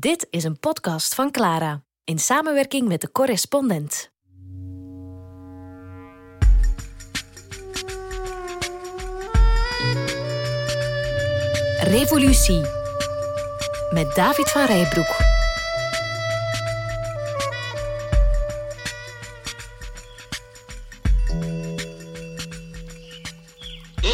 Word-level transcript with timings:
Dit 0.00 0.26
is 0.30 0.44
een 0.44 0.58
podcast 0.58 1.14
van 1.14 1.30
Clara 1.30 1.82
in 2.04 2.18
samenwerking 2.18 2.88
met 2.88 3.00
de 3.00 3.12
correspondent. 3.12 4.10
Revolutie 11.80 12.60
met 13.90 14.14
David 14.14 14.50
van 14.50 14.64
Rijbroek. 14.64 15.16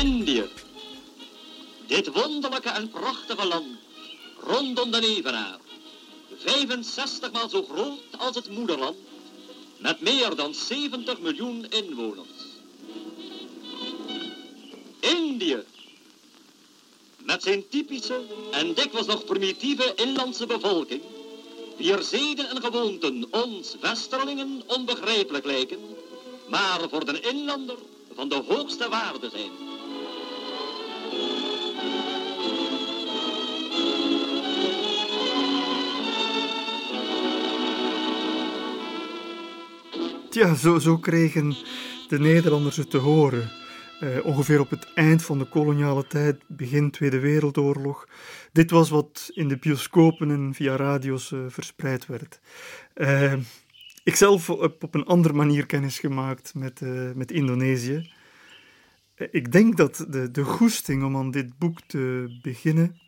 Indië. 0.01 0.45
Dit 1.87 2.13
wonderlijke 2.13 2.69
en 2.69 2.91
prachtige 2.91 3.47
land, 3.47 3.79
rondom 4.41 4.91
de 4.91 5.01
Evenaar. 5.17 5.64
65 6.45 7.33
maal 7.33 7.49
zo 7.49 7.63
groot 7.63 8.01
als 8.19 8.37
het 8.37 8.51
moederland, 8.51 8.97
met 9.79 10.01
meer 10.01 10.37
dan 10.37 10.55
70 10.55 11.21
miljoen 11.21 11.67
inwoners. 11.71 12.29
Indië. 15.01 15.63
Met 17.17 17.43
zijn 17.43 17.69
typische 17.69 18.21
en 18.51 18.75
dikwijls 18.75 19.07
nog 19.07 19.25
primitieve 19.25 19.93
inlandse 19.95 20.47
bevolking, 20.47 21.03
wier 21.77 22.03
zeden 22.03 22.49
en 22.49 22.61
gewoonten 22.61 23.27
ons 23.31 23.77
westerlingen 23.81 24.63
onbegrijpelijk 24.67 25.45
lijken, 25.45 25.79
maar 26.49 26.89
voor 26.91 27.05
de 27.05 27.21
inlander 27.21 27.77
van 28.15 28.29
de 28.29 28.43
hoogste 28.49 28.89
waarde 28.89 29.31
zijn. 29.31 29.74
Ja, 40.35 40.55
zo, 40.55 40.79
zo 40.79 40.99
kregen 40.99 41.55
de 42.09 42.19
Nederlanders 42.19 42.77
het 42.77 42.91
te 42.91 42.97
horen. 42.97 43.51
Uh, 44.01 44.25
ongeveer 44.25 44.61
op 44.61 44.71
het 44.71 44.93
eind 44.95 45.23
van 45.23 45.39
de 45.39 45.45
koloniale 45.45 46.07
tijd, 46.07 46.45
begin 46.47 46.91
Tweede 46.91 47.19
Wereldoorlog. 47.19 48.09
Dit 48.53 48.71
was 48.71 48.91
wat 48.91 49.31
in 49.35 49.49
de 49.49 49.57
bioscopen 49.57 50.31
en 50.31 50.55
via 50.55 50.77
radio's 50.77 51.31
uh, 51.31 51.41
verspreid 51.49 52.07
werd. 52.07 52.41
Uh, 52.95 53.33
ik 54.05 54.17
zelf 54.17 54.47
heb 54.47 54.83
op 54.83 54.95
een 54.95 55.05
andere 55.05 55.35
manier 55.35 55.67
kennis 55.67 55.99
gemaakt 55.99 56.55
met, 56.55 56.81
met 57.15 57.33
Indonesië. 57.33 58.13
ik 59.31 59.53
denk 59.53 59.77
dat 59.77 60.07
de, 60.09 60.31
de 60.31 60.45
goesting 60.45 61.05
om 61.05 61.17
aan 61.17 61.31
dit 61.31 61.59
boek 61.59 61.81
te 61.87 62.37
beginnen 62.43 63.04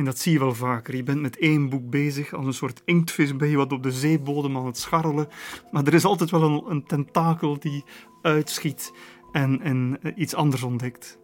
en 0.00 0.06
dat 0.06 0.18
zie 0.18 0.32
je 0.32 0.38
wel 0.38 0.54
vaker. 0.54 0.96
Je 0.96 1.02
bent 1.02 1.20
met 1.20 1.38
één 1.38 1.68
boek 1.68 1.90
bezig, 1.90 2.34
als 2.34 2.46
een 2.46 2.54
soort 2.54 2.82
inktvis 2.84 3.36
ben 3.36 3.48
je 3.48 3.56
wat 3.56 3.72
op 3.72 3.82
de 3.82 3.92
zeebodem 3.92 4.56
aan 4.56 4.66
het 4.66 4.78
scharrelen. 4.78 5.28
Maar 5.70 5.86
er 5.86 5.94
is 5.94 6.04
altijd 6.04 6.30
wel 6.30 6.42
een, 6.42 6.62
een 6.68 6.84
tentakel 6.84 7.58
die 7.58 7.84
uitschiet 8.22 8.92
en, 9.32 9.60
en 9.60 9.98
eh, 10.02 10.12
iets 10.16 10.34
anders 10.34 10.62
ontdekt. 10.62 11.18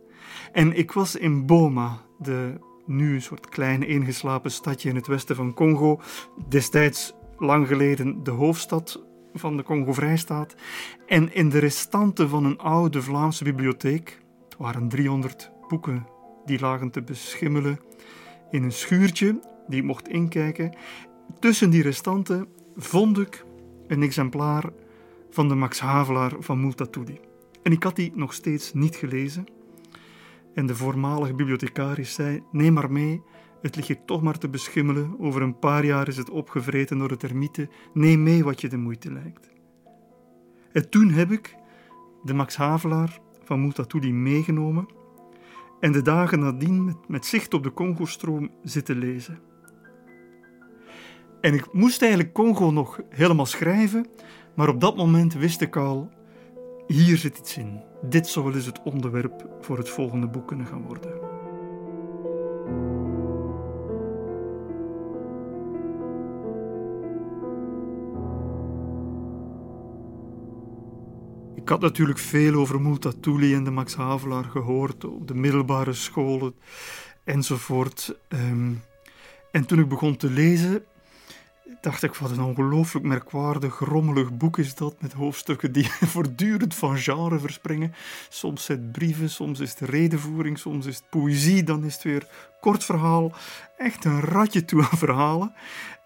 En 0.53 0.77
ik 0.77 0.93
was 0.93 1.17
in 1.17 1.47
Boma, 1.47 2.03
de 2.19 2.61
nu 2.87 3.15
een 3.15 3.23
soort 3.23 3.49
kleine 3.49 3.87
ingeslapen 3.87 4.51
stadje 4.51 4.89
in 4.89 4.97
het 4.97 5.07
westen 5.07 5.37
van 5.37 5.55
Congo. 5.55 6.01
Destijds, 6.49 7.15
lang 7.39 7.67
geleden, 7.67 8.23
de 8.23 8.31
hoofdstad 8.31 9.05
van 9.35 9.57
de 9.57 9.63
Congo-Vrijstaat. 9.63 10.55
En 11.07 11.35
in 11.35 11.49
de 11.49 11.59
restanten 11.59 12.29
van 12.29 12.45
een 12.45 12.59
oude 12.59 13.03
Vlaamse 13.03 13.45
bibliotheek, 13.45 14.21
het 14.45 14.57
waren 14.59 14.89
300 14.89 15.51
boeken 15.69 16.07
die 16.45 16.61
lagen 16.61 16.91
te 16.91 17.03
beschimmelen 17.03 17.79
in 18.57 18.63
een 18.63 18.73
schuurtje 18.73 19.41
die 19.67 19.83
mocht 19.83 20.09
inkijken. 20.09 20.77
Tussen 21.39 21.71
die 21.71 21.83
restanten 21.83 22.47
vond 22.77 23.19
ik 23.19 23.45
een 23.87 24.03
exemplaar 24.03 24.65
van 25.31 25.49
de 25.49 25.55
Max 25.55 25.81
Havelaar 25.81 26.33
van 26.39 26.61
Multatuli. 26.61 27.21
En 27.63 27.73
ik 27.73 27.83
had 27.83 27.97
die 27.97 28.13
nog 28.15 28.33
steeds 28.33 28.73
niet 28.75 28.97
gelezen. 28.97 29.45
En 30.55 30.67
de 30.67 30.77
voormalige 30.77 31.35
bibliothecaris 31.35 32.15
zei: 32.15 32.43
Neem 32.53 32.73
maar 32.73 32.93
mee, 32.93 33.23
het 33.63 33.77
ligt 33.77 33.89
hier 33.89 34.05
toch 34.05 34.23
maar 34.23 34.39
te 34.39 34.49
beschimmelen. 34.49 35.15
Over 35.21 35.43
een 35.43 35.59
paar 35.59 35.85
jaar 35.85 36.09
is 36.09 36.17
het 36.17 36.31
opgevreten 36.31 36.99
door 36.99 37.09
de 37.09 37.17
termieten. 37.17 37.71
Neem 37.93 38.23
mee 38.23 38.45
wat 38.45 38.61
je 38.61 38.69
de 38.69 38.77
moeite 38.77 39.13
lijkt. 39.13 39.49
En 40.73 40.91
toen 40.91 41.11
heb 41.11 41.31
ik 41.31 41.57
de 42.25 42.35
Max 42.35 42.57
Havelaar 42.57 43.19
van 43.45 43.61
Multatuli 43.61 44.13
meegenomen 44.13 44.89
en 45.81 45.93
de 45.93 46.03
dagen 46.03 46.39
nadien 46.39 46.85
met, 46.85 47.09
met 47.09 47.27
zicht 47.27 47.55
op 47.55 47.63
de 47.63 47.73
Congo-stroom 47.73 48.51
zitten 48.63 48.99
lezen. 48.99 49.39
En 51.41 51.55
ik 51.55 51.73
moest 51.73 52.03
eigenlijk 52.03 52.33
Congo 52.33 52.71
nog 52.71 53.01
helemaal 53.09 53.47
schrijven, 53.47 54.07
maar 54.55 54.69
op 54.69 54.81
dat 54.81 54.97
moment 54.97 55.35
wist 55.35 55.61
ik 55.61 55.77
al, 55.77 56.11
hier 56.87 57.17
zit 57.17 57.39
iets 57.39 57.57
in. 57.57 57.83
Dit 58.03 58.27
zou 58.27 58.45
wel 58.45 58.55
eens 58.55 58.67
het 58.67 58.83
onderwerp 58.83 59.49
voor 59.61 59.79
het 59.79 59.89
volgende 59.89 60.27
boek 60.27 60.47
kunnen 60.47 60.67
gaan 60.67 60.83
worden. 60.83 61.36
Ik 71.67 71.73
had 71.73 71.81
natuurlijk 71.81 72.19
veel 72.19 72.55
over 72.55 72.81
Multatuli 72.81 73.55
en 73.55 73.65
de 73.65 73.71
Max 73.71 73.95
Havelaar 73.95 74.45
gehoord 74.45 75.05
op 75.05 75.29
de 75.29 75.35
middelbare 75.35 75.93
scholen 75.93 76.55
enzovoort. 77.25 78.17
Ehm, 78.29 78.73
en 79.53 79.67
toen 79.67 79.79
ik 79.79 79.89
begon 79.89 80.17
te 80.17 80.31
lezen, 80.31 80.85
dacht 81.81 82.03
ik, 82.03 82.15
wat 82.15 82.31
een 82.31 82.41
ongelooflijk 82.41 83.07
merkwaardig, 83.07 83.79
rommelig 83.79 84.37
boek 84.37 84.59
is 84.59 84.75
dat, 84.75 84.95
met 85.01 85.13
hoofdstukken 85.13 85.73
die 85.73 85.91
voortdurend 86.13 86.75
van 86.75 86.99
genre 86.99 87.39
verspringen. 87.39 87.95
Soms 88.29 88.65
zijn 88.65 88.81
het 88.81 88.93
brieven, 88.93 89.31
soms 89.31 89.61
is 89.61 89.71
het 89.71 89.89
redenvoering, 89.89 90.59
soms 90.59 90.87
is 90.87 90.97
het 90.97 91.11
poëzie, 91.11 91.63
dan 91.63 91.85
is 91.85 91.95
het 91.95 92.03
weer 92.03 92.29
kort 92.61 92.85
verhaal. 92.85 93.33
Echt 93.77 94.05
een 94.05 94.21
ratje 94.21 94.65
toe 94.65 94.83
aan 94.83 94.99
verhalen. 94.99 95.55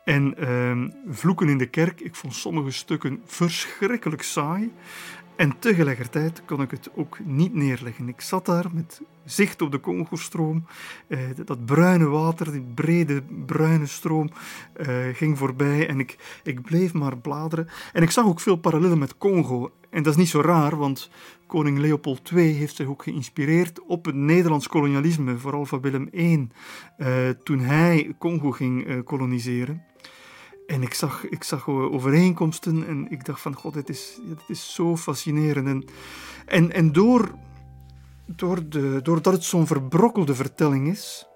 En 0.05 0.37
ehm, 0.37 0.91
Vloeken 1.09 1.49
in 1.49 1.59
de 1.59 1.69
kerk, 1.69 2.01
ik 2.01 2.15
vond 2.15 2.35
sommige 2.35 2.71
stukken 2.71 3.23
verschrikkelijk 3.27 4.23
saai. 4.23 4.73
En 5.41 5.59
tegelijkertijd 5.59 6.43
kon 6.45 6.63
ik 6.63 6.71
het 6.71 6.91
ook 6.95 7.19
niet 7.25 7.55
neerleggen. 7.55 8.09
Ik 8.09 8.21
zat 8.21 8.47
daar 8.47 8.67
met 8.73 9.01
zicht 9.25 9.63
op 9.63 9.71
de 9.71 9.81
Congostroom. 9.81 10.67
Eh, 11.07 11.19
dat 11.45 11.65
bruine 11.65 12.05
water, 12.05 12.53
die 12.53 12.65
brede 12.75 13.23
bruine 13.47 13.87
stroom, 13.87 14.31
eh, 14.73 14.89
ging 15.13 15.39
voorbij 15.39 15.89
en 15.89 16.01
ik, 16.01 16.41
ik 16.43 16.63
bleef 16.63 16.93
maar 16.93 17.19
bladeren. 17.19 17.69
En 17.93 18.03
ik 18.03 18.11
zag 18.11 18.27
ook 18.27 18.41
veel 18.41 18.57
parallellen 18.57 18.99
met 18.99 19.19
Congo. 19.19 19.71
En 19.91 20.03
dat 20.03 20.13
is 20.13 20.19
niet 20.19 20.29
zo 20.29 20.41
raar, 20.41 20.77
want 20.77 21.11
koning 21.47 21.79
Leopold 21.79 22.31
II 22.31 22.53
heeft 22.53 22.77
zich 22.77 22.87
ook 22.87 23.03
geïnspireerd 23.03 23.81
op 23.87 24.05
het 24.05 24.15
Nederlands 24.15 24.69
kolonialisme, 24.69 25.39
vooral 25.39 25.67
van 25.67 25.81
Willem 25.81 26.09
I, 26.13 26.49
eh, 26.97 27.29
toen 27.29 27.61
hij 27.61 28.15
Congo 28.19 28.51
ging 28.51 28.87
uh, 28.87 29.05
koloniseren. 29.05 29.85
En 30.71 30.83
ik 30.83 30.95
zag, 30.95 31.29
ik 31.29 31.45
zag 31.45 31.69
overeenkomsten 31.69 32.87
en 32.87 33.11
ik 33.11 33.25
dacht 33.25 33.41
van, 33.41 33.55
god, 33.55 33.75
dit 33.75 33.89
is, 33.89 34.19
dit 34.25 34.43
is 34.49 34.75
zo 34.75 34.97
fascinerend. 34.97 35.67
En, 35.67 35.85
en, 36.47 36.73
en 36.73 36.93
door, 36.93 37.35
door 38.27 38.69
de, 38.69 39.01
doordat 39.03 39.33
het 39.33 39.45
zo'n 39.45 39.67
verbrokkelde 39.67 40.35
vertelling 40.35 40.89
is, 40.89 41.29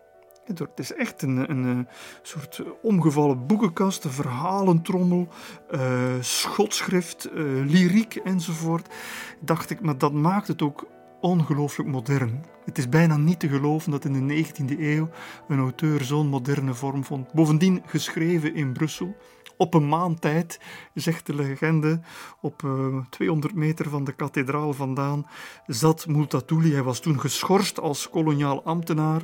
het 0.44 0.78
is 0.78 0.92
echt 0.94 1.22
een, 1.22 1.50
een, 1.50 1.88
soort 2.22 2.62
omgevallen 2.82 3.46
boekenkast, 3.46 4.04
een 4.04 4.10
verhalentrommel, 4.10 5.28
uh, 5.70 5.80
schotschrift, 6.20 7.28
uh, 7.34 7.66
lyriek 7.66 8.14
enzovoort. 8.14 8.94
Dacht 9.40 9.70
ik, 9.70 9.80
maar 9.80 9.98
dat 9.98 10.12
maakt 10.12 10.48
het 10.48 10.62
ook 10.62 10.86
ongelooflijk 11.24 11.88
modern. 11.90 12.44
Het 12.64 12.78
is 12.78 12.88
bijna 12.88 13.16
niet 13.16 13.40
te 13.40 13.48
geloven 13.48 13.90
dat 13.90 14.04
in 14.04 14.26
de 14.26 14.44
19e 14.44 14.78
eeuw 14.78 15.08
een 15.48 15.58
auteur 15.58 16.04
zo'n 16.04 16.26
moderne 16.26 16.74
vorm 16.74 17.04
vond. 17.04 17.32
Bovendien 17.32 17.82
geschreven 17.86 18.54
in 18.54 18.72
Brussel. 18.72 19.16
Op 19.56 19.74
een 19.74 19.88
maand 19.88 20.20
tijd, 20.20 20.60
zegt 20.94 21.26
de 21.26 21.34
legende, 21.34 22.00
op 22.40 22.62
uh, 22.62 22.86
eh, 22.86 23.04
200 23.10 23.54
meter 23.54 23.88
van 23.88 24.04
de 24.04 24.12
kathedraal 24.12 24.72
vandaan, 24.72 25.26
zat 25.66 26.06
Multatuli. 26.06 26.72
Hij 26.72 26.82
was 26.82 27.00
toen 27.00 27.20
geschorst 27.20 27.80
als 27.80 28.10
koloniaal 28.10 28.64
ambtenaar. 28.64 29.22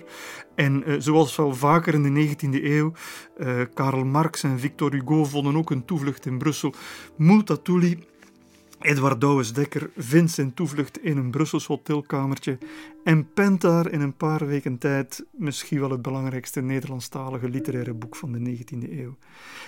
En 0.54 0.82
uh, 0.86 0.94
zoals 0.98 1.36
wel 1.36 1.54
vaker 1.54 1.94
in 1.94 2.14
de 2.14 2.28
19e 2.28 2.64
eeuw, 2.64 2.92
uh, 3.38 3.60
Karl 3.74 4.04
Marx 4.04 4.42
en 4.42 4.58
Victor 4.58 4.92
Hugo 4.92 5.24
vonden 5.24 5.56
ook 5.56 5.70
een 5.70 5.84
toevlucht 5.84 6.26
in 6.26 6.38
Brussel. 6.38 6.74
Multatuli 7.16 8.08
Edward 8.80 9.20
Douwes-Dekker 9.20 9.90
vindt 9.96 10.30
zijn 10.30 10.54
toevlucht 10.54 11.02
in 11.02 11.16
een 11.16 11.30
Brussels 11.30 11.66
hotelkamertje 11.66 12.58
en 13.04 13.32
pent 13.32 13.60
daar 13.60 13.90
in 13.90 14.00
een 14.00 14.16
paar 14.16 14.46
weken 14.46 14.78
tijd 14.78 15.24
misschien 15.30 15.80
wel 15.80 15.90
het 15.90 16.02
belangrijkste 16.02 16.60
Nederlandstalige 16.60 17.48
literaire 17.48 17.94
boek 17.94 18.16
van 18.16 18.32
de 18.32 18.38
19e 18.38 18.90
eeuw. 18.90 19.16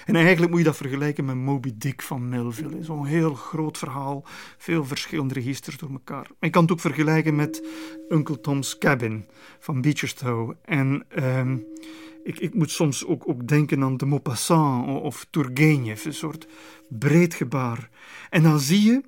En 0.05 0.17
eigenlijk 0.17 0.51
moet 0.51 0.61
je 0.61 0.67
dat 0.67 0.77
vergelijken 0.77 1.25
met 1.25 1.37
Moby 1.37 1.73
Dick 1.75 2.03
van 2.03 2.29
Melville. 2.29 2.83
Zo'n 2.83 3.07
heel 3.07 3.35
groot 3.35 3.79
verhaal, 3.79 4.25
veel 4.59 4.85
verschillende 4.85 5.35
registers 5.35 5.77
door 5.77 5.91
elkaar. 5.91 6.27
Je 6.41 6.51
kan 6.51 6.63
het 6.63 6.73
ook 6.73 6.81
vergelijken 6.81 7.37
met 7.37 7.67
Uncle 8.09 8.41
Tom's 8.41 8.79
Cabin 8.79 9.27
van 9.59 9.81
Beecherstow. 9.81 10.53
En... 10.65 11.05
Um, 11.19 11.67
ik, 12.23 12.39
ik 12.39 12.55
moet 12.55 12.71
soms 12.71 13.07
ook, 13.07 13.29
ook 13.29 13.49
denken 13.49 13.83
aan 13.83 13.97
de 13.97 14.07
Maupassant 14.07 15.03
of 15.03 15.27
Turgenev, 15.31 16.05
een 16.05 16.15
soort 16.15 16.47
breed 16.89 17.35
gebaar. 17.35 17.91
En 18.31 18.43
dan 18.43 18.61
zie 18.61 18.83
je 18.83 19.01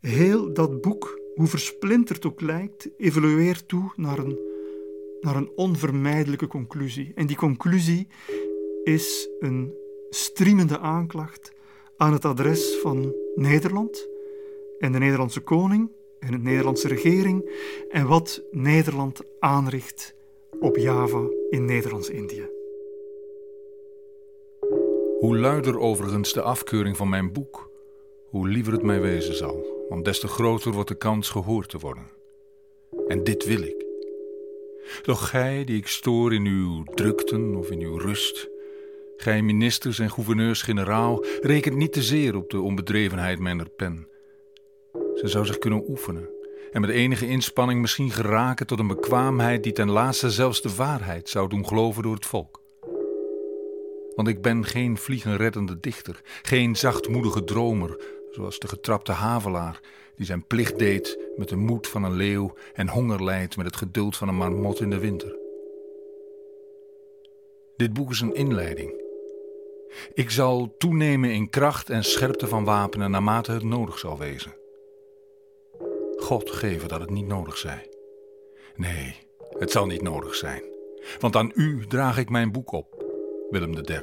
heel 0.00 0.52
dat 0.52 0.80
boek, 0.80 1.20
hoe 1.34 1.46
versplinterd 1.46 2.26
ook 2.26 2.40
lijkt, 2.40 2.88
evolueert 2.98 3.68
toe 3.68 3.92
naar 3.96 4.18
een, 4.18 4.38
naar 5.20 5.36
een 5.36 5.50
onvermijdelijke 5.56 6.46
conclusie. 6.46 7.12
En 7.14 7.26
die 7.26 7.36
conclusie 7.36 8.06
is 8.84 9.28
een 9.40 9.74
striemende 10.10 10.78
aanklacht 10.78 11.52
aan 11.96 12.12
het 12.12 12.24
adres 12.24 12.78
van 12.82 13.14
Nederland 13.34 14.08
en 14.78 14.92
de 14.92 14.98
Nederlandse 14.98 15.40
koning 15.40 15.90
en 16.18 16.30
de 16.30 16.38
Nederlandse 16.38 16.88
regering 16.88 17.50
en 17.90 18.06
wat 18.06 18.42
Nederland 18.50 19.20
aanricht 19.40 20.16
op 20.60 20.76
Java 20.76 21.28
in 21.50 21.64
Nederlands-Indië. 21.64 22.48
Hoe 25.18 25.38
luider 25.38 25.78
overigens 25.78 26.32
de 26.32 26.42
afkeuring 26.42 26.96
van 26.96 27.08
mijn 27.08 27.32
boek, 27.32 27.70
hoe 28.28 28.48
liever 28.48 28.72
het 28.72 28.82
mij 28.82 29.00
wezen 29.00 29.34
zal, 29.34 29.86
want 29.88 30.04
des 30.04 30.20
te 30.20 30.28
groter 30.28 30.72
wordt 30.72 30.88
de 30.88 30.94
kans 30.94 31.30
gehoord 31.30 31.68
te 31.68 31.78
worden. 31.78 32.10
En 33.06 33.24
dit 33.24 33.44
wil 33.44 33.62
ik. 33.62 33.86
Doch 35.02 35.28
gij, 35.28 35.64
die 35.64 35.76
ik 35.76 35.86
stoor 35.86 36.34
in 36.34 36.46
uw 36.46 36.84
drukten 36.84 37.54
of 37.54 37.70
in 37.70 37.80
uw 37.80 37.96
rust, 37.96 38.48
gij 39.16 39.42
ministers 39.42 39.98
en 39.98 40.10
gouverneurs-generaal, 40.10 41.24
rekent 41.40 41.76
niet 41.76 41.92
te 41.92 42.02
zeer 42.02 42.36
op 42.36 42.50
de 42.50 42.60
onbedrevenheid 42.60 43.38
mijner 43.38 43.68
pen. 43.68 44.08
Ze 44.92 45.28
zou 45.28 45.46
zich 45.46 45.58
kunnen 45.58 45.84
oefenen 45.88 46.36
en 46.72 46.80
met 46.80 46.90
enige 46.90 47.28
inspanning 47.28 47.80
misschien 47.80 48.10
geraken 48.10 48.66
tot 48.66 48.78
een 48.78 48.86
bekwaamheid 48.86 49.62
die 49.62 49.72
ten 49.72 49.90
laatste 49.90 50.30
zelfs 50.30 50.62
de 50.62 50.74
waarheid 50.74 51.28
zou 51.28 51.48
doen 51.48 51.66
geloven 51.66 52.02
door 52.02 52.14
het 52.14 52.26
volk. 52.26 52.60
Want 54.14 54.28
ik 54.28 54.42
ben 54.42 54.64
geen 54.64 54.96
vliegenreddende 54.96 55.80
dichter, 55.80 56.20
geen 56.42 56.76
zachtmoedige 56.76 57.44
dromer, 57.44 58.00
zoals 58.30 58.58
de 58.58 58.68
getrapte 58.68 59.12
havelaar 59.12 59.80
die 60.16 60.26
zijn 60.26 60.46
plicht 60.46 60.78
deed 60.78 61.18
met 61.36 61.48
de 61.48 61.56
moed 61.56 61.88
van 61.88 62.04
een 62.04 62.16
leeuw 62.16 62.54
en 62.74 62.88
honger 62.88 63.24
lijdt 63.24 63.56
met 63.56 63.66
het 63.66 63.76
geduld 63.76 64.16
van 64.16 64.28
een 64.28 64.36
marmot 64.36 64.80
in 64.80 64.90
de 64.90 64.98
winter. 64.98 65.36
Dit 67.76 67.92
boek 67.92 68.10
is 68.10 68.20
een 68.20 68.34
inleiding. 68.34 69.02
Ik 70.14 70.30
zal 70.30 70.74
toenemen 70.78 71.30
in 71.30 71.50
kracht 71.50 71.90
en 71.90 72.04
scherpte 72.04 72.48
van 72.48 72.64
wapenen 72.64 73.10
naarmate 73.10 73.52
het 73.52 73.62
nodig 73.62 73.98
zal 73.98 74.18
wezen. 74.18 74.54
God 76.28 76.50
geven 76.50 76.88
dat 76.88 77.00
het 77.00 77.10
niet 77.10 77.26
nodig 77.26 77.58
zij. 77.58 77.88
Nee, 78.74 79.16
het 79.58 79.70
zal 79.70 79.86
niet 79.86 80.02
nodig 80.02 80.34
zijn. 80.34 80.62
Want 81.18 81.36
aan 81.36 81.52
u 81.54 81.86
draag 81.86 82.18
ik 82.18 82.30
mijn 82.30 82.52
boek 82.52 82.72
op, 82.72 83.04
Willem 83.50 83.74
III. 83.74 84.00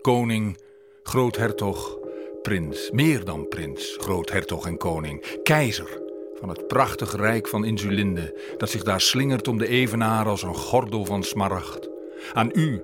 Koning, 0.00 0.58
groothertog, 1.02 1.98
prins, 2.42 2.90
meer 2.90 3.24
dan 3.24 3.48
prins, 3.48 3.96
groothertog 4.00 4.66
en 4.66 4.76
koning, 4.76 5.40
keizer 5.42 6.02
van 6.34 6.48
het 6.48 6.66
prachtig 6.66 7.16
rijk 7.16 7.48
van 7.48 7.64
Insulinde, 7.64 8.54
dat 8.56 8.70
zich 8.70 8.82
daar 8.82 9.00
slingert 9.00 9.48
om 9.48 9.58
de 9.58 9.68
evenaar 9.68 10.26
als 10.26 10.42
een 10.42 10.54
gordel 10.54 11.04
van 11.04 11.22
smaragd. 11.22 11.88
Aan 12.32 12.50
u 12.52 12.82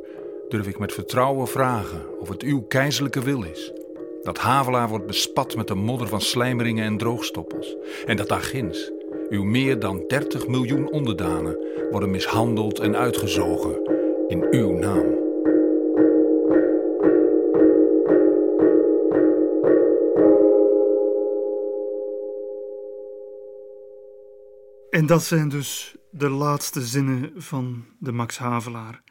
durf 0.49 0.67
ik 0.67 0.79
met 0.79 0.93
vertrouwen 0.93 1.49
vragen 1.49 2.19
of 2.21 2.29
het 2.29 2.43
uw 2.43 2.63
keizerlijke 2.63 3.23
wil 3.23 3.43
is 3.43 3.80
dat 4.23 4.39
Havelaar 4.39 4.89
wordt 4.89 5.07
bespat 5.07 5.57
met 5.57 5.69
de 5.69 5.75
modder 5.75 6.09
van 6.09 6.21
slijmeringen 6.21 6.85
en 6.85 6.99
droogstoppels. 6.99 7.77
En 8.07 8.17
dat 8.17 8.29
daar 8.29 8.43
ginds 8.43 8.91
uw 9.29 9.45
meer 9.45 9.79
dan 9.79 10.05
30 10.09 10.47
miljoen 10.47 10.91
onderdanen 10.91 11.59
worden 11.91 12.11
mishandeld 12.11 12.79
en 12.79 12.97
uitgezogen 12.97 13.99
in 14.29 14.47
uw 14.51 14.73
naam. 14.73 15.19
En 24.91 25.07
dat 25.07 25.23
zijn 25.23 25.49
dus 25.49 25.95
de 26.11 26.29
laatste 26.29 26.81
zinnen 26.81 27.33
van 27.37 27.85
de 27.99 28.13
Max 28.13 28.39
Havelaar. 28.39 29.03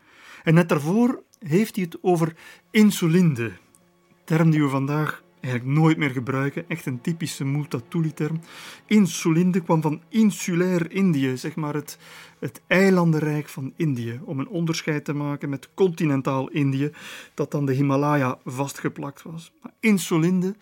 En 0.44 0.54
net 0.54 0.70
daarvoor 0.70 1.24
heeft 1.40 1.76
hij 1.76 1.86
het 1.86 1.98
over 2.02 2.36
insulinde, 2.72 3.52
term 4.30 4.50
die 4.50 4.62
we 4.62 4.70
vandaag 4.70 5.24
eigenlijk 5.40 5.74
nooit 5.80 5.98
meer 5.98 6.10
gebruiken. 6.10 6.66
Echt 6.68 6.86
een 6.86 7.02
typische 7.02 7.46
Multatuli-term. 7.46 8.40
Insulinde 8.86 9.62
kwam 9.62 9.82
van 9.82 10.02
insulair 10.10 10.92
Indië, 10.92 11.38
zeg 11.38 11.56
maar 11.56 11.74
het, 11.74 11.98
het 12.40 12.62
eilandenrijk 12.68 13.50
van 13.50 13.74
Indië. 13.76 14.20
Om 14.24 14.40
een 14.40 14.48
onderscheid 14.48 15.06
te 15.06 15.14
maken 15.14 15.50
met 15.50 15.70
continentaal 15.74 16.50
Indië, 16.50 16.92
dat 17.34 17.52
dan 17.52 17.66
de 17.66 17.74
Himalaya 17.74 18.38
vastgeplakt 18.46 19.22
was. 19.22 19.52
Maar 19.62 19.74
Insulinde 19.80 20.56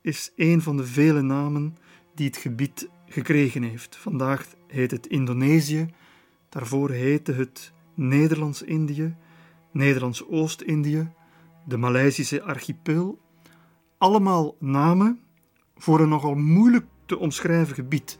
is 0.00 0.32
een 0.36 0.62
van 0.62 0.76
de 0.76 0.86
vele 0.86 1.22
namen 1.22 1.76
die 2.14 2.26
het 2.26 2.36
gebied 2.36 2.88
gekregen 3.08 3.62
heeft. 3.62 3.96
Vandaag 3.96 4.46
heet 4.66 4.90
het 4.90 5.06
Indonesië, 5.06 5.86
daarvoor 6.48 6.90
heette 6.90 7.32
het 7.32 7.72
Nederlands-Indië, 7.94 9.14
Nederlands-Oost-Indië, 9.72 11.08
de 11.66 11.76
Maleisische 11.76 12.42
archipel. 12.42 13.18
Allemaal 13.98 14.56
namen 14.58 15.20
voor 15.76 16.00
een 16.00 16.08
nogal 16.08 16.34
moeilijk 16.34 16.84
te 17.06 17.18
omschrijven 17.18 17.74
gebied. 17.74 18.18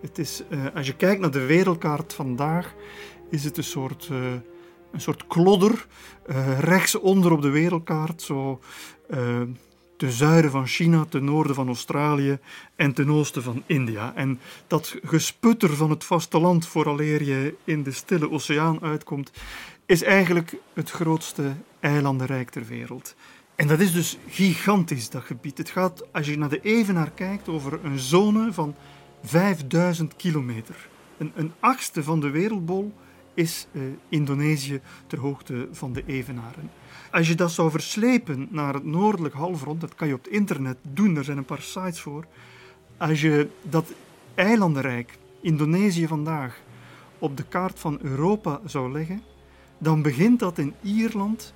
Het 0.00 0.18
is, 0.18 0.42
uh, 0.50 0.64
als 0.74 0.86
je 0.86 0.96
kijkt 0.96 1.20
naar 1.20 1.30
de 1.30 1.46
wereldkaart 1.46 2.14
vandaag, 2.14 2.74
is 3.30 3.44
het 3.44 3.56
een 3.56 3.64
soort, 3.64 4.08
uh, 4.12 4.32
een 4.92 5.00
soort 5.00 5.26
klodder 5.26 5.86
uh, 6.26 6.58
rechtsonder 6.58 7.32
op 7.32 7.42
de 7.42 7.50
wereldkaart. 7.50 8.22
Zo 8.22 8.60
ten 9.96 10.10
zuiden 10.12 10.50
van 10.50 10.66
China, 10.66 11.04
ten 11.04 11.24
noorden 11.24 11.54
van 11.54 11.66
Australië 11.66 12.38
en 12.76 12.92
ten 12.92 13.10
oosten 13.10 13.42
van 13.42 13.62
India. 13.66 14.14
En 14.14 14.40
dat 14.66 14.96
gesputter 15.04 15.76
van 15.76 15.90
het 15.90 16.04
vasteland 16.04 16.66
vooraleer 16.66 17.22
je 17.22 17.54
in 17.64 17.82
de 17.82 17.92
stille 17.92 18.30
oceaan 18.30 18.82
uitkomt, 18.82 19.30
is 19.86 20.02
eigenlijk 20.02 20.56
het 20.74 20.90
grootste 20.90 21.52
eilandenrijk 21.86 22.50
ter 22.50 22.64
wereld. 22.64 23.14
En 23.54 23.66
dat 23.66 23.80
is 23.80 23.92
dus 23.92 24.18
gigantisch, 24.28 25.10
dat 25.10 25.22
gebied. 25.22 25.58
Het 25.58 25.70
gaat, 25.70 26.12
als 26.12 26.26
je 26.26 26.38
naar 26.38 26.48
de 26.48 26.60
Evenaar 26.60 27.10
kijkt, 27.10 27.48
over 27.48 27.84
een 27.84 27.98
zone 27.98 28.52
van 28.52 28.74
5000 29.22 30.16
kilometer. 30.16 30.88
Een, 31.18 31.32
een 31.34 31.52
achtste 31.60 32.02
van 32.02 32.20
de 32.20 32.30
wereldbol 32.30 32.92
is 33.34 33.66
uh, 33.72 33.82
Indonesië 34.08 34.80
ter 35.06 35.18
hoogte 35.18 35.68
van 35.72 35.92
de 35.92 36.02
Evenaren. 36.06 36.70
Als 37.10 37.28
je 37.28 37.34
dat 37.34 37.50
zou 37.50 37.70
verslepen 37.70 38.48
naar 38.50 38.74
het 38.74 38.84
noordelijk 38.84 39.34
halfrond, 39.34 39.80
dat 39.80 39.94
kan 39.94 40.08
je 40.08 40.14
op 40.14 40.24
het 40.24 40.32
internet 40.32 40.76
doen, 40.82 41.16
er 41.16 41.24
zijn 41.24 41.38
een 41.38 41.44
paar 41.44 41.62
sites 41.62 42.00
voor. 42.00 42.26
Als 42.96 43.20
je 43.20 43.48
dat 43.62 43.92
eilandenrijk, 44.34 45.18
Indonesië 45.40 46.06
vandaag, 46.06 46.60
op 47.18 47.36
de 47.36 47.44
kaart 47.48 47.78
van 47.78 47.98
Europa 48.02 48.60
zou 48.64 48.92
leggen, 48.92 49.22
dan 49.78 50.02
begint 50.02 50.38
dat 50.38 50.58
in 50.58 50.74
Ierland 50.82 51.54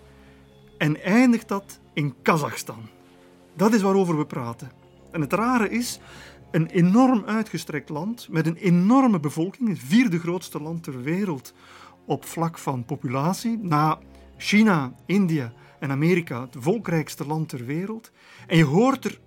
en 0.80 1.02
eindigt 1.02 1.48
dat 1.48 1.80
in 1.92 2.14
Kazachstan. 2.22 2.88
Dat 3.56 3.72
is 3.72 3.82
waarover 3.82 4.18
we 4.18 4.26
praten. 4.26 4.70
En 5.10 5.20
het 5.20 5.32
rare 5.32 5.70
is, 5.70 6.00
een 6.50 6.66
enorm 6.66 7.24
uitgestrekt 7.26 7.88
land 7.88 8.28
met 8.30 8.46
een 8.46 8.56
enorme 8.56 9.20
bevolking, 9.20 9.68
het 9.68 9.78
vierde 9.78 10.18
grootste 10.18 10.62
land 10.62 10.82
ter 10.82 11.02
wereld 11.02 11.54
op 12.04 12.24
vlak 12.24 12.58
van 12.58 12.84
populatie, 12.84 13.58
na 13.62 13.98
China, 14.36 14.94
India 15.06 15.52
en 15.78 15.90
Amerika, 15.90 16.40
het 16.40 16.56
volkrijkste 16.58 17.26
land 17.26 17.48
ter 17.48 17.64
wereld. 17.64 18.10
En 18.46 18.56
je 18.56 18.64
hoort 18.64 19.04
er 19.04 19.20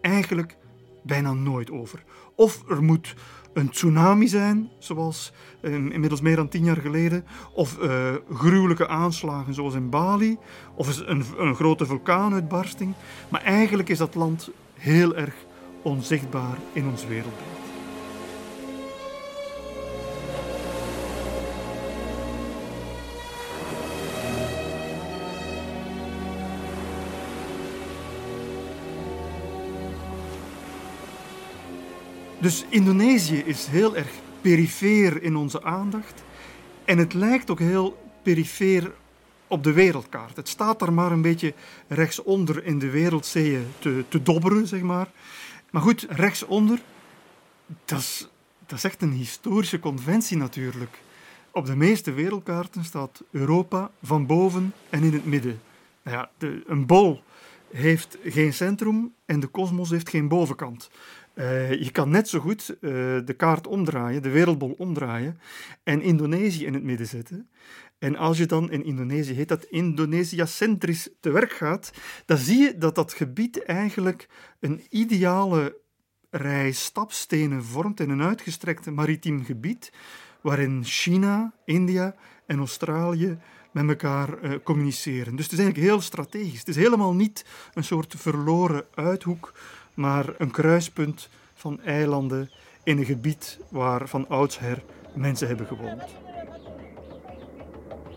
eigenlijk 0.00 0.56
bijna 1.02 1.32
nooit 1.32 1.70
over. 1.70 2.04
Of 2.34 2.62
er 2.68 2.82
moet 2.82 3.14
een 3.54 3.70
tsunami 3.70 4.28
zijn, 4.28 4.70
zoals 4.78 5.32
inmiddels 5.60 6.20
meer 6.20 6.36
dan 6.36 6.48
tien 6.48 6.64
jaar 6.64 6.76
geleden, 6.76 7.24
of 7.52 7.78
uh, 7.82 8.14
gruwelijke 8.34 8.88
aanslagen 8.88 9.54
zoals 9.54 9.74
in 9.74 9.90
Bali, 9.90 10.38
of 10.74 10.98
een, 11.06 11.24
een 11.36 11.54
grote 11.54 11.86
vulkaanuitbarsting. 11.86 12.94
Maar 13.28 13.42
eigenlijk 13.42 13.88
is 13.88 13.98
dat 13.98 14.14
land 14.14 14.50
heel 14.74 15.16
erg 15.16 15.34
onzichtbaar 15.82 16.58
in 16.72 16.88
ons 16.88 17.06
wereldbeeld. 17.06 17.53
Dus 32.44 32.64
Indonesië 32.68 33.36
is 33.36 33.66
heel 33.66 33.96
erg 33.96 34.10
perifeer 34.40 35.22
in 35.22 35.36
onze 35.36 35.62
aandacht. 35.62 36.22
En 36.84 36.98
het 36.98 37.14
lijkt 37.14 37.50
ook 37.50 37.58
heel 37.58 38.10
perifeer 38.22 38.94
op 39.46 39.62
de 39.64 39.72
wereldkaart. 39.72 40.36
Het 40.36 40.48
staat 40.48 40.78
daar 40.78 40.92
maar 40.92 41.12
een 41.12 41.22
beetje 41.22 41.54
rechtsonder 41.88 42.64
in 42.64 42.78
de 42.78 42.90
wereldzeeën 42.90 43.66
te, 43.78 44.04
te 44.08 44.22
dobberen, 44.22 44.66
zeg 44.66 44.80
maar. 44.80 45.08
Maar 45.70 45.82
goed, 45.82 46.06
rechtsonder, 46.08 46.80
dat 47.84 47.98
is, 47.98 48.28
dat 48.66 48.78
is 48.78 48.84
echt 48.84 49.02
een 49.02 49.12
historische 49.12 49.78
conventie 49.78 50.36
natuurlijk. 50.36 50.98
op 51.50 51.66
de 51.66 51.76
meeste 51.76 52.12
wereldkaarten 52.12 52.84
staat 52.84 53.22
Europa 53.30 53.90
van 54.02 54.26
boven 54.26 54.72
en 54.90 55.02
in 55.02 55.12
het 55.12 55.24
midden. 55.24 55.60
Nou 56.02 56.16
ja, 56.16 56.30
de, 56.38 56.62
een 56.66 56.86
bol 56.86 57.22
heeft 57.70 58.18
geen 58.24 58.52
centrum 58.52 59.14
en 59.24 59.40
de 59.40 59.46
kosmos 59.46 59.90
heeft 59.90 60.08
geen 60.08 60.28
bovenkant. 60.28 60.90
Uh, 61.34 61.72
je 61.82 61.90
kan 61.90 62.10
net 62.10 62.28
zo 62.28 62.38
goed 62.38 62.76
uh, 62.80 62.90
de 63.24 63.34
kaart 63.36 63.66
omdraaien, 63.66 64.22
de 64.22 64.30
wereldbol 64.30 64.74
omdraaien 64.78 65.38
en 65.82 66.02
Indonesië 66.02 66.66
in 66.66 66.74
het 66.74 66.82
midden 66.82 67.06
zetten. 67.06 67.48
En 67.98 68.16
als 68.16 68.38
je 68.38 68.46
dan 68.46 68.70
in 68.70 68.84
Indonesië 68.84 69.32
heet 69.32 69.48
dat 69.48 69.64
Indonesiacentrisch 69.64 71.08
te 71.20 71.30
werk 71.30 71.52
gaat, 71.52 71.92
dan 72.26 72.36
zie 72.36 72.58
je 72.58 72.78
dat 72.78 72.94
dat 72.94 73.12
gebied 73.12 73.62
eigenlijk 73.62 74.28
een 74.60 74.82
ideale 74.88 75.76
rij 76.30 76.72
stapstenen 76.72 77.64
vormt 77.64 78.00
in 78.00 78.10
een 78.10 78.22
uitgestrekt 78.22 78.90
maritiem 78.90 79.44
gebied, 79.44 79.92
waarin 80.40 80.84
China, 80.84 81.54
India 81.64 82.14
en 82.46 82.58
Australië 82.58 83.38
met 83.72 83.88
elkaar 83.88 84.42
uh, 84.42 84.54
communiceren. 84.62 85.36
Dus 85.36 85.44
het 85.44 85.52
is 85.52 85.58
eigenlijk 85.58 85.90
heel 85.90 86.00
strategisch. 86.00 86.58
Het 86.58 86.68
is 86.68 86.76
helemaal 86.76 87.14
niet 87.14 87.44
een 87.74 87.84
soort 87.84 88.14
verloren 88.16 88.84
uithoek, 88.94 89.52
maar 89.94 90.34
een 90.38 90.50
kruispunt 90.50 91.28
van 91.54 91.80
eilanden 91.82 92.50
in 92.82 92.98
een 92.98 93.04
gebied 93.04 93.60
waar 93.70 94.08
van 94.08 94.28
oudsher 94.28 94.82
mensen 95.14 95.48
hebben 95.48 95.66
gewoond. 95.66 96.02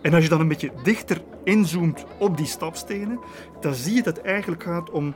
En 0.02 0.14
als 0.14 0.24
je 0.24 0.30
dan 0.30 0.40
een 0.40 0.48
beetje 0.48 0.72
dichter 0.84 1.22
inzoomt 1.44 2.06
op 2.20 2.38
die 2.38 2.46
stapstenen, 2.46 3.20
dan 3.62 3.74
zie 3.74 3.96
je 3.96 4.04
dat 4.04 4.18
het 4.18 4.26
eigenlijk 4.26 4.64
gaat 4.64 4.90
om 4.90 5.16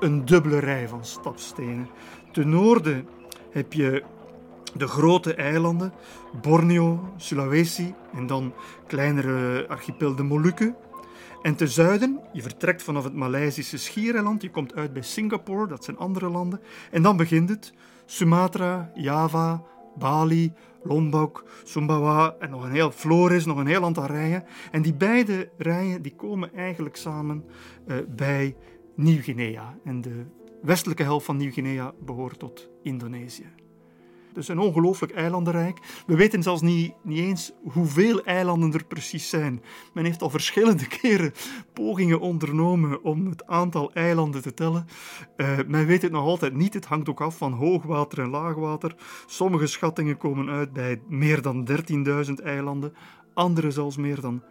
een 0.00 0.24
dubbele 0.24 0.58
rij 0.58 0.88
van 0.88 1.04
stapstenen. 1.04 1.88
Ten 2.32 2.48
noorden 2.48 3.08
heb 3.50 3.72
je 3.72 4.04
de 4.74 4.86
grote 4.86 5.34
eilanden, 5.34 5.92
Borneo, 6.42 7.12
Sulawesi 7.16 7.94
en 8.14 8.26
dan 8.26 8.54
kleinere 8.86 9.68
archipel 9.68 10.14
de 10.14 10.22
Molukken. 10.22 10.76
En 11.46 11.56
ten 11.56 11.68
zuiden, 11.68 12.20
je 12.32 12.42
vertrekt 12.42 12.82
vanaf 12.82 13.04
het 13.04 13.14
Maleisische 13.14 13.78
schiereiland, 13.78 14.42
je 14.42 14.50
komt 14.50 14.74
uit 14.74 14.92
bij 14.92 15.02
Singapore, 15.02 15.66
dat 15.66 15.84
zijn 15.84 15.96
andere 15.96 16.30
landen. 16.30 16.60
En 16.90 17.02
dan 17.02 17.16
begint 17.16 17.48
het 17.48 17.72
Sumatra, 18.04 18.90
Java, 18.94 19.62
Bali, 19.98 20.52
Lombok, 20.82 21.44
Sumbawa 21.64 22.36
en 22.38 22.50
nog 22.50 22.64
een 22.64 22.72
heel 22.72 22.90
Flores, 22.90 23.44
nog 23.44 23.58
een 23.58 23.66
heel 23.66 23.84
aantal 23.84 24.06
rijen. 24.06 24.44
En 24.70 24.82
die 24.82 24.94
beide 24.94 25.50
rijen 25.56 26.02
die 26.02 26.14
komen 26.14 26.54
eigenlijk 26.54 26.96
samen 26.96 27.44
uh, 27.86 27.96
bij 28.08 28.56
Nieuw-Guinea. 28.96 29.78
En 29.84 30.00
de 30.00 30.24
westelijke 30.62 31.02
helft 31.02 31.26
van 31.26 31.36
Nieuw-Guinea 31.36 31.92
behoort 32.00 32.38
tot 32.38 32.68
Indonesië. 32.82 33.65
Dus 34.36 34.48
een 34.48 34.58
ongelooflijk 34.58 35.12
eilandenrijk. 35.12 35.78
We 36.06 36.16
weten 36.16 36.42
zelfs 36.42 36.62
niet, 36.62 36.94
niet 37.02 37.18
eens 37.18 37.52
hoeveel 37.72 38.24
eilanden 38.24 38.72
er 38.72 38.84
precies 38.84 39.28
zijn. 39.28 39.62
Men 39.94 40.04
heeft 40.04 40.22
al 40.22 40.30
verschillende 40.30 40.86
keren 41.00 41.32
pogingen 41.72 42.20
ondernomen 42.20 43.02
om 43.02 43.26
het 43.26 43.46
aantal 43.46 43.92
eilanden 43.92 44.42
te 44.42 44.54
tellen. 44.54 44.86
Uh, 45.36 45.58
men 45.66 45.86
weet 45.86 46.02
het 46.02 46.12
nog 46.12 46.24
altijd 46.24 46.54
niet. 46.54 46.74
Het 46.74 46.84
hangt 46.84 47.08
ook 47.08 47.20
af 47.20 47.36
van 47.36 47.52
hoogwater 47.52 48.18
en 48.18 48.30
laagwater. 48.30 48.94
Sommige 49.26 49.66
schattingen 49.66 50.16
komen 50.16 50.48
uit 50.48 50.72
bij 50.72 51.00
meer 51.08 51.42
dan 51.42 51.68
13.000 52.26 52.32
eilanden, 52.42 52.92
andere 53.34 53.70
zelfs 53.70 53.96
meer 53.96 54.20
dan 54.20 54.42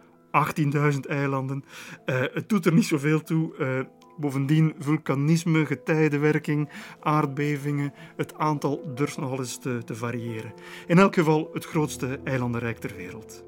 18.000 0.92 1.00
eilanden. 1.00 1.64
Uh, 2.06 2.20
het 2.32 2.48
doet 2.48 2.66
er 2.66 2.72
niet 2.72 2.86
zoveel 2.86 3.22
toe. 3.22 3.54
Uh, 3.58 3.80
Bovendien 4.16 4.74
vulkanisme, 4.78 5.66
getijdenwerking, 5.66 6.68
aardbevingen. 7.00 7.92
Het 8.16 8.34
aantal 8.34 8.80
durft 8.94 9.18
nogal 9.18 9.38
eens 9.38 9.58
te, 9.58 9.80
te 9.84 9.94
variëren. 9.94 10.52
In 10.86 10.98
elk 10.98 11.14
geval 11.14 11.50
het 11.52 11.64
grootste 11.64 12.20
eilandenrijk 12.24 12.78
ter 12.78 12.92
wereld. 12.96 13.44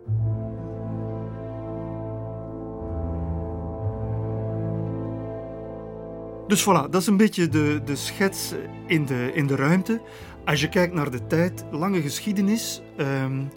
Dus 6.47 6.63
voilà, 6.63 6.91
dat 6.91 7.01
is 7.01 7.07
een 7.07 7.17
beetje 7.17 7.49
de, 7.49 7.81
de 7.85 7.97
schets 7.97 8.55
in 8.87 9.05
de, 9.05 9.31
in 9.35 9.47
de 9.47 9.57
ruimte. 9.57 10.01
Als 10.45 10.61
je 10.61 10.69
kijkt 10.69 10.95
naar 10.95 11.11
de 11.11 11.27
tijd, 11.27 11.65
lange 11.71 12.01
geschiedenis. 12.01 12.83
Um, 12.97 13.49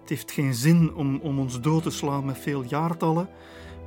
het 0.00 0.08
heeft 0.08 0.32
geen 0.32 0.54
zin 0.54 0.94
om, 0.94 1.20
om 1.22 1.38
ons 1.38 1.60
dood 1.60 1.82
te 1.82 1.90
slaan 1.90 2.24
met 2.24 2.38
veel 2.38 2.64
jaartallen. 2.64 3.28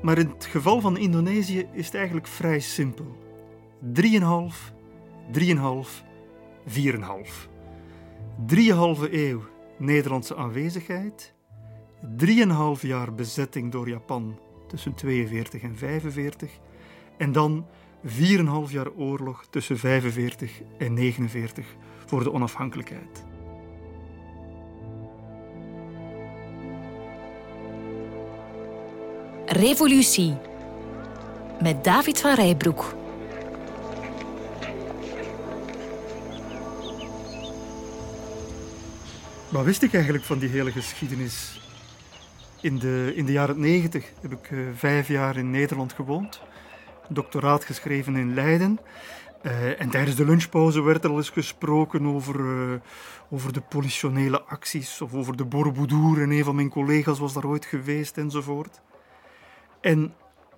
Maar 0.02 0.18
in 0.18 0.28
het 0.28 0.46
geval 0.46 0.80
van 0.82 0.98
Indonesië 0.98 1.68
is 1.72 1.86
het 1.86 1.96
eigenlijk 1.96 2.28
vrij 2.28 2.60
simpel. 2.60 3.18
3,5, 3.82 4.74
3,5, 5.32 6.04
4,5. 6.68 7.50
Drieënhalve 8.46 9.28
eeuw 9.28 9.42
Nederlandse 9.78 10.36
aanwezigheid, 10.36 11.34
3,5 12.18 12.82
jaar 12.82 13.14
bezetting 13.14 13.72
door 13.72 13.90
Japan 13.90 14.40
tussen 14.68 14.94
42 14.94 15.62
en 15.62 15.78
45 15.78 16.60
en 17.18 17.32
dan 17.32 17.66
4,5 18.06 18.12
jaar 18.68 18.92
oorlog 18.92 19.46
tussen 19.50 19.78
45 19.78 20.62
en 20.78 20.94
49 20.94 21.66
voor 22.06 22.24
de 22.24 22.32
onafhankelijkheid. 22.32 23.31
Revolutie 29.52 30.38
met 31.62 31.84
David 31.84 32.22
van 32.22 32.36
Rijbroek. 32.36 32.96
Wat 39.50 39.64
wist 39.64 39.82
ik 39.82 39.94
eigenlijk 39.94 40.24
van 40.24 40.40
die 40.40 40.50
hele 40.50 40.72
geschiedenis? 40.72 41.62
In 42.62 42.80
de, 42.80 43.12
in 43.16 43.26
de 43.26 43.32
jaren 43.32 43.60
negentig 43.60 44.06
heb 44.22 44.32
ik 44.32 44.50
uh, 44.52 44.68
vijf 44.76 45.08
jaar 45.08 45.38
in 45.38 45.52
Nederland 45.52 45.94
gewoond, 45.94 46.42
doctoraat 47.08 47.66
geschreven 47.66 48.16
in 48.16 48.34
Leiden. 48.34 48.80
Uh, 49.44 49.82
en 49.82 49.90
tijdens 49.90 50.16
de 50.16 50.26
lunchpauze 50.26 50.82
werd 50.82 51.04
er 51.04 51.10
al 51.10 51.18
eens 51.18 51.30
gesproken 51.30 52.06
over, 52.06 52.40
uh, 52.40 52.80
over 53.30 53.54
de 53.54 53.62
politionele 53.62 54.42
acties 54.42 55.02
of 55.02 55.14
over 55.14 55.38
de 55.38 55.46
Borobudur. 55.46 56.22
En 56.22 56.32
een 56.32 56.44
van 56.44 56.56
mijn 56.56 56.70
collega's 56.70 57.20
was 57.20 57.34
daar 57.34 57.46
ooit 57.46 57.66
geweest 57.66 58.18
enzovoort. 58.18 58.82
En 59.82 60.14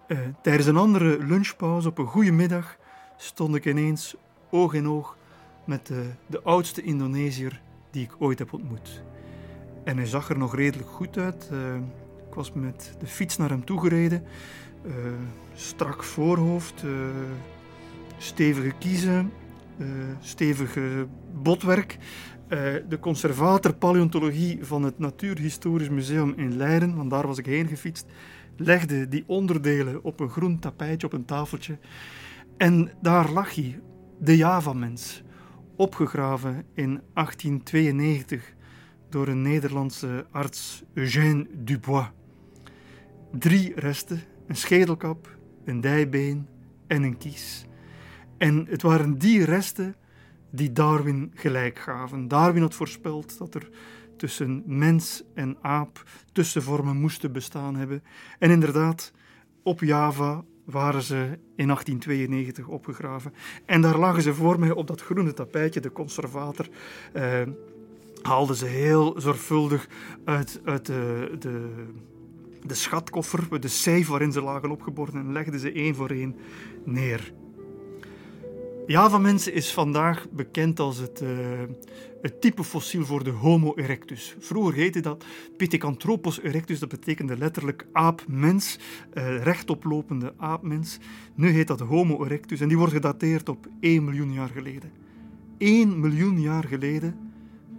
uh, 0.07 0.17
tijdens 0.41 0.67
een 0.67 0.77
andere 0.77 1.17
lunchpauze 1.23 1.87
op 1.87 1.97
een 1.97 2.05
goede 2.05 2.31
middag 2.31 2.77
stond 3.17 3.55
ik 3.55 3.65
ineens 3.65 4.15
oog 4.49 4.73
in 4.73 4.87
oog 4.87 5.17
met 5.65 5.87
de, 5.87 6.09
de 6.27 6.41
oudste 6.41 6.81
Indonesiër 6.81 7.61
die 7.91 8.03
ik 8.03 8.15
ooit 8.19 8.39
heb 8.39 8.53
ontmoet. 8.53 9.03
En 9.83 9.97
hij 9.97 10.05
zag 10.05 10.29
er 10.29 10.37
nog 10.37 10.55
redelijk 10.55 10.89
goed 10.89 11.17
uit. 11.17 11.49
Uh, 11.51 11.75
ik 12.27 12.33
was 12.33 12.53
met 12.53 12.95
de 12.99 13.07
fiets 13.07 13.37
naar 13.37 13.49
hem 13.49 13.65
toegereden. 13.65 14.23
Uh, 14.85 14.93
strak 15.53 16.03
voorhoofd, 16.03 16.83
stevige 18.17 18.73
kiezen, 18.79 19.31
stevige 20.19 21.07
botwerk. 21.33 21.97
de 22.89 22.97
conservator 22.99 23.73
paleontologie 23.73 24.65
van 24.65 24.83
het 24.83 24.99
Natuurhistorisch 24.99 25.89
Museum 25.89 26.33
in 26.37 26.57
Leiden, 26.57 26.95
want 26.95 27.09
daar 27.09 27.27
was 27.27 27.37
ik 27.37 27.45
heen 27.45 27.67
gefietst 27.67 28.05
legde 28.57 29.07
die 29.07 29.23
onderdelen 29.27 30.03
op 30.03 30.19
een 30.19 30.29
groen 30.29 30.59
tapijtje 30.59 31.07
op 31.07 31.13
een 31.13 31.25
tafeltje. 31.25 31.77
En 32.57 32.91
daar 33.01 33.31
lag 33.31 33.55
hij, 33.55 33.79
de 34.19 34.37
Java-mens, 34.37 35.23
opgegraven 35.75 36.65
in 36.73 37.01
1892 37.13 38.53
door 39.09 39.27
een 39.27 39.41
Nederlandse 39.41 40.25
arts 40.31 40.83
Eugène 40.93 41.47
Dubois. 41.53 42.07
Drie 43.31 43.73
resten, 43.75 44.21
een 44.47 44.55
schedelkap, 44.55 45.37
een 45.65 45.81
dijbeen 45.81 46.47
en 46.87 47.03
een 47.03 47.17
kies. 47.17 47.65
En 48.37 48.65
het 48.69 48.81
waren 48.81 49.17
die 49.17 49.45
resten 49.45 49.95
die 50.51 50.71
Darwin 50.71 51.31
gelijk 51.35 51.79
gaven. 51.79 52.27
Darwin 52.27 52.61
had 52.61 52.73
voorspeld 52.73 53.37
dat 53.37 53.55
er 53.55 53.69
tussen 54.23 54.63
mens 54.65 55.23
en 55.33 55.57
aap 55.61 56.03
tussenvormen 56.31 56.97
moesten 56.97 57.31
bestaan 57.31 57.75
hebben. 57.75 58.03
En 58.39 58.51
inderdaad, 58.51 59.11
op 59.63 59.79
Java 59.79 60.43
waren 60.65 61.01
ze 61.01 61.15
in 61.55 61.67
1892 61.67 62.67
opgegraven. 62.67 63.33
En 63.65 63.81
daar 63.81 63.97
lagen 63.97 64.21
ze 64.21 64.33
voor 64.33 64.59
mij 64.59 64.71
op 64.71 64.87
dat 64.87 65.01
groene 65.01 65.33
tapijtje, 65.33 65.79
de 65.79 65.91
conservator. 65.91 66.69
Eh, 67.13 67.41
haalden 68.21 68.55
ze 68.55 68.65
heel 68.65 69.13
zorgvuldig 69.17 69.87
uit, 70.25 70.61
uit 70.63 70.85
de, 70.85 71.35
de, 71.39 71.85
de 72.65 72.75
schatkoffer, 72.75 73.61
de 73.61 73.67
safe 73.67 74.09
waarin 74.11 74.31
ze 74.31 74.41
lagen 74.41 74.71
opgeborgen, 74.71 75.19
en 75.19 75.31
legden 75.31 75.59
ze 75.59 75.71
één 75.71 75.95
voor 75.95 76.09
één 76.09 76.35
neer. 76.85 77.33
Java-mensen 78.87 79.53
is 79.53 79.73
vandaag 79.73 80.27
bekend 80.31 80.79
als 80.79 80.97
het, 80.97 81.21
uh, 81.21 81.29
het 82.21 82.41
type 82.41 82.63
fossiel 82.63 83.05
voor 83.05 83.23
de 83.23 83.29
Homo 83.29 83.73
erectus. 83.75 84.35
Vroeger 84.39 84.73
heette 84.73 84.99
dat 84.99 85.25
Pithecanthropus 85.57 86.41
erectus, 86.41 86.79
dat 86.79 86.89
betekende 86.89 87.37
letterlijk 87.37 87.85
aapmens, 87.91 88.79
uh, 89.13 89.43
rechtoplopende 89.43 90.33
aapmens. 90.37 90.97
Nu 91.35 91.49
heet 91.49 91.67
dat 91.67 91.79
Homo 91.79 92.23
erectus 92.23 92.61
en 92.61 92.67
die 92.67 92.77
wordt 92.77 92.93
gedateerd 92.93 93.49
op 93.49 93.67
1 93.79 94.03
miljoen 94.03 94.33
jaar 94.33 94.49
geleden. 94.49 94.91
1 95.57 95.99
miljoen 95.99 96.41
jaar 96.41 96.63
geleden 96.63 97.15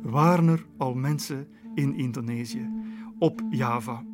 waren 0.03 0.49
er 0.49 0.65
al 0.77 0.95
mensen 0.95 1.49
in 1.75 1.97
Indonesië. 1.97 2.71
op 3.19 3.43
Java. 3.51 4.05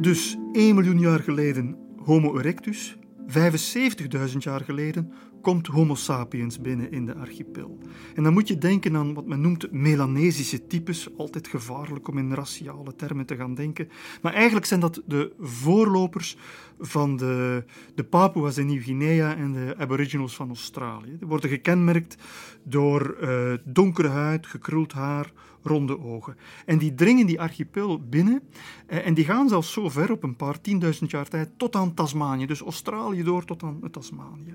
Dus 0.00 0.36
1 0.52 0.74
miljoen 0.74 0.98
jaar 0.98 1.20
geleden 1.20 1.76
Homo 1.96 2.38
erectus, 2.38 2.96
75.000 3.26 4.36
jaar 4.38 4.60
geleden 4.60 5.12
komt 5.42 5.66
Homo 5.66 5.94
sapiens 5.94 6.60
binnen 6.60 6.92
in 6.92 7.06
de 7.06 7.14
archipel. 7.14 7.78
En 8.14 8.22
dan 8.22 8.32
moet 8.32 8.48
je 8.48 8.58
denken 8.58 8.96
aan 8.96 9.14
wat 9.14 9.26
men 9.26 9.40
noemt 9.40 9.72
Melanesische 9.72 10.66
types, 10.66 11.16
altijd 11.16 11.48
gevaarlijk 11.48 12.08
om 12.08 12.18
in 12.18 12.32
raciale 12.32 12.94
termen 12.94 13.26
te 13.26 13.36
gaan 13.36 13.54
denken. 13.54 13.88
Maar 14.22 14.32
eigenlijk 14.32 14.66
zijn 14.66 14.80
dat 14.80 15.02
de 15.06 15.32
voorlopers 15.38 16.36
van 16.78 17.16
de, 17.16 17.64
de 17.94 18.04
Papua's 18.04 18.56
in 18.56 18.66
Nieuw-Guinea 18.66 19.36
en 19.36 19.52
de 19.52 19.74
Aboriginals 19.78 20.36
van 20.36 20.48
Australië. 20.48 21.16
Die 21.18 21.28
worden 21.28 21.50
gekenmerkt 21.50 22.16
door 22.62 23.16
uh, 23.22 23.52
donkere 23.64 24.08
huid, 24.08 24.46
gekruld 24.46 24.92
haar, 24.92 25.32
ronde 25.66 26.00
ogen. 26.00 26.36
En 26.66 26.78
die 26.78 26.94
dringen 26.94 27.26
die 27.26 27.40
archipel 27.40 28.00
binnen 28.08 28.42
uh, 28.88 29.06
en 29.06 29.14
die 29.14 29.24
gaan 29.24 29.48
zelfs 29.48 29.72
zo 29.72 29.88
ver 29.88 30.10
op 30.10 30.22
een 30.22 30.36
paar 30.36 30.60
tienduizend 30.60 31.10
jaar 31.10 31.28
tijd 31.28 31.50
tot 31.56 31.76
aan 31.76 31.94
Tasmanië. 31.94 32.46
Dus 32.46 32.60
Australië 32.60 33.22
door 33.22 33.44
tot 33.44 33.62
aan 33.62 33.90
Tasmanië. 33.90 34.54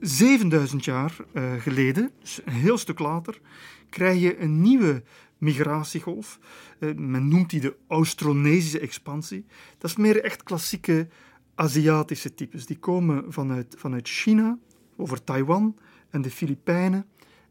7000 0.00 0.84
jaar 0.84 1.16
uh, 1.32 1.52
geleden, 1.52 2.10
dus 2.20 2.40
een 2.44 2.52
heel 2.52 2.78
stuk 2.78 2.98
later, 2.98 3.40
krijg 3.88 4.20
je 4.20 4.40
een 4.40 4.60
nieuwe 4.60 5.02
migratiegolf. 5.38 6.38
Uh, 6.78 6.94
men 6.94 7.28
noemt 7.28 7.50
die 7.50 7.60
de 7.60 7.76
Austronesische 7.86 8.80
expansie. 8.80 9.44
Dat 9.78 9.90
is 9.90 9.96
meer 9.96 10.24
echt 10.24 10.42
klassieke 10.42 11.08
Aziatische 11.54 12.34
types. 12.34 12.66
Die 12.66 12.78
komen 12.78 13.32
vanuit, 13.32 13.74
vanuit 13.78 14.08
China, 14.08 14.58
over 14.96 15.24
Taiwan 15.24 15.76
en 16.10 16.22
de 16.22 16.30
Filipijnen. 16.30 17.06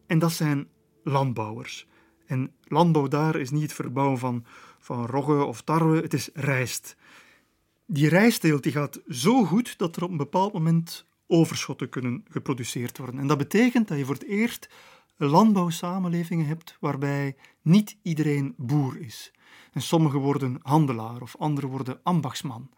En 0.05 0.19
dat 0.19 0.31
zijn 0.31 0.67
landbouwers. 1.03 1.87
En 2.27 2.51
landbouw 2.63 3.07
daar 3.07 3.35
is 3.35 3.49
niet 3.49 3.61
het 3.61 3.73
verbouwen 3.73 4.17
van, 4.17 4.45
van 4.79 5.05
rogge 5.05 5.43
of 5.43 5.61
tarwe, 5.61 6.01
het 6.01 6.13
is 6.13 6.29
rijst. 6.33 6.95
Die 7.85 8.09
rijstteelt 8.09 8.63
die 8.63 8.71
gaat 8.71 9.01
zo 9.07 9.43
goed 9.43 9.77
dat 9.77 9.95
er 9.95 10.03
op 10.03 10.09
een 10.09 10.17
bepaald 10.17 10.53
moment 10.53 11.05
overschotten 11.27 11.89
kunnen 11.89 12.25
geproduceerd 12.29 12.97
worden. 12.97 13.19
En 13.19 13.27
dat 13.27 13.37
betekent 13.37 13.87
dat 13.87 13.97
je 13.97 14.05
voor 14.05 14.13
het 14.13 14.27
eerst 14.27 14.69
landbouwsamenlevingen 15.17 16.45
hebt 16.45 16.77
waarbij 16.79 17.35
niet 17.61 17.97
iedereen 18.01 18.53
boer 18.57 18.99
is. 18.99 19.31
En 19.71 19.81
sommigen 19.81 20.19
worden 20.19 20.57
handelaar 20.61 21.21
of 21.21 21.35
anderen 21.37 21.69
worden 21.69 21.99
ambachtsman. 22.03 22.69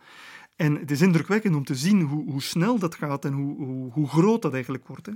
En 0.55 0.75
het 0.75 0.91
is 0.91 1.01
indrukwekkend 1.01 1.55
om 1.55 1.63
te 1.63 1.75
zien 1.75 2.01
hoe, 2.01 2.31
hoe 2.31 2.41
snel 2.41 2.79
dat 2.79 2.95
gaat 2.95 3.25
en 3.25 3.33
hoe, 3.33 3.65
hoe, 3.65 3.91
hoe 3.91 4.07
groot 4.07 4.41
dat 4.41 4.53
eigenlijk 4.53 4.87
wordt. 4.87 5.09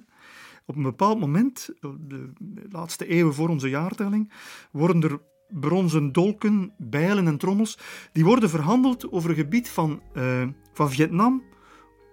Op 0.66 0.76
een 0.76 0.84
bepaald 0.84 1.20
moment, 1.20 1.70
de 2.00 2.32
laatste 2.70 3.08
eeuwen 3.08 3.34
voor 3.34 3.50
onze 3.50 3.70
jaartelling, 3.70 4.32
worden 4.72 5.04
er 5.04 5.20
bronzen 5.60 6.12
dolken, 6.12 6.74
bijlen 6.78 7.28
en 7.28 7.38
trommels, 7.38 7.78
die 8.12 8.26
worden 8.26 8.50
verhandeld 8.50 9.12
over 9.12 9.30
een 9.30 9.36
gebied 9.36 9.70
van, 9.70 10.02
uh, 10.14 10.48
van 10.74 10.92
Vietnam 10.92 11.44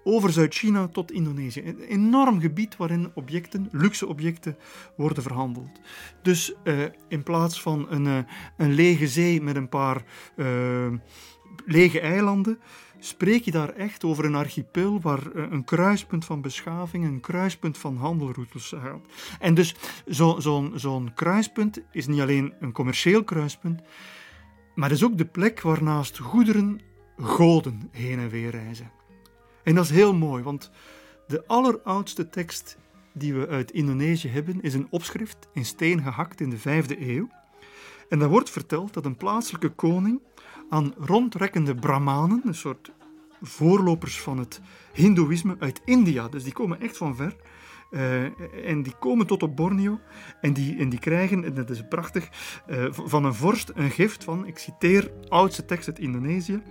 over 0.04 0.32
Zuid-China 0.32 0.88
tot 0.88 1.12
Indonesië. 1.12 1.62
Een 1.62 1.80
enorm 1.80 2.40
gebied 2.40 2.76
waarin 2.76 3.10
objecten, 3.14 3.68
luxe 3.70 4.06
objecten, 4.06 4.56
worden 4.96 5.22
verhandeld. 5.22 5.80
Dus 6.22 6.54
uh, 6.64 6.84
in 7.08 7.22
plaats 7.22 7.62
van 7.62 7.86
een, 7.90 8.26
een 8.56 8.72
lege 8.72 9.08
zee 9.08 9.42
met 9.42 9.56
een 9.56 9.68
paar 9.68 10.04
lege 11.66 12.00
eilanden, 12.00 12.58
spreek 13.00 13.44
je 13.44 13.50
daar 13.50 13.68
echt 13.68 14.04
over 14.04 14.24
een 14.24 14.34
archipel 14.34 15.00
waar 15.00 15.34
een 15.34 15.64
kruispunt 15.64 16.24
van 16.24 16.40
beschaving, 16.40 17.04
een 17.04 17.20
kruispunt 17.20 17.78
van 17.78 17.96
handelroutes 17.96 18.68
gaat. 18.68 19.00
En 19.38 19.54
dus 19.54 19.74
zo'n 20.06 20.42
zo 20.42 20.70
zo'n 20.74 21.14
kruispunt 21.14 21.80
is 21.92 22.06
niet 22.06 22.20
alleen 22.20 22.54
een 22.60 22.72
commercieel 22.72 23.24
kruispunt, 23.24 23.80
maar 24.74 24.90
is 24.90 25.04
ook 25.04 25.18
de 25.18 25.24
plek 25.24 25.60
waarnaast 25.60 26.18
goederen 26.18 26.80
goden 27.16 27.88
heen 27.90 28.18
en 28.18 28.28
weer 28.28 28.50
reizen. 28.50 28.90
En 29.62 29.74
dat 29.74 29.84
is 29.84 29.90
heel 29.90 30.14
mooi, 30.14 30.42
want 30.42 30.70
de 31.26 31.46
alleroudste 31.46 32.28
tekst 32.28 32.78
die 33.12 33.34
we 33.34 33.48
uit 33.48 33.70
Indonesië 33.70 34.28
hebben 34.28 34.62
is 34.62 34.74
een 34.74 34.86
opschrift 34.90 35.48
in 35.52 35.64
steen 35.64 36.02
gehakt 36.02 36.40
in 36.40 36.50
de 36.50 36.58
vijfde 36.58 37.08
eeuw. 37.08 37.28
En 38.08 38.18
daar 38.18 38.28
wordt 38.28 38.50
verteld 38.50 38.94
dat 38.94 39.04
een 39.04 39.16
plaatselijke 39.16 39.68
koning 39.68 40.20
aan 40.70 40.94
rondrekkende 40.98 41.74
brahmanen, 41.74 42.42
een 42.44 42.54
soort 42.54 42.92
voorlopers 43.42 44.20
van 44.20 44.38
het 44.38 44.60
hindoeïsme 44.92 45.56
uit 45.58 45.80
India, 45.84 46.28
dus 46.28 46.44
die 46.44 46.52
komen 46.52 46.80
echt 46.80 46.96
van 46.96 47.16
ver, 47.16 47.36
uh, 47.90 48.24
en 48.68 48.82
die 48.82 48.94
komen 48.98 49.26
tot 49.26 49.42
op 49.42 49.56
Borneo 49.56 50.00
en 50.40 50.52
die, 50.52 50.78
en 50.78 50.88
die 50.88 50.98
krijgen, 50.98 51.44
en 51.44 51.54
dat 51.54 51.70
is 51.70 51.88
prachtig, 51.88 52.28
uh, 52.68 52.86
van 52.90 53.24
een 53.24 53.34
vorst 53.34 53.72
een 53.74 53.90
gift 53.90 54.24
van, 54.24 54.46
ik 54.46 54.58
citeer 54.58 55.12
oudste 55.28 55.64
tekst 55.64 55.88
uit 55.88 55.98
Indonesië, 55.98 56.62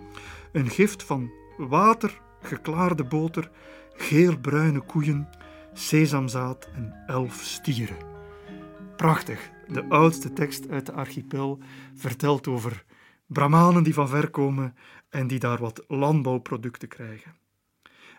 een 0.52 0.70
gift 0.70 1.04
van 1.04 1.32
water, 1.58 2.22
geklaarde 2.42 3.04
boter, 3.04 3.52
geel-bruine 3.94 4.80
koeien, 4.80 5.30
sesamzaad 5.74 6.70
en 6.76 6.94
elf 7.08 7.42
stieren. 7.42 7.98
Prachtig. 8.96 9.50
De 9.68 9.86
oudste 9.90 10.34
tekst 10.34 10.70
uit 10.70 10.86
de 10.86 10.92
archipel 10.92 11.60
vertelt 11.96 12.48
over 12.48 12.86
Brahmanen 13.30 13.84
die 13.84 13.94
van 13.94 14.10
ver 14.10 14.30
komen 14.30 14.76
en 15.10 15.28
die 15.28 15.40
daar 15.40 15.60
wat 15.60 15.84
landbouwproducten 15.88 16.88
krijgen. 16.88 17.36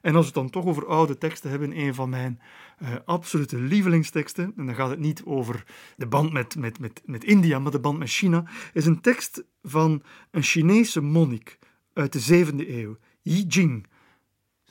En 0.00 0.14
als 0.14 0.20
we 0.30 0.32
het 0.32 0.34
dan 0.34 0.50
toch 0.50 0.64
over 0.64 0.86
oude 0.86 1.18
teksten 1.18 1.50
hebben, 1.50 1.78
een 1.78 1.94
van 1.94 2.08
mijn 2.08 2.40
uh, 2.82 2.88
absolute 3.04 3.56
lievelingsteksten, 3.56 4.52
en 4.56 4.66
dan 4.66 4.74
gaat 4.74 4.90
het 4.90 4.98
niet 4.98 5.22
over 5.24 5.64
de 5.96 6.06
band 6.06 6.32
met, 6.32 6.56
met, 6.56 6.78
met, 6.78 7.02
met 7.04 7.24
India, 7.24 7.58
maar 7.58 7.72
de 7.72 7.80
band 7.80 7.98
met 7.98 8.08
China, 8.08 8.44
is 8.72 8.86
een 8.86 9.00
tekst 9.00 9.44
van 9.62 10.02
een 10.30 10.42
Chinese 10.42 11.00
monnik 11.00 11.58
uit 11.92 12.12
de 12.12 12.46
7e 12.46 12.68
eeuw, 12.68 12.96
Yi 13.22 13.44
Jing, 13.46 13.86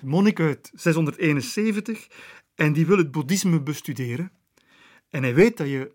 monnik 0.01 0.39
uit 0.39 0.71
671 0.73 2.07
en 2.55 2.73
die 2.73 2.85
wil 2.85 2.97
het 2.97 3.11
boeddhisme 3.11 3.61
bestuderen. 3.61 4.31
En 5.09 5.23
hij 5.23 5.35
weet 5.35 5.57
dat 5.57 5.67
je, 5.67 5.91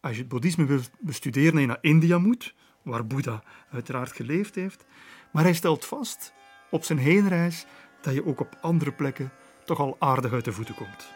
als 0.00 0.14
je 0.14 0.20
het 0.20 0.28
boeddhisme 0.28 0.64
wil 0.64 0.80
bestuderen, 0.98 1.60
je 1.60 1.66
naar 1.66 1.78
India 1.80 2.18
moet, 2.18 2.54
waar 2.88 3.06
Boeddha 3.06 3.42
uiteraard 3.72 4.12
geleefd 4.12 4.54
heeft. 4.54 4.84
Maar 5.30 5.42
hij 5.42 5.54
stelt 5.54 5.84
vast 5.84 6.32
op 6.70 6.84
zijn 6.84 6.98
heenreis 6.98 7.66
dat 8.00 8.14
je 8.14 8.26
ook 8.26 8.40
op 8.40 8.56
andere 8.60 8.92
plekken 8.92 9.30
toch 9.64 9.78
al 9.78 9.96
aardig 9.98 10.32
uit 10.32 10.44
de 10.44 10.52
voeten 10.52 10.74
komt. 10.74 11.06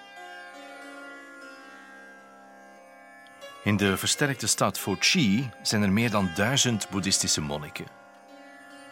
In 3.64 3.76
de 3.76 3.96
versterkte 3.96 4.46
stad 4.46 4.78
Fochi 4.78 5.50
zijn 5.62 5.82
er 5.82 5.92
meer 5.92 6.11
dan 6.11 6.30
duizend 6.35 6.90
boeddhistische 6.90 7.40
monniken. 7.40 7.87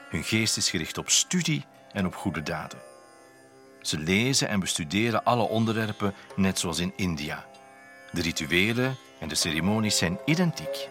Hun 0.09 0.25
geest 0.25 0.57
is 0.57 0.71
gericht 0.71 0.99
op 0.99 1.11
studie 1.11 1.65
en 1.93 2.07
op 2.07 2.15
goede 2.15 2.43
daden. 2.43 2.79
Ze 3.81 3.99
lezen 3.99 4.49
en 4.49 4.61
bestuderen 4.61 5.25
alle 5.25 5.43
onderwerpen 5.43 6.15
net 6.37 6.59
zoals 6.59 6.79
in 6.79 6.93
India. 6.97 7.47
De 8.13 8.23
rituelen 8.23 8.97
en 9.19 9.29
de 9.29 9.35
ceremonies 9.35 9.99
zijn 9.99 10.19
identiek. 10.25 10.89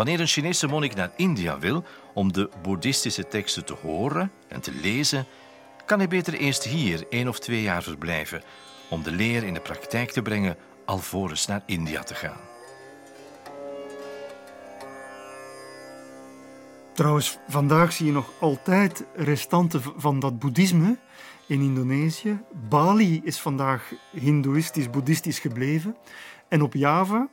Wanneer 0.00 0.20
een 0.20 0.26
Chinese 0.26 0.66
monnik 0.66 0.94
naar 0.94 1.12
India 1.16 1.58
wil 1.58 1.84
om 2.14 2.32
de 2.32 2.50
boeddhistische 2.62 3.28
teksten 3.28 3.64
te 3.64 3.74
horen 3.82 4.32
en 4.48 4.60
te 4.60 4.72
lezen, 4.72 5.26
kan 5.86 5.98
hij 5.98 6.08
beter 6.08 6.34
eerst 6.34 6.64
hier 6.64 7.06
één 7.10 7.28
of 7.28 7.38
twee 7.38 7.62
jaar 7.62 7.82
verblijven 7.82 8.42
om 8.90 9.02
de 9.02 9.12
leer 9.12 9.44
in 9.44 9.54
de 9.54 9.60
praktijk 9.60 10.10
te 10.10 10.22
brengen 10.22 10.56
alvorens 10.84 11.46
naar 11.46 11.62
India 11.66 12.02
te 12.02 12.14
gaan. 12.14 12.40
Trouwens, 16.94 17.38
vandaag 17.48 17.92
zie 17.92 18.06
je 18.06 18.12
nog 18.12 18.30
altijd 18.38 19.04
restanten 19.14 19.82
van 19.96 20.20
dat 20.20 20.38
boeddhisme 20.38 20.98
in 21.46 21.60
Indonesië. 21.60 22.40
Bali 22.68 23.20
is 23.24 23.40
vandaag 23.40 23.92
hindoeïstisch-boeddhistisch 24.12 25.38
gebleven. 25.38 25.96
En 26.48 26.62
op 26.62 26.74
Java, 26.74 27.28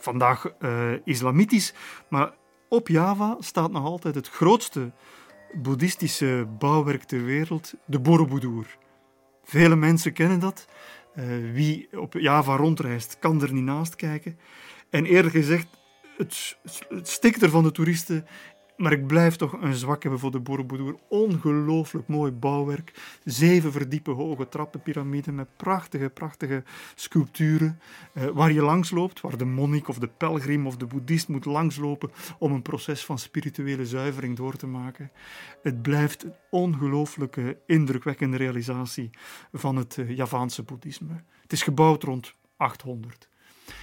vandaag 0.00 0.52
uh, 0.60 0.92
islamitisch, 1.04 1.74
maar 2.08 2.32
op 2.68 2.88
Java 2.88 3.36
staat 3.38 3.70
nog 3.70 3.84
altijd 3.84 4.14
het 4.14 4.28
grootste 4.28 4.92
boeddhistische 5.52 6.48
bouwwerk 6.58 7.02
ter 7.02 7.24
wereld, 7.24 7.74
de 7.86 8.00
Borobudur. 8.00 8.78
Vele 9.44 9.76
mensen 9.76 10.12
kennen 10.12 10.40
dat. 10.40 10.68
Uh, 11.16 11.52
wie 11.52 12.00
op 12.00 12.12
Java 12.12 12.56
rondreist, 12.56 13.18
kan 13.18 13.42
er 13.42 13.52
niet 13.52 13.64
naast 13.64 13.96
kijken. 13.96 14.38
En 14.90 15.04
eerlijk 15.04 15.34
gezegd, 15.34 15.66
het, 16.16 16.58
het 16.88 17.08
stikt 17.08 17.42
er 17.42 17.50
van 17.50 17.62
de 17.62 17.72
toeristen 17.72 18.26
maar 18.78 18.92
ik 18.92 19.06
blijf 19.06 19.36
toch 19.36 19.52
een 19.52 19.74
zwak 19.74 20.02
hebben 20.02 20.20
voor 20.20 20.30
de 20.30 20.40
Borobudur. 20.40 20.96
Ongelooflijk 21.08 22.08
mooi 22.08 22.32
bouwwerk. 22.32 23.18
Zeven 23.24 23.72
verdiepen 23.72 24.14
hoge 24.14 24.48
trappenpyramiden 24.48 25.34
met 25.34 25.56
prachtige, 25.56 26.08
prachtige 26.08 26.62
sculpturen. 26.94 27.80
Eh, 28.12 28.26
waar 28.26 28.52
je 28.52 28.62
langs 28.62 28.90
loopt, 28.90 29.20
waar 29.20 29.36
de 29.36 29.44
monnik 29.44 29.88
of 29.88 29.98
de 29.98 30.08
pelgrim 30.08 30.66
of 30.66 30.76
de 30.76 30.86
boeddhist 30.86 31.28
moet 31.28 31.44
langslopen 31.44 32.10
om 32.38 32.52
een 32.52 32.62
proces 32.62 33.04
van 33.04 33.18
spirituele 33.18 33.86
zuivering 33.86 34.36
door 34.36 34.56
te 34.56 34.66
maken. 34.66 35.10
Het 35.62 35.82
blijft 35.82 36.24
een 36.24 36.34
ongelooflijke, 36.50 37.58
indrukwekkende 37.66 38.36
realisatie 38.36 39.10
van 39.52 39.76
het 39.76 39.96
uh, 39.96 40.16
Javaanse 40.16 40.62
boeddhisme. 40.62 41.22
Het 41.42 41.52
is 41.52 41.62
gebouwd 41.62 42.02
rond 42.02 42.34
800. 42.56 43.28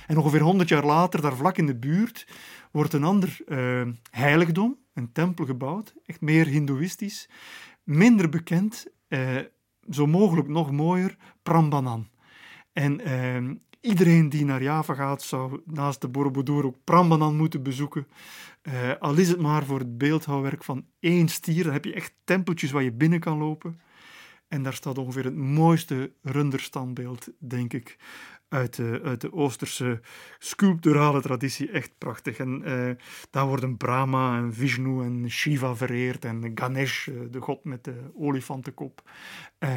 En 0.08 0.18
ongeveer 0.18 0.42
100 0.42 0.70
jaar 0.70 0.86
later, 0.86 1.22
daar 1.22 1.36
vlak 1.36 1.58
in 1.58 1.66
de 1.66 1.76
buurt, 1.76 2.28
wordt 2.72 2.94
een 2.94 3.04
ander 3.04 3.38
uh, 3.48 3.82
heiligdom, 4.12 4.78
een 4.96 5.12
tempel 5.12 5.46
gebouwd, 5.46 5.94
echt 6.06 6.22
meer 6.22 6.46
hindoeïstisch, 6.46 7.30
minder 7.84 8.30
bekend, 8.30 8.88
uh, 9.08 9.40
zo 9.90 10.08
mogelijk 10.08 10.48
nog 10.48 10.72
mooier, 10.72 11.18
Prambanan. 11.44 12.08
En 12.74 13.08
uh, 13.08 13.52
iedereen 13.80 14.30
die 14.30 14.46
naar 14.46 14.64
Java 14.64 14.94
gaat, 14.94 15.22
zou 15.22 15.62
naast 15.66 16.02
de 16.02 16.08
Borobudur 16.08 16.66
ook 16.66 16.84
Prambanan 16.84 17.36
moeten 17.36 17.64
bezoeken. 17.64 18.08
al 19.00 19.16
is 19.16 19.30
het 19.30 19.42
maar 19.42 19.66
voor 19.66 19.80
het 19.80 19.98
beeldhouwwerk 19.98 20.64
van 20.64 20.86
één 21.00 21.28
stier, 21.28 21.64
dan 21.64 21.74
heb 21.74 21.86
je 21.86 21.94
echt 21.94 22.14
tempeltjes 22.24 22.72
waar 22.72 22.84
je 22.84 22.92
binnen 22.92 23.20
kan 23.20 23.38
lopen. 23.38 23.80
En 24.48 24.64
daar 24.64 24.74
staat 24.74 24.98
ongeveer 24.98 25.24
het 25.24 25.36
mooiste 25.36 26.12
runderstandbeeld, 26.22 27.28
denk 27.38 27.74
ik, 27.74 27.98
uit 28.56 28.76
de, 28.76 29.02
uit 29.04 29.22
de 29.22 29.34
Oosterse 29.34 30.02
sculpturale 30.40 31.22
traditie. 31.22 31.72
Echt 31.72 31.92
prachtig. 31.98 32.38
En 32.38 32.62
uh, 32.66 32.92
daar 33.30 33.48
worden 33.48 33.78
Brahma 33.78 34.38
en 34.38 34.54
Vishnu 34.54 35.04
en 35.04 35.30
Shiva 35.30 35.76
vereerd 35.76 36.26
en 36.26 36.52
Ganesh, 36.56 37.08
eh, 37.08 37.16
de 37.32 37.42
god 37.42 37.64
met 37.64 37.84
de 37.84 38.12
olifantenkop. 38.14 39.10
Uh, 39.60 39.76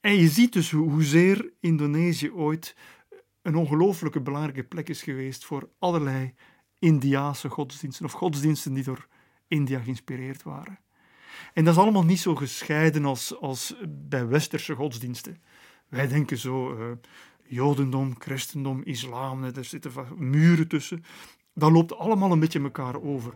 en 0.00 0.14
je 0.14 0.28
ziet 0.28 0.52
dus 0.52 0.70
hoezeer 0.70 1.52
Indonesië 1.60 2.32
ooit 2.32 2.76
een 3.42 3.56
ongelooflijke 3.56 4.20
belangrijke 4.20 4.64
plek 4.64 4.88
is 4.88 5.02
geweest 5.02 5.44
voor 5.44 5.68
allerlei 5.78 6.34
Indiaanse 6.78 7.48
godsdiensten 7.48 8.04
of 8.04 8.12
godsdiensten 8.12 8.74
die 8.74 8.84
door 8.84 9.06
India 9.46 9.78
geïnspireerd 9.80 10.42
waren. 10.42 10.78
En 11.54 11.64
dat 11.64 11.74
is 11.74 11.80
allemaal 11.80 12.04
niet 12.04 12.20
zo 12.20 12.34
gescheiden 12.34 13.04
als, 13.04 13.40
als 13.40 13.74
bij 13.88 14.26
westerse 14.26 14.74
godsdiensten. 14.74 15.42
Wij 15.88 16.08
denken 16.08 16.38
zo, 16.38 16.76
jodendom, 17.48 18.14
christendom, 18.18 18.80
islam, 18.84 19.44
er 19.44 19.64
zitten 19.64 19.92
muren 20.16 20.68
tussen. 20.68 21.04
Dat 21.54 21.70
loopt 21.70 21.96
allemaal 21.96 22.32
een 22.32 22.40
beetje 22.40 22.62
elkaar 22.62 23.02
over. 23.02 23.32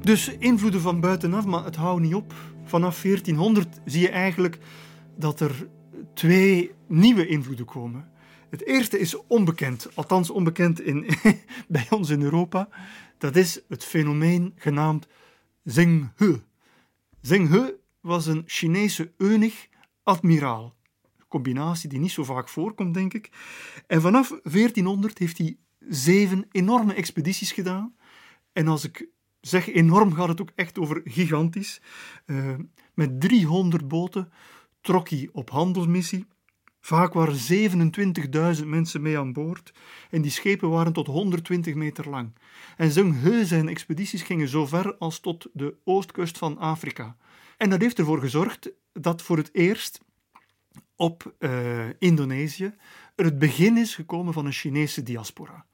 Dus 0.00 0.28
invloeden 0.28 0.80
van 0.80 1.00
buitenaf, 1.00 1.46
maar 1.46 1.64
het 1.64 1.76
houdt 1.76 2.02
niet 2.02 2.14
op. 2.14 2.34
Vanaf 2.64 3.02
1400 3.02 3.80
zie 3.84 4.00
je 4.00 4.08
eigenlijk 4.08 4.58
dat 5.16 5.40
er 5.40 5.68
twee 6.14 6.70
nieuwe 6.86 7.26
invloeden 7.26 7.66
komen. 7.66 8.10
Het 8.50 8.66
eerste 8.66 8.98
is 8.98 9.26
onbekend, 9.26 9.88
althans 9.94 10.30
onbekend 10.30 10.80
in, 10.80 11.06
bij 11.68 11.86
ons 11.90 12.10
in 12.10 12.22
Europa. 12.22 12.68
Dat 13.18 13.36
is 13.36 13.60
het 13.68 13.84
fenomeen 13.84 14.52
genaamd 14.56 15.08
Zheng 15.64 16.10
He. 16.16 16.42
Zheng 17.20 17.48
He 17.48 17.74
was 18.00 18.26
een 18.26 18.42
Chinese 18.46 19.12
eunig 19.16 19.68
admiraal. 20.02 20.74
Combinatie 21.32 21.88
die 21.88 21.98
niet 21.98 22.10
zo 22.10 22.24
vaak 22.24 22.48
voorkomt, 22.48 22.94
denk 22.94 23.14
ik. 23.14 23.30
En 23.86 24.00
vanaf 24.00 24.28
1400 24.42 25.18
heeft 25.18 25.38
hij 25.38 25.56
zeven 25.78 26.46
enorme 26.50 26.94
expedities 26.94 27.52
gedaan. 27.52 27.94
En 28.52 28.68
als 28.68 28.84
ik 28.84 29.08
zeg 29.40 29.68
enorm, 29.68 30.12
gaat 30.12 30.28
het 30.28 30.40
ook 30.40 30.52
echt 30.54 30.78
over 30.78 31.00
gigantisch. 31.04 31.80
Uh, 32.26 32.54
met 32.94 33.20
300 33.20 33.88
boten 33.88 34.32
trok 34.80 35.08
hij 35.08 35.28
op 35.32 35.50
handelsmissie. 35.50 36.26
Vaak 36.80 37.12
waren 37.12 37.36
27.000 38.60 38.66
mensen 38.66 39.02
mee 39.02 39.18
aan 39.18 39.32
boord 39.32 39.72
en 40.10 40.22
die 40.22 40.30
schepen 40.30 40.70
waren 40.70 40.92
tot 40.92 41.06
120 41.06 41.74
meter 41.74 42.08
lang. 42.08 42.32
En 42.76 42.90
zijn 42.90 43.14
He 43.14 43.56
en 43.56 43.68
expedities 43.68 44.22
gingen 44.22 44.48
zo 44.48 44.66
ver 44.66 44.96
als 44.96 45.20
tot 45.20 45.46
de 45.52 45.74
oostkust 45.84 46.38
van 46.38 46.58
Afrika. 46.58 47.16
En 47.56 47.70
dat 47.70 47.80
heeft 47.80 47.98
ervoor 47.98 48.20
gezorgd 48.20 48.70
dat 48.92 49.22
voor 49.22 49.36
het 49.36 49.50
eerst 49.52 50.00
op 51.02 51.34
uh, 51.38 51.50
Indonesië 51.98 52.74
er 53.14 53.24
het 53.24 53.38
begin 53.38 53.76
is 53.76 53.94
gekomen 53.94 54.32
van 54.32 54.46
een 54.46 54.52
Chinese 54.52 55.02
diaspora 55.02 55.64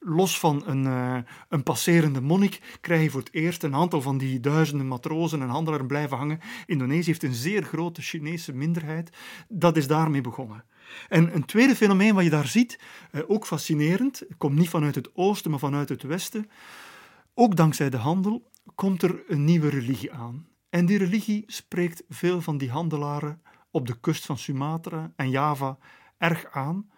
los 0.00 0.38
van 0.38 0.62
een, 0.66 0.84
uh, 0.84 1.18
een 1.48 1.62
passerende 1.62 2.20
monnik, 2.20 2.78
krijg 2.80 3.02
je 3.02 3.10
voor 3.10 3.20
het 3.20 3.34
eerst 3.34 3.62
een 3.62 3.74
aantal 3.74 4.02
van 4.02 4.18
die 4.18 4.40
duizenden 4.40 4.88
matrozen 4.88 5.42
en 5.42 5.48
handelaren 5.48 5.86
blijven 5.86 6.16
hangen. 6.16 6.40
Indonesië 6.66 7.06
heeft 7.06 7.22
een 7.22 7.34
zeer 7.34 7.62
grote 7.62 8.02
Chinese 8.02 8.52
minderheid. 8.52 9.16
Dat 9.48 9.76
is 9.76 9.86
daarmee 9.86 10.20
begonnen. 10.20 10.64
En 11.08 11.34
een 11.34 11.44
tweede 11.44 11.76
fenomeen 11.76 12.14
wat 12.14 12.24
je 12.24 12.30
daar 12.30 12.46
ziet, 12.46 12.80
uh, 13.12 13.22
ook 13.26 13.46
fascinerend, 13.46 14.22
komt 14.36 14.56
niet 14.56 14.68
vanuit 14.68 14.94
het 14.94 15.10
oosten, 15.14 15.50
maar 15.50 15.60
vanuit 15.60 15.88
het 15.88 16.02
westen. 16.02 16.50
Ook 17.34 17.56
dankzij 17.56 17.90
de 17.90 17.96
handel 17.96 18.50
komt 18.74 19.02
er 19.02 19.22
een 19.28 19.44
nieuwe 19.44 19.68
religie 19.68 20.12
aan. 20.12 20.46
En 20.70 20.86
die 20.86 20.98
religie 20.98 21.44
spreekt 21.46 22.02
veel 22.08 22.40
van 22.40 22.58
die 22.58 22.70
handelaren 22.70 23.42
op 23.78 23.86
de 23.86 24.00
kust 24.00 24.26
van 24.26 24.38
Sumatra 24.38 25.12
en 25.16 25.30
Java 25.30 25.78
erg 26.18 26.46
aan. 26.52 26.90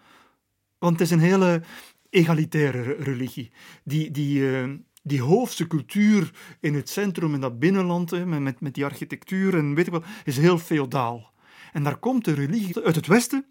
Want 0.78 0.92
het 0.92 1.00
is 1.00 1.10
een 1.10 1.20
hele 1.20 1.62
egalitaire 2.10 2.82
religie. 2.92 3.52
Die, 3.84 4.10
die, 4.10 4.40
uh, 4.40 4.74
die 5.02 5.22
hoofdse 5.22 5.66
cultuur 5.66 6.30
in 6.60 6.74
het 6.74 6.88
centrum, 6.88 7.34
in 7.34 7.40
dat 7.40 7.58
binnenland, 7.58 8.24
met, 8.26 8.60
met 8.60 8.74
die 8.74 8.84
architectuur 8.84 9.56
en 9.56 9.74
weet 9.74 9.86
ik 9.86 9.92
wel, 9.92 10.04
is 10.24 10.36
heel 10.36 10.58
feodaal. 10.58 11.32
En 11.72 11.82
daar 11.82 11.96
komt 11.96 12.24
de 12.24 12.32
religie 12.32 12.84
uit 12.84 12.94
het 12.94 13.06
Westen. 13.06 13.44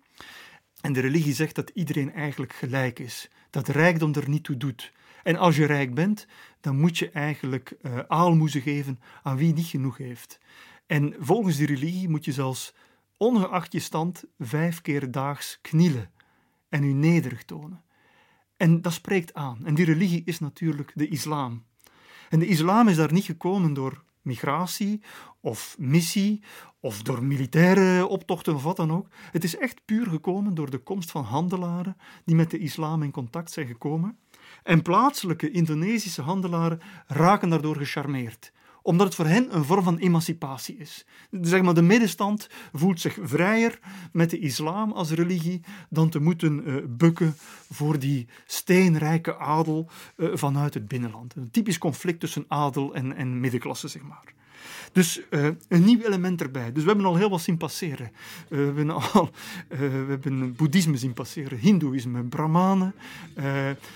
En 0.81 0.93
de 0.93 0.99
religie 0.99 1.33
zegt 1.33 1.55
dat 1.55 1.71
iedereen 1.73 2.13
eigenlijk 2.13 2.53
gelijk 2.53 2.99
is. 2.99 3.29
Dat 3.49 3.67
rijkdom 3.67 4.13
er 4.13 4.29
niet 4.29 4.43
toe 4.43 4.57
doet. 4.57 4.91
En 5.23 5.35
als 5.35 5.55
je 5.55 5.65
rijk 5.65 5.93
bent, 5.93 6.27
dan 6.61 6.79
moet 6.79 6.97
je 6.97 7.09
eigenlijk 7.09 7.75
uh, 7.81 7.99
aalmoezen 8.07 8.61
geven 8.61 8.99
aan 9.23 9.37
wie 9.37 9.53
niet 9.53 9.65
genoeg 9.65 9.97
heeft. 9.97 10.39
En 10.85 11.15
volgens 11.19 11.57
die 11.57 11.67
religie 11.67 12.09
moet 12.09 12.25
je 12.25 12.31
zelfs, 12.31 12.73
ongeacht 13.19 13.71
je 13.71 13.79
stand, 13.79 14.23
vijf 14.37 14.81
keer 14.81 15.11
daags 15.11 15.59
knielen 15.61 16.11
en 16.69 16.83
u 16.83 16.93
nederig 16.93 17.43
tonen. 17.43 17.83
En 18.57 18.81
dat 18.81 18.93
spreekt 18.93 19.33
aan. 19.33 19.65
En 19.65 19.75
die 19.75 19.85
religie 19.85 20.21
is 20.25 20.39
natuurlijk 20.39 20.91
de 20.95 21.07
islam. 21.07 21.63
En 22.29 22.39
de 22.39 22.47
islam 22.47 22.87
is 22.87 22.95
daar 22.95 23.13
niet 23.13 23.23
gekomen 23.23 23.73
door 23.73 24.03
migratie 24.21 25.01
of 25.39 25.75
missie 25.79 26.43
of 26.79 27.01
door 27.01 27.23
militaire 27.23 28.07
optochten 28.07 28.55
of 28.55 28.63
wat 28.63 28.75
dan 28.75 28.91
ook. 28.91 29.07
Het 29.31 29.43
is 29.43 29.57
echt 29.57 29.85
puur 29.85 30.07
gekomen 30.07 30.53
door 30.53 30.69
de 30.69 30.77
komst 30.77 31.11
van 31.11 31.23
handelaren 31.23 31.97
die 32.25 32.35
met 32.35 32.51
de 32.51 32.57
islam 32.57 33.03
in 33.03 33.11
contact 33.11 33.51
zijn 33.51 33.67
gekomen. 33.67 34.17
En 34.63 34.81
plaatselijke 34.81 35.51
Indonesische 35.51 36.21
handelaren 36.21 36.79
raken 37.07 37.49
daardoor 37.49 37.75
gecharmeerd 37.75 38.51
omdat 38.81 39.05
het 39.05 39.15
voor 39.15 39.25
hen 39.25 39.55
een 39.55 39.63
vorm 39.63 39.83
van 39.83 39.97
emancipatie 39.97 40.77
is. 40.77 41.05
Zeg 41.41 41.61
maar, 41.61 41.73
de 41.73 41.81
middenstand 41.81 42.49
voelt 42.73 42.99
zich 42.99 43.17
vrijer 43.21 43.79
met 44.11 44.29
de 44.29 44.39
islam 44.39 44.91
als 44.91 45.11
religie 45.11 45.61
dan 45.89 46.09
te 46.09 46.19
moeten 46.19 46.69
uh, 46.69 46.83
bukken 46.87 47.35
voor 47.71 47.99
die 47.99 48.27
steenrijke 48.45 49.37
adel 49.37 49.89
uh, 50.15 50.29
vanuit 50.33 50.73
het 50.73 50.87
binnenland. 50.87 51.35
Een 51.35 51.51
typisch 51.51 51.77
conflict 51.77 52.19
tussen 52.19 52.45
adel 52.47 52.95
en, 52.95 53.15
en 53.15 53.39
middenklasse, 53.39 53.87
zeg 53.87 54.01
maar. 54.01 54.33
Dus 54.91 55.21
uh, 55.29 55.47
een 55.67 55.83
nieuw 55.83 56.01
element 56.01 56.41
erbij. 56.41 56.71
Dus 56.71 56.83
we 56.83 56.89
hebben 56.89 57.07
al 57.07 57.15
heel 57.15 57.29
wat 57.29 57.41
zien 57.41 57.57
passeren. 57.57 58.11
Uh, 58.11 58.49
we, 58.49 58.63
hebben 58.63 58.89
al, 58.89 59.29
uh, 59.69 59.79
we 59.79 60.05
hebben 60.09 60.55
boeddhisme 60.55 60.97
zien 60.97 61.13
passeren, 61.13 61.57
hindoeïsme, 61.57 62.23
brahmanen, 62.23 62.95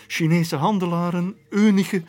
Chinese 0.08 0.56
handelaren, 0.56 1.36
eunigen 1.50 2.06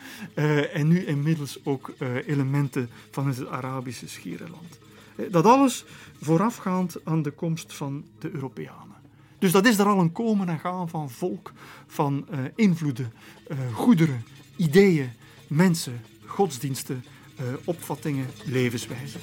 en 0.73 0.87
nu 0.87 1.05
inmiddels 1.05 1.59
ook 1.63 1.93
elementen 2.25 2.89
van 3.11 3.27
het 3.27 3.47
Arabische 3.47 4.07
schiereiland. 4.07 4.79
dat 5.31 5.45
alles 5.45 5.85
voorafgaand 6.21 6.97
aan 7.03 7.21
de 7.21 7.31
komst 7.31 7.73
van 7.73 8.05
de 8.19 8.31
Europeanen. 8.31 8.95
Dus 9.39 9.51
dat 9.51 9.65
is 9.65 9.77
er 9.77 9.85
al 9.85 9.99
een 9.99 10.11
komen 10.11 10.49
en 10.49 10.59
gaan 10.59 10.89
van 10.89 11.09
volk, 11.09 11.51
van 11.87 12.27
invloeden, 12.55 13.13
goederen, 13.73 14.23
ideeën, 14.55 15.09
mensen, 15.47 16.01
godsdiensten, 16.25 17.03
opvattingen, 17.63 18.27
levenswijzen. 18.45 19.21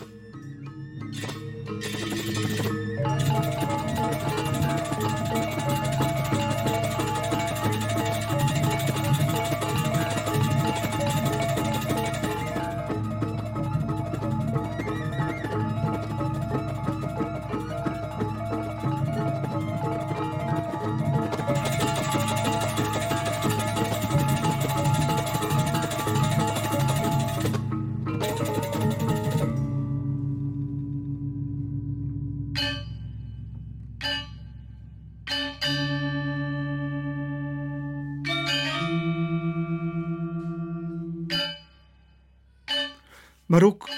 Maar 43.52 43.62
ook 43.62 43.88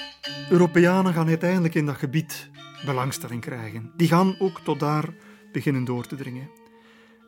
Europeanen 0.50 1.12
gaan 1.12 1.28
uiteindelijk 1.28 1.74
in 1.74 1.86
dat 1.86 1.96
gebied 1.96 2.50
belangstelling 2.84 3.40
krijgen. 3.40 3.92
Die 3.96 4.08
gaan 4.08 4.36
ook 4.38 4.60
tot 4.60 4.80
daar 4.80 5.14
beginnen 5.52 5.84
door 5.84 6.06
te 6.06 6.16
dringen. 6.16 6.50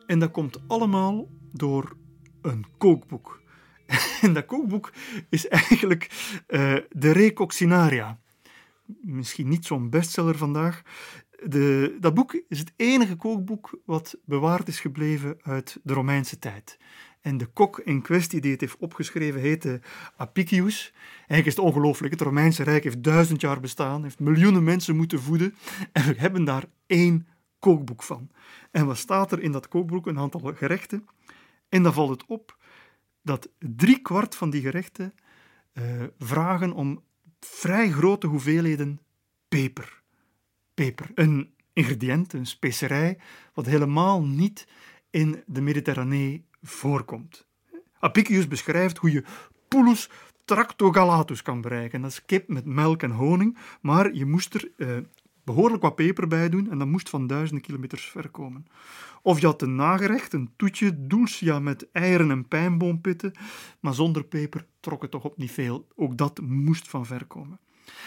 En 0.05 0.19
dat 0.19 0.31
komt 0.31 0.61
allemaal 0.67 1.29
door 1.53 1.95
een 2.41 2.65
kookboek. 2.77 3.41
En 4.21 4.33
dat 4.33 4.45
kookboek 4.45 4.91
is 5.29 5.47
eigenlijk 5.47 6.09
uh, 6.47 6.75
de 6.89 7.11
Recoccinaria. 7.11 8.19
Misschien 9.01 9.47
niet 9.47 9.65
zo'n 9.65 9.89
bestseller 9.89 10.37
vandaag. 10.37 10.81
De, 11.43 11.97
dat 11.99 12.13
boek 12.13 12.43
is 12.47 12.59
het 12.59 12.73
enige 12.75 13.15
kookboek 13.15 13.79
wat 13.85 14.17
bewaard 14.25 14.67
is 14.67 14.79
gebleven 14.79 15.37
uit 15.41 15.79
de 15.83 15.93
Romeinse 15.93 16.39
tijd. 16.39 16.77
En 17.27 17.37
de 17.37 17.45
kok 17.45 17.79
in 17.79 18.01
kwestie 18.01 18.41
die 18.41 18.51
het 18.51 18.61
heeft 18.61 18.77
opgeschreven 18.77 19.41
heette 19.41 19.81
Apicius. 20.15 20.93
Eigenlijk 21.15 21.45
is 21.45 21.55
het 21.55 21.65
ongelooflijk. 21.65 22.13
Het 22.13 22.21
Romeinse 22.21 22.63
Rijk 22.63 22.83
heeft 22.83 23.03
duizend 23.03 23.41
jaar 23.41 23.59
bestaan, 23.59 24.03
heeft 24.03 24.19
miljoenen 24.19 24.63
mensen 24.63 24.95
moeten 24.95 25.21
voeden. 25.21 25.55
En 25.91 26.05
we 26.05 26.13
hebben 26.17 26.43
daar 26.43 26.63
één 26.85 27.27
kookboek 27.59 28.03
van. 28.03 28.29
En 28.71 28.85
wat 28.85 28.97
staat 28.97 29.31
er 29.31 29.41
in 29.41 29.51
dat 29.51 29.67
kookboek? 29.67 30.07
Een 30.07 30.19
aantal 30.19 30.53
gerechten. 30.55 31.07
En 31.69 31.83
dan 31.83 31.93
valt 31.93 32.09
het 32.09 32.25
op 32.25 32.57
dat 33.21 33.49
drie 33.59 34.01
kwart 34.01 34.35
van 34.35 34.49
die 34.49 34.61
gerechten 34.61 35.13
uh, 35.73 35.83
vragen 36.19 36.73
om 36.73 37.03
vrij 37.39 37.91
grote 37.91 38.27
hoeveelheden 38.27 38.99
peper. 39.47 40.01
Peper, 40.73 41.11
een 41.15 41.53
ingrediënt, 41.73 42.33
een 42.33 42.45
specerij, 42.45 43.17
wat 43.53 43.65
helemaal 43.65 44.23
niet 44.23 44.67
in 45.09 45.43
de 45.45 45.61
Mediterranee 45.61 46.45
voorkomt. 46.69 47.47
Apicius 47.99 48.47
beschrijft 48.47 48.97
hoe 48.97 49.11
je 49.11 49.23
Pulus 49.67 50.09
tractogalatus 50.45 51.41
kan 51.41 51.61
bereiken. 51.61 52.01
Dat 52.01 52.11
is 52.11 52.25
kip 52.25 52.47
met 52.47 52.65
melk 52.65 53.03
en 53.03 53.11
honing, 53.11 53.57
maar 53.81 54.13
je 54.13 54.25
moest 54.25 54.53
er 54.53 54.71
eh, 54.77 54.97
behoorlijk 55.43 55.81
wat 55.81 55.95
peper 55.95 56.27
bij 56.27 56.49
doen 56.49 56.71
en 56.71 56.77
dat 56.77 56.87
moest 56.87 57.09
van 57.09 57.27
duizenden 57.27 57.63
kilometers 57.63 58.05
ver 58.05 58.29
komen. 58.29 58.65
Of 59.21 59.39
je 59.39 59.45
had 59.45 59.61
een 59.61 59.75
nagerecht, 59.75 60.33
een 60.33 60.49
toetje, 60.55 61.07
dulcia 61.07 61.59
met 61.59 61.91
eieren 61.91 62.31
en 62.31 62.47
pijnboompitten, 62.47 63.31
maar 63.79 63.93
zonder 63.93 64.23
peper 64.23 64.65
trok 64.79 65.01
het 65.01 65.11
toch 65.11 65.23
op 65.23 65.37
niet 65.37 65.51
veel. 65.51 65.87
Ook 65.95 66.17
dat 66.17 66.39
moest 66.41 66.87
van 66.87 67.05
ver 67.05 67.25
komen. 67.25 67.59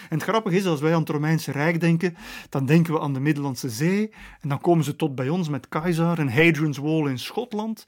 En 0.09 0.17
het 0.17 0.23
grappige 0.23 0.55
is, 0.55 0.65
als 0.65 0.79
wij 0.79 0.93
aan 0.93 0.99
het 0.99 1.09
Romeinse 1.09 1.51
Rijk 1.51 1.79
denken, 1.79 2.15
dan 2.49 2.65
denken 2.65 2.93
we 2.93 2.99
aan 2.99 3.13
de 3.13 3.19
Middellandse 3.19 3.69
Zee. 3.69 4.13
En 4.41 4.49
dan 4.49 4.61
komen 4.61 4.83
ze 4.83 4.95
tot 4.95 5.15
bij 5.15 5.29
ons 5.29 5.49
met 5.49 5.67
Keizer 5.69 6.19
en 6.19 6.33
Hadrian's 6.33 6.77
Wall 6.77 7.07
in 7.09 7.19
Schotland. 7.19 7.85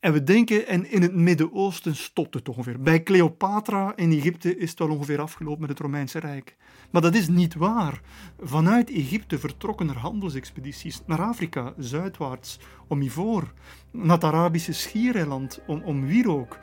En 0.00 0.12
we 0.12 0.22
denken, 0.22 0.66
en 0.66 0.90
in 0.90 1.02
het 1.02 1.14
Midden-Oosten 1.14 1.96
stopt 1.96 2.34
het 2.34 2.48
ongeveer. 2.48 2.80
Bij 2.80 3.02
Cleopatra 3.02 3.92
in 3.96 4.12
Egypte 4.12 4.58
is 4.58 4.70
het 4.70 4.78
wel 4.78 4.90
ongeveer 4.90 5.20
afgelopen 5.20 5.60
met 5.60 5.70
het 5.70 5.78
Romeinse 5.78 6.18
Rijk. 6.18 6.56
Maar 6.96 7.04
dat 7.04 7.14
is 7.14 7.28
niet 7.28 7.54
waar. 7.54 8.00
Vanuit 8.40 8.90
Egypte 8.90 9.38
vertrokken 9.38 9.88
er 9.88 9.98
handelsexpedities 9.98 11.02
naar 11.06 11.20
Afrika, 11.22 11.72
zuidwaarts, 11.78 12.58
om 12.88 13.02
ivoor, 13.02 13.52
naar 13.90 14.14
het 14.14 14.24
Arabische 14.24 14.72
schiereiland, 14.72 15.60
om, 15.66 15.82
om 15.82 16.06
wierook. 16.06 16.58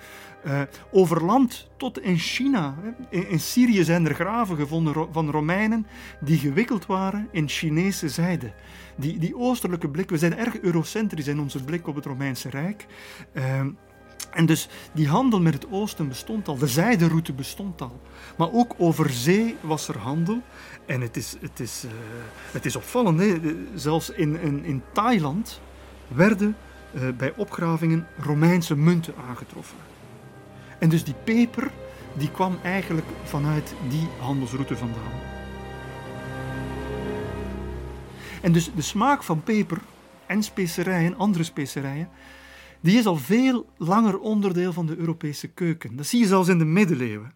Uh, 0.46 0.62
over 0.91 1.24
land 1.24 1.69
tot 1.78 2.00
in 2.00 2.17
China. 2.17 2.76
In, 3.10 3.39
Syrië 3.39 3.84
zijn 3.84 4.08
er 4.08 4.15
graven 4.15 4.56
gevonden 4.56 5.08
van 5.12 5.30
Romeinen 5.30 5.88
die 6.19 6.38
gewikkeld 6.38 6.86
waren 6.86 7.28
in 7.32 7.50
Chinese 7.50 8.10
zijde. 8.10 8.54
Die, 8.96 9.19
die 9.19 9.38
oostelijke 9.38 9.89
blik, 9.89 10.10
we 10.10 10.17
zijn 10.17 10.38
erg 10.38 10.60
eurocentrisch 10.60 11.28
in 11.28 11.39
onze 11.39 11.63
blik 11.63 11.88
op 11.88 11.96
het 11.96 12.06
Romeinse 12.06 12.50
Rijk. 12.50 12.86
Uh, 13.34 13.65
en 14.34 14.46
dus 14.46 14.67
die 14.91 15.08
handel 15.08 15.41
met 15.41 15.54
het 15.54 15.67
oosten 15.72 16.08
bestond 16.08 16.48
al, 16.48 16.58
de 16.58 16.67
zijderoute 16.67 17.34
bestond 17.34 17.82
al. 17.82 18.00
Maar 18.38 18.52
ook 18.52 18.74
over 18.78 19.10
zee 19.10 19.56
was 19.62 19.88
er 19.88 19.98
handel. 19.98 20.41
En 20.86 21.02
het 21.02 21.17
is, 21.17 21.36
het 21.39 21.60
is, 21.60 21.84
uh, 21.86 21.91
het 22.52 22.65
is 22.65 22.76
opvallend, 22.76 23.19
hè? 23.19 23.39
zelfs 23.76 24.10
in, 24.10 24.39
in, 24.39 24.63
in 24.63 24.84
Thailand 24.91 25.62
werden 26.08 26.56
uh, 26.96 27.02
bij 27.17 27.34
opgravingen 27.36 28.08
Romeinse 28.17 28.76
munten 28.76 29.13
aangetroffen. 29.30 29.78
En 30.80 30.89
dus 30.89 31.04
die 31.04 31.15
peper 31.24 31.72
die 32.13 32.32
kwam 32.32 32.58
eigenlijk 32.63 33.08
vanuit 33.24 33.74
die 33.89 34.08
handelsroute 34.19 34.78
vandaan. 34.78 35.32
En 38.41 38.52
dus 38.52 38.72
de 38.76 38.82
smaak 38.82 39.24
van 39.24 39.43
peper 39.43 39.78
en 40.26 40.43
specerijen, 40.43 41.17
andere 41.17 41.43
specerijen, 41.43 42.10
die 42.84 42.98
is 42.98 43.06
al 43.06 43.17
veel 43.17 43.69
langer 43.78 44.19
onderdeel 44.19 44.74
van 44.74 44.86
de 44.86 44.98
Europese 44.98 45.48
keuken. 45.48 45.96
Dat 45.96 46.06
zie 46.06 46.19
je 46.19 46.26
zelfs 46.26 46.50
in 46.50 46.58
de 46.58 46.65
middeleeuwen. 46.65 47.36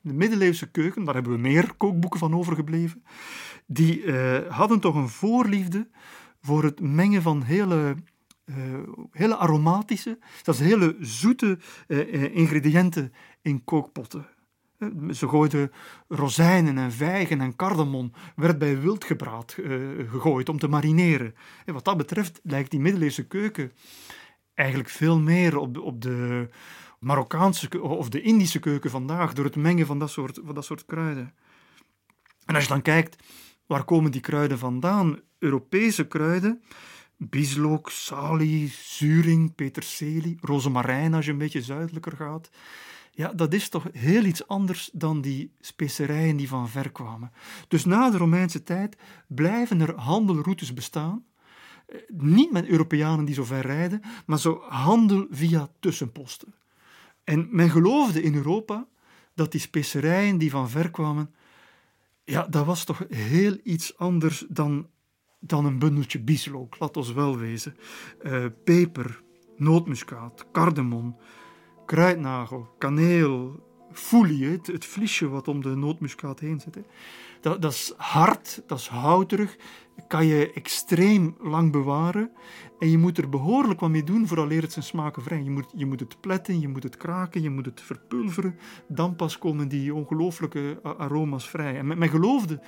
De 0.00 0.12
middeleeuwse 0.12 0.70
keuken, 0.70 1.04
daar 1.04 1.14
hebben 1.14 1.32
we 1.32 1.38
meer 1.38 1.74
kookboeken 1.76 2.18
van 2.18 2.34
overgebleven, 2.34 3.02
die 3.66 4.02
uh, 4.02 4.38
hadden 4.48 4.80
toch 4.80 4.94
een 4.94 5.08
voorliefde 5.08 5.88
voor 6.40 6.64
het 6.64 6.80
mengen 6.80 7.22
van 7.22 7.42
hele, 7.42 7.94
uh, 8.44 8.56
hele 9.10 9.36
aromatische, 9.36 10.18
zelfs 10.42 10.60
hele 10.60 10.96
zoete 11.00 11.58
uh, 11.88 12.34
ingrediënten 12.36 13.12
in 13.42 13.64
kookpotten. 13.64 14.26
Ze 15.10 15.28
gooiden 15.28 15.70
rozijnen 16.08 16.78
en 16.78 16.92
vijgen 16.92 17.40
en 17.40 17.56
cardamom, 17.56 18.12
werd 18.36 18.58
bij 18.58 18.80
wildgebraad 18.80 19.56
gegooid 20.08 20.48
om 20.48 20.58
te 20.58 20.68
marineren. 20.68 21.34
En 21.64 21.74
wat 21.74 21.84
dat 21.84 21.96
betreft 21.96 22.40
lijkt 22.42 22.70
die 22.70 22.80
middeleeuwse 22.80 23.26
keuken 23.26 23.72
eigenlijk 24.60 24.88
veel 24.88 25.18
meer 25.18 25.58
op 25.58 25.74
de, 25.74 25.80
op 25.80 26.02
de 26.02 26.48
Marokkaanse 26.98 27.82
of 27.82 28.08
de 28.08 28.20
Indische 28.20 28.58
keuken 28.58 28.90
vandaag, 28.90 29.32
door 29.32 29.44
het 29.44 29.56
mengen 29.56 29.86
van 29.86 29.98
dat 29.98 30.10
soort, 30.10 30.40
van 30.44 30.54
dat 30.54 30.64
soort 30.64 30.84
kruiden. 30.84 31.34
En 32.44 32.54
als 32.54 32.64
je 32.64 32.70
dan 32.70 32.82
kijkt, 32.82 33.22
waar 33.66 33.84
komen 33.84 34.10
die 34.10 34.20
kruiden 34.20 34.58
vandaan? 34.58 35.20
Europese 35.38 36.06
kruiden, 36.06 36.62
bieslook, 37.16 37.90
salie, 37.90 38.68
zuring, 38.68 39.54
peterselie, 39.54 40.38
rozemarijn 40.40 41.14
als 41.14 41.24
je 41.24 41.32
een 41.32 41.38
beetje 41.38 41.62
zuidelijker 41.62 42.16
gaat. 42.16 42.50
Ja, 43.10 43.32
dat 43.32 43.52
is 43.52 43.68
toch 43.68 43.88
heel 43.92 44.24
iets 44.24 44.46
anders 44.46 44.90
dan 44.92 45.20
die 45.20 45.52
specerijen 45.60 46.36
die 46.36 46.48
van 46.48 46.68
ver 46.68 46.90
kwamen. 46.90 47.32
Dus 47.68 47.84
na 47.84 48.10
de 48.10 48.16
Romeinse 48.16 48.62
tijd 48.62 48.96
blijven 49.28 49.80
er 49.80 49.94
handelroutes 49.94 50.74
bestaan 50.74 51.24
niet 52.08 52.52
met 52.52 52.66
Europeanen 52.66 53.24
die 53.24 53.34
zo 53.34 53.44
ver 53.44 53.66
rijden, 53.66 54.02
maar 54.26 54.38
zo 54.38 54.62
handel 54.68 55.26
via 55.30 55.68
tussenposten. 55.80 56.54
En 57.24 57.48
men 57.50 57.70
geloofde 57.70 58.22
in 58.22 58.34
Europa 58.34 58.86
dat 59.34 59.52
die 59.52 59.60
specerijen 59.60 60.38
die 60.38 60.50
van 60.50 60.70
ver 60.70 60.90
kwamen, 60.90 61.34
ja, 62.24 62.46
dat 62.46 62.66
was 62.66 62.84
toch 62.84 63.04
heel 63.08 63.58
iets 63.62 63.98
anders 63.98 64.44
dan, 64.48 64.86
dan 65.40 65.64
een 65.64 65.78
bundeltje 65.78 66.20
bieslook, 66.20 66.78
laat 66.78 66.96
ons 66.96 67.12
wel 67.12 67.38
wezen. 67.38 67.76
Uh, 68.22 68.44
peper, 68.64 69.22
nootmuskaat, 69.56 70.46
cardamom, 70.52 71.16
kruidnagel, 71.86 72.74
kaneel, 72.78 73.68
foelie, 73.92 74.46
het, 74.46 74.66
het 74.66 74.84
vliesje 74.84 75.28
wat 75.28 75.48
om 75.48 75.62
de 75.62 75.76
nootmuskaat 75.76 76.40
heen 76.40 76.60
zit. 76.60 76.74
Hè. 76.74 76.82
Dat, 77.40 77.62
dat 77.62 77.72
is 77.72 77.92
hard, 77.96 78.62
dat 78.66 78.78
is 78.78 78.86
houterig, 78.86 79.56
kan 80.08 80.26
je 80.26 80.52
extreem 80.52 81.36
lang 81.40 81.72
bewaren. 81.72 82.30
En 82.78 82.90
je 82.90 82.98
moet 82.98 83.18
er 83.18 83.28
behoorlijk 83.28 83.80
wat 83.80 83.90
mee 83.90 84.04
doen 84.04 84.26
vooraleer 84.26 84.62
het 84.62 84.72
zijn 84.72 84.84
smaken 84.84 85.22
vrij. 85.22 85.42
Je 85.42 85.50
moet, 85.50 85.66
je 85.76 85.86
moet 85.86 86.00
het 86.00 86.20
pletten, 86.20 86.60
je 86.60 86.68
moet 86.68 86.82
het 86.82 86.96
kraken, 86.96 87.42
je 87.42 87.50
moet 87.50 87.66
het 87.66 87.80
verpulveren. 87.80 88.58
Dan 88.88 89.16
pas 89.16 89.38
komen 89.38 89.68
die 89.68 89.94
ongelooflijke 89.94 90.80
aroma's 90.82 91.48
vrij. 91.48 91.78
En 91.78 91.86
men 91.86 92.08
geloofde 92.08 92.60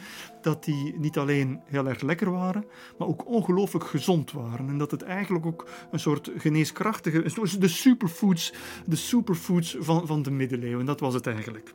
dat 0.43 0.65
die 0.65 0.99
niet 0.99 1.19
alleen 1.19 1.61
heel 1.65 1.89
erg 1.89 2.01
lekker 2.01 2.31
waren, 2.31 2.65
maar 2.99 3.09
ook 3.09 3.27
ongelooflijk 3.27 3.87
gezond 3.87 4.33
waren. 4.33 4.69
En 4.69 4.79
dat 4.79 4.91
het 4.91 5.03
eigenlijk 5.03 5.47
ook 5.47 5.67
een 5.91 6.01
soort 6.01 6.31
geneeskrachtige, 6.37 7.23
de 7.59 7.69
superfoods, 7.69 8.53
de 8.87 8.97
superfoods 8.97 9.77
van, 9.79 10.07
van 10.07 10.23
de 10.23 10.31
middeleeuwen. 10.31 10.87
Dat 10.87 11.01
was 11.01 11.15
het 11.15 11.27
eigenlijk. 11.27 11.73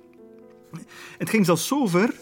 Het 1.18 1.30
ging 1.30 1.46
zelfs 1.46 1.68
zo 1.68 1.88
ver 1.88 2.14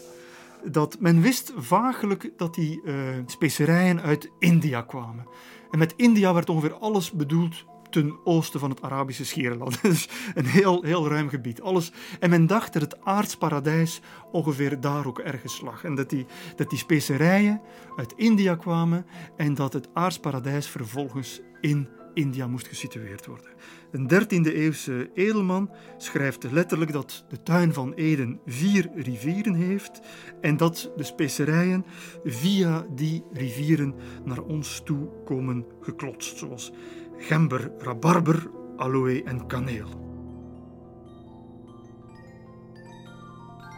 dat 0.72 1.00
men 1.00 1.22
wist 1.22 1.54
vaaglijk 1.56 2.32
dat 2.38 2.56
die 2.56 2.82
uh, 2.84 2.94
specerijen 3.26 4.02
uit 4.02 4.30
India 4.40 4.82
kwamen. 4.82 5.28
En 5.72 5.80
met 5.80 5.94
India 5.96 6.34
werd 6.34 6.50
ongeveer 6.50 6.74
alles 6.74 7.12
bedoeld 7.12 7.66
ten 7.90 8.20
oosten 8.24 8.60
van 8.60 8.70
het 8.70 8.82
Arabische 8.82 9.26
Schiereiland. 9.26 9.82
Dus 9.82 10.10
een 10.34 10.46
heel, 10.46 10.84
heel 10.84 11.08
ruim 11.08 11.30
gebied. 11.30 11.62
Alles. 11.62 11.92
En 12.20 12.30
men 12.30 12.48
dacht 12.48 12.74
dat 12.74 12.82
het 12.82 13.04
aardsparadijs 13.04 14.02
ongeveer 14.32 14.80
daar 14.80 15.06
ook 15.06 15.20
ergens 15.20 15.62
lag. 15.62 15.84
En 15.84 15.96
dat 15.96 16.10
die, 16.10 16.26
dat 16.56 16.70
die 16.70 16.80
specerijen 16.80 17.62
uit 17.96 18.14
India 18.16 18.56
kwamen 18.56 19.06
en 19.38 19.54
dat 19.54 19.74
het 19.74 19.90
aardsparadijs 19.94 20.68
vervolgens 20.68 21.42
in 21.62 21.88
India 22.16 22.48
moest 22.48 22.68
gesitueerd 22.68 23.26
worden. 23.26 23.50
Een 23.92 24.10
13e-eeuwse 24.10 25.10
edelman 25.14 25.70
schrijft 25.98 26.52
letterlijk 26.52 26.92
dat 26.92 27.26
de 27.30 27.44
tuin 27.44 27.74
van 27.74 27.94
Eden 27.94 28.40
vier 28.46 28.90
rivieren 28.96 29.54
heeft 29.54 30.02
en 30.42 30.58
dat 30.58 30.92
de 30.96 31.04
specerijen 31.04 31.86
via 32.24 32.86
die 32.96 33.24
rivieren 33.34 33.96
naar 34.24 34.42
ons 34.42 34.82
toe 34.86 35.10
komen 35.26 35.66
geklotst, 35.82 36.38
zoals 36.38 36.72
gember, 37.18 37.72
rabarber, 37.80 38.50
aloe 38.78 39.24
en 39.24 39.48
kaneel. 39.48 40.04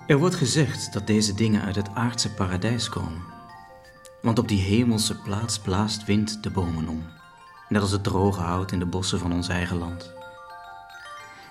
Er 0.07 0.17
wordt 0.17 0.35
gezegd 0.35 0.93
dat 0.93 1.07
deze 1.07 1.33
dingen 1.33 1.61
uit 1.61 1.75
het 1.75 1.89
aardse 1.93 2.33
paradijs 2.33 2.89
komen, 2.89 3.21
want 4.21 4.39
op 4.39 4.47
die 4.47 4.61
hemelse 4.61 5.21
plaats 5.21 5.59
blaast 5.59 6.05
wind 6.05 6.43
de 6.43 6.49
bomen 6.49 6.87
om. 6.87 7.16
Net 7.69 7.81
als 7.81 7.91
het 7.91 8.03
droge 8.03 8.41
hout 8.41 8.71
in 8.71 8.79
de 8.79 8.85
bossen 8.85 9.19
van 9.19 9.33
ons 9.33 9.47
eigen 9.47 9.77
land. 9.77 10.13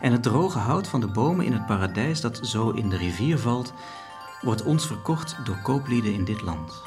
En 0.01 0.13
het 0.13 0.23
droge 0.23 0.59
hout 0.59 0.89
van 0.89 1.01
de 1.01 1.07
bomen 1.07 1.45
in 1.45 1.53
het 1.53 1.67
paradijs 1.67 2.21
dat 2.21 2.41
zo 2.43 2.71
in 2.71 2.89
de 2.89 2.97
rivier 2.97 3.39
valt, 3.39 3.73
wordt 4.41 4.63
ons 4.63 4.87
verkocht 4.87 5.37
door 5.45 5.61
kooplieden 5.63 6.13
in 6.13 6.25
dit 6.25 6.41
land. 6.41 6.83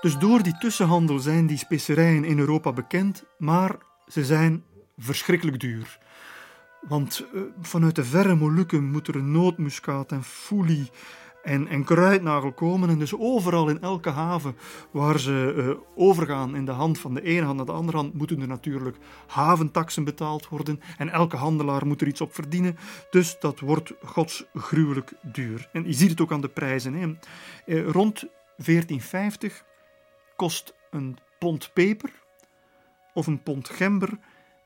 Dus 0.00 0.18
door 0.18 0.42
die 0.42 0.58
tussenhandel 0.58 1.18
zijn 1.18 1.46
die 1.46 1.58
specerijen 1.58 2.24
in 2.24 2.38
Europa 2.38 2.72
bekend, 2.72 3.24
maar 3.38 3.76
ze 4.06 4.24
zijn 4.24 4.64
verschrikkelijk 4.96 5.60
duur. 5.60 5.98
Want 6.80 7.26
uh, 7.34 7.42
vanuit 7.60 7.94
de 7.94 8.04
verre 8.04 8.34
Molukken 8.34 8.90
moet 8.90 9.08
er 9.08 9.22
nootmuskaat 9.22 10.12
en 10.12 10.24
foelie 10.24 10.90
en, 11.46 11.68
en 11.68 11.84
kruidnagel 11.84 12.52
komen. 12.52 12.88
En 12.88 12.98
dus 12.98 13.18
overal 13.18 13.68
in 13.68 13.80
elke 13.80 14.10
haven 14.10 14.56
waar 14.90 15.20
ze 15.20 15.54
uh, 15.56 15.70
overgaan 15.94 16.56
in 16.56 16.64
de 16.64 16.70
hand 16.70 16.98
van 16.98 17.14
de 17.14 17.22
ene 17.22 17.44
hand 17.44 17.56
naar 17.56 17.66
de 17.66 17.72
andere 17.72 17.96
hand, 17.96 18.14
moeten 18.14 18.40
er 18.40 18.48
natuurlijk 18.48 18.96
haventaxen 19.26 20.04
betaald 20.04 20.48
worden. 20.48 20.80
En 20.98 21.08
elke 21.08 21.36
handelaar 21.36 21.86
moet 21.86 22.00
er 22.00 22.06
iets 22.06 22.20
op 22.20 22.34
verdienen. 22.34 22.76
Dus 23.10 23.36
dat 23.40 23.60
wordt 23.60 23.92
godsgruwelijk 24.04 25.12
duur. 25.22 25.68
En 25.72 25.84
je 25.84 25.92
ziet 25.92 26.10
het 26.10 26.20
ook 26.20 26.32
aan 26.32 26.40
de 26.40 26.48
prijzen. 26.48 26.94
Hè. 26.94 27.06
Uh, 27.06 27.88
rond 27.88 28.18
1450 28.56 29.64
kost 30.36 30.74
een 30.90 31.18
pond 31.38 31.70
peper 31.74 32.10
of 33.14 33.26
een 33.26 33.42
pond 33.42 33.68
gember 33.68 34.18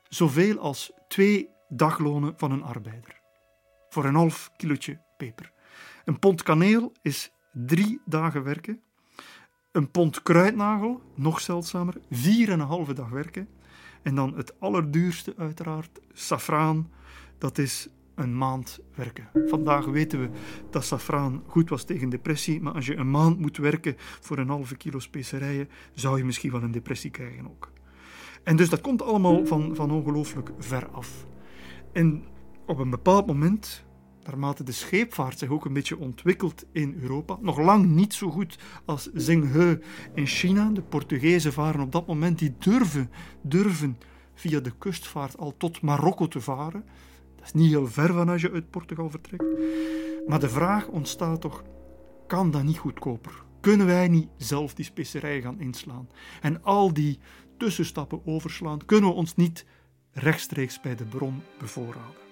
zoveel 0.09 0.59
als 0.59 0.91
twee 1.07 1.49
daglonen 1.67 2.33
van 2.37 2.51
een 2.51 2.63
arbeider. 2.63 3.19
Voor 3.89 4.05
een 4.05 4.15
half 4.15 4.51
kilootje 4.57 4.99
peper. 5.17 5.51
Een 6.05 6.19
pond 6.19 6.43
kaneel 6.43 6.91
is 7.01 7.31
drie 7.53 8.01
dagen 8.05 8.43
werken. 8.43 8.81
Een 9.71 9.91
pond 9.91 10.21
kruidnagel, 10.21 11.01
nog 11.15 11.39
zeldzamer, 11.39 11.95
vier 12.09 12.49
en 12.51 12.59
een 12.59 12.67
halve 12.67 12.93
dag 12.93 13.09
werken. 13.09 13.47
En 14.01 14.15
dan 14.15 14.35
het 14.35 14.59
allerduurste 14.59 15.33
uiteraard, 15.37 15.99
safraan, 16.13 16.89
dat 17.37 17.57
is 17.57 17.89
een 18.15 18.37
maand 18.37 18.79
werken. 18.95 19.29
Vandaag 19.33 19.85
weten 19.85 20.19
we 20.19 20.29
dat 20.69 20.85
safraan 20.85 21.43
goed 21.47 21.69
was 21.69 21.83
tegen 21.83 22.09
depressie, 22.09 22.61
maar 22.61 22.73
als 22.73 22.85
je 22.85 22.95
een 22.95 23.11
maand 23.11 23.39
moet 23.39 23.57
werken 23.57 23.95
voor 23.97 24.37
een 24.37 24.49
halve 24.49 24.75
kilo 24.75 24.99
specerijen, 24.99 25.69
zou 25.93 26.17
je 26.17 26.23
misschien 26.23 26.51
wel 26.51 26.63
een 26.63 26.71
depressie 26.71 27.11
krijgen 27.11 27.45
ook. 27.49 27.71
En 28.43 28.55
dus 28.55 28.69
dat 28.69 28.81
komt 28.81 29.01
allemaal 29.01 29.45
van, 29.45 29.75
van 29.75 29.91
ongelooflijk 29.91 30.51
ver 30.59 30.89
af. 30.89 31.25
En 31.93 32.23
op 32.65 32.79
een 32.79 32.89
bepaald 32.89 33.27
moment, 33.27 33.85
naarmate 34.23 34.63
de 34.63 34.71
scheepvaart 34.71 35.39
zich 35.39 35.49
ook 35.49 35.65
een 35.65 35.73
beetje 35.73 35.97
ontwikkelt 35.97 36.65
in 36.71 36.97
Europa, 37.01 37.37
nog 37.41 37.59
lang 37.59 37.85
niet 37.85 38.13
zo 38.13 38.29
goed 38.29 38.57
als 38.85 39.09
Zheng 39.13 39.51
He 39.51 39.79
in 40.13 40.25
China, 40.25 40.69
de 40.69 40.81
Portugezen 40.81 41.53
varen 41.53 41.81
op 41.81 41.91
dat 41.91 42.07
moment, 42.07 42.39
die 42.39 42.55
durven, 42.59 43.11
durven 43.41 43.97
via 44.33 44.59
de 44.59 44.71
kustvaart 44.77 45.37
al 45.37 45.53
tot 45.57 45.81
Marokko 45.81 46.27
te 46.27 46.41
varen. 46.41 46.85
Dat 47.35 47.45
is 47.45 47.53
niet 47.53 47.69
heel 47.69 47.87
ver 47.87 48.13
van 48.13 48.29
als 48.29 48.41
je 48.41 48.51
uit 48.51 48.69
Portugal 48.69 49.09
vertrekt. 49.09 49.45
Maar 50.27 50.39
de 50.39 50.49
vraag 50.49 50.87
ontstaat 50.87 51.41
toch, 51.41 51.63
kan 52.27 52.51
dat 52.51 52.63
niet 52.63 52.77
goedkoper? 52.77 53.43
Kunnen 53.59 53.85
wij 53.85 54.07
niet 54.07 54.29
zelf 54.37 54.73
die 54.73 54.85
specerij 54.85 55.41
gaan 55.41 55.59
inslaan? 55.59 56.09
En 56.41 56.63
al 56.63 56.93
die 56.93 57.19
tussenstappen 57.57 58.25
overslaan? 58.25 58.85
Kunnen 58.85 59.09
we 59.09 59.15
ons 59.15 59.35
niet 59.35 59.65
rechtstreeks 60.11 60.79
bij 60.81 60.95
de 60.95 61.05
bron 61.05 61.41
bevoorraden? 61.59 62.30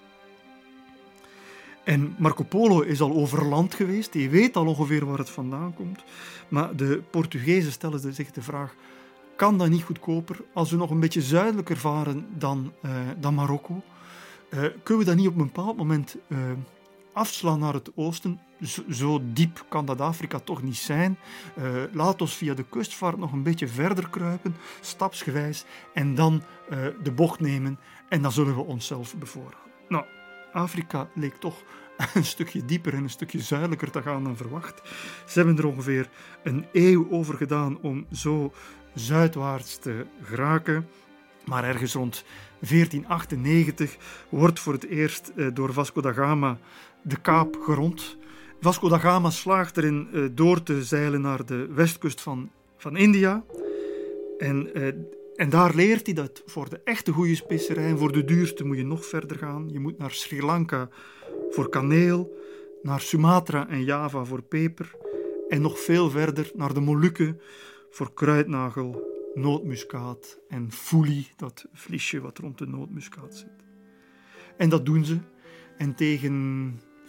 En 1.84 2.14
Marco 2.18 2.44
Polo 2.44 2.80
is 2.80 3.00
al 3.00 3.12
over 3.12 3.44
land 3.44 3.74
geweest, 3.74 4.14
hij 4.14 4.30
weet 4.30 4.56
al 4.56 4.66
ongeveer 4.66 5.06
waar 5.06 5.18
het 5.18 5.30
vandaan 5.30 5.74
komt. 5.74 6.04
Maar 6.48 6.76
de 6.76 7.02
Portugezen 7.10 7.72
stellen 7.72 8.14
zich 8.14 8.30
de 8.30 8.42
vraag: 8.42 8.74
kan 9.36 9.58
dat 9.58 9.68
niet 9.68 9.82
goedkoper 9.82 10.40
als 10.54 10.70
we 10.70 10.76
nog 10.76 10.90
een 10.90 11.00
beetje 11.00 11.22
zuidelijker 11.22 11.76
varen 11.76 12.26
dan, 12.38 12.72
uh, 12.82 12.90
dan 13.18 13.34
Marokko? 13.34 13.82
Uh, 14.50 14.60
kunnen 14.82 15.04
we 15.04 15.10
dat 15.10 15.16
niet 15.16 15.28
op 15.28 15.38
een 15.38 15.46
bepaald 15.46 15.76
moment 15.76 16.16
uh, 16.28 16.38
afslaan 17.12 17.58
naar 17.58 17.74
het 17.74 17.90
oosten? 17.94 18.40
Zo, 18.62 18.82
zo, 18.90 19.20
diep 19.24 19.64
kan 19.68 19.84
dat 19.84 20.00
Afrika 20.00 20.38
toch 20.38 20.62
niet 20.62 20.76
zijn. 20.76 21.18
laat 21.92 22.20
ons 22.20 22.34
via 22.34 22.54
de 22.54 22.64
kustvaart 22.68 23.18
nog 23.18 23.32
een 23.32 23.42
beetje 23.42 23.68
verder 23.68 24.08
kruipen, 24.08 24.56
stapsgewijs, 24.80 25.64
en 25.94 26.14
dan 26.14 26.42
de 27.02 27.12
bocht 27.12 27.40
nemen 27.40 27.78
en 28.08 28.22
dan 28.22 28.32
zullen 28.32 28.54
we 28.54 28.62
onszelf 28.62 29.16
bevoorraden. 29.16 29.69
Afrika 30.52 31.08
leek 31.14 31.34
toch 31.34 31.62
een 32.14 32.24
stukje 32.24 32.64
dieper 32.64 32.94
en 32.94 33.02
een 33.02 33.10
stukje 33.10 33.40
zuidelijker 33.40 33.90
te 33.90 34.02
gaan 34.02 34.24
dan 34.24 34.36
verwacht. 34.36 34.82
Ze 35.26 35.38
hebben 35.38 35.58
er 35.58 35.66
ongeveer 35.66 36.08
een 36.42 36.66
eeuw 36.72 37.06
over 37.10 37.34
gedaan 37.34 37.78
om 37.80 38.06
zo 38.12 38.52
zuidwaarts 38.94 39.78
te 39.78 40.06
geraken. 40.22 40.88
Maar 41.44 41.64
ergens 41.64 41.92
rond 41.92 42.24
1498 42.58 43.96
wordt 44.28 44.60
voor 44.60 44.72
het 44.72 44.86
eerst 44.86 45.32
door 45.54 45.72
Vasco 45.72 46.00
da 46.00 46.12
Gama 46.12 46.58
de 47.02 47.20
Kaap 47.20 47.56
gerond. 47.62 48.16
Vasco 48.60 48.88
da 48.88 48.98
Gama 48.98 49.30
slaagt 49.30 49.76
erin 49.76 50.30
door 50.34 50.62
te 50.62 50.84
zeilen 50.84 51.20
naar 51.20 51.46
de 51.46 51.66
westkust 51.74 52.20
van, 52.20 52.50
van 52.76 52.96
India. 52.96 53.44
En 54.38 54.70
en 55.40 55.50
daar 55.50 55.74
leert 55.74 56.06
hij 56.06 56.14
dat 56.14 56.42
voor 56.46 56.68
de 56.68 56.80
echte 56.84 57.12
goede 57.12 57.34
specerijen, 57.34 57.98
voor 57.98 58.12
de 58.12 58.24
duurste, 58.24 58.64
moet 58.64 58.76
je 58.76 58.84
nog 58.84 59.06
verder 59.06 59.38
gaan. 59.38 59.68
Je 59.68 59.80
moet 59.80 59.98
naar 59.98 60.10
Sri 60.10 60.42
Lanka 60.42 60.88
voor 61.50 61.68
kaneel, 61.68 62.36
naar 62.82 63.00
Sumatra 63.00 63.68
en 63.68 63.84
Java 63.84 64.24
voor 64.24 64.42
peper 64.42 64.94
en 65.48 65.60
nog 65.60 65.78
veel 65.78 66.10
verder 66.10 66.50
naar 66.54 66.74
de 66.74 66.80
Molukken 66.80 67.40
voor 67.90 68.14
kruidnagel, 68.14 69.02
nootmuskaat 69.34 70.38
en 70.48 70.72
foelie, 70.72 71.30
dat 71.36 71.66
vliesje 71.72 72.20
wat 72.20 72.38
rond 72.38 72.58
de 72.58 72.66
nootmuskaat 72.66 73.36
zit. 73.36 73.64
En 74.56 74.68
dat 74.68 74.86
doen 74.86 75.04
ze. 75.04 75.18
En 75.76 75.94
tegen 75.94 76.32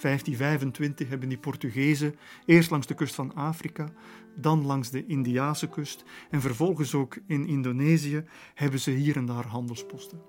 1525 0.02 1.10
hebben 1.10 1.30
die 1.30 1.38
Portugezen 1.38 2.15
eerst 2.46 2.70
langs 2.70 2.88
de 2.88 2.94
kust 2.94 3.15
van 3.15 3.36
Afrika 3.36 3.94
dan 4.36 4.65
langs 4.65 4.89
de 4.89 5.06
Indiase 5.06 5.70
kust 5.70 6.04
en 6.30 6.41
vervolgens 6.41 6.94
ook 6.94 7.17
in 7.28 7.48
Indonesië 7.48 8.24
hebben 8.54 8.80
ze 8.80 8.91
hier 8.91 9.15
en 9.15 9.26
daar 9.26 9.46
handelsposten. 9.46 10.22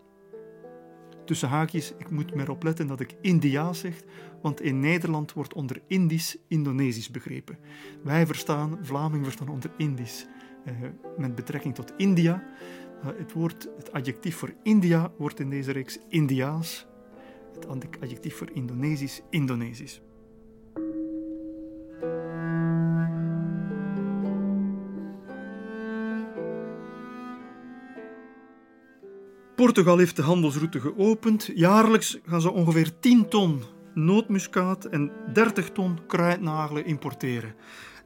Tussen 1.25 1.49
haakjes, 1.49 1.93
ik 1.99 2.11
moet 2.11 2.35
maar 2.35 2.49
opletten 2.49 2.87
dat 2.87 3.01
ik 3.01 3.17
Indiaas 3.21 3.79
zeg, 3.79 4.03
want 4.43 4.61
in 4.61 4.81
Nederland 4.81 5.33
wordt 5.33 5.55
onder 5.55 5.83
Indisch 5.87 6.37
Indonesisch 6.49 7.11
begrepen. 7.11 7.59
Wij 8.03 8.27
verstaan, 8.27 8.79
Vlamingen 8.83 9.25
verstaan 9.25 9.49
onder 9.49 9.71
Indisch 9.77 10.27
eh, 10.65 10.75
met 11.17 11.35
betrekking 11.35 11.75
tot 11.75 11.93
India. 11.97 12.45
Uh, 13.01 13.11
het, 13.17 13.33
woord, 13.33 13.69
het 13.77 13.93
adjectief 13.93 14.37
voor 14.37 14.55
India 14.63 15.13
wordt 15.19 15.41
in 15.41 15.51
deze 15.51 15.73
reeks 15.73 15.99
Indiaas, 16.09 16.87
het 17.55 17.67
adjectief 18.01 18.37
voor 18.37 18.51
Indonesisch 18.53 19.23
Indonesisch. 19.31 20.01
Portugal 29.63 29.99
heeft 29.99 30.17
de 30.17 30.23
handelsroute 30.23 30.81
geopend. 30.81 31.51
Jaarlijks 31.55 32.19
gaan 32.27 32.41
ze 32.41 32.53
ongeveer 32.53 32.99
10 33.01 33.29
ton 33.29 33.63
nootmuskaat 33.95 34.85
en 34.85 35.11
30 35.33 35.71
ton 35.71 35.99
kruidnagelen 36.07 36.87
importeren. 36.87 37.55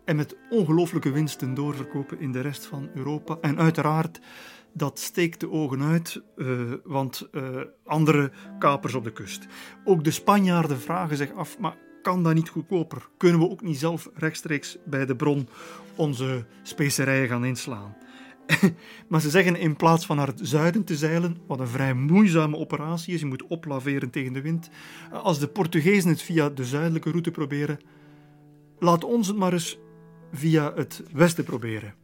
En 0.05 0.16
met 0.16 0.37
ongelooflijke 0.51 1.11
winsten 1.11 1.55
doorverkopen 1.55 2.21
in 2.21 2.33
de 2.33 2.40
rest 2.40 2.66
van 2.66 2.88
Europa. 2.95 3.38
En 3.40 3.59
uiteraard, 3.59 4.21
dat 4.73 4.99
steekt 4.99 5.40
de 5.40 5.51
ogen 5.51 5.83
uit, 5.83 6.23
uh, 6.37 6.73
want 6.85 7.29
uh, 7.33 7.42
andere 7.85 8.31
kapers 8.59 8.95
op 8.95 9.05
de 9.05 9.12
kust. 9.12 9.47
Ook 9.85 10.05
de 10.05 10.11
Spanjaarden 10.11 10.81
vragen 10.81 11.16
zich 11.16 11.35
af, 11.35 11.59
maar 11.59 11.77
kan 12.03 12.23
dat 12.23 12.35
niet 12.35 12.49
goedkoper? 12.49 13.09
Kunnen 13.16 13.40
we 13.40 13.49
ook 13.49 13.62
niet 13.62 13.79
zelf 13.79 14.09
rechtstreeks 14.14 14.79
bij 14.85 15.07
de 15.07 15.16
bron 15.16 15.49
onze 15.95 16.45
specerijen 16.62 17.29
gaan 17.29 17.45
inslaan? 17.45 17.96
maar 19.09 19.21
ze 19.21 19.31
zeggen 19.31 19.57
in 19.57 19.77
plaats 19.77 20.07
van 20.07 20.17
naar 20.17 20.27
het 20.27 20.40
zuiden 20.42 20.85
te 20.85 20.97
zeilen, 20.97 21.37
wat 21.47 21.61
een 21.61 21.69
vrij 21.69 21.94
moeizame 21.94 22.57
operatie 22.57 23.15
is, 23.15 23.21
je 23.21 23.27
moet 23.27 23.47
oplaveren 23.47 24.11
tegen 24.11 24.33
de 24.33 24.40
wind, 24.40 24.71
als 25.13 25.38
de 25.38 25.49
Portugezen 25.49 26.11
het 26.11 26.23
via 26.23 26.49
de 26.49 26.65
zuidelijke 26.65 27.11
route 27.11 27.31
proberen, 27.31 27.79
laat 28.79 29.05
ons 29.05 29.27
het 29.27 29.37
maar 29.37 29.53
eens 29.53 29.79
via 30.33 30.73
het 30.75 31.03
westen 31.13 31.44
proberen. 31.44 31.94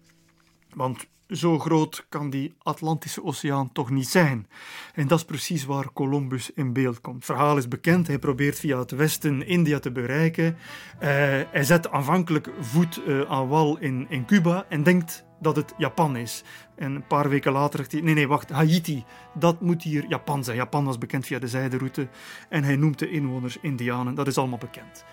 Want 0.74 1.06
zo 1.28 1.58
groot 1.58 2.06
kan 2.08 2.30
die 2.30 2.54
Atlantische 2.58 3.24
Oceaan 3.24 3.72
toch 3.72 3.90
niet 3.90 4.08
zijn. 4.08 4.46
En 4.94 5.06
dat 5.06 5.18
is 5.18 5.24
precies 5.24 5.64
waar 5.64 5.92
Columbus 5.92 6.50
in 6.54 6.72
beeld 6.72 7.00
komt. 7.00 7.16
Het 7.16 7.24
verhaal 7.24 7.56
is 7.56 7.68
bekend. 7.68 8.06
Hij 8.06 8.18
probeert 8.18 8.58
via 8.58 8.78
het 8.78 8.90
westen 8.90 9.46
India 9.46 9.78
te 9.78 9.92
bereiken. 9.92 10.44
Uh, 10.44 11.08
hij 11.50 11.64
zet 11.64 11.90
aanvankelijk 11.90 12.50
voet 12.60 13.00
uh, 13.06 13.20
aan 13.30 13.48
wal 13.48 13.78
in, 13.78 14.06
in 14.08 14.24
Cuba 14.24 14.66
en 14.68 14.82
denkt 14.82 15.24
dat 15.40 15.56
het 15.56 15.74
Japan 15.76 16.16
is. 16.16 16.42
En 16.76 16.94
een 16.94 17.06
paar 17.06 17.28
weken 17.28 17.52
later 17.52 17.78
zegt 17.78 17.92
hij: 17.92 18.00
nee, 18.00 18.14
nee, 18.14 18.28
wacht, 18.28 18.50
Haiti, 18.50 19.04
dat 19.34 19.60
moet 19.60 19.82
hier 19.82 20.04
Japan 20.08 20.44
zijn. 20.44 20.56
Japan 20.56 20.84
was 20.84 20.98
bekend 20.98 21.26
via 21.26 21.38
de 21.38 21.48
zijderoute 21.48 22.08
en 22.48 22.64
hij 22.64 22.76
noemt 22.76 22.98
de 22.98 23.10
inwoners 23.10 23.58
Indianen, 23.60 24.14
dat 24.14 24.26
is 24.26 24.38
allemaal 24.38 24.58
bekend. 24.58 25.04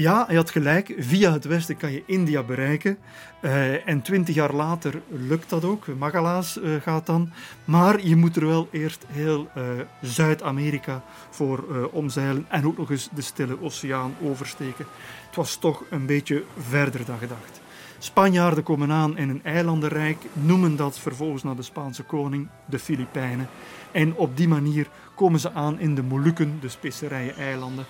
Ja, 0.00 0.24
hij 0.26 0.36
had 0.36 0.50
gelijk. 0.50 0.94
Via 0.98 1.32
het 1.32 1.44
westen 1.44 1.76
kan 1.76 1.92
je 1.92 2.02
India 2.06 2.42
bereiken. 2.42 2.98
Uh, 3.40 3.88
en 3.88 4.02
twintig 4.02 4.34
jaar 4.34 4.54
later 4.54 5.00
lukt 5.08 5.50
dat 5.50 5.64
ook. 5.64 5.86
Magalla's 5.98 6.56
uh, 6.56 6.74
gaat 6.80 7.06
dan. 7.06 7.30
Maar 7.64 8.06
je 8.06 8.16
moet 8.16 8.36
er 8.36 8.46
wel 8.46 8.68
eerst 8.70 9.04
heel 9.06 9.48
uh, 9.56 9.64
Zuid-Amerika 10.00 11.02
voor 11.30 11.88
omzeilen. 11.92 12.46
En 12.48 12.66
ook 12.66 12.78
nog 12.78 12.90
eens 12.90 13.08
de 13.14 13.22
Stille 13.22 13.62
Oceaan 13.62 14.14
oversteken. 14.22 14.86
Het 15.26 15.36
was 15.36 15.56
toch 15.56 15.82
een 15.90 16.06
beetje 16.06 16.44
verder 16.68 17.04
dan 17.04 17.18
gedacht. 17.18 17.60
Spanjaarden 17.98 18.64
komen 18.64 18.90
aan 18.90 19.16
in 19.16 19.28
een 19.28 19.44
eilandenrijk, 19.44 20.18
noemen 20.32 20.76
dat 20.76 20.98
vervolgens 20.98 21.42
naar 21.42 21.56
de 21.56 21.62
Spaanse 21.62 22.02
koning, 22.02 22.48
de 22.66 22.78
Filipijnen. 22.78 23.48
En 23.92 24.14
op 24.14 24.36
die 24.36 24.48
manier 24.48 24.88
komen 25.14 25.40
ze 25.40 25.52
aan 25.52 25.80
in 25.80 25.94
de 25.94 26.02
Molukken, 26.02 26.58
de 26.60 26.68
specerijen-eilanden. 26.68 27.86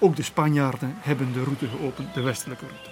Ook 0.00 0.16
de 0.16 0.22
Spanjaarden 0.22 0.94
hebben 0.96 1.32
de 1.32 1.42
route 1.42 1.66
geopend, 1.66 2.14
de 2.14 2.20
westelijke 2.20 2.64
route. 2.66 2.90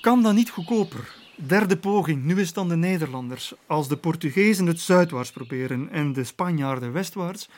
Kan 0.00 0.22
dat 0.22 0.34
niet 0.34 0.50
goedkoper? 0.50 1.14
Derde 1.36 1.76
poging, 1.76 2.24
nu 2.24 2.40
is 2.40 2.46
het 2.46 2.54
dan 2.54 2.68
de 2.68 2.76
Nederlanders. 2.76 3.54
Als 3.66 3.88
de 3.88 3.96
Portugezen 3.96 4.66
het 4.66 4.80
zuidwaarts 4.80 5.32
proberen 5.32 5.90
en 5.90 6.12
de 6.12 6.24
Spanjaarden 6.24 6.92
westwaarts, 6.92 7.48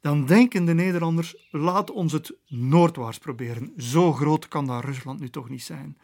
dan 0.00 0.26
denken 0.26 0.64
de 0.64 0.74
Nederlanders, 0.74 1.34
laat 1.50 1.90
ons 1.90 2.12
het 2.12 2.34
noordwaarts 2.48 3.18
proberen. 3.18 3.72
Zo 3.76 4.12
groot 4.12 4.48
kan 4.48 4.66
dat 4.66 4.84
Rusland 4.84 5.20
nu 5.20 5.30
toch 5.30 5.48
niet 5.48 5.62
zijn. 5.62 5.96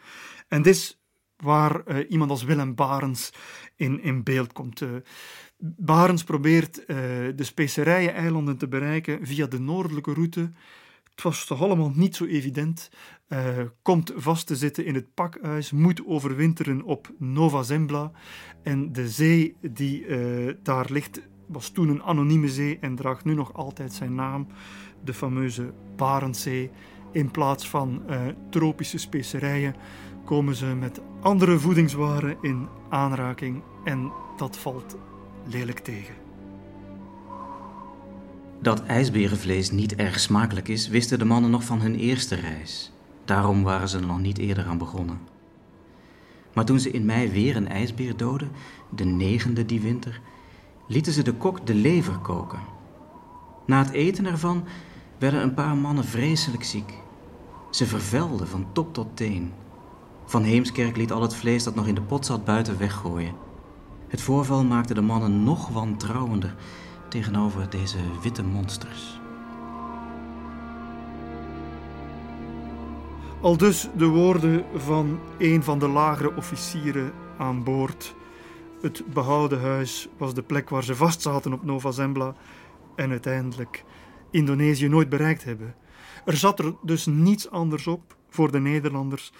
En 0.49 0.61
dit 0.61 0.75
is 0.75 0.99
waar 1.39 1.81
uh, 1.87 2.09
iemand 2.09 2.31
als 2.31 2.43
Willem 2.43 2.75
Barens 2.75 3.33
in, 3.75 4.01
in 4.01 4.23
beeld 4.23 4.53
komt. 4.53 4.81
Uh, 4.81 4.89
Barens 5.57 6.23
probeert 6.23 6.79
uh, 6.79 6.85
de 7.35 7.43
specerijen-eilanden 7.43 8.57
te 8.57 8.67
bereiken 8.67 9.25
via 9.27 9.45
de 9.45 9.59
noordelijke 9.59 10.13
route. 10.13 10.51
Het 11.09 11.23
was 11.27 11.45
toch 11.45 11.61
allemaal 11.61 11.91
niet 11.95 12.15
zo 12.15 12.25
evident. 12.25 12.89
komt 13.81 14.11
vast 14.15 14.47
te 14.47 14.55
zitten 14.55 14.85
in 14.85 14.95
het 14.95 15.13
pakhuis, 15.13 15.71
moet 15.71 16.05
overwinteren 16.05 16.83
op 16.83 17.13
Nova 17.17 17.63
Zembla. 17.63 18.11
En 18.63 18.93
de 18.93 19.09
zee 19.09 19.55
die 19.61 20.05
daar 20.63 20.85
ligt, 20.89 21.21
was 21.47 21.69
toen 21.69 21.89
een 21.89 22.03
anonieme 22.03 22.49
zee 22.49 22.77
en 22.81 22.95
draagt 22.95 23.25
nu 23.25 23.33
nog 23.33 23.53
altijd 23.53 23.93
zijn 23.93 24.15
naam, 24.15 24.47
de 25.03 25.13
fameuze 25.13 25.73
Barentszee. 25.95 26.71
In 27.11 27.31
plaats 27.31 27.69
van 27.69 28.03
tropische 28.49 28.97
specerijen 28.97 29.75
komen 30.29 30.55
ze 30.55 30.65
met 30.65 31.01
andere 31.21 31.59
voedingswaren 31.59 32.37
in 32.41 32.67
aanraking 32.89 33.61
en 33.83 34.11
dat 34.37 34.57
valt 34.57 34.95
lelijk 35.45 35.79
tegen. 35.79 36.15
Dat 38.61 38.83
ijsberenvlees 38.83 39.71
niet 39.71 39.95
erg 39.95 40.19
smakelijk 40.19 40.67
is, 40.67 40.87
wisten 40.87 41.19
de 41.19 41.25
mannen 41.25 41.51
nog 41.51 41.63
van 41.63 41.81
hun 41.81 41.95
eerste 41.95 42.35
reis. 42.35 42.91
Daarom 43.25 43.63
waren 43.63 43.89
ze 43.89 43.97
er 43.97 44.05
nog 44.05 44.19
niet 44.19 44.37
eerder 44.37 44.65
aan 44.65 44.77
begonnen. 44.77 45.19
Maar 46.53 46.65
toen 46.65 46.79
ze 46.79 46.91
in 46.91 47.05
mei 47.05 47.29
weer 47.29 47.55
een 47.55 47.67
ijsbeer 47.67 48.17
doden, 48.17 48.51
de 48.89 49.05
negende 49.05 49.65
die 49.65 49.81
winter, 49.81 50.21
lieten 50.87 51.13
ze 51.13 51.23
de 51.23 51.33
kok 51.33 51.67
de 51.67 51.73
lever 51.75 52.17
koken. 52.17 52.61
Na 53.65 53.77
het 53.77 53.91
eten 53.91 54.25
ervan 54.25 54.63
werden 55.17 55.41
een 55.41 55.53
paar 55.53 55.77
mannen 55.77 56.05
vreselijk 56.05 56.63
ziek. 56.63 56.93
Ze 57.71 57.85
vervelden 57.85 58.47
van 58.47 58.65
top 58.73 58.93
tot 58.93 59.07
teen. 59.13 59.51
Van 60.29 60.43
Heemskerk 60.43 60.97
liet 60.97 61.11
al 61.11 61.21
het 61.21 61.35
vlees 61.35 61.63
dat 61.63 61.75
nog 61.75 61.87
in 61.87 61.95
de 61.95 62.01
pot 62.01 62.25
zat 62.25 62.45
buiten 62.45 62.77
weggooien. 62.77 63.35
Het 64.07 64.21
voorval 64.21 64.63
maakte 64.63 64.93
de 64.93 65.01
mannen 65.01 65.43
nog 65.43 65.67
wantrouwender 65.67 66.55
tegenover 67.07 67.69
deze 67.69 67.97
witte 68.21 68.43
monsters. 68.43 69.19
Al 73.41 73.57
dus 73.57 73.89
de 73.97 74.05
woorden 74.05 74.65
van 74.75 75.19
een 75.37 75.63
van 75.63 75.79
de 75.79 75.87
lagere 75.87 76.35
officieren 76.35 77.11
aan 77.37 77.63
boord. 77.63 78.15
Het 78.81 79.03
behouden 79.13 79.61
huis 79.61 80.07
was 80.17 80.33
de 80.33 80.43
plek 80.43 80.69
waar 80.69 80.83
ze 80.83 80.95
vastzaten 80.95 81.53
op 81.53 81.63
Nova 81.63 81.91
Zembla 81.91 82.35
en 82.95 83.09
uiteindelijk 83.09 83.83
Indonesië 84.31 84.87
nooit 84.87 85.09
bereikt 85.09 85.43
hebben. 85.43 85.75
Er 86.25 86.37
zat 86.37 86.59
er 86.59 86.75
dus 86.81 87.05
niets 87.05 87.49
anders 87.49 87.87
op 87.87 88.17
voor 88.29 88.51
de 88.51 88.59
Nederlanders 88.59 89.31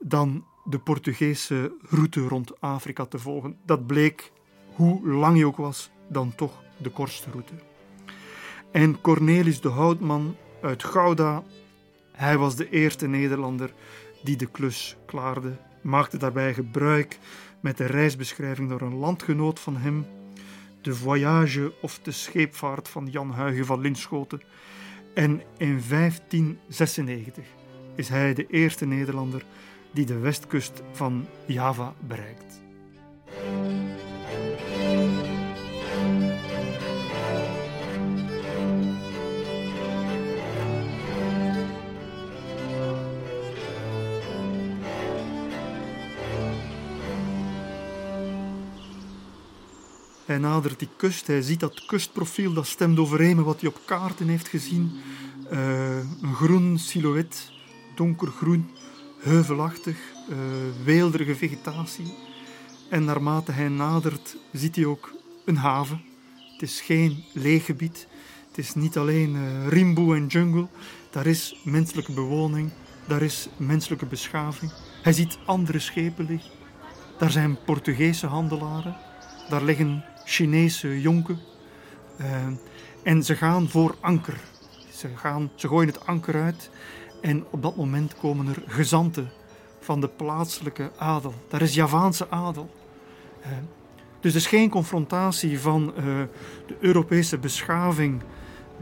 dan 0.00 0.44
de 0.64 0.78
Portugese 0.78 1.72
route 1.88 2.20
rond 2.20 2.60
Afrika 2.60 3.06
te 3.06 3.18
volgen. 3.18 3.56
Dat 3.64 3.86
bleek, 3.86 4.32
hoe 4.74 5.08
lang 5.08 5.36
hij 5.36 5.44
ook 5.44 5.56
was, 5.56 5.90
dan 6.08 6.34
toch 6.34 6.62
de 6.76 6.90
kortste 6.90 7.30
route. 7.30 7.52
En 8.70 9.00
Cornelis 9.00 9.60
de 9.60 9.68
Houtman 9.68 10.36
uit 10.62 10.84
Gouda, 10.84 11.42
hij 12.12 12.38
was 12.38 12.56
de 12.56 12.70
eerste 12.70 13.06
Nederlander 13.06 13.72
die 14.22 14.36
de 14.36 14.46
klus 14.46 14.96
klaarde, 15.06 15.56
maakte 15.82 16.16
daarbij 16.16 16.54
gebruik 16.54 17.18
met 17.60 17.76
de 17.76 17.86
reisbeschrijving 17.86 18.68
door 18.68 18.80
een 18.80 18.96
landgenoot 18.96 19.60
van 19.60 19.76
hem, 19.76 20.06
de 20.82 20.94
voyage 20.94 21.72
of 21.80 21.98
de 21.98 22.12
scheepvaart 22.12 22.88
van 22.88 23.08
Jan 23.10 23.34
Huygen 23.34 23.66
van 23.66 23.80
Linschoten. 23.80 24.42
En 25.14 25.42
in 25.56 25.82
1596 25.88 27.44
is 27.94 28.08
hij 28.08 28.34
de 28.34 28.46
eerste 28.46 28.86
Nederlander 28.86 29.44
die 29.92 30.06
de 30.06 30.18
westkust 30.18 30.82
van 30.92 31.26
Java 31.46 31.94
bereikt. 31.98 32.60
Hij 50.30 50.38
nadert 50.38 50.78
die 50.78 50.88
kust, 50.96 51.26
hij 51.26 51.42
ziet 51.42 51.60
dat 51.60 51.86
kustprofiel, 51.86 52.52
dat 52.52 52.66
stemt 52.66 52.98
overeen 52.98 53.36
met 53.36 53.44
wat 53.44 53.60
hij 53.60 53.68
op 53.68 53.80
kaarten 53.84 54.28
heeft 54.28 54.48
gezien. 54.48 54.90
Uh, 55.52 55.96
een 55.98 56.34
groen 56.34 56.78
silhouet, 56.78 57.52
donkergroen, 57.94 58.70
heuvelachtig, 59.20 59.96
uh, 60.30 60.36
weelderige 60.84 61.34
vegetatie. 61.34 62.14
En 62.88 63.04
naarmate 63.04 63.52
hij 63.52 63.68
nadert, 63.68 64.36
ziet 64.52 64.76
hij 64.76 64.84
ook 64.84 65.12
een 65.44 65.56
haven. 65.56 66.02
Het 66.52 66.62
is 66.62 66.80
geen 66.80 67.24
leeg 67.32 67.64
gebied. 67.64 68.06
Het 68.48 68.58
is 68.58 68.74
niet 68.74 68.96
alleen 68.96 69.34
uh, 69.34 69.68
rimboe 69.68 70.16
en 70.16 70.26
jungle. 70.26 70.66
Daar 71.10 71.26
is 71.26 71.60
menselijke 71.64 72.12
bewoning. 72.12 72.70
Daar 73.06 73.22
is 73.22 73.48
menselijke 73.56 74.06
beschaving. 74.06 74.72
Hij 75.02 75.12
ziet 75.12 75.38
andere 75.46 75.78
schepen 75.78 76.24
liggen. 76.24 76.50
Daar 77.18 77.30
zijn 77.30 77.58
Portugese 77.64 78.26
handelaren. 78.26 78.96
Daar 79.48 79.62
liggen 79.62 80.04
Chinese 80.24 81.00
jonken. 81.00 81.38
Uh, 82.20 82.46
en 83.02 83.22
ze 83.22 83.36
gaan 83.36 83.68
voor 83.68 83.96
anker. 84.00 84.40
Ze, 84.92 85.08
gaan, 85.16 85.50
ze 85.54 85.68
gooien 85.68 85.88
het 85.88 86.06
anker 86.06 86.42
uit 86.42 86.70
en 87.20 87.44
op 87.50 87.62
dat 87.62 87.76
moment 87.76 88.14
komen 88.20 88.48
er 88.48 88.62
gezanten 88.66 89.30
van 89.80 90.00
de 90.00 90.08
plaatselijke 90.08 90.90
adel. 90.96 91.34
Daar 91.48 91.62
is 91.62 91.74
Javaanse 91.74 92.30
adel. 92.30 92.70
Eh, 93.40 93.50
dus 94.20 94.32
er 94.32 94.38
is 94.38 94.46
geen 94.46 94.70
confrontatie 94.70 95.60
van 95.60 95.92
uh, 95.96 96.04
de 96.66 96.76
Europese 96.80 97.38
beschaving 97.38 98.22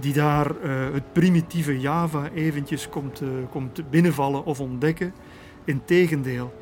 die 0.01 0.13
daar 0.13 0.51
uh, 0.51 0.93
het 0.93 1.13
primitieve 1.13 1.81
Java 1.81 2.31
eventjes 2.35 2.89
komt, 2.89 3.23
komt 3.51 3.91
binnenvallen 3.91 4.45
of 4.45 4.61
ontdekken. 4.61 5.15
Integendeel, 5.65 6.55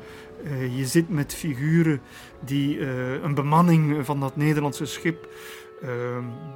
je 0.75 0.85
zit 0.85 1.09
met 1.09 1.33
figuren 1.33 2.01
die 2.45 2.79
een 3.23 3.33
bemanning 3.33 4.05
van 4.05 4.19
dat 4.19 4.35
Nederlandse 4.35 4.85
schip 4.85 5.29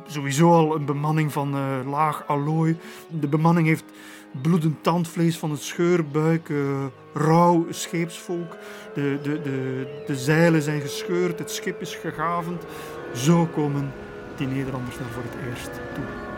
sowieso 0.06 0.52
al 0.52 0.76
een 0.76 0.86
bemanning 0.86 1.32
van 1.32 1.56
laag 1.90 2.28
allooi. 2.28 2.78
De 3.10 3.28
bemanning 3.28 3.68
heeft 3.68 3.86
bloedend 4.42 4.84
tandvlees 4.84 5.38
van 5.38 5.52
het 5.52 5.62
scheurbuik, 5.62 6.50
uh, 6.50 6.86
rauw 7.14 7.66
scheepsvolk. 7.70 8.58
De, 8.94 9.20
de, 9.24 9.42
de, 9.42 10.04
de 10.08 10.16
zeilen 10.16 10.62
zijn 10.62 10.82
gescheurd, 10.82 11.40
het 11.40 11.52
schip 11.52 11.82
is 11.82 11.96
gegavend. 11.96 12.64
Zo 13.14 13.46
komen 13.46 13.92
die 14.38 14.48
Nederlanders 14.48 14.98
daar 14.98 15.10
voor 15.10 15.24
het 15.24 15.50
eerst 15.50 15.72
toe. 15.94 16.30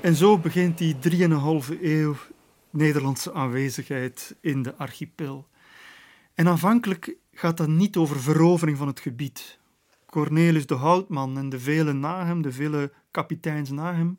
En 0.00 0.14
zo 0.14 0.38
begint 0.38 0.78
die 0.78 0.96
3,5 1.10 1.80
eeuw 1.82 2.16
Nederlandse 2.70 3.32
aanwezigheid 3.32 4.36
in 4.40 4.62
de 4.62 4.76
archipel. 4.76 5.46
En 6.34 6.48
aanvankelijk 6.48 7.16
gaat 7.32 7.56
dat 7.56 7.68
niet 7.68 7.96
over 7.96 8.20
verovering 8.20 8.78
van 8.78 8.86
het 8.86 9.00
gebied, 9.00 9.58
Cornelis 10.14 10.66
de 10.66 10.74
Houtman 10.74 11.38
en 11.38 11.48
de 11.48 11.58
vele 11.58 11.92
na 11.92 12.26
hem, 12.26 12.42
de 12.42 12.52
vele 12.52 12.92
kapiteins 13.10 13.70
na 13.70 13.94
hem, 13.94 14.18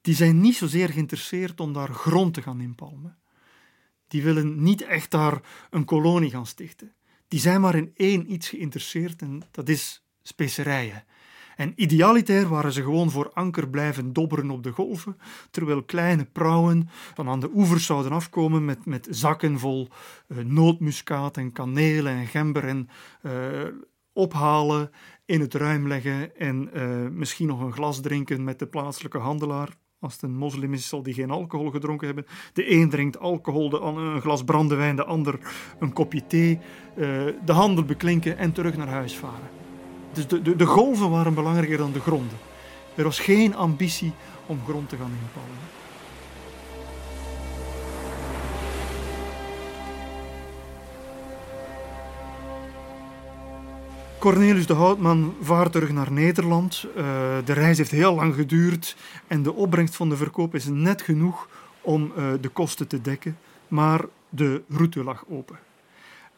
die 0.00 0.14
zijn 0.14 0.40
niet 0.40 0.56
zozeer 0.56 0.88
geïnteresseerd 0.88 1.60
om 1.60 1.72
daar 1.72 1.88
grond 1.88 2.34
te 2.34 2.42
gaan 2.42 2.60
inpalmen. 2.60 3.18
Die 4.08 4.22
willen 4.22 4.62
niet 4.62 4.82
echt 4.82 5.10
daar 5.10 5.40
een 5.70 5.84
kolonie 5.84 6.30
gaan 6.30 6.46
stichten. 6.46 6.92
Die 7.28 7.40
zijn 7.40 7.60
maar 7.60 7.74
in 7.74 7.92
één 7.94 8.32
iets 8.32 8.48
geïnteresseerd 8.48 9.22
en 9.22 9.42
dat 9.50 9.68
is 9.68 10.04
specerijen. 10.22 11.04
En 11.56 11.72
idealitair 11.76 12.48
waren 12.48 12.72
ze 12.72 12.82
gewoon 12.82 13.10
voor 13.10 13.30
anker 13.32 13.68
blijven 13.68 14.12
dobberen 14.12 14.50
op 14.50 14.62
de 14.62 14.70
golven, 14.70 15.16
terwijl 15.50 15.82
kleine 15.82 16.24
prauwen 16.24 16.88
van 17.14 17.28
aan 17.28 17.40
de 17.40 17.50
oevers 17.54 17.86
zouden 17.86 18.12
afkomen 18.12 18.64
met, 18.64 18.86
met 18.86 19.08
zakken 19.10 19.58
vol 19.58 19.88
uh, 20.28 20.38
nootmuskaat 20.38 21.36
en 21.36 21.52
kaneel 21.52 22.06
en 22.06 22.26
gember 22.26 22.64
en 22.64 22.88
uh, 23.22 23.32
ophalen, 24.16 24.90
in 25.24 25.40
het 25.40 25.54
ruim 25.54 25.88
leggen 25.88 26.36
en 26.36 26.70
uh, 26.74 27.08
misschien 27.10 27.46
nog 27.46 27.60
een 27.60 27.72
glas 27.72 28.00
drinken 28.00 28.44
met 28.44 28.58
de 28.58 28.66
plaatselijke 28.66 29.18
handelaar. 29.18 29.68
Als 30.00 30.12
het 30.12 30.22
een 30.22 30.36
moslim 30.36 30.72
is, 30.72 30.88
zal 30.88 31.02
die 31.02 31.14
geen 31.14 31.30
alcohol 31.30 31.70
gedronken 31.70 32.06
hebben. 32.06 32.26
De 32.52 32.70
een 32.70 32.90
drinkt 32.90 33.18
alcohol, 33.18 33.68
de 33.68 33.78
ander 33.78 34.04
een 34.04 34.20
glas 34.20 34.44
brandewijn, 34.44 34.96
de 34.96 35.04
ander 35.04 35.38
een 35.78 35.92
kopje 35.92 36.26
thee. 36.26 36.58
de 37.44 37.52
handel 37.52 37.84
beklinken 37.84 38.38
en 38.38 38.52
terug 38.52 38.76
naar 38.76 38.88
huis 38.88 39.16
varen. 39.16 39.48
Dus 40.12 40.26
de, 40.26 40.42
de, 40.42 40.56
de 40.56 40.66
golven 40.66 41.10
waren 41.10 41.34
belangrijker 41.34 41.78
dan 41.78 41.92
de 41.92 42.00
gronden. 42.00 42.38
Er 42.94 43.04
was 43.04 43.20
geen 43.20 43.54
ambitie 43.54 44.12
om 44.46 44.60
grond 44.64 44.88
te 44.88 44.96
gaan 44.96 45.12
inpalmen. 45.22 45.75
Cornelius 54.18 54.66
de 54.66 54.72
Houtman 54.72 55.34
vaart 55.40 55.72
terug 55.72 55.92
naar 55.92 56.12
Nederland. 56.12 56.86
Uh, 56.88 56.94
de 57.44 57.52
reis 57.52 57.78
heeft 57.78 57.90
heel 57.90 58.14
lang 58.14 58.34
geduurd 58.34 58.96
en 59.26 59.42
de 59.42 59.52
opbrengst 59.52 59.96
van 59.96 60.08
de 60.08 60.16
verkoop 60.16 60.54
is 60.54 60.64
net 60.64 61.02
genoeg 61.02 61.48
om 61.80 62.12
uh, 62.16 62.32
de 62.40 62.48
kosten 62.48 62.88
te 62.88 63.00
dekken. 63.00 63.38
Maar 63.68 64.04
de 64.28 64.62
route 64.68 65.04
lag 65.04 65.24
open. 65.28 65.58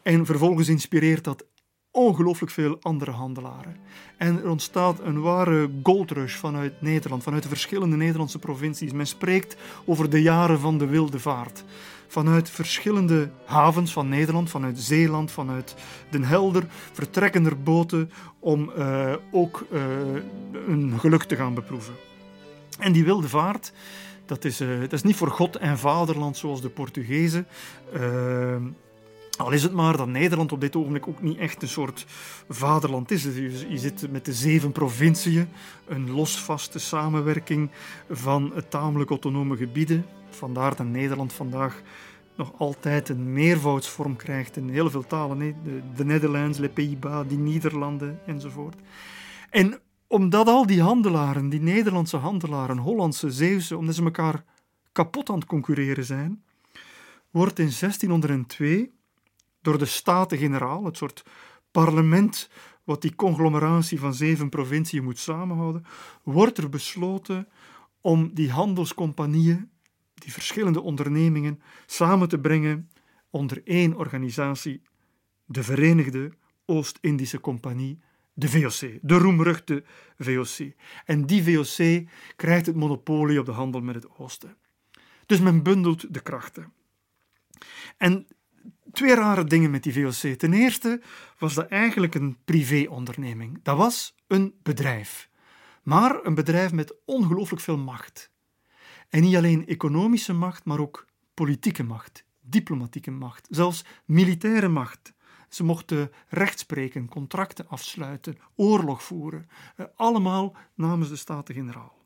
En 0.01 0.25
vervolgens 0.25 0.67
inspireert 0.67 1.23
dat 1.23 1.45
ongelooflijk 1.91 2.51
veel 2.51 2.77
andere 2.81 3.11
handelaren. 3.11 3.77
En 4.17 4.37
er 4.41 4.49
ontstaat 4.49 4.99
een 4.99 5.21
ware 5.21 5.69
goldrush 5.83 6.35
vanuit 6.35 6.81
Nederland, 6.81 7.23
vanuit 7.23 7.43
de 7.43 7.49
verschillende 7.49 7.95
Nederlandse 7.95 8.39
provincies. 8.39 8.91
Men 8.91 9.07
spreekt 9.07 9.55
over 9.85 10.09
de 10.09 10.21
jaren 10.21 10.59
van 10.59 10.77
de 10.77 10.85
wilde 10.85 11.19
vaart. 11.19 11.63
Vanuit 12.11 12.49
verschillende 12.49 13.29
havens 13.45 13.91
van 13.93 14.09
Nederland, 14.09 14.49
vanuit 14.49 14.79
Zeeland, 14.79 15.31
vanuit 15.31 15.75
Den 16.09 16.23
Helder, 16.23 16.63
vertrekken 16.91 17.45
er 17.45 17.63
boten 17.63 18.11
om 18.39 18.71
uh, 18.77 19.13
ook 19.31 19.65
uh, 19.71 19.81
een 20.67 20.99
geluk 20.99 21.23
te 21.23 21.35
gaan 21.35 21.53
beproeven. 21.53 21.93
En 22.79 22.91
die 22.91 23.03
wilde 23.03 23.29
vaart, 23.29 23.73
dat 24.25 24.45
is, 24.45 24.61
uh, 24.61 24.79
dat 24.79 24.93
is 24.93 25.03
niet 25.03 25.15
voor 25.15 25.31
God 25.31 25.55
en 25.55 25.77
vaderland 25.77 26.37
zoals 26.37 26.61
de 26.61 26.69
Portugezen. 26.69 27.47
Al 29.37 29.51
is 29.51 29.63
het 29.63 29.73
maar 29.73 29.97
dat 29.97 30.07
Nederland 30.07 30.51
op 30.51 30.61
dit 30.61 30.75
ogenblik 30.75 31.07
ook 31.07 31.21
niet 31.21 31.37
echt 31.37 31.61
een 31.61 31.67
soort 31.67 32.05
vaderland 32.49 33.11
is. 33.11 33.23
Je 33.23 33.77
zit 33.77 34.11
met 34.11 34.25
de 34.25 34.33
zeven 34.33 34.71
provinciën, 34.71 35.49
een 35.87 36.11
losvaste 36.11 36.79
samenwerking 36.79 37.69
van 38.09 38.53
tamelijk 38.69 39.09
autonome 39.09 39.57
gebieden. 39.57 40.05
Vandaar 40.39 40.75
dat 40.75 40.85
Nederland 40.85 41.33
vandaag 41.33 41.81
nog 42.35 42.53
altijd 42.57 43.09
een 43.09 43.33
meervoudsvorm 43.33 44.15
krijgt 44.15 44.57
in 44.57 44.69
heel 44.69 44.89
veel 44.89 45.07
talen. 45.07 45.37
De, 45.39 45.81
de 45.95 46.05
Netherlands, 46.05 46.57
les 46.57 46.69
Pays-Bas, 46.73 47.27
die 47.27 47.37
Nederlanden 47.37 48.19
enzovoort. 48.25 48.81
En 49.49 49.79
omdat 50.07 50.47
al 50.47 50.65
die 50.65 50.81
handelaren, 50.81 51.49
die 51.49 51.61
Nederlandse 51.61 52.17
handelaren, 52.17 52.77
Hollandse, 52.77 53.31
Zeeuwse, 53.31 53.77
omdat 53.77 53.95
ze 53.95 54.03
elkaar 54.03 54.43
kapot 54.91 55.29
aan 55.29 55.39
het 55.39 55.47
concurreren 55.47 56.05
zijn, 56.05 56.43
wordt 57.31 57.59
in 57.59 57.71
1602 57.79 58.91
door 59.61 59.77
de 59.77 59.85
Staten-Generaal, 59.85 60.85
het 60.85 60.97
soort 60.97 61.23
parlement 61.71 62.49
wat 62.83 63.01
die 63.01 63.15
conglomeratie 63.15 63.99
van 63.99 64.13
zeven 64.13 64.49
provinciën 64.49 65.03
moet 65.03 65.19
samenhouden, 65.19 65.85
wordt 66.23 66.57
er 66.57 66.69
besloten 66.69 67.47
om 68.01 68.33
die 68.33 68.51
handelscompagnieën, 68.51 69.69
die 70.19 70.33
verschillende 70.33 70.81
ondernemingen, 70.81 71.61
samen 71.85 72.29
te 72.29 72.39
brengen 72.39 72.89
onder 73.29 73.61
één 73.63 73.95
organisatie, 73.95 74.81
de 75.45 75.63
Verenigde 75.63 76.31
Oost-Indische 76.65 77.39
Compagnie, 77.39 77.99
de 78.33 78.49
VOC, 78.49 78.99
de 79.01 79.17
roemruchte 79.17 79.83
VOC. 80.17 80.73
En 81.05 81.25
die 81.25 81.43
VOC 81.43 82.09
krijgt 82.35 82.65
het 82.65 82.75
monopolie 82.75 83.39
op 83.39 83.45
de 83.45 83.51
handel 83.51 83.81
met 83.81 83.95
het 83.95 84.17
Oosten. 84.17 84.57
Dus 85.25 85.39
men 85.39 85.63
bundelt 85.63 86.13
de 86.13 86.21
krachten. 86.21 86.73
En 87.97 88.27
twee 88.91 89.15
rare 89.15 89.43
dingen 89.43 89.71
met 89.71 89.83
die 89.83 89.93
VOC. 89.93 90.37
Ten 90.37 90.53
eerste 90.53 91.01
was 91.37 91.53
dat 91.53 91.67
eigenlijk 91.67 92.15
een 92.15 92.37
privéonderneming. 92.45 93.59
Dat 93.63 93.77
was 93.77 94.15
een 94.27 94.53
bedrijf. 94.63 95.29
Maar 95.83 96.25
een 96.25 96.35
bedrijf 96.35 96.71
met 96.71 96.95
ongelooflijk 97.05 97.61
veel 97.61 97.77
macht. 97.77 98.31
En 99.09 99.21
niet 99.21 99.35
alleen 99.35 99.67
economische 99.67 100.33
macht, 100.33 100.65
maar 100.65 100.79
ook 100.79 101.05
politieke 101.33 101.83
macht, 101.83 102.23
diplomatieke 102.41 103.11
macht, 103.11 103.47
zelfs 103.49 103.85
militaire 104.05 104.67
macht. 104.67 105.13
Ze 105.49 105.63
mochten 105.63 106.11
rechtspreken, 106.27 107.09
contracten 107.09 107.67
afsluiten, 107.67 108.37
oorlog 108.55 109.03
voeren. 109.03 109.49
Eh, 109.75 109.85
allemaal 109.95 110.55
namens 110.73 111.09
de 111.09 111.15
Staten-Generaal. 111.15 111.97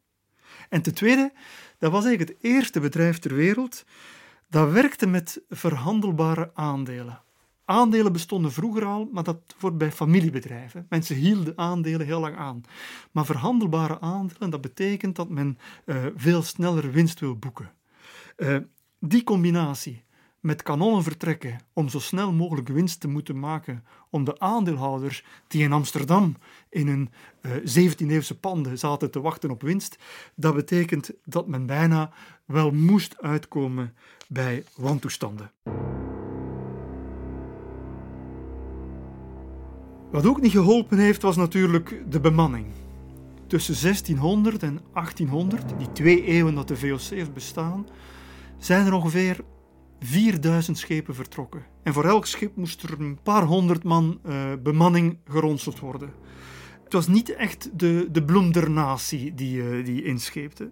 En 0.70 0.82
ten 0.82 0.94
tweede, 0.94 1.34
dat 1.78 1.92
was 1.92 2.06
eigenlijk 2.06 2.40
het 2.40 2.52
eerste 2.52 2.80
bedrijf 2.80 3.20
ter 3.20 3.36
wereld 3.36 3.86
dat 4.50 4.72
werkte 4.72 5.08
met 5.08 5.42
verhandelbare 5.50 6.52
aandelen. 6.54 7.22
Aandelen 7.74 8.12
bestonden 8.12 8.52
vroeger 8.52 8.86
al, 8.86 9.10
maar 9.12 9.24
dat 9.24 9.56
wordt 9.60 9.78
bij 9.78 9.92
familiebedrijven. 9.92 10.86
Mensen 10.90 11.16
hielden 11.16 11.58
aandelen 11.58 12.06
heel 12.06 12.20
lang 12.20 12.36
aan. 12.36 12.64
Maar 13.12 13.26
verhandelbare 13.26 14.00
aandelen, 14.00 14.50
dat 14.50 14.62
betekent 14.62 15.16
dat 15.16 15.30
men 15.30 15.58
uh, 15.86 16.06
veel 16.16 16.42
sneller 16.42 16.92
winst 16.92 17.20
wil 17.20 17.36
boeken. 17.36 17.72
Uh, 18.38 18.58
die 19.00 19.24
combinatie 19.24 20.04
met 20.40 20.64
kanonnen 20.64 21.04
vertrekken 21.04 21.60
om 21.74 21.90
zo 21.90 22.00
snel 22.00 22.34
mogelijk 22.34 22.68
winst 22.68 23.00
te 23.00 23.08
moeten 23.08 23.40
maken 23.40 23.84
om 24.10 24.24
de 24.24 24.40
aandeelhouders 24.40 25.24
die 25.48 25.64
in 25.64 25.72
Amsterdam 25.72 26.36
in 26.70 27.10
uh, 27.42 27.52
17e-eeuwse 27.52 28.40
panden 28.40 28.78
zaten 28.78 29.12
te 29.12 29.22
wachten 29.22 29.52
op 29.52 29.62
winst, 29.62 29.98
dat 30.36 30.56
betekent 30.56 31.12
dat 31.26 31.48
men 31.48 31.66
bijna 31.66 32.12
wel 32.46 32.72
moest 32.72 33.22
uitkomen 33.22 33.94
bij 34.28 34.64
wantoestanden. 34.76 35.52
Wat 40.14 40.26
ook 40.26 40.42
niet 40.42 40.52
geholpen 40.52 40.98
heeft, 40.98 41.22
was 41.22 41.36
natuurlijk 41.36 42.04
de 42.10 42.20
bemanning. 42.20 42.66
Tussen 43.48 43.76
1600 43.82 44.64
en 44.64 44.80
1800, 44.94 45.64
die 45.78 45.92
twee 45.92 46.24
eeuwen 46.24 46.56
dat 46.56 46.68
de 46.68 46.78
VOC 46.78 47.02
heeft 47.02 47.34
bestaan, 47.34 47.88
zijn 48.58 48.86
er 48.86 48.94
ongeveer 48.94 49.40
4000 50.00 50.78
schepen 50.78 51.16
vertrokken. 51.16 51.66
En 51.84 51.94
voor 51.94 52.06
elk 52.06 52.26
schip 52.26 52.56
moest 52.56 52.84
er 52.84 53.00
een 53.00 53.20
paar 53.24 53.44
honderd 53.44 53.84
man 53.84 54.20
uh, 54.26 54.52
bemanning 54.64 55.18
geronseld 55.26 55.80
worden. 55.80 56.14
Het 56.84 56.94
was 56.94 57.08
niet 57.08 57.36
echt 57.36 57.70
de, 57.80 58.08
de 58.12 58.24
bloem 58.24 58.52
der 58.52 58.70
natie 58.70 59.34
die, 59.34 59.58
uh, 59.58 59.86
die 59.86 60.04
inscheepte. 60.04 60.70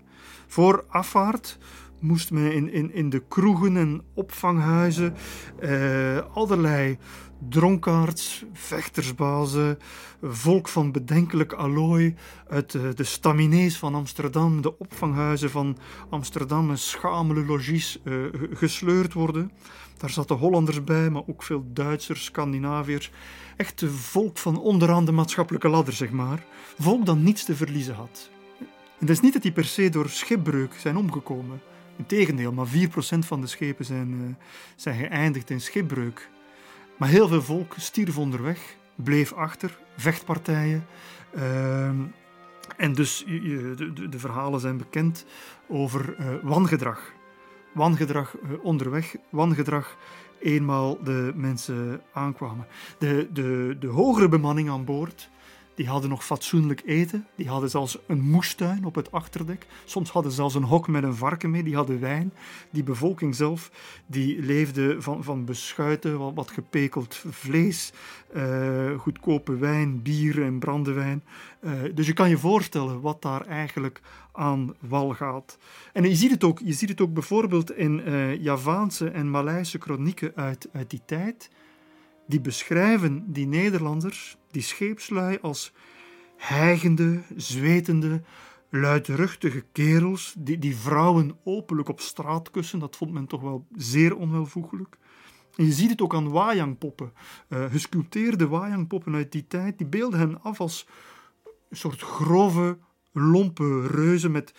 Voor 0.48 0.86
afvaart 0.88 1.58
moest 2.02 2.32
men 2.32 2.54
in, 2.54 2.72
in, 2.72 2.94
in 2.94 3.10
de 3.10 3.24
kroegen 3.28 3.78
en 3.78 4.02
opvanghuizen 4.14 5.14
uh, 5.60 6.20
allerlei 6.34 6.98
dronkaards, 7.50 8.46
vechtersbazen, 8.54 9.78
volk 10.22 10.68
van 10.68 10.92
bedenkelijk 10.92 11.54
allooi 11.54 12.16
uit 12.48 12.72
de, 12.72 12.94
de 12.94 13.04
staminees 13.04 13.78
van 13.78 13.96
Amsterdam, 13.96 14.62
de 14.62 14.78
opvanghuizen 14.78 15.50
van 15.50 15.78
Amsterdam 16.10 16.70
en 16.70 16.78
schamele 16.78 17.46
logies 17.46 18.00
uh, 18.04 18.26
gesleurd 18.54 19.14
worden. 19.14 19.52
Daar 19.98 20.10
zaten 20.10 20.36
Hollanders 20.36 20.84
bij, 20.84 21.10
maar 21.10 21.24
ook 21.28 21.44
veel 21.44 21.66
Duitsers, 21.74 22.24
Scandinaviërs. 22.24 23.12
Echt 23.58 23.84
volk 23.88 24.38
van 24.38 24.60
onderaan 24.60 25.06
de 25.06 25.12
maatschappelijke 25.12 25.70
ladder, 25.70 25.94
zeg 25.94 26.12
maar. 26.12 26.46
Volk 26.80 27.06
dat 27.06 27.18
niets 27.18 27.44
te 27.44 27.56
verliezen 27.56 27.96
had. 27.96 28.30
Het 28.98 29.10
is 29.10 29.20
niet 29.20 29.34
dat 29.34 29.42
die 29.42 29.52
per 29.52 29.66
se 29.66 29.90
door 29.90 30.10
schipbreuk 30.10 30.74
zijn 30.74 30.98
omgekomen. 30.98 31.62
Integendeel, 31.98 32.52
maar 32.52 32.68
4% 32.68 32.70
van 33.20 33.42
de 33.42 33.48
schepen 33.48 33.86
zijn, 33.86 34.12
uh, 34.12 34.36
zijn 34.76 35.00
geëindigd 35.00 35.50
in 35.50 35.62
schipbreuk. 35.62 36.30
Maar 36.98 37.10
heel 37.10 37.28
veel 37.28 37.42
volk 37.42 37.74
stierf 37.78 38.18
onderweg, 38.18 38.76
bleef 38.96 39.34
achter, 39.34 39.78
vechtpartijen. 39.98 40.86
Uh, 41.36 41.90
en 42.78 42.94
dus 42.94 43.24
de, 43.28 43.92
de, 43.94 44.10
de, 44.10 44.20
verhalen 44.20 44.60
zijn 44.60 44.78
bekend 44.78 45.26
over 45.68 46.16
uh, 46.20 46.28
wangedrag. 46.42 47.14
Wangedrag 47.72 48.36
uh, 48.44 48.64
onderweg, 48.64 49.16
wangedrag 49.30 49.98
eenmaal 50.40 51.04
de 51.04 51.32
mensen 51.36 52.02
aankwamen. 52.14 52.68
De, 52.98 53.30
de, 53.34 53.78
de 53.80 53.88
hogere 53.88 54.30
bemanning 54.30 54.70
aan 54.70 54.86
boord 54.86 55.30
die 55.82 55.90
hadden 55.90 56.10
nog 56.10 56.26
fatsoenlijk 56.26 56.82
eten. 56.86 57.28
Die 57.36 57.48
hadden 57.48 57.70
zelfs 57.70 57.98
een 58.08 58.22
moestuin 58.22 58.86
op 58.86 58.96
het 58.96 59.12
achterdek. 59.12 59.68
Soms 59.86 60.10
hadden 60.10 60.32
ze 60.32 60.38
zelfs 60.38 60.56
een 60.56 60.64
hok 60.64 60.88
met 60.88 61.04
een 61.04 61.16
varken 61.16 61.52
mee. 61.52 61.64
Die 61.64 61.76
hadden 61.76 62.00
wijn. 62.00 62.34
Die 62.70 62.84
bevolking 62.84 63.36
zelf 63.36 63.72
die 64.06 64.42
leefde 64.42 65.02
van, 65.02 65.24
van 65.24 65.46
beschuiten, 65.46 66.34
wat, 66.34 66.52
gepekeld 66.52 67.24
vlees, 67.30 67.94
uh, 68.36 69.00
goedkope 69.00 69.58
wijn, 69.58 70.02
bier 70.02 70.44
en 70.44 70.60
brandewijn. 70.60 71.24
Uh, 71.62 71.72
dus 71.94 72.08
je 72.08 72.14
kan 72.14 72.30
je 72.30 72.38
voorstellen 72.38 73.02
wat 73.02 73.22
daar 73.22 73.46
eigenlijk 73.46 74.02
aan 74.32 74.76
wal 74.80 75.10
gaat. 75.10 75.58
En 75.94 76.04
je 76.04 76.16
ziet 76.16 76.32
het 76.32 76.44
ook, 76.44 76.60
je 76.64 76.74
ziet 76.74 76.90
het 76.90 77.02
ook 77.02 77.14
bijvoorbeeld 77.14 77.72
in 77.72 78.02
uh, 78.08 78.42
Javaanse 78.42 79.10
en 79.10 79.30
Maleise 79.30 79.78
kronieken 79.78 80.32
uit, 80.36 80.70
uit 80.74 80.90
die 80.90 81.02
tijd 81.06 81.50
die 82.28 82.42
beschrijven 82.42 83.34
die 83.34 83.48
Nederlanders, 83.48 84.38
die 84.52 84.62
scheepslui, 84.62 85.38
als 85.42 85.74
hijgende, 86.38 87.22
zwetende, 87.36 88.22
luidruchtige 88.70 89.64
kerels, 89.72 90.36
die, 90.38 90.60
die 90.60 90.76
vrouwen 90.76 91.38
openlijk 91.44 91.90
op 91.90 92.00
straat 92.00 92.52
kussen. 92.52 92.80
Dat 92.80 92.96
vond 92.96 93.12
men 93.12 93.28
toch 93.28 93.42
wel 93.42 93.66
zeer 93.76 94.16
onwelvoegelijk. 94.16 94.98
En 95.56 95.66
je 95.66 95.72
ziet 95.72 95.90
het 95.90 96.02
ook 96.02 96.16
aan 96.16 96.30
wajangpoppen. 96.30 97.14
Uh, 97.50 97.66
gesculpteerde 97.66 98.48
wajangpoppen 98.48 99.16
uit 99.16 99.32
die 99.32 99.48
tijd, 99.48 99.78
die 99.78 99.88
beelden 99.88 100.20
hen 100.20 100.42
af 100.42 100.60
als 100.60 100.88
een 101.70 101.78
soort 101.78 102.02
grove, 102.02 102.78
lompe 103.12 103.88
reuzen 103.88 104.32
met, 104.32 104.54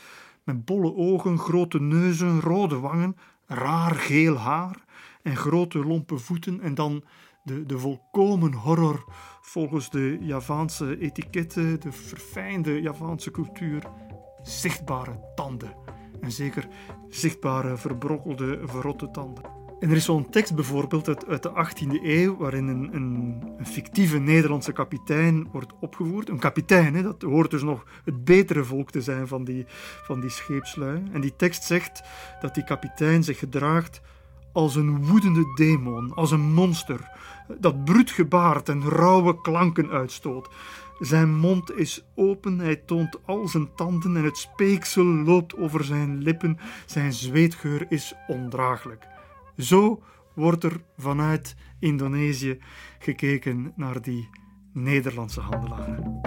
met 0.45 0.65
bolle 0.65 0.95
ogen, 0.95 1.39
grote 1.39 1.81
neuzen, 1.81 2.41
rode 2.41 2.79
wangen, 2.79 3.17
raar 3.47 3.95
geel 3.95 4.37
haar 4.37 4.85
en 5.23 5.37
grote 5.37 5.79
lompe 5.79 6.19
voeten 6.19 6.61
en 6.61 6.75
dan 6.75 7.05
de, 7.43 7.67
de 7.67 7.79
volkomen 7.79 8.53
horror 8.53 9.05
volgens 9.41 9.91
de 9.91 10.19
Javaanse 10.21 10.99
etiketten, 10.99 11.81
de 11.81 11.93
verfijnde 11.93 12.81
Javaanse 12.81 13.31
cultuur, 13.31 13.83
zichtbare 14.43 15.33
tanden. 15.35 15.75
En 16.21 16.33
zeker 16.33 16.69
zichtbare, 17.09 17.77
verbrokkelde, 17.77 18.61
verrotte 18.65 19.11
tanden. 19.11 19.61
En 19.83 19.91
er 19.91 19.97
is 19.97 20.05
zo'n 20.05 20.31
tekst 20.31 20.55
bijvoorbeeld 20.55 21.27
uit, 21.27 21.43
de 21.43 21.51
18e 21.51 22.03
eeuw, 22.03 22.37
waarin 22.37 22.69
een, 22.69 22.95
een, 22.95 23.43
een, 23.59 23.67
fictieve 23.67 24.19
Nederlandse 24.19 24.73
kapitein 24.73 25.49
wordt 25.53 25.73
opgevoerd. 25.81 26.29
Een 26.29 26.39
kapitein, 26.39 26.95
hè, 26.95 27.03
dat 27.03 27.23
hoort 27.23 27.51
dus 27.51 27.63
nog 27.63 27.85
het 28.05 28.25
betere 28.25 28.65
volk 28.65 28.91
te 28.91 29.01
zijn 29.01 29.29
van 29.29 29.45
die, 29.45 29.65
van 30.03 30.21
die 30.21 30.31
scheepslui. 30.31 31.03
En 31.13 31.21
die 31.21 31.37
tekst 31.37 31.65
zegt 31.65 32.03
dat 32.41 32.55
die 32.55 32.65
kapitein 32.65 33.25
zich 33.25 33.39
gedraagt 33.39 34.01
als 34.53 34.75
een 34.75 35.07
woedende 35.07 35.53
demon, 35.55 36.15
als 36.15 36.31
een 36.31 36.53
monster, 36.53 37.11
dat 37.59 37.85
bruut 37.85 38.11
gebaard 38.11 38.69
en 38.69 38.89
rauwe 38.89 39.41
klanken 39.41 39.91
uitstoot. 39.91 40.49
Zijn 40.99 41.35
mond 41.35 41.77
is 41.77 42.05
open, 42.15 42.59
hij 42.59 42.77
toont 42.77 43.19
al 43.27 43.49
zijn 43.49 43.75
tanden 43.75 44.17
en 44.17 44.25
het 44.25 44.37
speeksel 44.37 45.05
loopt 45.05 45.57
over 45.57 45.85
zijn 45.85 46.19
lippen. 46.19 46.59
Zijn 46.87 47.13
zweetgeur 47.13 47.87
is 47.89 48.15
ondraaglijk. 48.27 49.07
Zo 49.57 50.03
wordt 50.35 50.65
er 50.65 50.81
vanuit 50.97 51.57
Indonesië 51.79 52.59
gekeken 52.99 53.73
naar 53.77 54.03
die 54.03 54.29
Nederlandse 54.73 55.41
handelaren. 55.41 56.21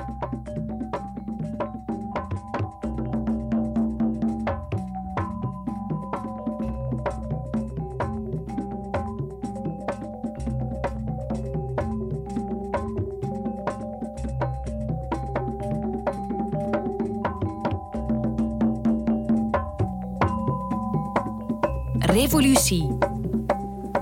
Revolutie 22.15 22.97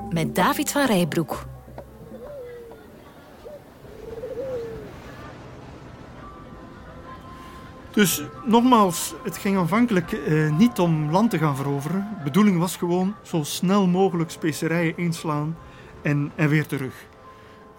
met 0.10 0.36
David 0.36 0.72
van 0.72 0.86
Rijbroek. 0.86 1.46
Dus 7.92 8.24
nogmaals, 8.46 9.14
het 9.24 9.38
ging 9.38 9.58
aanvankelijk 9.58 10.12
eh, 10.12 10.58
niet 10.58 10.80
om 10.80 11.12
land 11.12 11.30
te 11.30 11.38
gaan 11.38 11.56
veroveren. 11.56 12.08
De 12.18 12.24
bedoeling 12.24 12.60
was 12.60 12.76
gewoon 12.76 13.16
zo 13.22 13.44
snel 13.44 13.88
mogelijk 13.88 14.30
specerijen 14.32 14.98
inslaan 14.98 15.58
en, 16.02 16.32
en 16.36 16.50
weer 16.50 16.68
terug. 16.68 16.94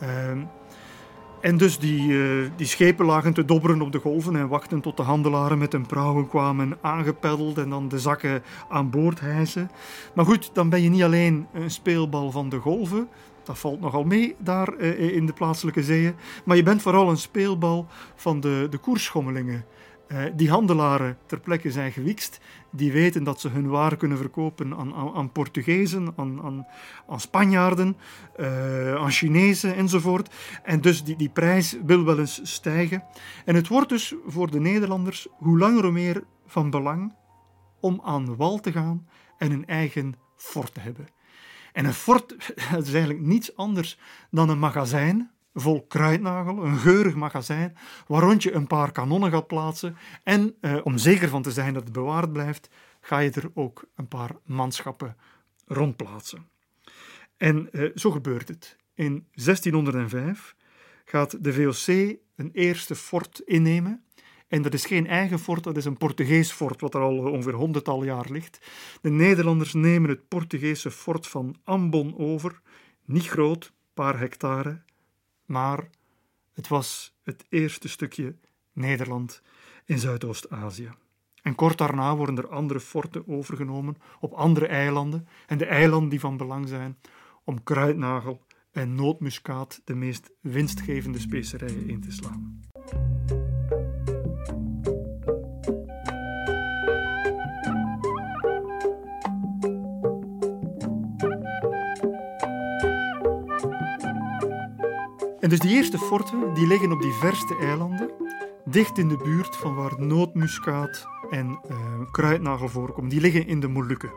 Uh, 0.02 0.08
en 1.44 1.56
dus 1.56 1.78
die, 1.78 2.08
uh, 2.08 2.50
die 2.56 2.66
schepen 2.66 3.06
lagen 3.06 3.32
te 3.32 3.44
dobberen 3.44 3.82
op 3.82 3.92
de 3.92 3.98
golven 3.98 4.36
en 4.36 4.48
wachten 4.48 4.80
tot 4.80 4.96
de 4.96 5.02
handelaren 5.02 5.58
met 5.58 5.72
hun 5.72 5.86
prauwen 5.86 6.28
kwamen 6.28 6.78
aangepeddeld 6.80 7.58
en 7.58 7.70
dan 7.70 7.88
de 7.88 7.98
zakken 7.98 8.42
aan 8.68 8.90
boord 8.90 9.20
hijsen. 9.20 9.70
Maar 10.14 10.24
goed, 10.24 10.50
dan 10.52 10.68
ben 10.68 10.82
je 10.82 10.88
niet 10.88 11.02
alleen 11.02 11.46
een 11.52 11.70
speelbal 11.70 12.30
van 12.30 12.48
de 12.48 12.58
golven, 12.58 13.08
dat 13.42 13.58
valt 13.58 13.80
nogal 13.80 14.04
mee 14.04 14.34
daar 14.38 14.74
uh, 14.78 15.16
in 15.16 15.26
de 15.26 15.32
plaatselijke 15.32 15.82
zeeën, 15.82 16.14
maar 16.44 16.56
je 16.56 16.62
bent 16.62 16.82
vooral 16.82 17.10
een 17.10 17.16
speelbal 17.16 17.86
van 18.14 18.40
de, 18.40 18.66
de 18.70 18.78
koersschommelingen. 18.78 19.64
Uh, 20.08 20.18
die 20.34 20.50
handelaren 20.50 21.18
ter 21.26 21.40
plekke 21.40 21.70
zijn 21.70 21.92
gewikst, 21.92 22.40
die 22.76 22.92
weten 22.92 23.24
dat 23.24 23.40
ze 23.40 23.48
hun 23.48 23.68
waar 23.68 23.96
kunnen 23.96 24.18
verkopen 24.18 24.76
aan, 24.76 24.94
aan, 24.94 25.32
Portugezen, 25.32 26.12
aan, 26.16 26.42
aan, 26.42 26.66
aan 27.08 27.20
Spanjaarden, 27.20 27.96
uh, 28.40 28.94
aan 28.94 29.10
Chinezen 29.10 29.74
enzovoort. 29.74 30.34
En 30.62 30.80
dus 30.80 31.04
die, 31.04 31.16
die 31.16 31.28
prijs 31.28 31.76
wil 31.84 32.04
wel 32.04 32.18
eens 32.18 32.40
stijgen. 32.42 33.04
En 33.44 33.54
het 33.54 33.68
wordt 33.68 33.88
dus 33.88 34.14
voor 34.26 34.50
de 34.50 34.60
Nederlanders 34.60 35.26
hoe 35.30 35.58
langer 35.58 35.82
hoe 35.82 35.92
meer 35.92 36.24
van 36.46 36.70
belang 36.70 37.14
om 37.80 38.00
aan 38.04 38.36
wal 38.36 38.60
te 38.60 38.72
gaan 38.72 39.08
en 39.38 39.52
een 39.52 39.66
eigen 39.66 40.14
fort 40.36 40.74
te 40.74 40.80
hebben. 40.80 41.06
En 41.72 41.84
een 41.84 41.94
fort 41.94 42.36
is 42.82 42.92
eigenlijk 42.92 43.20
niets 43.20 43.56
anders 43.56 43.98
dan 44.30 44.48
een 44.48 44.58
magazijn 44.58 45.30
vol 45.54 45.86
kruidnagel, 45.86 46.64
een 46.64 46.78
geurig 46.78 47.14
magazijn, 47.14 47.76
waar 48.06 48.22
rond 48.22 48.42
je 48.42 48.52
een 48.52 48.66
paar 48.66 48.92
kanonnen 48.92 49.30
gaat 49.30 49.46
plaatsen. 49.46 49.96
En 50.22 50.54
eh, 50.60 50.76
om 50.82 50.98
zeker 50.98 51.28
van 51.28 51.42
te 51.42 51.50
zijn 51.50 51.74
dat 51.74 51.82
het 51.82 51.92
bewaard 51.92 52.32
blijft, 52.32 52.68
ga 53.00 53.18
je 53.18 53.30
er 53.30 53.50
ook 53.54 53.84
een 53.94 54.08
paar 54.08 54.30
manschappen 54.44 55.16
rondplaatsen. 55.66 56.48
En 57.36 57.72
eh, 57.72 57.90
zo 57.94 58.10
gebeurt 58.10 58.48
het. 58.48 58.76
In 58.94 59.26
1605 59.32 60.56
gaat 61.04 61.44
de 61.44 61.52
VOC 61.52 62.16
een 62.36 62.50
eerste 62.52 62.94
fort 62.94 63.38
innemen. 63.44 64.04
En 64.48 64.62
dat 64.62 64.74
is 64.74 64.86
geen 64.86 65.06
eigen 65.06 65.38
fort, 65.38 65.64
dat 65.64 65.76
is 65.76 65.84
een 65.84 65.96
Portugees 65.96 66.50
fort, 66.50 66.80
wat 66.80 66.94
er 66.94 67.00
al 67.00 67.16
ongeveer 67.16 67.52
honderdtal 67.52 68.04
jaar 68.04 68.30
ligt. 68.30 68.58
De 69.00 69.10
Nederlanders 69.10 69.72
nemen 69.72 70.10
het 70.10 70.28
Portugese 70.28 70.90
fort 70.90 71.26
van 71.26 71.56
Ambon 71.64 72.18
over. 72.18 72.60
Niet 73.04 73.28
groot, 73.28 73.72
paar 73.94 74.18
hectare, 74.18 74.82
maar 75.44 75.88
het 76.52 76.68
was 76.68 77.16
het 77.22 77.44
eerste 77.48 77.88
stukje 77.88 78.36
Nederland 78.72 79.42
in 79.84 79.98
Zuidoost-Azië. 79.98 80.90
En 81.42 81.54
kort 81.54 81.78
daarna 81.78 82.16
worden 82.16 82.38
er 82.38 82.48
andere 82.48 82.80
forten 82.80 83.28
overgenomen 83.28 83.96
op 84.20 84.32
andere 84.32 84.66
eilanden 84.66 85.28
en 85.46 85.58
de 85.58 85.66
eilanden 85.66 86.08
die 86.08 86.20
van 86.20 86.36
belang 86.36 86.68
zijn 86.68 86.98
om 87.44 87.62
kruidnagel 87.62 88.46
en 88.72 88.94
nootmuskaat, 88.94 89.80
de 89.84 89.94
meest 89.94 90.30
winstgevende 90.40 91.18
specerijen, 91.18 91.88
in 91.88 92.00
te 92.00 92.12
slaan. 92.12 92.62
En 105.44 105.50
dus 105.50 105.58
die 105.58 105.70
eerste 105.70 105.98
forten 105.98 106.54
die 106.54 106.66
liggen 106.66 106.92
op 106.92 107.02
die 107.02 107.12
verste 107.12 107.56
eilanden, 107.56 108.10
dicht 108.64 108.98
in 108.98 109.08
de 109.08 109.16
buurt 109.16 109.56
van 109.56 109.74
waar 109.74 110.00
nootmuskaat 110.00 111.06
en 111.30 111.60
uh, 111.70 112.10
kruidnagel 112.10 112.68
voorkomen. 112.68 113.10
Die 113.10 113.20
liggen 113.20 113.46
in 113.46 113.60
de 113.60 113.68
Molukken. 113.68 114.12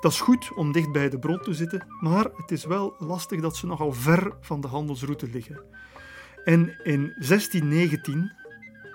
Dat 0.00 0.12
is 0.12 0.20
goed 0.20 0.52
om 0.54 0.72
dicht 0.72 0.92
bij 0.92 1.08
de 1.08 1.18
bron 1.18 1.40
te 1.40 1.54
zitten, 1.54 1.86
maar 2.00 2.24
het 2.36 2.50
is 2.50 2.64
wel 2.64 2.94
lastig 2.98 3.40
dat 3.40 3.56
ze 3.56 3.66
nogal 3.66 3.92
ver 3.92 4.36
van 4.40 4.60
de 4.60 4.66
handelsroute 4.66 5.28
liggen. 5.28 5.62
En 6.44 6.60
in 6.82 7.00
1619 7.18 8.32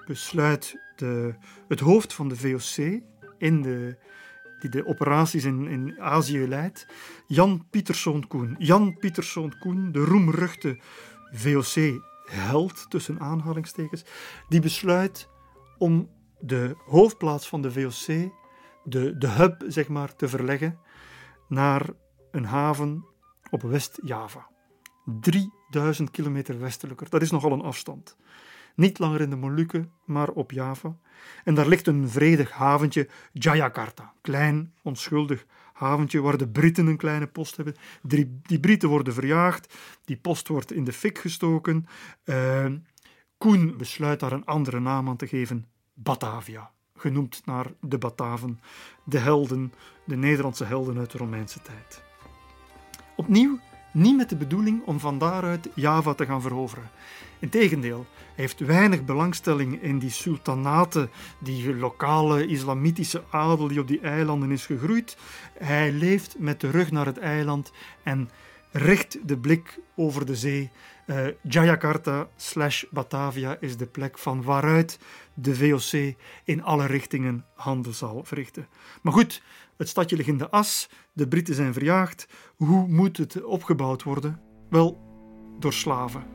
besluit 0.05 0.79
de, 0.95 1.35
het 1.67 1.79
hoofd 1.79 2.13
van 2.13 2.27
de 2.27 2.35
VOC 2.35 3.01
in 3.37 3.61
de, 3.61 3.97
die 4.59 4.69
de 4.69 4.85
operaties 4.85 5.43
in, 5.43 5.67
in 5.67 6.01
Azië 6.01 6.47
leidt, 6.47 6.87
Jan 7.27 7.67
Pieterszoon 7.69 8.27
Koen. 8.27 8.55
Jan 8.57 8.97
Pieterszoon 8.97 9.53
Koen, 9.59 9.91
de 9.91 10.03
roemruchte 10.03 10.79
VOC-held, 11.37 12.85
tussen 12.89 13.19
aanhalingstekens, 13.19 14.03
die 14.49 14.59
besluit 14.59 15.29
om 15.77 16.09
de 16.39 16.75
hoofdplaats 16.85 17.47
van 17.47 17.61
de 17.61 17.71
VOC, 17.71 18.31
de, 18.83 19.17
de 19.17 19.27
hub 19.27 19.63
zeg 19.67 19.87
maar, 19.87 20.15
te 20.15 20.27
verleggen 20.27 20.79
naar 21.47 21.89
een 22.31 22.45
haven 22.45 23.05
op 23.49 23.61
West-Java. 23.61 24.47
3000 25.21 26.11
kilometer 26.11 26.59
westelijker, 26.59 27.09
dat 27.09 27.21
is 27.21 27.31
nogal 27.31 27.51
een 27.51 27.61
afstand. 27.61 28.17
niet 28.75 28.99
langer 28.99 29.21
in 29.21 29.29
de 29.29 29.35
Molukken, 29.35 29.91
maar 30.05 30.29
op 30.29 30.51
Java. 30.51 30.97
En 31.43 31.55
daar 31.55 31.67
ligt 31.67 31.87
een 31.87 32.09
vredig 32.09 32.51
haventje, 32.51 33.09
Jayakarta, 33.31 34.13
klein, 34.21 34.73
onschuldig 34.81 35.45
haventje 35.75 36.21
waar 36.21 36.37
de 36.37 36.47
Britten 36.47 36.87
een 36.87 36.97
kleine 36.97 37.27
post 37.27 37.55
hebben. 37.55 37.75
Die, 38.01 38.39
die 38.41 38.59
Britten 38.59 38.89
worden 38.89 39.13
verjaagd, 39.13 39.73
die 40.05 40.17
post 40.17 40.47
wordt 40.47 40.71
in 40.71 40.83
de 40.83 40.93
fik 40.93 41.17
gestoken. 41.17 41.85
Uh, 42.25 42.65
Koen 43.37 43.77
besluit 43.77 44.19
daar 44.19 44.31
een 44.31 44.45
andere 44.45 44.79
naam 44.79 45.09
aan 45.09 45.17
te 45.17 45.27
geven, 45.27 45.65
Batavia, 45.93 46.71
genoemd 46.95 47.41
naar 47.45 47.65
de 47.81 47.97
Bataven, 47.97 48.59
de 49.03 49.19
helden, 49.19 49.73
de 50.05 50.15
Nederlandse 50.15 50.65
helden 50.65 50.97
uit 50.97 51.11
de 51.11 51.17
Romeinse 51.17 51.61
tijd. 51.61 52.03
Opnieuw 53.15 53.59
niet 53.93 54.15
met 54.17 54.29
de 54.29 54.35
bedoeling 54.35 54.83
om 54.85 54.99
van 54.99 55.17
daaruit 55.17 55.69
Java 55.73 56.13
te 56.13 56.25
gaan 56.25 56.41
veroveren. 56.41 56.89
Integendeel, 57.39 58.05
hij 58.09 58.43
heeft 58.43 58.59
weinig 58.59 59.05
belangstelling 59.05 59.81
in 59.81 59.99
die 59.99 60.09
sultanaten, 60.09 61.09
die 61.39 61.75
lokale 61.75 62.47
islamitische 62.47 63.23
adel 63.29 63.67
die 63.67 63.79
op 63.79 63.87
die 63.87 63.99
eilanden 63.99 64.51
is 64.51 64.65
gegroeid. 64.65 65.17
Hij 65.57 65.91
leeft 65.91 66.39
met 66.39 66.61
de 66.61 66.69
rug 66.69 66.91
naar 66.91 67.05
het 67.05 67.17
eiland 67.17 67.71
en 68.03 68.29
richt 68.71 69.27
de 69.27 69.37
blik 69.37 69.79
over 69.95 70.25
de 70.25 70.35
zee. 70.35 70.71
Uh, 71.07 71.27
Jayakarta 71.41 72.27
slash 72.35 72.83
Batavia 72.91 73.57
is 73.59 73.77
de 73.77 73.85
plek 73.85 74.17
van 74.17 74.43
waaruit 74.43 74.99
de 75.33 75.55
VOC 75.55 76.15
in 76.43 76.63
alle 76.63 76.85
richtingen 76.85 77.45
handel 77.55 77.93
zal 77.93 78.23
verrichten. 78.23 78.67
Maar 79.01 79.13
goed, 79.13 79.41
het 79.77 79.89
stadje 79.89 80.15
ligt 80.15 80.29
in 80.29 80.37
de 80.37 80.49
as, 80.49 80.89
de 81.13 81.27
Britten 81.27 81.55
zijn 81.55 81.73
verjaagd. 81.73 82.27
Hoe 82.55 82.87
moet 82.87 83.17
het 83.17 83.43
opgebouwd 83.43 84.03
worden? 84.03 84.39
Wel, 84.69 84.99
door 85.59 85.73
slaven. 85.73 86.34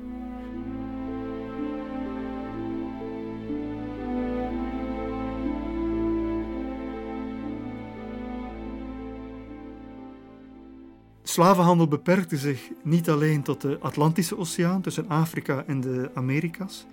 Slavenhandel 11.31 11.89
beperkte 11.89 12.37
zich 12.37 12.71
niet 12.83 13.11
alleen 13.11 13.43
tot 13.43 13.61
de 13.61 13.79
Atlantische 13.81 14.39
Oceaan 14.39 14.81
tussen 14.81 15.09
Afrika 15.09 15.65
en 15.67 15.81
de 15.81 16.11
Amerika's. 16.15 16.87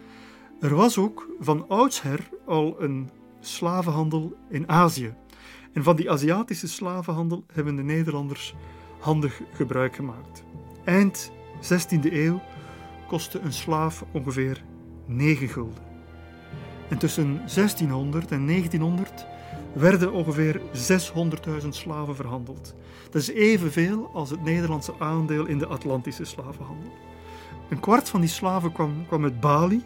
Er 0.61 0.75
was 0.75 0.97
ook 0.97 1.29
van 1.39 1.65
oudsher 1.67 2.29
al 2.45 2.75
een 2.79 3.09
slavenhandel 3.39 4.37
in 4.49 4.69
Azië. 4.69 5.13
En 5.73 5.83
van 5.83 5.95
die 5.95 6.11
Aziatische 6.11 6.67
slavenhandel 6.67 7.43
hebben 7.53 7.75
de 7.75 7.83
Nederlanders 7.83 8.55
handig 8.99 9.41
gebruik 9.53 9.95
gemaakt. 9.95 10.43
Eind 10.83 11.31
16e 11.61 12.13
eeuw 12.13 12.41
kostte 13.07 13.39
een 13.39 13.53
slaaf 13.53 14.03
ongeveer 14.11 14.63
9 15.05 15.47
gulden. 15.47 15.83
En 16.89 16.97
tussen 16.97 17.35
1600 17.35 18.31
en 18.31 18.47
1900 18.47 19.25
werden 19.79 20.11
ongeveer 20.11 20.61
600.000 21.61 21.67
slaven 21.69 22.15
verhandeld. 22.15 22.75
Dat 23.09 23.21
is 23.21 23.29
evenveel 23.29 24.09
als 24.13 24.29
het 24.29 24.43
Nederlandse 24.43 24.93
aandeel 24.99 25.45
in 25.45 25.57
de 25.57 25.67
Atlantische 25.67 26.25
slavenhandel. 26.25 26.91
Een 27.69 27.79
kwart 27.79 28.09
van 28.09 28.21
die 28.21 28.29
slaven 28.29 28.71
kwam, 28.71 29.05
kwam 29.07 29.23
uit 29.23 29.39
Bali, 29.39 29.83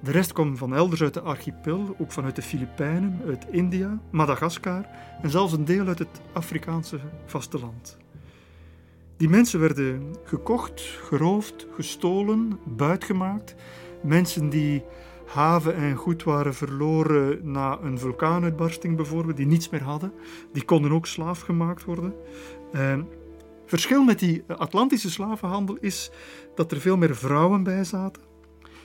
de 0.00 0.10
rest 0.10 0.32
kwam 0.32 0.56
van 0.56 0.74
elders 0.74 1.02
uit 1.02 1.14
de 1.14 1.20
archipel, 1.20 1.96
ook 1.98 2.12
vanuit 2.12 2.36
de 2.36 2.42
Filipijnen, 2.42 3.20
uit 3.26 3.46
India, 3.50 4.00
Madagaskar 4.10 4.86
en 5.22 5.30
zelfs 5.30 5.52
een 5.52 5.64
deel 5.64 5.86
uit 5.86 5.98
het 5.98 6.20
Afrikaanse 6.32 6.98
vasteland. 7.26 7.98
Die 9.16 9.28
mensen 9.28 9.60
werden 9.60 10.16
gekocht, 10.24 10.80
geroofd, 10.80 11.66
gestolen, 11.74 12.58
buitgemaakt. 12.64 13.54
Mensen 14.02 14.48
die 14.48 14.82
haven 15.32 15.74
en 15.74 15.96
goed 15.96 16.22
waren 16.22 16.54
verloren 16.54 17.50
na 17.50 17.78
een 17.82 17.98
vulkaanuitbarsting 17.98 18.96
bijvoorbeeld, 18.96 19.36
die 19.36 19.46
niets 19.46 19.68
meer 19.68 19.82
hadden, 19.82 20.12
die 20.52 20.64
konden 20.64 20.92
ook 20.92 21.06
slaaf 21.06 21.40
gemaakt 21.40 21.84
worden. 21.84 22.14
Uh, 22.74 22.98
verschil 23.66 24.04
met 24.04 24.18
die 24.18 24.42
Atlantische 24.46 25.10
slavenhandel 25.10 25.76
is 25.80 26.10
dat 26.54 26.72
er 26.72 26.80
veel 26.80 26.96
meer 26.96 27.16
vrouwen 27.16 27.62
bij 27.62 27.84
zaten. 27.84 28.22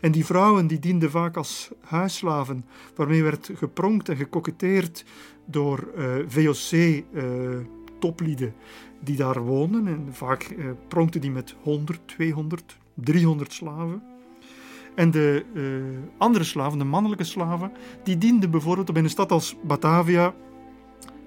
En 0.02 0.12
die 0.12 0.26
vrouwen 0.26 0.68
die 0.68 0.80
dienden 0.80 1.12
vaak 1.12 1.38
als 1.38 1.72
huisslaven, 1.82 2.66
waarmee 2.96 3.24
werd 3.24 3.50
gepronkt 3.54 4.10
en 4.10 4.16
gekoketteerd 4.16 5.06
door 5.46 5.88
eh, 5.96 6.16
VOC-toplieden 6.28 8.48
uh, 8.48 8.54
die 9.04 9.16
daar 9.16 9.42
woonden. 9.42 9.88
En 9.88 10.08
vaak 10.12 10.56
pronkten 10.88 11.22
die 11.22 11.32
met 11.32 11.56
100, 11.62 12.00
200, 12.06 12.78
300 12.94 13.54
slaven. 13.54 14.17
En 14.98 15.12
de 15.12 15.46
uh, 15.54 16.00
andere 16.18 16.44
slaven, 16.44 16.78
de 16.78 16.84
mannelijke 16.84 17.24
slaven, 17.24 17.72
die 18.04 18.18
dienden 18.18 18.52
bijvoorbeeld 18.52 18.90
om 18.90 18.96
in 18.96 19.04
een 19.04 19.10
stad 19.10 19.32
als 19.32 19.56
Batavia 19.64 20.34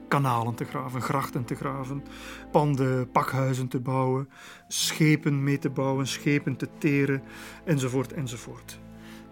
kanalen 0.09 0.55
te 0.55 0.65
graven, 0.65 1.03
grachten 1.03 1.45
te 1.45 1.55
graven, 1.55 2.03
panden, 2.51 3.11
pakhuizen 3.11 3.69
te 3.69 3.81
bouwen, 3.81 4.29
schepen 4.69 5.43
mee 5.43 5.59
te 5.59 5.71
bouwen, 5.71 6.07
schepen 6.07 6.57
te 6.57 6.69
teren, 6.79 7.23
enzovoort, 7.65 8.13
enzovoort. 8.13 8.81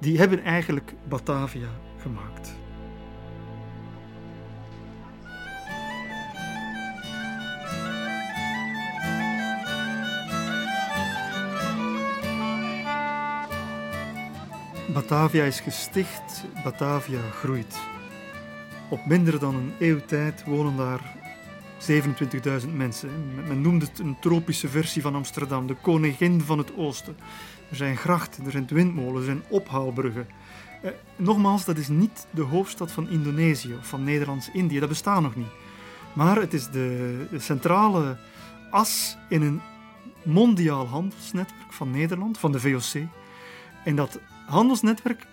Die 0.01 0.19
hebben 0.19 0.43
eigenlijk 0.43 0.95
Batavia 1.09 1.69
gemaakt. 1.97 2.58
Batavia 14.93 15.45
is 15.45 15.61
gesticht, 15.61 16.45
Batavia 16.65 17.21
groeit. 17.31 17.79
Op 18.89 19.07
minder 19.07 19.39
dan 19.39 19.55
een 19.55 19.73
eeuw 19.79 20.01
tijd 20.07 20.45
wonen 20.45 20.77
daar 20.77 21.17
27.000 22.65 22.75
mensen. 22.75 23.11
Men 23.49 23.61
noemt 23.61 23.83
het 23.83 23.99
een 23.99 24.17
tropische 24.21 24.69
versie 24.69 25.03
van 25.03 25.15
Amsterdam, 25.15 25.67
de 25.67 25.75
koningin 25.75 26.41
van 26.41 26.59
het 26.59 26.77
oosten. 26.77 27.17
Er 27.71 27.77
zijn 27.77 27.97
grachten, 27.97 28.45
er 28.45 28.51
zijn 28.51 28.67
windmolens, 28.67 29.19
er 29.19 29.25
zijn 29.25 29.43
ophaalbruggen. 29.49 30.29
Eh, 30.83 30.91
nogmaals, 31.17 31.65
dat 31.65 31.77
is 31.77 31.89
niet 31.89 32.27
de 32.31 32.43
hoofdstad 32.43 32.93
van 32.93 33.11
Indonesië 33.11 33.75
of 33.75 33.87
van 33.87 34.05
Nederlands-Indië, 34.05 34.79
dat 34.79 34.89
bestaat 34.89 35.23
nog 35.23 35.37
niet. 35.37 35.53
Maar 36.13 36.37
het 36.37 36.55
is 36.55 36.71
de 36.71 37.27
centrale 37.37 38.17
as 38.71 39.17
in 39.29 39.43
een 39.43 39.61
mondiaal 40.23 40.87
handelsnetwerk 40.87 41.73
van 41.73 41.91
Nederland, 41.91 42.39
van 42.39 42.53
de 42.53 42.61
VOC. 42.61 43.03
En 43.85 43.97
dat 43.97 44.21
handelsnetwerk 44.49 45.27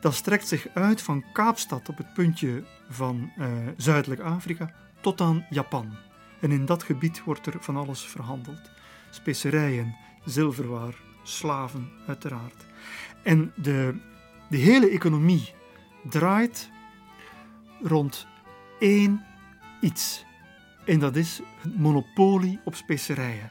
dat 0.00 0.14
strekt 0.14 0.48
zich 0.48 0.66
uit 0.74 1.02
van 1.02 1.24
Kaapstad 1.32 1.88
op 1.88 1.96
het 1.96 2.14
puntje 2.14 2.64
van 2.88 3.32
uh, 3.38 3.46
Zuidelijk 3.76 4.20
Afrika 4.20 4.72
tot 5.00 5.20
aan 5.20 5.46
Japan. 5.50 5.90
En 6.40 6.50
in 6.50 6.64
dat 6.64 6.82
gebied 6.82 7.24
wordt 7.24 7.46
er 7.46 7.56
van 7.60 7.76
alles 7.76 8.00
verhandeld: 8.00 8.70
specerijen, 9.10 9.96
zilverwaar, 10.24 10.94
slaven, 11.22 11.90
uiteraard. 12.06 12.66
En 13.22 13.52
de, 13.56 13.94
de 14.48 14.56
hele 14.56 14.90
economie 14.90 15.54
draait 16.08 16.70
rond 17.82 18.26
één 18.78 19.24
iets. 19.80 20.24
En 20.84 20.98
dat 20.98 21.16
is 21.16 21.40
het 21.60 21.78
monopolie 21.78 22.60
op 22.64 22.74
specerijen. 22.74 23.50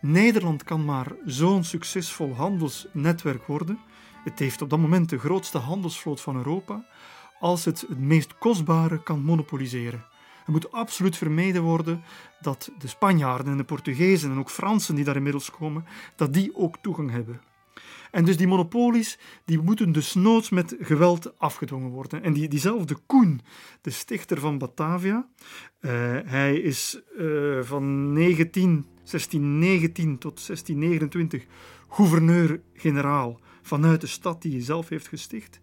Nederland 0.00 0.64
kan 0.64 0.84
maar 0.84 1.12
zo'n 1.24 1.64
succesvol 1.64 2.34
handelsnetwerk 2.34 3.46
worden 3.46 3.78
het 4.30 4.38
heeft 4.38 4.62
op 4.62 4.70
dat 4.70 4.78
moment 4.78 5.08
de 5.08 5.18
grootste 5.18 5.58
handelsvloot 5.58 6.20
van 6.20 6.36
Europa 6.36 6.84
als 7.40 7.64
het 7.64 7.80
het 7.80 7.98
meest 7.98 8.38
kostbare 8.38 9.02
kan 9.02 9.22
monopoliseren. 9.22 10.04
Het 10.38 10.54
moet 10.54 10.72
absoluut 10.72 11.16
vermeden 11.16 11.62
worden 11.62 12.02
dat 12.40 12.70
de 12.78 12.88
Spanjaarden 12.88 13.52
en 13.52 13.56
de 13.56 13.64
Portugezen 13.64 14.30
en 14.30 14.38
ook 14.38 14.50
Fransen 14.50 14.94
die 14.94 15.04
daar 15.04 15.16
inmiddels 15.16 15.50
komen, 15.50 15.84
dat 16.16 16.32
die 16.32 16.56
ook 16.56 16.76
toegang 16.80 17.10
hebben. 17.10 17.40
En 18.10 18.24
dus 18.24 18.36
die 18.36 18.46
monopolies 18.46 19.18
die 19.44 19.62
moeten 19.62 19.92
dus 19.92 20.14
noods 20.14 20.50
met 20.50 20.76
geweld 20.80 21.38
afgedwongen 21.38 21.90
worden. 21.90 22.22
En 22.22 22.32
die, 22.32 22.48
diezelfde 22.48 22.96
Koen, 23.06 23.40
de 23.80 23.90
stichter 23.90 24.40
van 24.40 24.58
Batavia, 24.58 25.26
uh, 25.80 25.90
hij 26.24 26.56
is 26.56 27.00
uh, 27.18 27.62
van 27.62 28.12
19, 28.12 28.86
1619 28.94 30.18
tot 30.18 30.46
1629 30.46 31.46
gouverneur-generaal 31.88 33.40
vanuit 33.66 34.00
de 34.00 34.06
stad 34.06 34.42
die 34.42 34.52
hij 34.52 34.62
zelf 34.62 34.88
heeft 34.88 35.08
gesticht, 35.08 35.60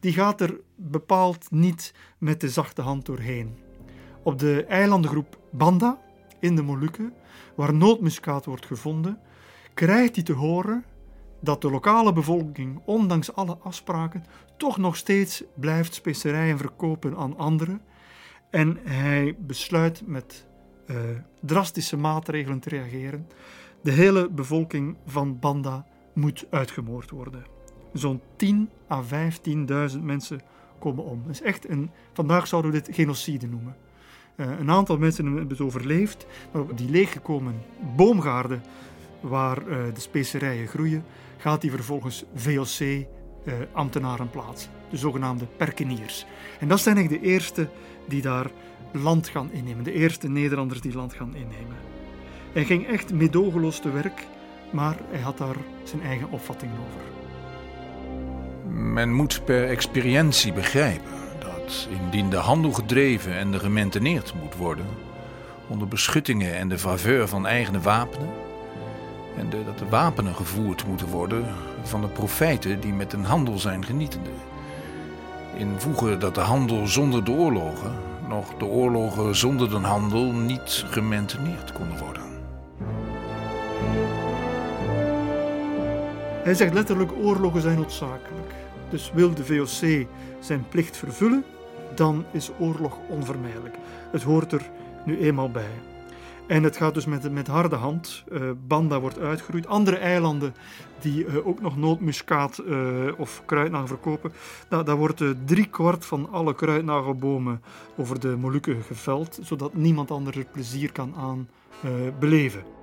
die 0.00 0.12
gaat 0.12 0.40
er 0.40 0.60
bepaald 0.76 1.50
niet 1.50 1.94
met 2.18 2.40
de 2.40 2.48
zachte 2.48 2.82
hand 2.82 3.06
doorheen. 3.06 3.58
Op 4.22 4.38
de 4.38 4.64
eilandengroep 4.64 5.38
Banda 5.50 6.00
in 6.40 6.56
de 6.56 6.62
Molukken, 6.62 7.12
waar 7.54 7.74
nootmuskaat 7.74 8.44
wordt 8.44 8.66
gevonden, 8.66 9.18
krijgt 9.74 10.14
hij 10.14 10.24
te 10.24 10.32
horen 10.32 10.84
dat 11.40 11.60
de 11.60 11.70
lokale 11.70 12.12
bevolking, 12.12 12.80
ondanks 12.84 13.34
alle 13.34 13.58
afspraken, 13.62 14.24
toch 14.56 14.78
nog 14.78 14.96
steeds 14.96 15.42
blijft 15.54 15.94
specerijen 15.94 16.58
verkopen 16.58 17.16
aan 17.16 17.36
anderen. 17.36 17.80
En 18.50 18.78
hij 18.82 19.36
besluit 19.38 20.02
met 20.06 20.46
uh, 20.86 20.96
drastische 21.40 21.96
maatregelen 21.96 22.60
te 22.60 22.68
reageren. 22.68 23.26
De 23.82 23.90
hele 23.90 24.28
bevolking 24.30 24.96
van 25.06 25.38
Banda 25.38 25.86
moet 26.18 26.46
uitgemoord 26.50 27.10
worden. 27.10 27.44
zo'n 27.92 28.20
10 28.36 28.68
à 28.90 29.02
15.000 29.92 30.00
mensen 30.02 30.40
komen 30.78 31.04
om. 31.04 31.22
Dat 31.26 31.34
is 31.34 31.42
echt 31.42 31.68
een, 31.68 31.90
vandaag 32.12 32.46
zouden 32.46 32.70
we 32.70 32.80
dit 32.80 32.94
genocide 32.94 33.46
noemen. 33.46 33.76
Uh, 34.36 34.46
een 34.58 34.70
aantal 34.70 34.98
mensen 34.98 35.24
hebben 35.24 35.48
het 35.48 35.60
overleefd, 35.60 36.26
maar 36.52 36.62
op 36.62 36.78
die 36.78 36.90
leeggekomen 36.90 37.54
boomgaarden 37.96 38.62
waar 39.20 39.58
uh, 39.68 39.76
de 39.94 40.00
specerijen 40.00 40.66
groeien, 40.66 41.04
gaat 41.36 41.60
die 41.60 41.70
vervolgens 41.70 42.24
VOC-ambtenaren 42.34 44.26
uh, 44.26 44.32
plaatsen, 44.32 44.70
de 44.90 44.96
zogenaamde 44.96 45.46
perkeniers. 45.56 46.26
En 46.60 46.68
dat 46.68 46.80
zijn 46.80 46.96
eigenlijk 46.96 47.24
de 47.24 47.30
eerste 47.30 47.68
die 48.08 48.22
daar 48.22 48.50
land 48.92 49.28
gaan 49.28 49.52
innemen, 49.52 49.84
de 49.84 49.92
eerste 49.92 50.28
Nederlanders 50.28 50.80
die 50.80 50.94
land 50.94 51.14
gaan 51.14 51.34
innemen. 51.34 51.76
Hij 52.52 52.64
ging 52.64 52.86
echt 52.86 53.12
medogeloos 53.12 53.80
te 53.80 53.90
werk, 53.90 54.26
maar 54.70 54.96
hij 55.10 55.20
had 55.20 55.38
daar 55.38 55.56
zijn 55.82 56.02
eigen 56.02 56.30
opvatting 56.30 56.72
over. 56.72 57.06
Men 58.72 59.12
moet 59.12 59.44
per 59.44 59.68
experientie 59.68 60.52
begrijpen 60.52 61.10
dat 61.38 61.88
indien 61.90 62.30
de 62.30 62.36
handel 62.36 62.72
gedreven 62.72 63.36
en 63.36 63.60
gementeneerd 63.60 64.34
moet 64.42 64.56
worden, 64.56 64.86
onder 65.66 65.88
beschuttingen 65.88 66.56
en 66.56 66.68
de 66.68 66.78
faveur 66.78 67.28
van 67.28 67.46
eigen 67.46 67.82
wapenen, 67.82 68.28
en 69.36 69.50
de, 69.50 69.64
dat 69.64 69.78
de 69.78 69.88
wapenen 69.88 70.34
gevoerd 70.34 70.86
moeten 70.86 71.06
worden 71.06 71.44
van 71.82 72.00
de 72.00 72.08
profijten 72.08 72.80
die 72.80 72.92
met 72.92 73.12
een 73.12 73.24
handel 73.24 73.58
zijn 73.58 73.84
genietende. 73.84 74.30
Invoegen 75.56 76.20
dat 76.20 76.34
de 76.34 76.40
handel 76.40 76.86
zonder 76.86 77.24
de 77.24 77.30
oorlogen, 77.30 77.92
nog 78.28 78.54
de 78.58 78.64
oorlogen 78.64 79.36
zonder 79.36 79.70
de 79.70 79.76
handel 79.76 80.32
niet 80.32 80.84
gementeneerd 80.90 81.72
konden 81.72 81.98
worden. 81.98 82.27
Hij 86.48 86.56
zegt 86.56 86.74
letterlijk: 86.74 87.12
oorlogen 87.12 87.60
zijn 87.60 87.76
noodzakelijk. 87.76 88.54
Dus 88.90 89.12
wil 89.14 89.34
de 89.34 89.44
VOC 89.44 90.06
zijn 90.40 90.68
plicht 90.68 90.96
vervullen, 90.96 91.44
dan 91.94 92.24
is 92.32 92.50
oorlog 92.58 92.98
onvermijdelijk. 93.08 93.74
Het 94.10 94.22
hoort 94.22 94.52
er 94.52 94.70
nu 95.04 95.18
eenmaal 95.18 95.50
bij. 95.50 95.70
En 96.46 96.62
het 96.62 96.76
gaat 96.76 96.94
dus 96.94 97.06
met, 97.06 97.32
met 97.32 97.46
harde 97.46 97.76
hand. 97.76 98.24
Uh, 98.32 98.50
Banda 98.66 99.00
wordt 99.00 99.18
uitgeroeid. 99.18 99.66
Andere 99.66 99.96
eilanden 99.96 100.54
die 101.00 101.24
uh, 101.24 101.46
ook 101.46 101.60
nog 101.60 101.76
nootmuskaat 101.76 102.62
uh, 102.66 102.76
of 103.16 103.42
kruidnagel 103.46 103.86
verkopen, 103.86 104.32
daar, 104.68 104.84
daar 104.84 104.96
wordt 104.96 105.22
drie 105.44 105.66
kwart 105.66 106.06
van 106.06 106.30
alle 106.30 106.54
kruidnagelbomen 106.54 107.62
over 107.96 108.20
de 108.20 108.36
Molukken 108.36 108.82
geveld, 108.82 109.38
zodat 109.42 109.74
niemand 109.74 110.10
anders 110.10 110.36
er 110.36 110.44
plezier 110.44 110.92
kan 110.92 111.14
aan 111.16 111.48
beleven. 112.18 112.77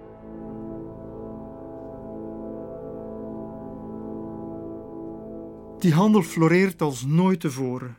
Die 5.80 5.94
handel 5.94 6.24
floreert 6.24 6.82
als 6.82 7.06
nooit 7.06 7.40
tevoren. 7.40 7.98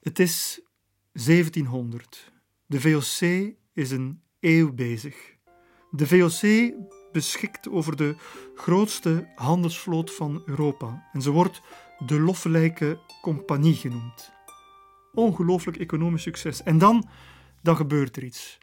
Het 0.00 0.18
is 0.18 0.60
1700. 1.12 2.32
De 2.66 2.80
VOC 2.80 3.52
is 3.74 3.90
een 3.90 4.22
eeuw 4.40 4.72
bezig. 4.72 5.36
De 5.90 6.06
VOC 6.06 6.72
beschikt 7.12 7.68
over 7.68 7.96
de 7.96 8.14
grootste 8.54 9.28
handelsvloot 9.34 10.14
van 10.14 10.42
Europa 10.46 11.08
en 11.12 11.22
ze 11.22 11.30
wordt 11.30 11.60
de 12.06 12.20
Loffelijke 12.20 12.98
Compagnie 13.22 13.74
genoemd. 13.74 14.32
Ongelooflijk 15.12 15.76
economisch 15.76 16.22
succes. 16.22 16.62
En 16.62 16.78
dan, 16.78 17.08
dan 17.62 17.76
gebeurt 17.76 18.16
er 18.16 18.24
iets. 18.24 18.58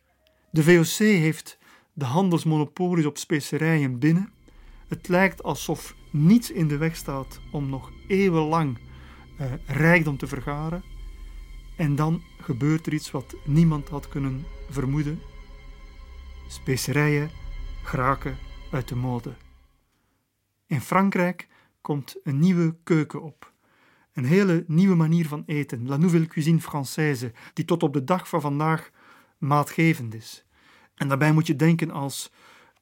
De 0.51 0.63
VOC 0.63 1.07
heeft 1.07 1.57
de 1.93 2.05
handelsmonopolies 2.05 3.05
op 3.05 3.17
specerijen 3.17 3.99
binnen. 3.99 4.31
Het 4.87 5.07
lijkt 5.07 5.43
alsof 5.43 5.95
niets 6.25 6.51
in 6.51 6.67
de 6.67 6.77
weg 6.77 6.95
staat 6.95 7.39
om 7.51 7.69
nog 7.69 7.91
eeuwenlang 8.07 8.77
uh, 9.41 9.53
rijkdom 9.65 10.17
te 10.17 10.27
vergaren. 10.27 10.83
En 11.75 11.95
dan 11.95 12.21
gebeurt 12.41 12.85
er 12.85 12.93
iets 12.93 13.11
wat 13.11 13.35
niemand 13.45 13.89
had 13.89 14.07
kunnen 14.07 14.45
vermoeden. 14.69 15.21
Specerijen 16.47 17.29
geraken 17.83 18.37
uit 18.71 18.87
de 18.87 18.95
mode. 18.95 19.33
In 20.65 20.81
Frankrijk 20.81 21.47
komt 21.81 22.15
een 22.23 22.39
nieuwe 22.39 22.75
keuken 22.83 23.21
op. 23.21 23.53
Een 24.13 24.25
hele 24.25 24.63
nieuwe 24.67 24.95
manier 24.95 25.27
van 25.27 25.43
eten, 25.45 25.87
la 25.87 25.97
nouvelle 25.97 26.27
cuisine 26.27 26.61
française, 26.61 27.31
die 27.53 27.65
tot 27.65 27.83
op 27.83 27.93
de 27.93 28.03
dag 28.03 28.29
van 28.29 28.41
vandaag 28.41 28.91
maatgevend 29.37 30.13
is. 30.13 30.45
En 30.95 31.07
daarbij 31.07 31.31
moet 31.33 31.47
je 31.47 31.55
denken 31.55 31.91
als 31.91 32.31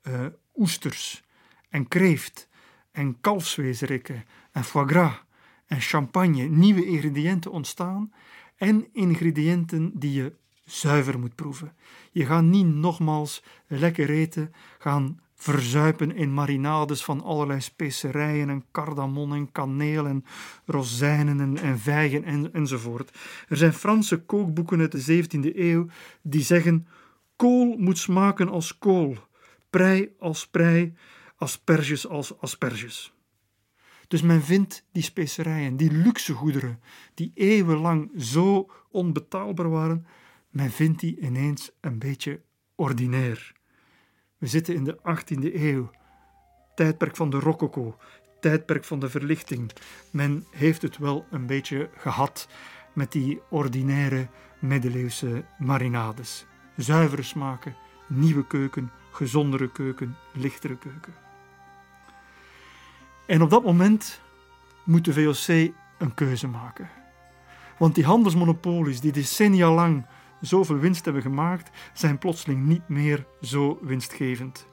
uh, 0.03 0.25
oesters 0.55 1.23
en 1.69 1.87
kreeft 1.87 2.49
en 2.95 3.17
kalfsweesrikken 3.21 4.23
en 4.51 4.63
foie 4.63 4.87
gras 4.87 5.23
en 5.67 5.81
champagne. 5.81 6.43
Nieuwe 6.43 6.85
ingrediënten 6.85 7.51
ontstaan 7.51 8.13
en 8.57 8.87
ingrediënten 8.93 9.91
die 9.93 10.13
je 10.13 10.33
zuiver 10.65 11.19
moet 11.19 11.35
proeven. 11.35 11.73
Je 12.11 12.25
gaat 12.25 12.43
niet 12.43 12.65
nogmaals 12.65 13.43
lekker 13.67 14.09
eten, 14.09 14.53
gaan 14.77 15.19
verzuipen 15.35 16.15
in 16.15 16.33
marinades 16.33 17.03
van 17.03 17.23
allerlei 17.23 17.61
specerijen 17.61 18.49
en 18.49 18.65
cardamon 18.71 19.33
en 19.33 19.51
kaneel 19.51 20.07
en 20.07 20.25
rozijnen 20.65 21.39
en, 21.39 21.57
en 21.57 21.79
vijgen 21.79 22.23
en, 22.23 22.53
enzovoort. 22.53 23.17
Er 23.47 23.57
zijn 23.57 23.73
Franse 23.73 24.17
kookboeken 24.17 24.79
uit 24.79 24.91
de 24.91 25.23
17e 25.23 25.55
eeuw 25.55 25.87
die 26.21 26.43
zeggen 26.43 26.87
kool 27.35 27.75
moet 27.77 27.97
smaken 27.97 28.49
als 28.49 28.77
kool, 28.77 29.17
prei 29.69 30.09
als 30.19 30.47
prei, 30.47 30.93
asperges 31.35 32.07
als 32.07 32.39
asperges. 32.39 33.13
Dus 34.07 34.21
men 34.21 34.41
vindt 34.43 34.83
die 34.91 35.03
specerijen, 35.03 35.77
die 35.77 35.91
luxe 35.91 36.33
goederen, 36.33 36.79
die 37.13 37.31
eeuwenlang 37.33 38.11
zo 38.17 38.69
onbetaalbaar 38.91 39.69
waren, 39.69 40.05
men 40.49 40.71
vindt 40.71 40.99
die 40.99 41.19
ineens 41.19 41.71
een 41.81 41.99
beetje 41.99 42.41
ordinair. 42.75 43.53
We 44.37 44.47
zitten 44.47 44.75
in 44.75 44.83
de 44.83 44.97
18e 44.97 45.53
eeuw, 45.53 45.91
tijdperk 46.75 47.15
van 47.15 47.29
de 47.29 47.39
rococo, 47.39 47.97
tijdperk 48.39 48.83
van 48.83 48.99
de 48.99 49.09
verlichting. 49.09 49.71
Men 50.11 50.45
heeft 50.51 50.81
het 50.81 50.97
wel 50.97 51.25
een 51.31 51.45
beetje 51.45 51.89
gehad 51.97 52.47
met 52.93 53.11
die 53.11 53.41
ordinaire 53.49 54.27
middeleeuwse 54.59 55.45
marinades. 55.59 56.45
Zuivere 56.77 57.23
smaken, 57.23 57.75
nieuwe 58.07 58.47
keuken, 58.47 58.91
gezondere 59.11 59.71
keuken, 59.71 60.15
lichtere 60.33 60.77
keuken. 60.77 61.24
En 63.25 63.41
op 63.41 63.49
dat 63.49 63.63
moment 63.63 64.21
moet 64.83 65.05
de 65.05 65.13
VOC 65.13 65.73
een 65.97 66.13
keuze 66.13 66.47
maken. 66.47 66.89
Want 67.77 67.95
die 67.95 68.05
handelsmonopolies 68.05 68.99
die 68.99 69.11
decennia 69.11 69.71
lang 69.71 70.05
zoveel 70.41 70.77
winst 70.77 71.05
hebben 71.05 71.21
gemaakt, 71.21 71.69
zijn 71.93 72.17
plotseling 72.17 72.65
niet 72.65 72.87
meer 72.89 73.25
zo 73.41 73.79
winstgevend. 73.81 74.67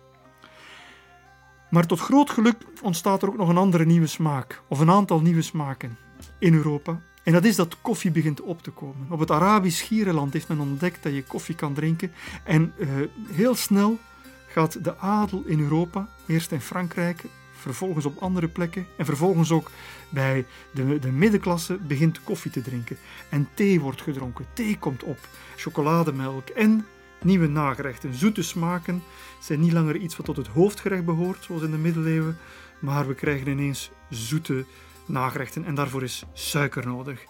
Maar 1.71 1.87
tot 1.87 2.01
groot 2.01 2.31
geluk 2.31 2.57
ontstaat 2.83 3.23
er 3.23 3.29
ook 3.29 3.37
nog 3.37 3.49
een 3.49 3.57
andere 3.57 3.85
nieuwe 3.85 4.07
smaak, 4.07 4.63
of 4.69 4.79
een 4.79 4.91
aantal 4.91 5.21
nieuwe 5.21 5.43
smaken 5.43 5.99
in 6.39 6.55
Europa. 6.55 7.01
En 7.23 7.33
dat 7.33 7.45
is 7.45 7.57
dat 7.57 7.81
koffie 7.81 8.11
begint 8.11 8.41
op 8.41 8.63
te 8.63 8.71
komen. 8.71 9.07
Op 9.11 9.19
het 9.19 9.31
Arabisch 9.31 9.87
Gierenland 9.87 10.33
heeft 10.33 10.49
men 10.49 10.61
ontdekt 10.61 11.03
dat 11.03 11.15
je 11.15 11.25
koffie 11.25 11.55
kan 11.55 11.73
drinken. 11.73 12.13
En 12.45 12.73
uh, 12.79 12.89
heel 13.31 13.55
snel 13.55 13.99
gaat 14.47 14.85
de 14.85 14.99
adel 14.99 15.43
in 15.47 15.61
Europa, 15.61 16.09
eerst 16.27 16.53
in 16.53 16.61
Frankrijk, 16.61 17.25
vervolgens 17.63 18.05
op 18.05 18.19
andere 18.19 18.49
plekken 18.49 18.87
en 18.97 19.05
vervolgens 19.05 19.51
ook 19.51 19.71
bij 20.09 20.47
de, 20.71 20.99
de 20.99 21.13
middenklasse 21.13 21.77
begint 21.77 22.23
koffie 22.25 22.51
te 22.51 22.63
drinken. 22.63 22.97
En 23.29 23.49
thee 23.55 23.81
wordt 23.81 24.03
gedronken, 24.03 24.47
thee 24.53 24.79
komt 24.79 25.03
op, 25.03 25.19
chocolademelk 25.57 26.49
en 26.49 26.87
nieuwe 27.23 27.47
nagerechten. 27.47 28.15
Zoete 28.15 28.43
smaken 28.43 29.03
zijn 29.41 29.61
niet 29.61 29.73
langer 29.73 29.97
iets 29.97 30.17
wat 30.17 30.27
tot 30.27 30.37
het 30.37 30.47
hoofdgerecht 30.47 31.05
behoort, 31.05 31.45
zoals 31.45 31.63
in 31.63 31.71
de 31.71 31.77
middeleeuwen, 31.77 32.39
maar 32.79 33.07
we 33.07 33.15
krijgen 33.15 33.49
ineens 33.49 33.91
zoete 34.11 34.65
nagerechten 35.07 35.65
en 35.65 35.75
daarvoor 35.75 36.03
is 36.03 36.25
suiker 36.33 36.87
nodig. 36.87 37.25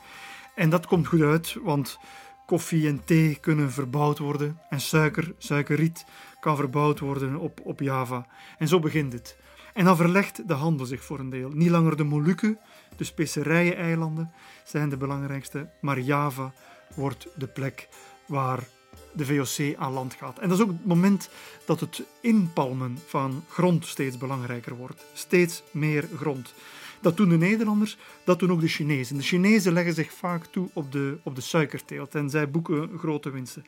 En 0.55 0.71
dat 0.71 0.87
komt 0.87 1.07
goed 1.07 1.21
uit, 1.21 1.57
want 1.63 1.99
koffie 2.47 2.89
en 2.89 3.05
thee 3.05 3.39
kunnen 3.41 3.73
verbouwd 3.73 4.19
worden 4.19 4.59
en 4.69 4.81
suiker, 4.81 5.35
suikerriet, 5.39 6.05
kan 6.41 6.57
verbouwd 6.57 6.99
worden 6.99 7.37
op, 7.37 7.61
op 7.63 7.81
Java. 7.81 8.27
En 8.59 8.69
zo 8.69 8.79
begint 8.79 9.13
het. 9.13 9.37
En 9.73 9.85
dan 9.85 9.97
verlegt 9.97 10.49
de 10.49 10.55
handel 10.55 10.87
zich 10.87 11.05
voor 11.05 11.19
een 11.19 11.31
deel. 11.31 11.51
Niet 11.51 11.71
langer 11.71 11.97
de 11.97 12.05
Molukken, 12.05 12.59
de 12.97 13.05
specerijen-eilanden, 13.05 14.33
zijn 14.65 14.89
de 14.89 14.97
belangrijkste, 14.97 15.69
maar 15.81 16.01
Java 16.01 16.53
wordt 16.95 17.29
de 17.37 17.47
plek 17.47 17.89
waar 18.27 18.67
de 19.13 19.27
VOC 19.27 19.77
aan 19.77 19.93
land 19.93 20.15
gaat. 20.15 20.39
En 20.39 20.49
dat 20.49 20.59
is 20.59 20.65
ook 20.65 20.71
het 20.71 20.87
moment 20.87 21.29
dat 21.65 21.81
het 21.81 22.03
inpalmen 22.21 22.99
van 23.07 23.45
grond 23.49 23.87
steeds 23.87 24.19
belangrijker 24.19 24.77
wordt. 24.77 25.05
Steeds 25.13 25.63
meer 25.71 26.09
grond. 26.17 26.55
Dat 27.01 27.17
doen 27.17 27.29
de 27.29 27.37
Nederlanders, 27.37 27.97
dat 28.25 28.39
doen 28.39 28.53
ook 28.53 28.61
de 28.61 28.69
Chinezen. 28.69 29.17
De 29.17 29.23
Chinezen 29.23 29.73
leggen 29.73 29.95
zich 29.95 30.13
vaak 30.13 30.47
toe 30.47 30.69
op 30.73 30.93
de, 30.93 31.19
op 31.23 31.35
de 31.35 31.41
suikerteelt 31.41 32.15
en 32.15 32.31
zij 32.31 32.51
boeken 32.51 32.99
grote 32.99 33.31
winsten. 33.31 33.65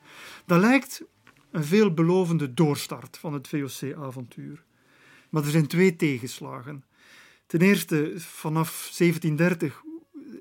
Dat 0.47 0.61
lijkt 0.61 1.03
een 1.51 1.65
veelbelovende 1.65 2.55
doorstart 2.55 3.19
van 3.19 3.33
het 3.33 3.49
VOC-avontuur. 3.49 4.63
Maar 5.35 5.45
er 5.45 5.51
zijn 5.51 5.67
twee 5.67 5.97
tegenslagen. 5.97 6.85
Ten 7.47 7.61
eerste, 7.61 8.13
vanaf 8.17 8.71
1730 8.99 9.83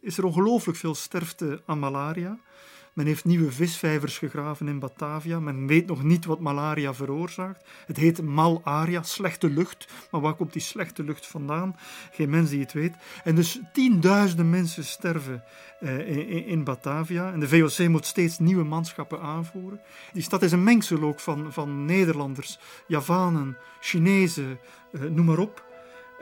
is 0.01 0.17
er 0.17 0.25
ongelooflijk 0.25 0.77
veel 0.77 0.95
sterfte 0.95 1.61
aan 1.65 1.79
malaria. 1.79 2.39
Men 2.93 3.05
heeft 3.05 3.25
nieuwe 3.25 3.51
visvijvers 3.51 4.17
gegraven 4.17 4.67
in 4.67 4.79
Batavia. 4.79 5.39
Men 5.39 5.67
weet 5.67 5.87
nog 5.87 6.03
niet 6.03 6.25
wat 6.25 6.39
malaria 6.39 6.93
veroorzaakt. 6.93 7.65
Het 7.85 7.97
heet 7.97 8.21
malaria, 8.21 9.03
slechte 9.03 9.49
lucht. 9.49 9.87
Maar 10.11 10.21
waar 10.21 10.33
komt 10.33 10.53
die 10.53 10.61
slechte 10.61 11.03
lucht 11.03 11.27
vandaan? 11.27 11.75
Geen 12.11 12.29
mens 12.29 12.49
die 12.49 12.59
het 12.59 12.73
weet. 12.73 12.95
En 13.23 13.35
dus 13.35 13.59
tienduizenden 13.73 14.49
mensen 14.49 14.85
sterven 14.85 15.43
eh, 15.79 16.47
in, 16.47 16.63
Batavia. 16.63 17.31
En 17.31 17.39
de 17.39 17.47
VOC 17.47 17.87
moet 17.87 18.05
steeds 18.05 18.39
nieuwe 18.39 18.63
manschappen 18.63 19.21
aanvoeren. 19.21 19.81
Die 20.13 20.23
stad 20.23 20.41
is 20.41 20.51
een 20.51 20.63
mengsel 20.63 21.01
ook 21.01 21.19
van, 21.19 21.53
van 21.53 21.85
Nederlanders, 21.85 22.59
Javanen, 22.87 23.57
Chinezen, 23.79 24.59
eh, 24.91 25.01
noem 25.01 25.25
maar 25.25 25.39
op. 25.39 25.71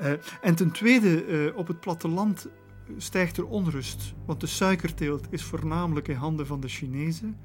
Uh, 0.02 0.12
en 0.42 0.56
ten 0.56 0.72
tweede, 0.72 1.54
op 1.56 1.68
het 1.68 1.80
platteland 1.80 2.48
stijgt 2.98 3.38
er 3.38 3.46
onrust, 3.46 4.14
want 4.26 4.40
de 4.40 4.48
suikerteelt 4.48 5.28
is 5.30 5.44
voornamelijk 5.44 6.08
in 6.08 6.16
handen 6.16 6.48
van 6.48 6.60
de 6.60 6.68
Chinezen. 6.68 7.38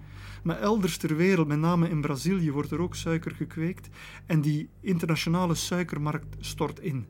Maar 0.42 0.60
elders 0.60 0.96
ter 0.96 1.16
wereld, 1.16 1.48
met 1.48 1.58
name 1.58 1.88
in 1.88 2.00
Brazilië, 2.00 2.52
wordt 2.52 2.70
er 2.70 2.80
ook 2.80 2.94
suiker 2.94 3.30
gekweekt 3.30 3.88
en 4.26 4.40
die 4.40 4.68
internationale 4.80 5.54
suikermarkt 5.54 6.36
stort 6.40 6.80
in. 6.80 7.06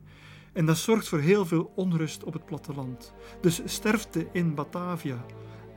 En 0.53 0.65
dat 0.65 0.77
zorgt 0.77 1.07
voor 1.07 1.19
heel 1.19 1.45
veel 1.45 1.71
onrust 1.75 2.23
op 2.23 2.33
het 2.33 2.45
platteland. 2.45 3.13
Dus 3.41 3.61
sterfte 3.65 4.27
in 4.31 4.55
Batavia, 4.55 5.25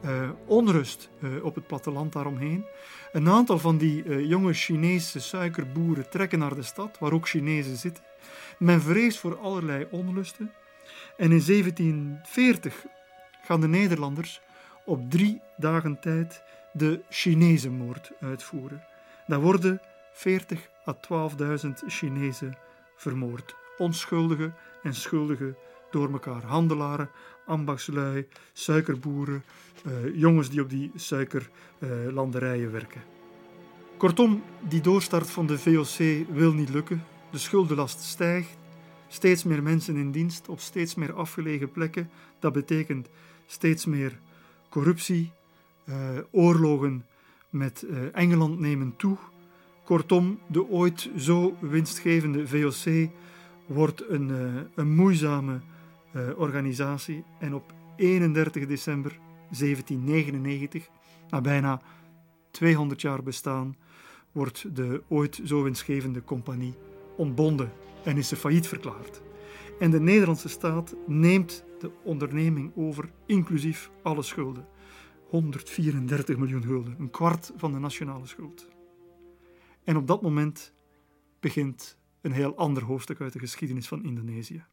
uh, 0.05 0.31
onrust 0.47 1.11
uh, 1.21 1.45
op 1.45 1.55
het 1.55 1.67
platteland 1.67 2.13
daaromheen. 2.13 2.65
Een 3.13 3.29
aantal 3.29 3.59
van 3.59 3.79
die 3.79 4.05
uh, 4.05 4.29
jonge 4.29 4.53
Chinese 4.53 5.21
suikerboeren 5.21 6.11
trekken 6.11 6.39
naar 6.39 6.55
de 6.55 6.63
stad, 6.63 6.99
waar 6.99 7.13
ook 7.13 7.29
Chinezen 7.29 7.77
zitten. 7.77 8.05
Men 8.59 8.81
vreest 8.81 9.19
voor 9.19 9.39
allerlei 9.39 9.87
onlusten. 9.91 10.51
En 11.21 11.33
in 11.33 11.43
1740 11.47 12.87
gaan 13.43 13.61
de 13.61 13.69
Nederlanders 13.69 14.41
op 14.85 15.11
drie 15.11 15.41
dagen 15.57 16.01
tijd 16.01 16.43
de 16.73 17.01
Chinezenmoord 17.09 18.13
uitvoeren. 18.21 18.83
Daar 19.27 19.41
worden 19.41 19.81
40 20.13 20.69
à 20.89 20.97
12.000 21.65 21.69
Chinezen 21.87 22.57
vermoord. 22.97 23.55
Onschuldige 23.79 24.53
en 24.83 24.95
schuldige 24.95 25.55
door 25.91 26.13
elkaar. 26.13 26.43
Handelaren, 26.43 27.11
ambachtslui, 27.47 28.27
suikerboeren, 28.53 29.45
uh, 29.87 30.17
jongens 30.17 30.51
die 30.51 30.61
op 30.61 30.71
die 30.71 30.91
suikerlanderijen 30.95 32.67
uh, 32.67 32.73
werken. 32.73 33.03
Kortom, 33.97 34.43
die 34.69 34.81
doorstart 34.81 35.31
van 35.31 35.47
de 35.47 35.59
VOC 35.59 36.27
wil 36.29 36.53
niet 36.53 36.69
lukken. 36.69 37.05
De 37.31 37.39
schuldenlast 37.39 38.01
stijgt. 38.01 38.59
Steeds 39.13 39.45
meer 39.45 39.63
mensen 39.63 39.97
in 39.97 40.11
dienst 40.11 40.49
op 40.49 40.61
steeds 40.61 40.95
meer 40.95 41.13
afgelegen 41.13 41.71
plekken. 41.71 42.11
Dat 42.39 42.53
betekent 42.53 43.09
steeds 43.47 43.87
meer 43.87 44.19
corruptie. 44.69 45.33
Uh, 45.85 45.97
oorlogen 46.31 47.05
met 47.49 47.85
uh, 47.91 47.99
Engeland 48.13 48.59
nemen 48.59 48.97
toe. 48.97 49.17
Kortom, 49.85 50.39
de 50.47 50.69
ooit 50.69 51.11
zo 51.17 51.57
winstgevende 51.61 52.49
VOC 52.49 53.11
wordt 53.67 54.05
een, 54.09 54.29
uh, 54.29 54.61
een 54.75 54.95
moeizame 54.95 55.61
organisatie. 56.37 57.25
En 57.39 57.55
op 57.55 57.73
31 57.97 58.67
december 58.67 59.19
1799, 59.49 60.89
na 61.31 61.41
bijna 61.41 61.81
200 62.51 63.01
jaar 63.01 63.23
bestaan, 63.23 63.77
wordt 64.33 64.77
de 64.77 65.03
ooit 65.09 65.41
zo 65.45 65.63
winstgevende 65.63 66.25
compagnie 66.25 66.75
ontbonden 67.17 67.73
en 68.05 68.17
is 68.17 68.29
ze 68.29 68.37
failliet 68.37 68.67
verklaard. 68.67 69.23
En 69.79 69.91
de 69.91 70.01
Nederlandse 70.01 70.49
staat 70.49 70.95
neemt 71.07 71.65
de 71.79 71.91
onderneming 72.05 72.73
over, 72.77 73.11
inclusief 73.27 73.91
alle 74.03 74.23
schulden. 74.23 74.67
134 75.29 76.37
miljoen 76.37 76.63
gulden, 76.63 76.97
een 76.99 77.11
kwart 77.11 77.53
van 77.57 77.73
de 77.73 77.79
nationale 77.79 78.27
schuld. 78.27 78.69
En 79.85 79.97
op 79.97 80.07
dat 80.07 80.23
moment 80.23 80.75
begint 81.41 81.99
een 82.21 82.33
heel 82.33 82.57
ander 82.57 82.85
hoofdstuk 82.85 83.21
uit 83.21 83.33
de 83.33 83.39
geschiedenis 83.39 83.89
van 83.89 84.05
Indonesië. 84.05 84.65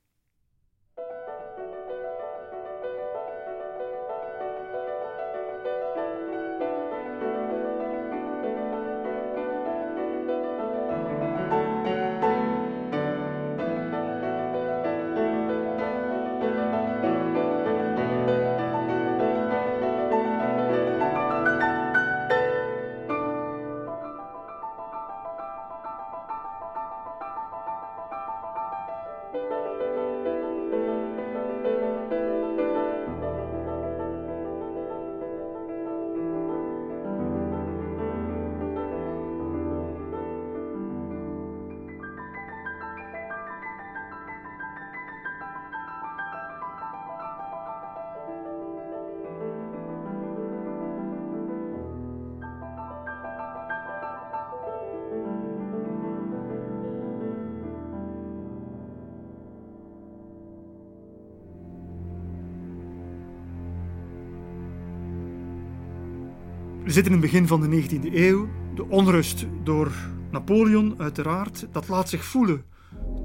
Zitten 66.98 67.16
in 67.16 67.22
het 67.22 67.32
begin 67.32 67.48
van 67.48 67.62
de 67.62 67.82
19e 67.82 68.14
eeuw. 68.14 68.48
De 68.76 68.90
onrust 68.90 69.46
door 69.64 69.92
Napoleon, 70.32 70.96
uiteraard, 70.98 71.68
dat 71.72 71.88
laat 71.88 72.10
zich 72.10 72.26
voelen 72.26 72.64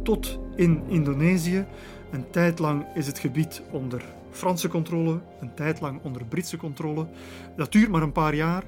tot 0.03 0.39
in 0.57 0.83
Indonesië. 0.89 1.66
Een 2.11 2.31
tijd 2.31 2.59
lang 2.59 2.87
is 2.95 3.07
het 3.07 3.18
gebied 3.18 3.62
onder 3.70 4.03
Franse 4.31 4.68
controle, 4.68 5.20
een 5.41 5.55
tijd 5.55 5.81
lang 5.81 6.01
onder 6.03 6.25
Britse 6.25 6.57
controle. 6.57 7.07
Dat 7.57 7.73
duurt 7.73 7.91
maar 7.91 8.03
een 8.03 8.12
paar 8.12 8.35
jaar, 8.35 8.64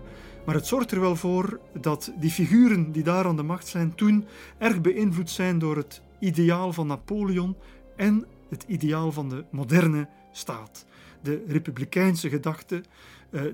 maar 0.46 0.54
het 0.54 0.66
zorgt 0.66 0.90
er 0.90 1.00
wel 1.00 1.16
voor 1.16 1.60
dat 1.80 2.12
die 2.20 2.30
figuren 2.30 2.92
die 2.92 3.02
daar 3.02 3.26
aan 3.26 3.36
de 3.36 3.42
macht 3.42 3.66
zijn 3.66 3.94
toen 3.94 4.26
erg 4.58 4.80
beïnvloed 4.80 5.30
zijn 5.30 5.58
door 5.58 5.76
het 5.76 6.02
ideaal 6.18 6.72
van 6.72 6.86
Napoleon 6.86 7.56
en 7.96 8.24
het 8.48 8.64
ideaal 8.66 9.12
van 9.12 9.28
de 9.28 9.44
moderne 9.50 10.08
staat. 10.32 10.86
De 11.22 11.44
republikeinse 11.48 12.28
gedachte 12.28 12.82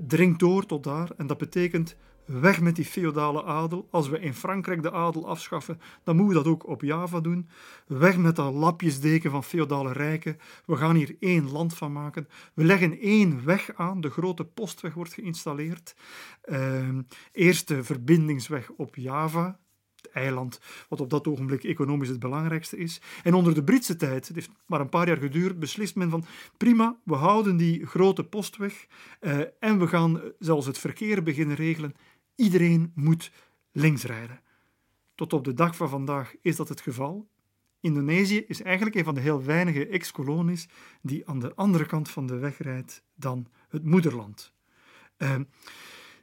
dringt 0.07 0.39
door 0.39 0.67
tot 0.67 0.85
daar 0.85 1.11
en 1.17 1.27
dat 1.27 1.39
betekent 1.39 1.97
weg 2.39 2.61
met 2.61 2.77
die 2.77 2.85
feodale 2.85 3.45
adel. 3.45 3.89
Als 3.91 4.09
we 4.09 4.21
in 4.21 4.35
Frankrijk 4.35 4.83
de 4.83 4.93
adel 4.93 5.29
afschaffen, 5.29 5.81
dan 6.05 6.17
moeten 6.17 6.37
we 6.37 6.43
dat 6.43 6.53
ook 6.53 6.67
op 6.67 6.83
Java 6.83 7.21
doen. 7.21 7.49
Weg 7.87 8.17
met 8.17 8.37
dat 8.37 8.55
lapjesdeken 8.55 9.31
van 9.31 9.45
feodale 9.45 9.93
rijken. 9.93 10.39
We 10.67 10.77
gaan 10.77 10.97
hier 10.97 11.17
één 11.21 11.51
land 11.51 11.77
van 11.77 11.93
maken. 11.93 12.29
We 12.55 12.65
leggen 12.65 13.01
één 13.01 13.45
weg 13.45 13.71
aan. 13.75 14.01
De 14.01 14.11
grote 14.11 14.45
postweg 14.45 14.95
wordt 14.95 15.15
geïnstalleerd. 15.15 15.95
Uh, 16.45 16.99
eerste 17.33 17.85
verbindingsweg 17.85 18.71
op 18.71 18.97
Java, 18.97 19.59
het 20.03 20.13
eiland 20.13 20.61
wat 20.89 21.01
op 21.01 21.11
dat 21.11 21.27
ogenblik 21.27 21.65
economisch 21.65 22.09
het 22.09 22.19
belangrijkste 22.19 22.77
is. 22.77 23.01
En 23.23 23.35
onder 23.35 23.55
de 23.55 23.65
Britse 23.65 23.97
tijd, 23.97 24.27
het 24.27 24.37
heeft 24.37 24.51
maar 24.67 24.81
een 24.81 24.89
paar 24.89 25.07
jaar 25.07 25.17
geduurd, 25.17 25.59
beslist 25.59 25.95
men 25.95 26.11
van 26.11 26.25
prima, 26.57 26.97
we 27.05 27.15
houden 27.15 27.57
die 27.57 27.87
grote 27.87 28.25
postweg 28.25 28.87
uh, 29.21 29.41
en 29.61 29.79
we 29.79 29.87
gaan 29.87 30.21
zelfs 30.39 30.67
het 30.67 30.79
verkeer 30.79 31.23
beginnen 31.23 31.57
regelen. 31.57 31.95
Iedereen 32.35 32.93
moet 32.95 33.33
links 33.73 34.05
rijden. 34.05 34.41
Tot 35.15 35.33
op 35.33 35.45
de 35.45 35.55
dag 35.55 35.77
van 35.77 35.89
vandaag 35.89 36.35
is 36.43 36.57
dat 36.57 36.69
het 36.69 36.81
geval. 36.81 37.29
Indonesië 37.81 38.45
is 38.47 38.63
eigenlijk 38.63 38.97
een 38.97 39.05
van 39.05 39.15
de 39.15 39.21
heel 39.21 39.45
weinige 39.45 39.87
ex-kolonies 39.87 40.69
die 41.03 41.29
aan 41.29 41.39
de 41.39 41.55
andere 41.55 41.87
kant 41.87 42.11
van 42.11 42.27
de 42.27 42.37
weg 42.37 42.59
rijdt 42.59 43.03
dan 43.15 43.47
het 43.69 43.85
moederland. 43.85 44.53
Uh, 45.19 45.35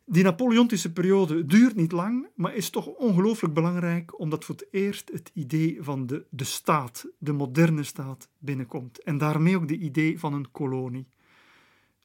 die 0.09 0.23
Napoleontische 0.23 0.93
periode 0.93 1.45
duurt 1.45 1.75
niet 1.75 1.91
lang, 1.91 2.27
maar 2.35 2.55
is 2.55 2.69
toch 2.69 2.85
ongelooflijk 2.85 3.53
belangrijk 3.53 4.19
omdat 4.19 4.45
voor 4.45 4.55
het 4.55 4.67
eerst 4.71 5.11
het 5.11 5.31
idee 5.33 5.77
van 5.79 6.05
de, 6.05 6.25
de 6.29 6.43
staat, 6.43 7.07
de 7.17 7.33
moderne 7.33 7.83
staat, 7.83 8.29
binnenkomt. 8.37 9.03
En 9.03 9.17
daarmee 9.17 9.55
ook 9.55 9.67
de 9.67 9.77
idee 9.77 10.19
van 10.19 10.33
een 10.33 10.51
kolonie. 10.51 11.07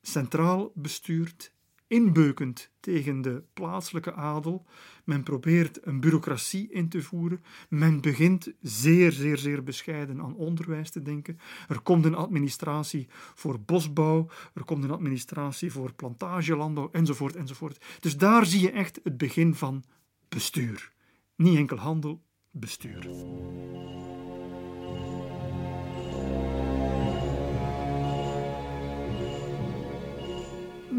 Centraal 0.01 0.73
bestuurd, 0.75 1.53
inbeukend 1.93 2.71
tegen 2.81 3.23
de 3.23 3.43
plaatselijke 3.53 4.15
adel. 4.15 4.67
Men 5.05 5.23
probeert 5.23 5.87
een 5.87 6.01
bureaucratie 6.01 6.71
in 6.71 6.89
te 6.89 7.03
voeren. 7.03 7.43
Men 7.69 8.01
begint 8.01 8.53
zeer, 8.61 9.13
zeer, 9.13 9.39
zeer 9.39 9.63
bescheiden 9.63 10.21
aan 10.21 10.35
onderwijs 10.35 10.91
te 10.91 11.03
denken. 11.03 11.39
Er 11.69 11.81
komt 11.81 12.05
een 12.05 12.15
administratie 12.15 13.09
voor 13.35 13.61
bosbouw, 13.61 14.29
er 14.55 14.65
komt 14.65 14.85
een 14.85 14.91
administratie 14.91 15.73
voor 15.73 15.93
plantagelandbouw, 15.93 16.89
enzovoort, 16.93 17.37
enzovoort. 17.37 17.85
Dus 18.01 18.17
daar 18.17 18.47
zie 18.47 18.61
je 18.61 18.71
echt 18.71 19.01
het 19.03 19.17
begin 19.17 19.55
van 19.55 19.85
bestuur. 20.29 20.93
Niet 21.37 21.57
enkel 21.57 21.77
handel, 21.77 22.23
bestuur. 22.51 23.09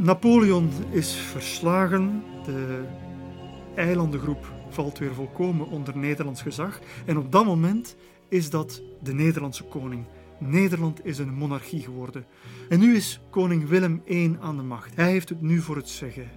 Napoleon 0.01 0.69
is 0.91 1.13
verslagen. 1.13 2.23
De 2.45 2.83
eilandengroep 3.75 4.53
valt 4.69 4.97
weer 4.97 5.13
volkomen 5.13 5.67
onder 5.67 5.97
Nederlands 5.97 6.41
gezag. 6.41 6.79
En 7.05 7.17
op 7.17 7.31
dat 7.31 7.45
moment 7.45 7.95
is 8.29 8.49
dat 8.49 8.81
de 9.01 9.13
Nederlandse 9.13 9.63
koning. 9.63 10.05
Nederland 10.39 11.05
is 11.05 11.17
een 11.17 11.33
monarchie 11.33 11.81
geworden. 11.81 12.25
En 12.69 12.79
nu 12.79 12.95
is 12.95 13.21
koning 13.29 13.67
Willem 13.67 14.01
I 14.09 14.37
aan 14.41 14.57
de 14.57 14.63
macht. 14.63 14.95
Hij 14.95 15.11
heeft 15.11 15.29
het 15.29 15.41
nu 15.41 15.59
voor 15.59 15.75
het 15.75 15.89
zeggen. 15.89 16.31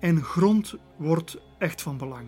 En 0.00 0.22
grond 0.22 0.74
wordt 0.96 1.40
echt 1.58 1.82
van 1.82 1.96
belang. 1.96 2.26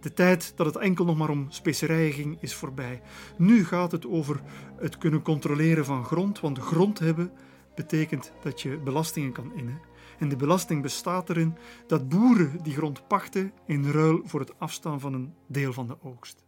De 0.00 0.12
tijd 0.12 0.52
dat 0.56 0.66
het 0.66 0.76
enkel 0.76 1.04
nog 1.04 1.16
maar 1.16 1.30
om 1.30 1.46
specerijen 1.48 2.12
ging, 2.12 2.36
is 2.40 2.54
voorbij. 2.54 3.02
Nu 3.36 3.64
gaat 3.64 3.92
het 3.92 4.06
over 4.06 4.40
het 4.76 4.98
kunnen 4.98 5.22
controleren 5.22 5.84
van 5.84 6.04
grond, 6.04 6.40
want 6.40 6.58
grond 6.58 6.98
hebben 6.98 7.32
betekent 7.74 8.32
dat 8.42 8.60
je 8.60 8.78
belastingen 8.78 9.32
kan 9.32 9.52
innen. 9.54 9.80
En 10.18 10.28
de 10.28 10.36
belasting 10.36 10.82
bestaat 10.82 11.30
erin 11.30 11.56
dat 11.86 12.08
boeren 12.08 12.62
die 12.62 12.74
grond 12.74 13.06
pachten 13.08 13.52
in 13.66 13.90
ruil 13.90 14.20
voor 14.24 14.40
het 14.40 14.58
afstaan 14.58 15.00
van 15.00 15.12
een 15.14 15.34
deel 15.48 15.72
van 15.72 15.86
de 15.86 15.96
oogst. 16.02 16.44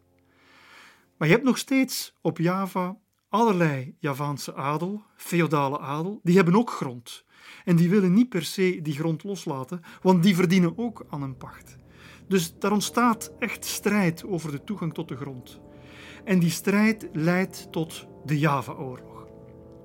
Maar 1.16 1.28
je 1.28 1.34
hebt 1.34 1.46
nog 1.46 1.58
steeds 1.58 2.14
op 2.20 2.38
Java 2.38 2.98
allerlei 3.28 3.96
Javaanse 3.98 4.54
adel, 4.54 5.02
feodale 5.16 5.78
adel, 5.78 6.20
die 6.22 6.36
hebben 6.36 6.56
ook 6.56 6.70
grond. 6.70 7.24
En 7.64 7.76
die 7.76 7.90
willen 7.90 8.12
niet 8.12 8.28
per 8.28 8.44
se 8.44 8.78
die 8.82 8.94
grond 8.94 9.24
loslaten, 9.24 9.80
want 10.02 10.22
die 10.22 10.34
verdienen 10.34 10.78
ook 10.78 11.06
aan 11.10 11.22
een 11.22 11.36
pacht. 11.36 11.76
Dus 12.28 12.58
daar 12.58 12.72
ontstaat 12.72 13.32
echt 13.38 13.64
strijd 13.64 14.24
over 14.24 14.50
de 14.50 14.64
toegang 14.64 14.94
tot 14.94 15.08
de 15.08 15.16
grond. 15.16 15.60
En 16.24 16.38
die 16.38 16.50
strijd 16.50 17.08
leidt 17.12 17.72
tot 17.72 18.06
de 18.24 18.38
Java-oorlog. 18.38 19.13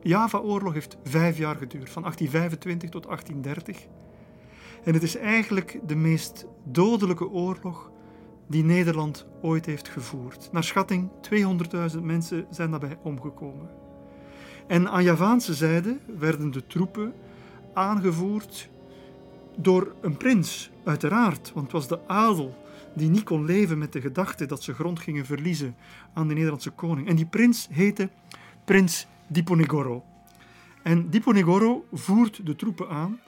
Java-oorlog 0.02 0.74
heeft 0.74 0.98
vijf 1.04 1.38
jaar 1.38 1.56
geduurd, 1.56 1.90
van 1.90 2.02
1825 2.02 2.90
tot 2.90 3.04
1830. 3.04 3.88
En 4.84 4.94
het 4.94 5.04
is 5.04 5.16
eigenlijk 5.16 5.80
de 5.86 5.96
meest 5.96 6.46
dodelijke 6.64 7.30
oorlog 7.30 7.92
die 8.48 8.64
Nederland 8.64 9.26
ooit 9.42 9.66
heeft 9.66 9.88
gevoerd. 9.88 10.50
Naar 10.52 10.64
schatting 10.64 11.10
200.000 11.94 12.02
mensen 12.02 12.46
zijn 12.50 12.72
daarbij 12.72 12.98
omgekomen. 13.04 13.70
En 14.68 14.90
aan 14.90 15.04
Javaanse 15.04 15.54
zijde 15.54 15.98
werden 16.18 16.52
de 16.52 16.68
troepen 16.68 17.14
aangevoerd 17.74 18.70
door 19.58 19.96
een 20.02 20.18
prins, 20.18 20.72
uiteraard, 20.84 21.52
want 21.54 21.66
het 21.66 21.72
was 21.76 21.88
de 21.88 22.08
adel 22.08 22.58
die 22.96 23.10
niet 23.10 23.24
kon 23.24 23.46
leven 23.46 23.78
met 23.78 23.94
de 23.94 24.02
gedachte 24.02 24.46
dat 24.46 24.64
ze 24.64 24.74
grond 24.74 25.00
gingen 25.00 25.26
verliezen 25.26 25.76
aan 26.14 26.28
de 26.28 26.34
Nederlandse 26.34 26.70
koning. 26.70 27.08
En 27.08 27.16
die 27.16 27.26
prins 27.26 27.68
heette 27.72 28.10
prins 28.66 29.08
Diponegoro. 29.30 30.04
En 30.84 31.10
Diponegoro 31.10 31.86
voert 31.92 32.46
de 32.46 32.56
troepen 32.56 32.90
aan 32.90 33.20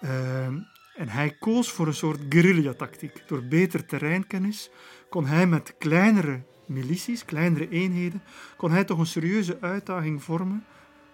uh, 0.00 0.46
en 0.94 1.08
hij 1.08 1.36
koos 1.38 1.70
voor 1.72 1.86
een 1.86 1.94
soort 1.94 2.20
guerrilla-tactiek. 2.28 3.22
Door 3.26 3.44
beter 3.44 3.86
terreinkennis 3.86 4.70
kon 5.08 5.26
hij 5.26 5.46
met 5.46 5.74
kleinere 5.78 6.42
milities, 6.66 7.24
kleinere 7.24 7.68
eenheden, 7.68 8.22
kon 8.56 8.70
hij 8.70 8.84
toch 8.84 8.98
een 8.98 9.06
serieuze 9.06 9.60
uitdaging 9.60 10.22
vormen 10.22 10.64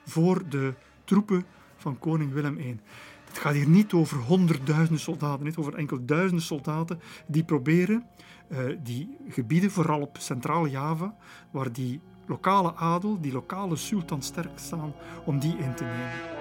voor 0.05 0.49
de 0.49 0.75
troepen 1.05 1.45
van 1.77 1.99
koning 1.99 2.33
Willem 2.33 2.59
I. 2.59 2.81
Het 3.25 3.39
gaat 3.39 3.55
hier 3.55 3.69
niet 3.69 3.93
over 3.93 4.17
honderdduizenden 4.17 5.01
soldaten, 5.01 5.45
niet 5.45 5.57
over 5.57 5.75
enkel 5.75 6.05
duizenden 6.05 6.45
soldaten 6.45 7.01
die 7.27 7.45
proberen 7.45 8.07
uh, 8.49 8.59
die 8.83 9.17
gebieden, 9.29 9.71
vooral 9.71 10.01
op 10.01 10.17
Centraal 10.19 10.67
Java, 10.67 11.17
waar 11.51 11.73
die 11.73 12.01
lokale 12.31 12.75
adel, 12.75 13.21
die 13.21 13.33
lokale 13.33 13.77
sultan 13.77 14.23
sterk 14.23 14.59
staan, 14.59 14.95
om 15.25 15.39
die 15.39 15.57
in 15.57 15.75
te 15.75 15.85
nemen. 15.85 16.39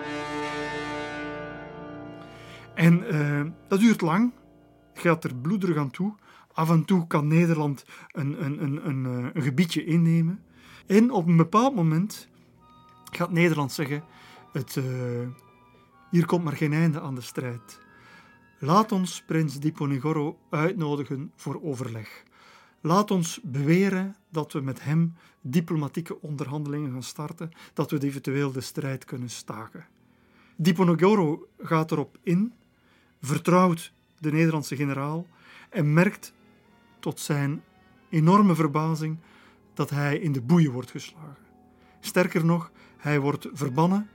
En 2.73 3.15
uh, 3.15 3.51
dat 3.67 3.79
duurt 3.79 4.01
lang, 4.01 4.31
gaat 4.93 5.23
er 5.23 5.35
bloederig 5.35 5.77
aan 5.77 5.91
toe. 5.91 6.13
Af 6.53 6.69
en 6.69 6.85
toe 6.85 7.07
kan 7.07 7.27
Nederland 7.27 7.85
een, 8.11 8.45
een, 8.45 8.63
een, 8.63 8.87
een, 8.87 9.05
eh, 9.05 9.29
een 9.33 9.41
gebiedje 9.41 9.85
innemen. 9.85 10.43
En 10.87 11.11
op 11.11 11.27
een 11.27 11.37
bepaald 11.37 11.75
moment 11.75 12.27
gaat 13.11 13.31
Nederland 13.31 13.71
zeggen: 13.71 14.03
het, 14.51 14.75
uh, 14.75 14.85
hier 16.11 16.25
komt 16.25 16.43
maar 16.43 16.55
geen 16.55 16.73
einde 16.73 17.01
aan 17.01 17.15
de 17.15 17.21
strijd. 17.21 17.79
Laat 18.59 18.91
ons 18.91 19.23
prins 19.27 19.59
Diponegoro 19.59 20.37
uitnodigen 20.49 21.31
voor 21.35 21.61
overleg. 21.63 22.23
Laat 22.81 23.11
ons 23.11 23.39
beweren 23.43 24.15
dat 24.29 24.53
we 24.53 24.61
met 24.61 24.83
hem 24.83 25.15
diplomatieke 25.41 26.21
onderhandelingen 26.21 26.91
gaan 26.91 27.03
starten, 27.03 27.51
dat 27.73 27.91
we 27.91 28.03
eventueel 28.03 28.51
de 28.51 28.61
strijd 28.61 29.05
kunnen 29.05 29.29
staken. 29.29 29.85
Diponegoro 30.55 31.47
gaat 31.57 31.91
erop 31.91 32.17
in, 32.23 32.53
vertrouwt 33.21 33.91
de 34.17 34.31
Nederlandse 34.31 34.75
generaal 34.75 35.27
en 35.69 35.93
merkt 35.93 36.33
tot 36.99 37.19
zijn 37.19 37.63
enorme 38.09 38.55
verbazing 38.55 39.17
dat 39.73 39.89
hij 39.89 40.17
in 40.17 40.31
de 40.31 40.41
boeien 40.41 40.71
wordt 40.71 40.91
geslagen. 40.91 41.47
Sterker 41.99 42.45
nog, 42.45 42.71
hij 42.97 43.19
wordt 43.19 43.47
verbannen, 43.53 44.09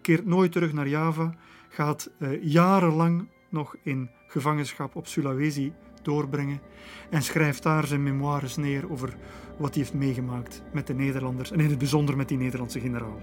keert 0.00 0.26
nooit 0.26 0.52
terug 0.52 0.72
naar 0.72 0.88
Java, 0.88 1.34
gaat 1.68 2.10
eh, 2.18 2.42
jarenlang 2.42 3.28
nog 3.48 3.76
in 3.82 4.10
gevangenschap 4.26 4.96
op 4.96 5.06
Sulawesi 5.06 5.72
doorbrengen 6.04 6.60
en 7.10 7.22
schrijft 7.22 7.62
daar 7.62 7.86
zijn 7.86 8.02
memoires 8.02 8.56
neer 8.56 8.90
over 8.90 9.16
wat 9.58 9.74
hij 9.74 9.82
heeft 9.82 9.94
meegemaakt 9.94 10.62
met 10.72 10.86
de 10.86 10.94
Nederlanders 10.94 11.50
en 11.50 11.60
in 11.60 11.68
het 11.68 11.78
bijzonder 11.78 12.16
met 12.16 12.28
die 12.28 12.38
Nederlandse 12.38 12.80
generaal. 12.80 13.20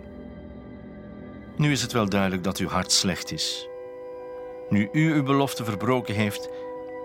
Nu 1.57 1.71
is 1.71 1.81
het 1.81 1.91
wel 1.91 2.09
duidelijk 2.09 2.43
dat 2.43 2.57
uw 2.57 2.67
hart 2.67 2.91
slecht 2.91 3.31
is. 3.31 3.67
Nu 4.69 4.89
u 4.91 5.13
uw 5.13 5.23
belofte 5.23 5.63
verbroken 5.63 6.15
heeft, 6.15 6.49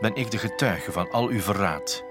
ben 0.01 0.15
ik 0.15 0.31
de 0.31 0.39
getuige 0.39 0.93
van 0.93 1.11
al 1.11 1.29
uw 1.29 1.41
verraad. 1.41 2.05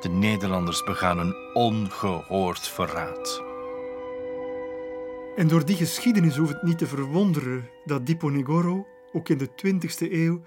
De 0.00 0.08
Nederlanders 0.08 0.84
begaan 0.84 1.18
een 1.18 1.34
ongehoord 1.54 2.68
verraad. 2.68 3.42
En 5.36 5.48
door 5.48 5.64
die 5.64 5.76
geschiedenis 5.76 6.36
hoeft 6.36 6.52
het 6.52 6.62
niet 6.62 6.78
te 6.78 6.86
verwonderen 6.86 7.68
dat 7.84 8.06
Diponegoro 8.06 8.86
ook 9.12 9.28
in 9.28 9.38
de 9.38 9.48
20e 9.48 10.12
eeuw 10.12 10.40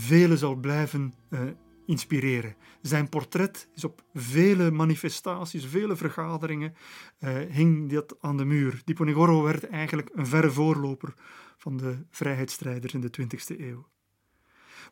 velen 0.00 0.38
zal 0.38 0.54
blijven 0.54 1.14
uh, 1.30 1.40
inspireren. 1.86 2.56
Zijn 2.82 3.08
portret 3.08 3.68
is 3.74 3.84
op 3.84 4.04
vele 4.14 4.70
manifestaties, 4.70 5.66
vele 5.66 5.96
vergaderingen, 5.96 6.74
uh, 7.20 7.36
hing 7.50 7.90
dat 7.92 8.16
aan 8.20 8.36
de 8.36 8.44
muur. 8.44 8.82
Diponegoro 8.84 9.42
werd 9.42 9.68
eigenlijk 9.68 10.10
een 10.14 10.26
verre 10.26 10.50
voorloper 10.50 11.14
van 11.56 11.76
de 11.76 12.04
vrijheidsstrijders 12.10 12.94
in 12.94 13.00
de 13.00 13.10
20e 13.20 13.60
eeuw. 13.60 13.88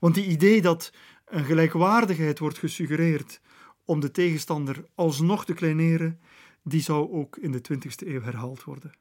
Want 0.00 0.14
die 0.14 0.26
idee 0.26 0.62
dat 0.62 0.92
een 1.24 1.44
gelijkwaardigheid 1.44 2.38
wordt 2.38 2.58
gesuggereerd 2.58 3.40
om 3.84 4.00
de 4.00 4.10
tegenstander 4.10 4.84
alsnog 4.94 5.44
te 5.44 5.54
kleineren, 5.54 6.20
die 6.62 6.80
zou 6.80 7.12
ook 7.12 7.36
in 7.36 7.52
de 7.52 7.60
20e 7.72 8.06
eeuw 8.06 8.22
herhaald 8.22 8.64
worden. 8.64 8.92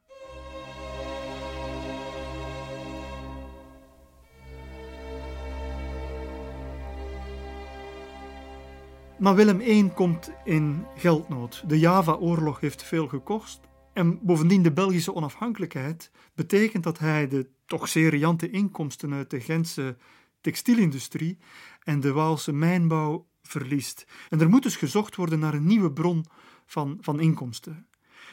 Maar 9.19 9.35
Willem 9.35 9.61
I 9.61 9.89
komt 9.93 10.31
in 10.43 10.85
geldnood. 10.95 11.63
De 11.67 11.79
Java-oorlog 11.79 12.59
heeft 12.59 12.83
veel 12.83 13.07
gekost. 13.07 13.59
En 13.93 14.19
bovendien 14.21 14.63
de 14.63 14.71
Belgische 14.71 15.13
onafhankelijkheid 15.13 16.11
betekent 16.33 16.83
dat 16.83 16.99
hij 16.99 17.27
de 17.27 17.49
toch 17.65 17.87
zeer 17.87 18.09
riante 18.09 18.49
inkomsten 18.49 19.13
uit 19.13 19.29
de 19.29 19.39
Gentse 19.39 19.97
textielindustrie 20.41 21.37
en 21.83 21.99
de 21.99 22.11
Waalse 22.11 22.53
mijnbouw 22.53 23.27
verliest. 23.41 24.07
En 24.29 24.41
er 24.41 24.49
moet 24.49 24.63
dus 24.63 24.75
gezocht 24.75 25.15
worden 25.15 25.39
naar 25.39 25.53
een 25.53 25.65
nieuwe 25.65 25.91
bron 25.91 26.25
van, 26.65 26.97
van 27.01 27.19
inkomsten. 27.19 27.87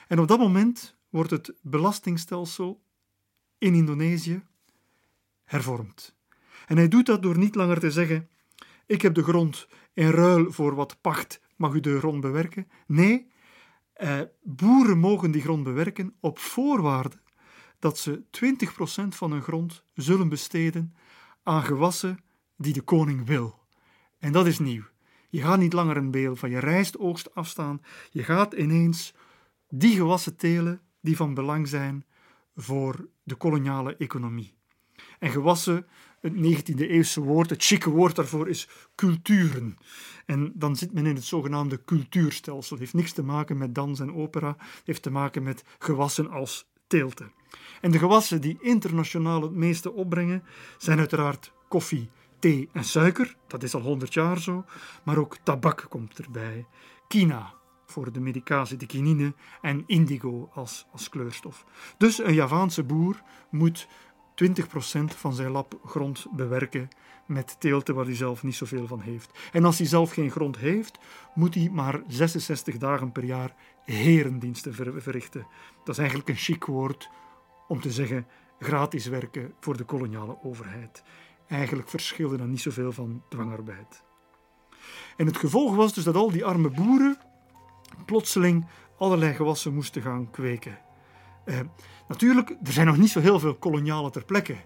En 0.08 0.18
op 0.18 0.28
dat 0.28 0.38
moment 0.38 0.96
wordt 1.08 1.30
het 1.30 1.52
belastingstelsel 1.60 2.82
in 3.58 3.74
Indonesië 3.74 4.42
hervormd. 5.44 6.14
En 6.66 6.76
hij 6.76 6.88
doet 6.88 7.06
dat 7.06 7.22
door 7.22 7.38
niet 7.38 7.54
langer 7.54 7.80
te 7.80 7.90
zeggen: 7.90 8.28
Ik 8.86 9.02
heb 9.02 9.14
de 9.14 9.22
grond 9.22 9.68
in 9.92 10.10
ruil 10.10 10.52
voor 10.52 10.74
wat 10.74 11.00
pacht 11.00 11.40
mag 11.56 11.74
u 11.74 11.80
de 11.80 11.98
grond 11.98 12.20
bewerken. 12.20 12.68
Nee, 12.86 13.30
eh, 13.92 14.20
boeren 14.42 14.98
mogen 14.98 15.30
die 15.30 15.42
grond 15.42 15.62
bewerken 15.62 16.14
op 16.20 16.38
voorwaarde 16.38 17.20
dat 17.78 17.98
ze 17.98 18.22
20% 18.30 19.14
van 19.14 19.30
hun 19.30 19.42
grond 19.42 19.84
zullen 19.94 20.28
besteden 20.28 20.94
aan 21.42 21.62
gewassen 21.62 22.18
die 22.56 22.72
de 22.72 22.80
koning 22.82 23.26
wil. 23.26 23.60
En 24.18 24.32
dat 24.32 24.46
is 24.46 24.58
nieuw. 24.58 24.84
Je 25.28 25.40
gaat 25.40 25.58
niet 25.58 25.72
langer 25.72 25.96
een 25.96 26.10
beel 26.10 26.36
van 26.36 26.50
je 26.50 26.58
rijstoogst 26.58 27.34
afstaan. 27.34 27.80
Je 28.10 28.22
gaat 28.22 28.52
ineens 28.52 29.14
die 29.68 29.96
gewassen 29.96 30.36
telen 30.36 30.80
die 31.00 31.16
van 31.16 31.34
belang 31.34 31.68
zijn 31.68 32.04
voor 32.56 33.08
de 33.22 33.34
koloniale 33.34 33.96
economie. 33.96 34.54
En 35.22 35.30
gewassen, 35.30 35.86
het 36.20 36.32
19e 36.32 36.74
eeuwse 36.76 37.20
woord, 37.20 37.50
het 37.50 37.64
chique 37.64 37.90
woord 37.90 38.16
daarvoor 38.16 38.48
is 38.48 38.68
culturen. 38.94 39.76
En 40.26 40.52
dan 40.54 40.76
zit 40.76 40.92
men 40.92 41.06
in 41.06 41.14
het 41.14 41.24
zogenaamde 41.24 41.84
cultuurstelsel. 41.84 42.70
Het 42.70 42.78
heeft 42.78 42.94
niks 42.94 43.12
te 43.12 43.22
maken 43.22 43.58
met 43.58 43.74
dans 43.74 44.00
en 44.00 44.14
opera, 44.14 44.56
het 44.58 44.82
heeft 44.84 45.02
te 45.02 45.10
maken 45.10 45.42
met 45.42 45.64
gewassen 45.78 46.30
als 46.30 46.66
teelte. 46.86 47.30
En 47.80 47.90
de 47.90 47.98
gewassen 47.98 48.40
die 48.40 48.58
internationaal 48.60 49.42
het 49.42 49.52
meeste 49.52 49.92
opbrengen 49.92 50.44
zijn 50.78 50.98
uiteraard 50.98 51.52
koffie, 51.68 52.10
thee 52.38 52.68
en 52.72 52.84
suiker, 52.84 53.36
dat 53.46 53.62
is 53.62 53.74
al 53.74 53.80
100 53.80 54.14
jaar 54.14 54.40
zo, 54.40 54.64
maar 55.02 55.18
ook 55.18 55.36
tabak 55.42 55.86
komt 55.88 56.18
erbij, 56.18 56.66
kina 57.08 57.54
voor 57.86 58.12
de 58.12 58.20
medicatie, 58.20 58.76
de 58.76 58.86
kinine 58.86 59.34
en 59.60 59.82
indigo 59.86 60.50
als, 60.54 60.86
als 60.92 61.08
kleurstof. 61.08 61.64
Dus 61.98 62.18
een 62.18 62.34
Javaanse 62.34 62.82
boer 62.82 63.22
moet 63.50 63.88
20% 64.34 65.04
van 65.04 65.34
zijn 65.34 65.50
lap 65.50 65.78
grond 65.84 66.26
bewerken 66.30 66.88
met 67.26 67.56
teelte 67.58 67.92
waar 67.92 68.04
hij 68.04 68.14
zelf 68.14 68.42
niet 68.42 68.54
zoveel 68.54 68.86
van 68.86 69.00
heeft. 69.00 69.30
En 69.52 69.64
als 69.64 69.78
hij 69.78 69.86
zelf 69.86 70.12
geen 70.12 70.30
grond 70.30 70.56
heeft, 70.56 70.98
moet 71.34 71.54
hij 71.54 71.68
maar 71.72 72.02
66 72.06 72.78
dagen 72.78 73.12
per 73.12 73.24
jaar 73.24 73.54
herendiensten 73.84 74.74
verrichten. 75.02 75.46
Dat 75.84 75.88
is 75.94 75.98
eigenlijk 75.98 76.28
een 76.28 76.36
chic 76.36 76.64
woord 76.64 77.10
om 77.68 77.80
te 77.80 77.90
zeggen 77.90 78.26
gratis 78.58 79.06
werken 79.06 79.54
voor 79.60 79.76
de 79.76 79.84
koloniale 79.84 80.36
overheid. 80.42 81.02
Eigenlijk 81.48 81.88
verschilde 81.88 82.36
dat 82.36 82.46
niet 82.46 82.60
zoveel 82.60 82.92
van 82.92 83.22
dwangarbeid. 83.28 84.04
En 85.16 85.26
het 85.26 85.36
gevolg 85.36 85.74
was 85.74 85.94
dus 85.94 86.04
dat 86.04 86.16
al 86.16 86.30
die 86.30 86.44
arme 86.44 86.70
boeren 86.70 87.18
plotseling 88.04 88.66
allerlei 88.98 89.34
gewassen 89.34 89.74
moesten 89.74 90.02
gaan 90.02 90.30
kweken. 90.30 90.78
Eh, 91.44 91.60
natuurlijk, 92.08 92.56
er 92.62 92.72
zijn 92.72 92.86
nog 92.86 92.96
niet 92.96 93.10
zo 93.10 93.20
heel 93.20 93.38
veel 93.38 93.54
kolonialen 93.54 94.12
ter 94.12 94.24
plekke. 94.24 94.56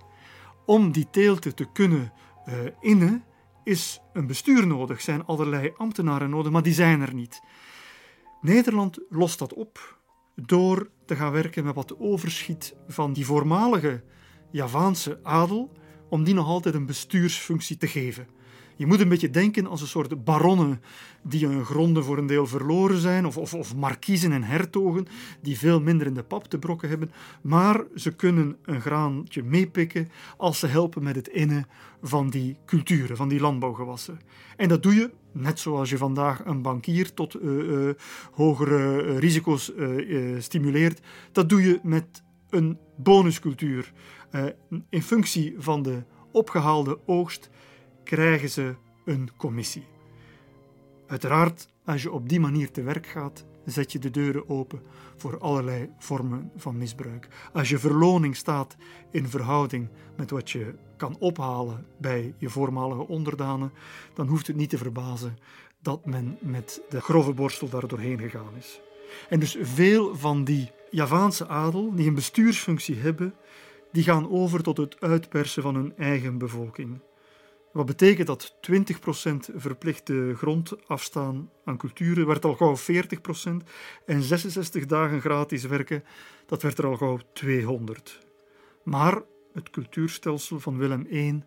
Om 0.67 0.93
die 0.93 1.11
teelte 1.11 1.55
te 1.55 1.73
kunnen 1.73 2.13
uh, 2.49 2.55
innen, 2.81 3.25
is 3.65 4.01
een 4.13 4.27
bestuur 4.27 4.67
nodig, 4.67 5.01
zijn 5.01 5.25
allerlei 5.25 5.73
ambtenaren 5.77 6.31
nodig, 6.31 6.53
maar 6.53 6.63
die 6.63 6.73
zijn 6.73 7.01
er 7.01 7.15
niet. 7.15 7.41
Nederland 8.41 8.99
lost 9.09 9.39
dat 9.39 9.55
op 9.55 9.99
door 10.35 10.91
te 11.07 11.17
gaan 11.17 11.33
werken 11.33 11.65
met 11.65 11.75
wat 11.75 11.99
overschiet 11.99 12.75
van 12.89 13.13
die 13.13 13.27
voormalige 13.27 14.05
Javaanse 14.51 15.21
adel, 15.23 15.73
om 16.09 16.25
die 16.25 16.35
nog 16.35 16.47
altijd 16.47 16.75
een 16.75 16.87
bestuursfunctie 16.87 17.77
te 17.77 17.89
geven. 17.89 18.29
Je 18.77 18.87
moet 18.87 19.01
een 19.01 19.09
beetje 19.09 19.31
denken 19.31 19.67
als 19.67 19.81
een 19.81 19.87
soort 19.87 20.25
baronnen 20.25 20.81
die 21.23 21.47
hun 21.47 21.65
gronden 21.65 22.05
voor 22.05 22.19
een 22.19 22.27
deel 22.27 22.47
verloren 22.47 22.99
zijn, 22.99 23.27
of, 23.27 23.37
of, 23.37 23.55
of 23.55 23.75
markiezen 23.75 24.33
en 24.33 24.43
hertogen 24.43 25.07
die 25.43 25.59
veel 25.59 25.81
minder 25.81 26.07
in 26.07 26.15
de 26.15 26.23
pap 26.23 26.45
te 26.45 26.59
brokken 26.59 26.89
hebben, 26.89 27.13
maar 27.41 27.85
ze 27.95 28.15
kunnen 28.15 28.57
een 28.63 28.81
graantje 28.81 29.43
meepikken 29.43 30.09
als 30.37 30.59
ze 30.59 30.67
helpen 30.67 31.03
met 31.03 31.17
het 31.17 31.29
innen 31.29 31.67
van 32.03 32.31
die 32.31 32.57
culturen, 32.67 33.17
van 33.17 33.29
die 33.29 33.41
landbouwgewassen. 33.41 34.21
En 34.57 34.69
dat 34.69 34.83
doe 34.83 34.95
je, 34.95 35.11
net 35.33 35.61
zoals 35.61 35.91
je 35.91 35.99
vandaag 35.99 36.45
een 36.45 36.63
bankier 36.63 37.15
tot 37.15 37.37
uh, 37.37 37.43
uh, 37.43 37.91
hogere 38.33 39.19
risico's 39.19 39.73
stimuleert, 40.39 41.01
dat 41.33 41.49
doe 41.49 41.63
je 41.63 41.81
met 41.83 42.23
een 42.51 42.79
bonuscultuur. 42.97 43.93
in 44.91 45.03
functie 45.03 45.55
van 45.59 45.83
de 45.83 46.03
opgehaalde 46.33 46.99
oogst 47.07 47.51
krijgen 48.07 48.49
ze 48.49 48.75
een 49.05 49.31
commissie. 49.37 49.87
Uiteraard, 51.07 51.69
als 51.85 52.03
je 52.03 52.11
op 52.11 52.29
die 52.29 52.41
manier 52.41 52.71
te 52.71 52.83
werk 52.83 53.07
gaat, 53.07 53.45
zet 53.65 53.93
je 53.93 53.99
de 53.99 54.11
deuren 54.11 54.49
open 54.49 54.83
voor 55.17 55.39
allerlei 55.39 55.91
vormen 55.99 56.51
van 56.57 56.79
misbruik. 56.79 57.29
Als 57.53 57.69
je 57.69 57.79
verloning 57.79 58.37
staat 58.37 58.77
in 59.11 59.29
verhouding 59.29 59.89
met 60.17 60.31
wat 60.31 60.51
je 60.51 60.75
kan 60.97 61.17
ophalen 61.19 61.87
bij 61.99 62.35
je 62.39 62.49
voormalige 62.49 63.09
onderdanen, 63.09 63.73
dan 64.15 64.27
hoeft 64.27 64.47
het 64.47 64.57
niet 64.57 64.71
te 64.71 64.79
verbazen 64.79 65.39
dat 65.83 66.07
men 66.07 66.39
met 66.41 66.83
de 66.89 67.01
grove 67.01 67.33
borstel 67.33 67.69
daar 67.69 67.89
doorheen 67.89 68.19
gegaan 68.19 68.57
is. 68.59 68.81
En 69.29 69.41
dus 69.41 69.57
veel 69.61 70.17
van 70.17 70.45
die 70.45 70.71
Javaanse 70.91 71.49
adel, 71.49 71.95
die 71.95 72.09
een 72.09 72.15
bestuursfunctie 72.15 72.97
hebben, 72.97 73.35
die 73.93 74.03
gaan 74.03 74.31
over 74.31 74.63
tot 74.63 74.77
het 74.77 75.01
uitpersen 75.01 75.63
van 75.63 75.75
hun 75.75 75.97
eigen 75.97 76.39
bevolking. 76.39 77.01
Wat 77.77 77.87
betekent 77.87 78.27
dat 78.27 78.57
20% 78.71 79.55
verplichte 79.55 80.35
grond 80.37 80.89
afstaan 80.89 81.51
aan 81.65 81.77
culturen, 81.77 82.27
werd 82.27 82.45
al 82.45 82.55
gauw 82.55 82.77
40%. 82.77 83.67
En 84.07 84.23
66 84.23 84.87
dagen 84.87 85.21
gratis 85.21 85.65
werken, 85.65 86.05
dat 86.47 86.63
werd 86.63 86.79
er 86.79 86.87
al 86.87 86.97
gauw 86.97 87.19
200. 87.33 88.19
Maar 88.85 89.23
het 89.53 89.71
cultuurstelsel 89.71 90.61
van 90.61 90.79
Willem 90.79 91.07
I 91.11 91.43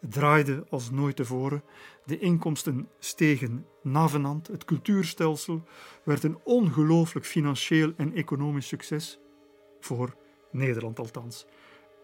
draaide 0.00 0.64
als 0.70 0.90
nooit 0.90 1.16
tevoren. 1.16 1.62
De 2.04 2.18
inkomsten 2.18 2.88
stegen 2.98 3.66
navenant. 3.82 4.46
Het 4.46 4.64
cultuurstelsel 4.64 5.64
werd 6.04 6.22
een 6.22 6.38
ongelooflijk 6.44 7.26
financieel 7.26 7.92
en 7.96 8.14
economisch 8.14 8.68
succes. 8.68 9.18
Voor 9.80 10.16
Nederland 10.50 10.98
althans. 10.98 11.46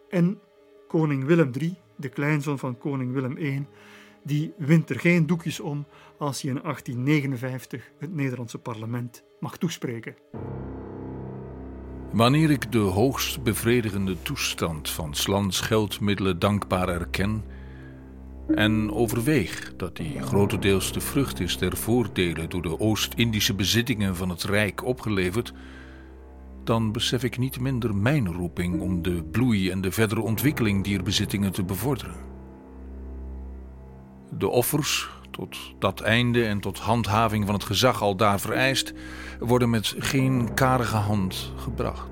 En 0.09 0.41
koning 0.89 1.25
Willem 1.25 1.51
III 1.59 1.79
de 2.01 2.09
kleinzoon 2.09 2.59
van 2.59 2.79
koning 2.79 3.13
Willem 3.13 3.37
I, 3.37 3.67
die 4.23 4.53
wint 4.57 4.91
er 4.91 5.01
geen 5.01 5.27
doekjes 5.27 5.61
om 5.61 5.87
als 6.19 6.43
hij 6.43 6.51
in 6.51 6.61
1859 6.63 7.91
het 7.99 8.15
Nederlandse 8.15 8.59
parlement 8.59 9.25
mag 9.41 9.59
toespreken. 9.59 10.15
Wanneer 12.13 12.51
ik 12.51 12.73
de 12.73 12.79
hoogst 12.79 13.43
bevredigende 13.43 14.23
toestand 14.23 14.91
van 14.91 15.15
Slans 15.15 15.61
geldmiddelen 15.61 16.39
dankbaar 16.39 16.89
erken 16.89 17.45
en 18.55 18.93
overweeg 18.93 19.73
dat 19.77 19.97
die 19.97 20.23
grotendeels 20.23 20.93
de 20.93 21.01
vrucht 21.01 21.41
is 21.41 21.59
der 21.59 21.77
voordelen 21.77 22.51
door 22.51 22.63
de 22.63 22.81
Oost-Indische 22.81 23.55
bezittingen 23.55 24.17
van 24.17 24.29
het 24.29 24.43
Rijk 24.43 24.85
opgeleverd, 24.85 25.53
dan 26.65 26.93
besef 26.93 27.25
ik 27.25 27.39
niet 27.39 27.61
minder 27.61 27.95
mijn 27.95 28.33
roeping 28.33 28.81
om 28.81 29.03
de 29.03 29.23
bloei 29.23 29.71
en 29.71 29.81
de 29.81 29.93
verdere 29.93 30.21
ontwikkeling 30.21 30.85
dier 30.85 31.03
bezittingen 31.03 31.53
te 31.53 31.65
bevorderen. 31.65 32.17
De 34.39 34.49
offers, 34.49 35.11
tot 35.31 35.57
dat 35.79 36.01
einde 36.01 36.45
en 36.45 36.61
tot 36.61 36.79
handhaving 36.79 37.45
van 37.45 37.55
het 37.55 37.65
gezag 37.65 38.03
al 38.03 38.17
daar 38.17 38.41
vereist, 38.41 38.95
worden 39.41 39.71
met 39.71 39.95
geen 39.99 40.55
karige 40.55 40.97
hand 40.97 41.53
gebracht. 41.57 42.11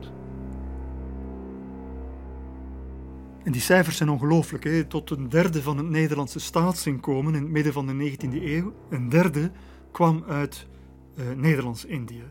En 3.48 3.52
die 3.52 3.62
cijfers 3.62 3.96
zijn 3.96 4.08
ongelooflijk. 4.08 4.84
Tot 4.88 5.10
een 5.10 5.28
derde 5.28 5.62
van 5.62 5.76
het 5.76 5.88
Nederlandse 5.88 6.40
staatsinkomen 6.40 7.34
in 7.34 7.42
het 7.42 7.50
midden 7.50 7.72
van 7.72 7.86
de 7.86 8.16
19e 8.16 8.42
eeuw, 8.42 8.72
een 8.90 9.08
derde 9.08 9.50
kwam 9.92 10.24
uit 10.26 10.66
uh, 11.14 11.24
Nederlands-Indië. 11.36 12.24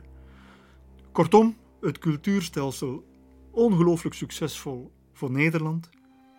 Kortom, 1.11 1.55
het 1.81 1.97
cultuurstelsel 1.97 3.05
ongelooflijk 3.51 4.15
succesvol 4.15 4.91
voor 5.13 5.31
Nederland, 5.31 5.89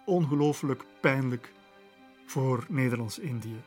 ongelooflijk 0.07 0.85
pijnlijk 1.01 1.53
voor 2.27 2.67
Nederlands-Indië. 2.69 3.63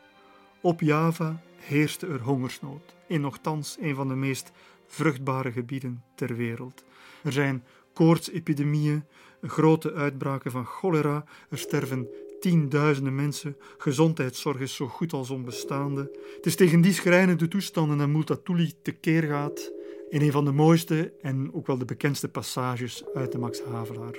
Op 0.62 0.82
Java 0.82 1.42
heerste 1.56 2.08
er 2.08 2.22
hongersnood 2.22 2.96
in 3.08 3.22
nogthans 3.22 3.78
een 3.80 3.96
van 3.96 4.08
de 4.08 4.16
meest 4.16 4.52
vruchtbare 4.88 5.52
gebieden 5.52 6.04
ter 6.16 6.36
wereld. 6.36 6.84
Er 7.24 7.32
zijn 7.32 7.64
koortsepidemieën, 7.94 9.04
grote 9.42 9.94
uitbraken 9.94 10.52
van 10.52 10.66
cholera, 10.66 11.24
er 11.50 11.58
sterven 11.58 12.08
tienduizenden 12.40 13.16
mensen, 13.16 13.58
gezondheidszorg 13.78 14.60
is 14.60 14.76
zo 14.76 14.88
goed 14.88 15.14
als 15.14 15.30
onbestaande. 15.30 16.02
Het 16.36 16.46
is 16.46 16.56
tegen 16.56 16.82
die 16.82 16.94
schrijnende 16.94 17.48
toestanden 17.48 17.98
dat 17.98 18.08
Multatuli 18.08 18.74
tekeer 18.82 19.24
gaat 19.24 19.72
in 20.12 20.22
een 20.22 20.32
van 20.32 20.46
de 20.46 20.52
mooiste 20.52 21.14
en 21.22 21.54
ook 21.54 21.68
wel 21.68 21.78
de 21.78 21.86
bekendste 21.86 22.30
passages 22.30 23.04
uit 23.14 23.32
de 23.32 23.38
Max 23.38 23.62
Havelaar. 23.64 24.18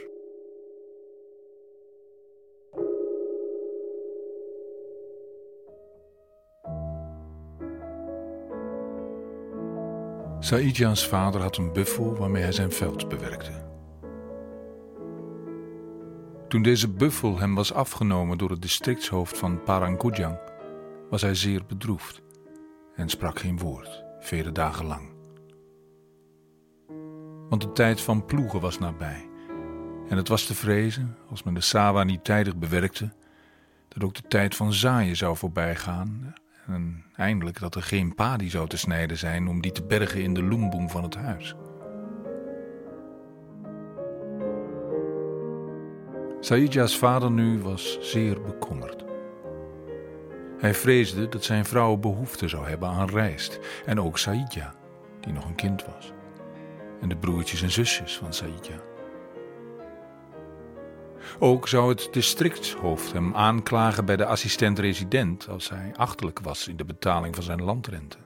Saidjaans 10.39 11.09
vader 11.09 11.40
had 11.40 11.56
een 11.56 11.73
buffel 11.73 12.16
waarmee 12.16 12.43
hij 12.43 12.52
zijn 12.52 12.73
veld 12.73 13.09
bewerkte. 13.09 13.70
Toen 16.48 16.62
deze 16.62 16.89
buffel 16.89 17.39
hem 17.39 17.55
was 17.55 17.73
afgenomen 17.73 18.39
door 18.39 18.51
het 18.51 18.62
districtshoofd 18.62 19.39
van 19.39 19.62
Parangujang, 19.62 20.39
was 21.10 21.23
hij 21.23 21.35
zeer 21.35 21.66
bedroefd 21.66 22.23
en 22.94 23.09
sprak 23.09 23.39
geen 23.39 23.59
woord, 23.59 24.05
vele 24.20 24.52
dagen 24.52 24.86
lang 24.86 25.11
want 27.53 27.65
de 27.65 27.73
tijd 27.73 28.01
van 28.01 28.24
ploegen 28.24 28.61
was 28.61 28.79
nabij. 28.79 29.29
En 30.09 30.16
het 30.16 30.29
was 30.29 30.45
te 30.45 30.55
vrezen, 30.55 31.16
als 31.31 31.43
men 31.43 31.55
de 31.55 31.61
Sawa 31.61 32.05
niet 32.05 32.24
tijdig 32.24 32.57
bewerkte, 32.57 33.12
dat 33.89 34.05
ook 34.05 34.15
de 34.15 34.23
tijd 34.29 34.55
van 34.55 34.73
zaaien 34.73 35.16
zou 35.16 35.37
voorbijgaan 35.37 36.35
en 36.66 37.05
eindelijk 37.16 37.61
dat 37.61 37.74
er 37.74 37.83
geen 37.83 38.15
padi 38.15 38.51
zou 38.51 38.69
te 38.69 38.77
snijden 38.77 39.19
zijn 39.19 39.49
om 39.49 39.61
die 39.61 39.73
te 39.73 39.83
bergen 39.83 40.23
in 40.23 40.35
de 40.35 40.43
loemboem 40.43 40.91
van 40.91 41.03
het 41.03 41.15
huis. 41.15 41.55
Saidja's 46.41 46.99
vader 46.99 47.31
nu 47.31 47.59
was 47.59 47.99
zeer 48.01 48.41
bekommerd. 48.41 49.05
Hij 50.59 50.74
vreesde 50.74 51.29
dat 51.29 51.45
zijn 51.45 51.65
vrouw 51.65 51.97
behoefte 51.97 52.49
zou 52.49 52.69
hebben 52.69 52.89
aan 52.89 53.09
rijst 53.09 53.61
en 53.87 54.01
ook 54.01 54.19
Saidja, 54.19 54.74
die 55.20 55.33
nog 55.33 55.45
een 55.45 55.55
kind 55.55 55.85
was, 55.85 56.12
en 57.03 57.09
de 57.09 57.16
broertjes 57.16 57.62
en 57.62 57.70
zusjes 57.70 58.16
van 58.16 58.33
Saidja. 58.33 58.81
Ook 61.39 61.69
zou 61.69 61.89
het 61.89 62.09
districtshoofd 62.12 63.12
hem 63.12 63.35
aanklagen 63.35 64.05
bij 64.05 64.16
de 64.16 64.27
assistent-resident 64.27 65.49
als 65.49 65.69
hij 65.69 65.93
achterlijk 65.97 66.41
was 66.41 66.69
in 66.69 66.77
de 66.77 66.85
betaling 66.85 67.35
van 67.35 67.45
zijn 67.45 67.62
landrente, 67.62 68.16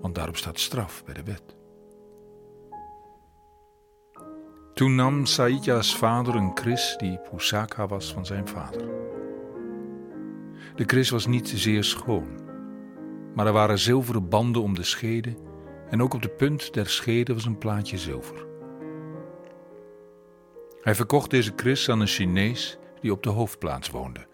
want 0.00 0.14
daarop 0.14 0.36
staat 0.36 0.60
straf 0.60 1.04
bij 1.04 1.14
de 1.14 1.22
wet. 1.22 1.42
Toen 4.74 4.94
nam 4.94 5.26
Saidja's 5.26 5.96
vader 5.96 6.34
een 6.34 6.54
kris 6.54 6.94
die 6.98 7.18
Pusaka 7.30 7.86
was 7.86 8.12
van 8.12 8.26
zijn 8.26 8.48
vader. 8.48 8.88
De 10.74 10.84
kris 10.84 11.10
was 11.10 11.26
niet 11.26 11.48
zeer 11.48 11.84
schoon, 11.84 12.28
maar 13.34 13.46
er 13.46 13.52
waren 13.52 13.78
zilveren 13.78 14.28
banden 14.28 14.62
om 14.62 14.74
de 14.74 14.82
schede 14.82 15.36
en 15.90 16.02
ook 16.02 16.14
op 16.14 16.22
de 16.22 16.28
punt 16.28 16.74
der 16.74 16.88
schede 16.88 17.34
was 17.34 17.44
een 17.44 17.58
plaatje 17.58 17.98
zilver. 17.98 18.46
Hij 20.80 20.94
verkocht 20.94 21.30
deze 21.30 21.52
kris 21.52 21.88
aan 21.88 22.00
een 22.00 22.06
Chinees 22.06 22.78
die 23.00 23.12
op 23.12 23.22
de 23.22 23.28
hoofdplaats 23.30 23.90
woonde 23.90 24.26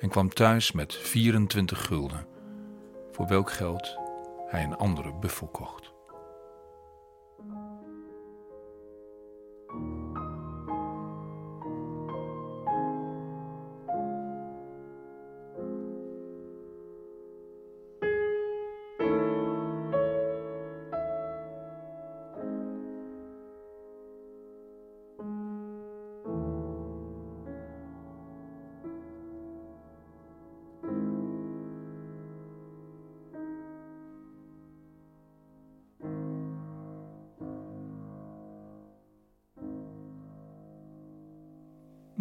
en 0.00 0.08
kwam 0.08 0.28
thuis 0.28 0.72
met 0.72 0.94
24 0.94 1.84
gulden, 1.84 2.26
voor 3.12 3.26
welk 3.28 3.52
geld 3.52 3.96
hij 4.46 4.62
een 4.62 4.76
andere 4.76 5.14
buffel 5.14 5.46
kocht. 5.46 5.81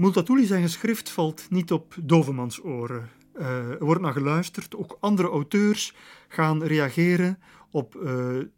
Multatuli 0.02 0.46
zijn 0.46 0.62
geschrift 0.62 1.10
valt 1.10 1.50
niet 1.50 1.72
op 1.72 1.96
dovemans 2.04 2.64
oren. 2.64 3.10
Uh, 3.40 3.70
er 3.70 3.86
wordt 3.86 4.02
naar 4.02 4.14
geluisterd. 4.14 4.76
Ook 4.76 4.98
andere 5.00 5.28
auteurs 5.28 5.96
gaan 6.28 6.64
reageren 6.64 7.40
op 7.72 7.96
uh, 7.96 8.04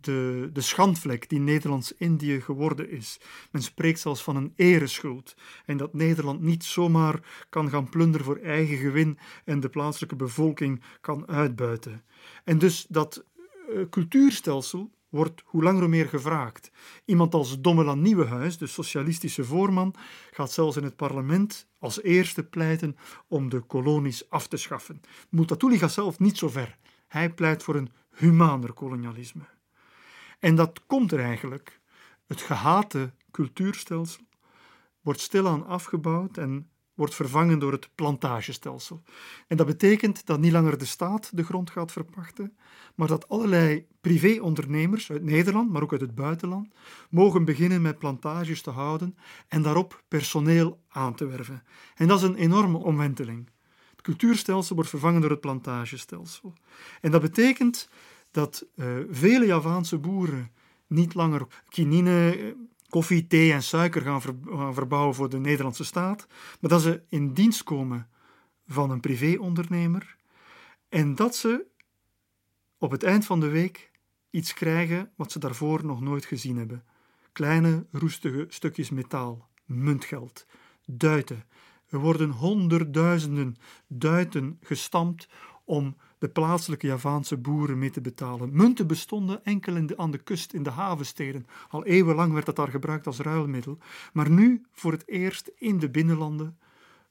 de, 0.02 0.50
de 0.54 0.62
schandvlek 0.62 1.30
die 1.30 1.40
Nederlands-Indië 1.40 2.42
geworden 2.42 2.90
is. 2.90 3.20
Men 3.52 3.62
spreekt 3.62 4.00
zelfs 4.00 4.24
van 4.24 4.36
een 4.36 4.54
ereschuld. 4.56 5.36
En 5.66 5.78
dat 5.78 5.94
Nederland 5.94 6.42
niet 6.42 6.64
zomaar 6.64 7.46
kan 7.50 7.70
gaan 7.70 7.90
plunderen 7.90 8.26
voor 8.26 8.38
eigen 8.38 8.78
gewin 8.78 9.18
en 9.46 9.60
de 9.60 9.70
plaatselijke 9.70 10.16
bevolking 10.16 10.84
kan 11.02 11.28
uitbuiten. 11.28 12.04
En 12.44 12.58
dus 12.58 12.86
dat 12.90 13.26
uh, 13.70 13.90
cultuurstelsel 13.90 14.92
wordt 15.14 15.42
hoe 15.46 15.64
langer 15.64 15.80
hoe 15.80 15.90
meer 15.90 16.10
gevraagd. 16.10 16.72
Iemand 17.06 17.34
als 17.34 17.62
Dommelan 17.62 18.02
Nieuwenhuis, 18.02 18.58
de 18.58 18.68
socialistische 18.68 19.44
voorman, 19.44 19.96
gaat 20.32 20.52
zelfs 20.52 20.78
in 20.78 20.84
het 20.84 20.96
parlement 20.96 21.68
als 21.80 22.02
eerste 22.02 22.44
pleiten 22.44 22.98
om 23.28 23.50
de 23.50 23.60
kolonies 23.60 24.30
af 24.30 24.48
te 24.48 24.58
schaffen. 24.58 25.02
Multatuli 25.30 25.78
gaat 25.78 25.92
zelf 25.92 26.20
niet 26.20 26.38
zo 26.38 26.50
ver. 26.50 26.78
Hij 27.08 27.34
pleit 27.34 27.64
voor 27.64 27.76
een 27.76 27.92
humaner 28.16 28.74
kolonialisme. 28.74 29.44
En 30.40 30.56
dat 30.56 30.82
komt 30.86 31.12
er 31.12 31.20
eigenlijk. 31.20 31.80
Het 32.28 32.42
gehate 32.42 33.14
cultuurstelsel 33.32 34.24
wordt 35.02 35.20
stilaan 35.20 35.66
afgebouwd 35.66 36.38
en 36.38 36.70
wordt 36.94 37.16
vervangen 37.16 37.60
door 37.60 37.72
het 37.72 37.90
plantagestelsel. 37.96 39.04
En 39.48 39.58
dat 39.58 39.66
betekent 39.66 40.26
dat 40.26 40.40
niet 40.40 40.52
langer 40.52 40.78
de 40.78 40.86
staat 40.86 41.38
de 41.38 41.44
grond 41.44 41.70
gaat 41.70 41.92
verpachten, 41.92 42.58
maar 42.96 43.08
dat 43.08 43.30
allerlei 43.30 43.86
privéondernemers 44.02 45.12
uit 45.12 45.24
Nederland, 45.24 45.72
maar 45.72 45.82
ook 45.82 45.92
uit 45.92 46.02
het 46.02 46.16
buitenland, 46.16 46.74
mogen 47.10 47.46
beginnen 47.46 47.82
met 47.82 48.00
plantages 48.00 48.62
te 48.62 48.70
houden 48.70 49.18
en 49.48 49.62
daarop 49.62 50.04
personeel 50.08 50.80
aan 50.90 51.16
te 51.16 51.26
werven. 51.26 51.64
En 51.96 52.08
dat 52.08 52.18
is 52.18 52.28
een 52.28 52.36
enorme 52.36 52.78
omwenteling. 52.78 53.50
Het 53.92 54.02
cultuurstelsel 54.02 54.76
wordt 54.76 54.90
vervangen 54.90 55.22
door 55.22 55.30
het 55.30 55.42
plantagestelsel. 55.42 56.54
En 57.02 57.12
dat 57.12 57.22
betekent 57.22 57.90
dat 58.32 58.66
uh, 58.76 58.88
vele 59.10 59.46
Javaanse 59.46 59.98
boeren 59.98 60.52
niet 60.88 61.14
langer 61.14 61.48
kinine 61.70 62.56
koffie, 62.94 63.28
thee 63.28 63.52
en 63.54 63.64
suiker 63.64 64.02
gaan, 64.02 64.22
verbouwen 64.74 65.16
voor 65.16 65.30
de 65.30 65.40
Nederlandse 65.40 65.84
staat, 65.84 66.28
maar 66.60 66.70
dat 66.70 66.82
ze 66.82 67.02
in 67.10 67.34
dienst 67.34 67.64
komen 67.64 68.10
van 68.68 68.90
een 68.90 69.00
privéondernemer 69.00 70.16
en 70.90 71.16
dat 71.16 71.36
ze 71.36 71.66
op 72.78 72.92
het 72.92 73.04
eind 73.04 73.26
van 73.26 73.40
de 73.40 73.48
week 73.48 73.92
iets 74.30 74.54
krijgen 74.54 75.12
wat 75.16 75.32
ze 75.32 75.40
daarvoor 75.40 75.86
nog 75.86 76.02
nooit 76.02 76.26
gezien 76.26 76.58
hebben. 76.58 76.84
Kleine, 77.32 77.86
roestige 77.92 78.46
stukjes 78.50 78.90
metaal, 78.90 79.50
muntgeld, 79.66 80.46
duiten. 80.86 81.44
Er 81.88 82.00
worden 82.00 82.30
honderdduizenden 82.30 83.56
duiten 83.88 84.58
gestampt 84.62 85.28
om 85.66 85.96
de 86.24 86.30
plaatselijke 86.30 86.88
Javaanse 86.88 87.38
boeren 87.38 87.80
mee 87.80 87.90
te 87.90 88.02
betalen. 88.02 88.50
Munten 88.54 88.88
bestonden 88.88 89.46
enkel 89.46 89.76
in 89.76 89.88
de, 89.88 89.98
aan 89.98 90.12
de 90.12 90.18
kust 90.18 90.54
in 90.54 90.64
de 90.64 90.70
havensteden. 90.70 91.48
Al 91.70 91.86
eeuwenlang 91.86 92.34
werd 92.34 92.46
dat 92.46 92.56
daar 92.56 92.68
gebruikt 92.68 93.08
als 93.08 93.20
ruilmiddel. 93.20 93.78
Maar 94.14 94.30
nu, 94.30 94.66
voor 94.72 94.92
het 94.92 95.08
eerst 95.08 95.52
in 95.58 95.80
de 95.80 95.90
binnenlanden, 95.90 96.58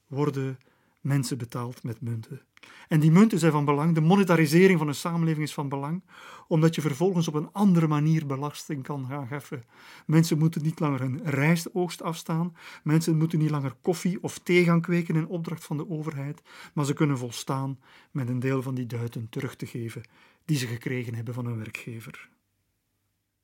worden 0.07 0.59
mensen 1.03 1.37
betaald 1.37 1.83
met 1.83 2.01
munten. 2.01 2.41
En 2.87 2.99
die 2.99 3.11
munten 3.11 3.39
zijn 3.39 3.51
van 3.51 3.65
belang. 3.65 3.95
De 3.95 4.01
monetarisering 4.01 4.79
van 4.79 4.87
een 4.87 4.95
samenleving 4.95 5.45
is 5.45 5.53
van 5.53 5.69
belang, 5.69 6.03
omdat 6.47 6.75
je 6.75 6.81
vervolgens 6.81 7.27
op 7.27 7.33
een 7.33 7.49
andere 7.51 7.87
manier 7.87 8.25
belasting 8.25 8.83
kan 8.83 9.05
gaan 9.05 9.27
heffen. 9.27 9.63
Mensen 10.05 10.37
moeten 10.37 10.63
niet 10.63 10.79
langer 10.79 10.99
hun 10.99 11.21
rijstoogst 11.23 12.01
afstaan. 12.01 12.55
Mensen 12.83 13.17
moeten 13.17 13.39
niet 13.39 13.49
langer 13.49 13.75
koffie 13.81 14.23
of 14.23 14.39
thee 14.39 14.63
gaan 14.63 14.81
kweken 14.81 15.15
in 15.15 15.27
opdracht 15.27 15.63
van 15.63 15.77
de 15.77 15.89
overheid, 15.89 16.41
maar 16.73 16.85
ze 16.85 16.93
kunnen 16.93 17.17
volstaan 17.17 17.79
met 18.11 18.29
een 18.29 18.39
deel 18.39 18.61
van 18.61 18.75
die 18.75 18.85
duiten 18.85 19.29
terug 19.29 19.55
te 19.55 19.65
geven 19.65 20.03
die 20.45 20.57
ze 20.57 20.67
gekregen 20.67 21.15
hebben 21.15 21.33
van 21.33 21.45
hun 21.45 21.57
werkgever. 21.57 22.29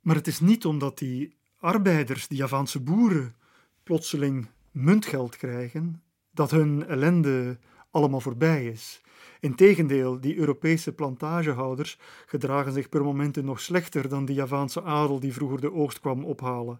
Maar 0.02 0.16
het 0.16 0.28
is 0.28 0.40
niet 0.40 0.66
omdat 0.66 0.98
die 0.98 1.38
arbeiders, 1.58 2.28
die 2.28 2.38
Javaanse 2.38 2.80
boeren, 2.80 3.36
plotseling 3.84 4.48
muntgeld 4.72 5.38
krijgen, 5.38 6.02
dat 6.32 6.52
hun 6.52 6.86
ellende 6.88 7.58
allemaal 7.92 8.22
voorbij 8.22 8.66
is. 8.66 9.02
Integendeel, 9.40 10.20
die 10.20 10.38
Europese 10.38 10.94
plantagehouders 10.94 12.00
gedragen 12.26 12.74
zich 12.74 12.90
per 12.90 13.04
momenten 13.04 13.46
nog 13.46 13.60
slechter 13.60 14.10
dan 14.10 14.26
die 14.26 14.36
Javaanse 14.36 14.84
adel 14.84 15.20
die 15.20 15.34
vroeger 15.34 15.62
de 15.62 15.74
oogst 15.74 16.00
kwam 16.00 16.26
ophalen. 16.26 16.80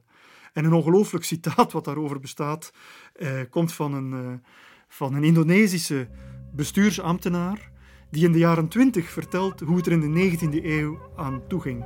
En 0.54 0.66
een 0.66 0.74
ongelooflijk 0.74 1.26
citaat 1.26 1.72
wat 1.72 1.86
daarover 1.86 2.20
bestaat, 2.20 2.74
eh, 3.14 3.40
komt 3.50 3.74
van 3.74 3.94
een, 3.94 4.14
eh, 4.14 4.50
van 4.88 5.14
een 5.14 5.24
Indonesische 5.24 6.08
bestuursambtenaar 6.54 7.72
die 8.10 8.26
in 8.26 8.32
de 8.32 8.38
jaren 8.38 8.68
twintig 8.68 9.10
vertelt 9.10 9.60
hoe 9.60 9.78
het 9.78 9.86
er 9.86 9.92
in 9.92 10.00
de 10.00 10.08
19e 10.08 10.66
eeuw 10.66 11.00
aan 11.16 11.48
toeging. 11.48 11.86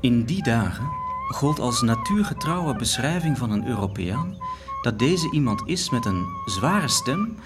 In 0.00 0.24
die 0.24 0.42
dagen 0.42 1.05
gold 1.28 1.58
als 1.58 1.82
natuurgetrouwe 1.82 2.76
beschrijving 2.76 3.38
van 3.38 3.50
een 3.50 3.66
Europeaan 3.66 4.36
dat 4.82 4.98
deze 4.98 5.30
iemand 5.30 5.62
is 5.64 5.90
met 5.90 6.04
een 6.04 6.26
zware 6.44 6.88
stem, 6.88 7.36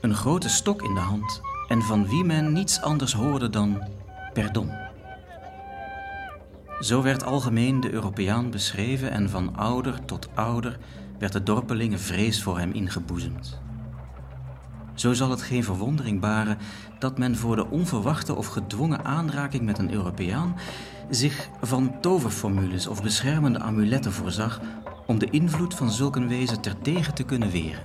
een 0.00 0.14
grote 0.14 0.48
stok 0.48 0.82
in 0.82 0.94
de 0.94 1.00
hand 1.00 1.40
en 1.68 1.82
van 1.82 2.08
wie 2.08 2.24
men 2.24 2.52
niets 2.52 2.80
anders 2.80 3.12
hoorde 3.12 3.50
dan 3.50 3.82
pardon. 4.32 4.70
Zo 6.80 7.02
werd 7.02 7.24
algemeen 7.24 7.80
de 7.80 7.90
Europeaan 7.90 8.50
beschreven 8.50 9.10
en 9.10 9.30
van 9.30 9.56
ouder 9.56 10.04
tot 10.04 10.28
ouder 10.34 10.78
werd 11.18 11.32
de 11.32 11.42
dorpelingen 11.42 12.00
vrees 12.00 12.42
voor 12.42 12.58
hem 12.58 12.72
ingeboezemd. 12.72 13.58
Zo 14.94 15.12
zal 15.12 15.30
het 15.30 15.42
geen 15.42 15.64
verwondering 15.64 16.20
baren 16.20 16.58
dat 16.98 17.18
men 17.18 17.36
voor 17.36 17.56
de 17.56 17.66
onverwachte 17.66 18.34
of 18.34 18.46
gedwongen 18.46 19.04
aanraking 19.04 19.62
met 19.62 19.78
een 19.78 19.92
Europeaan 19.92 20.56
zich 21.10 21.48
van 21.60 22.00
toverformules 22.00 22.86
of 22.86 23.02
beschermende 23.02 23.58
amuletten 23.58 24.12
voorzag 24.12 24.60
om 25.06 25.18
de 25.18 25.30
invloed 25.30 25.74
van 25.74 25.90
zulke 25.90 26.26
wezen 26.26 26.60
terdege 26.60 27.12
te 27.12 27.24
kunnen 27.24 27.50
weren. 27.50 27.84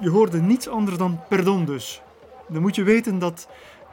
Je 0.00 0.10
hoorde 0.10 0.40
niets 0.40 0.68
anders 0.68 0.98
dan 0.98 1.20
perdon 1.28 1.64
dus. 1.64 2.02
Dan 2.48 2.62
moet 2.62 2.74
je 2.74 2.82
weten 2.82 3.18
dat 3.18 3.48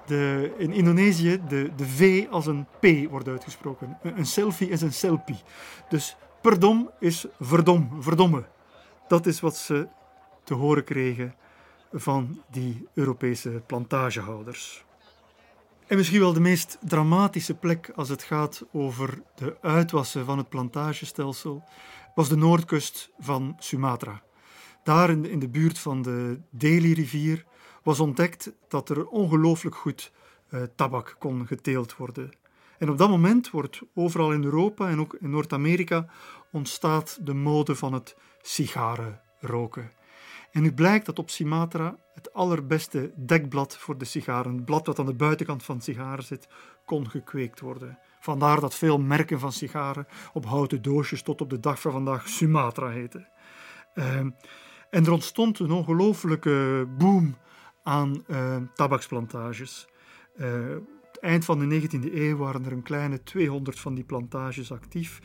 de, 0.05 0.53
in 0.57 0.71
Indonesië 0.71 1.41
de, 1.47 1.71
de 1.75 1.85
V 1.85 2.25
als 2.29 2.45
een 2.45 2.65
P 2.79 3.09
wordt 3.09 3.27
uitgesproken. 3.27 3.97
Een, 4.01 4.17
een 4.17 4.25
selfie 4.25 4.69
is 4.69 4.81
een 4.81 4.93
selfie. 4.93 5.39
Dus 5.89 6.15
perdom 6.41 6.89
is 6.99 7.25
verdom, 7.39 7.89
verdomme. 7.99 8.43
Dat 9.07 9.25
is 9.25 9.39
wat 9.39 9.57
ze 9.57 9.87
te 10.43 10.53
horen 10.53 10.83
kregen 10.83 11.35
van 11.93 12.41
die 12.51 12.87
Europese 12.93 13.49
plantagehouders. 13.65 14.85
En 15.87 15.97
misschien 15.97 16.19
wel 16.19 16.33
de 16.33 16.39
meest 16.39 16.77
dramatische 16.81 17.55
plek 17.55 17.91
als 17.95 18.09
het 18.09 18.23
gaat 18.23 18.65
over 18.71 19.21
de 19.35 19.57
uitwassen 19.61 20.25
van 20.25 20.37
het 20.37 20.49
plantagestelsel 20.49 21.63
was 22.15 22.29
de 22.29 22.35
noordkust 22.35 23.11
van 23.19 23.55
Sumatra. 23.59 24.21
Daar 24.83 25.09
in 25.09 25.39
de, 25.39 25.49
buurt 25.49 25.79
van 25.79 26.01
de 26.01 26.39
Delhi-rivier 26.49 27.45
was 27.83 27.99
ontdekt 27.99 28.51
dat 28.67 28.89
er 28.89 29.07
ongelooflijk 29.07 29.75
goed 29.75 30.11
eh, 30.49 30.61
tabak 30.75 31.15
kon 31.19 31.47
geteeld 31.47 31.95
worden. 31.95 32.31
En 32.77 32.89
op 32.89 32.97
dat 32.97 33.09
moment 33.09 33.49
wordt 33.49 33.81
overal 33.93 34.31
in 34.31 34.43
Europa 34.43 34.89
en 34.89 34.99
ook 34.99 35.17
in 35.19 35.29
Noord-Amerika 35.29 36.07
ontstaat 36.51 37.17
de 37.21 37.33
mode 37.33 37.75
van 37.75 37.93
het 37.93 38.15
sigarenroken. 38.41 39.91
En 40.55 40.61
nu 40.61 40.73
blijkt 40.73 41.05
dat 41.05 41.19
op 41.19 41.29
Sumatra 41.29 41.97
het 42.13 42.33
allerbeste 42.33 43.13
dekblad 43.15 43.77
voor 43.77 43.97
de 43.97 44.05
sigaren, 44.05 44.55
het 44.55 44.65
blad 44.65 44.85
dat 44.85 44.99
aan 44.99 45.05
de 45.05 45.13
buitenkant 45.13 45.63
van 45.63 45.81
sigaren 45.81 46.23
zit, 46.23 46.47
kon 46.85 47.09
gekweekt 47.09 47.59
worden. 47.59 47.99
Vandaar 48.19 48.59
dat 48.59 48.75
veel 48.75 48.99
merken 48.99 49.39
van 49.39 49.51
sigaren 49.51 50.07
op 50.33 50.45
houten 50.45 50.81
doosjes 50.81 51.21
tot 51.21 51.41
op 51.41 51.49
de 51.49 51.59
dag 51.59 51.81
van 51.81 51.91
vandaag 51.91 52.29
Sumatra 52.29 52.89
heten. 52.89 53.27
Ehm, 53.93 54.29
en 54.89 55.05
er 55.05 55.11
ontstond 55.11 55.59
een 55.59 55.71
ongelooflijke 55.71 56.87
boom 56.97 57.37
aan 57.83 58.23
uh, 58.27 58.55
tabaksplantages. 58.73 59.87
Uh, 60.37 60.75
het 61.01 61.19
eind 61.19 61.45
van 61.45 61.59
de 61.59 61.81
19e 61.81 62.13
eeuw 62.13 62.37
waren 62.37 62.65
er 62.65 62.71
een 62.71 62.83
kleine 62.83 63.23
200 63.23 63.79
van 63.79 63.95
die 63.95 64.03
plantages 64.03 64.71
actief. 64.71 65.19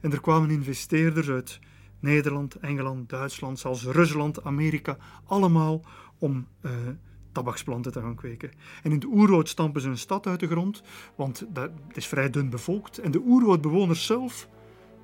En 0.00 0.12
er 0.12 0.20
kwamen 0.20 0.50
investeerders 0.50 1.28
uit 1.28 1.60
Nederland, 2.00 2.54
Engeland, 2.54 3.08
Duitsland, 3.08 3.58
zelfs 3.58 3.84
Rusland, 3.84 4.44
Amerika, 4.44 4.96
allemaal 5.24 5.84
om 6.18 6.46
uh, 6.62 6.70
tabaksplanten 7.32 7.92
te 7.92 8.00
gaan 8.00 8.14
kweken. 8.14 8.50
En 8.82 8.92
in 8.92 8.98
de 8.98 9.06
oerwoud 9.06 9.48
stampen 9.48 9.80
ze 9.80 9.88
een 9.88 9.98
stad 9.98 10.26
uit 10.26 10.40
de 10.40 10.46
grond, 10.46 10.82
want 11.16 11.46
dat 11.48 11.70
is 11.92 12.06
vrij 12.06 12.30
dun 12.30 12.50
bevolkt. 12.50 12.98
En 12.98 13.10
de 13.10 13.22
oerwoudbewoners 13.26 14.06
zelf 14.06 14.48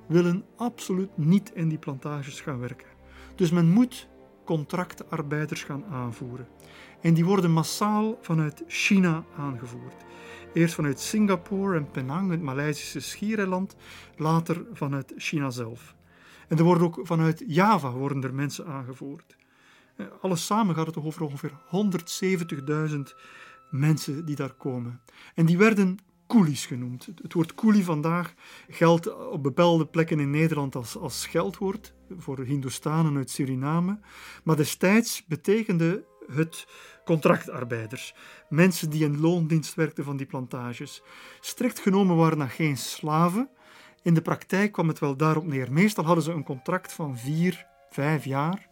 willen 0.07 0.45
absoluut 0.55 1.17
niet 1.17 1.51
in 1.53 1.69
die 1.69 1.77
plantages 1.77 2.41
gaan 2.41 2.59
werken. 2.59 2.87
Dus 3.35 3.51
men 3.51 3.69
moet 3.69 4.07
contractarbeiders 4.45 5.63
gaan 5.63 5.85
aanvoeren. 5.85 6.47
En 7.01 7.13
die 7.13 7.25
worden 7.25 7.51
massaal 7.51 8.17
vanuit 8.21 8.63
China 8.67 9.23
aangevoerd. 9.37 9.95
Eerst 10.53 10.75
vanuit 10.75 10.99
Singapore 10.99 11.77
en 11.77 11.91
Penang, 11.91 12.31
het 12.31 12.41
Maleisische 12.41 12.99
schiereiland, 12.99 13.75
later 14.17 14.65
vanuit 14.73 15.13
China 15.17 15.49
zelf. 15.49 15.95
En 16.53 16.59
er 16.59 16.65
worden 16.65 16.87
ook 16.87 16.99
vanuit 17.03 17.43
Java 17.47 17.91
worden 17.91 18.23
er 18.23 18.33
mensen 18.33 18.65
aangevoerd. 18.65 19.35
Eh, 19.95 20.05
alles 20.21 20.45
samen 20.45 20.75
gaat 20.75 20.85
het 20.85 20.97
over 20.97 21.23
ongeveer 21.23 21.51
170.000 21.65 23.15
mensen 23.69 24.25
die 24.25 24.35
daar 24.35 24.53
komen. 24.53 25.01
En 25.35 25.45
die 25.45 25.57
werden 25.57 25.97
coolies 26.27 26.65
genoemd. 26.65 27.09
Het 27.21 27.33
woord 27.33 27.55
coolie 27.55 27.83
vandaag 27.83 28.33
geldt 28.69 29.29
op 29.29 29.43
bepaalde 29.43 29.85
plekken 29.85 30.19
in 30.19 30.29
Nederland 30.29 30.75
als, 30.75 30.97
als 30.97 31.21
scheldwoord 31.21 31.93
voor 32.17 32.39
Hindoestanen 32.39 33.17
uit 33.17 33.29
Suriname. 33.29 33.99
Maar 34.43 34.55
destijds 34.55 35.25
betekende 35.25 36.05
het 36.31 36.67
contractarbeiders, 37.05 38.15
mensen 38.49 38.89
die 38.89 39.03
in 39.03 39.19
loondienst 39.19 39.75
werkten 39.75 40.03
van 40.03 40.17
die 40.17 40.25
plantages. 40.25 41.03
Strikt 41.39 41.79
genomen 41.79 42.15
waren 42.15 42.37
dat 42.37 42.49
geen 42.49 42.77
slaven. 42.77 43.49
In 44.03 44.13
de 44.13 44.21
praktijk 44.21 44.71
kwam 44.71 44.87
het 44.87 44.99
wel 44.99 45.15
daarop 45.15 45.45
neer. 45.45 45.71
Meestal 45.71 46.05
hadden 46.05 46.23
ze 46.23 46.31
een 46.31 46.43
contract 46.43 46.93
van 46.93 47.17
vier, 47.17 47.65
vijf 47.89 48.25
jaar, 48.25 48.69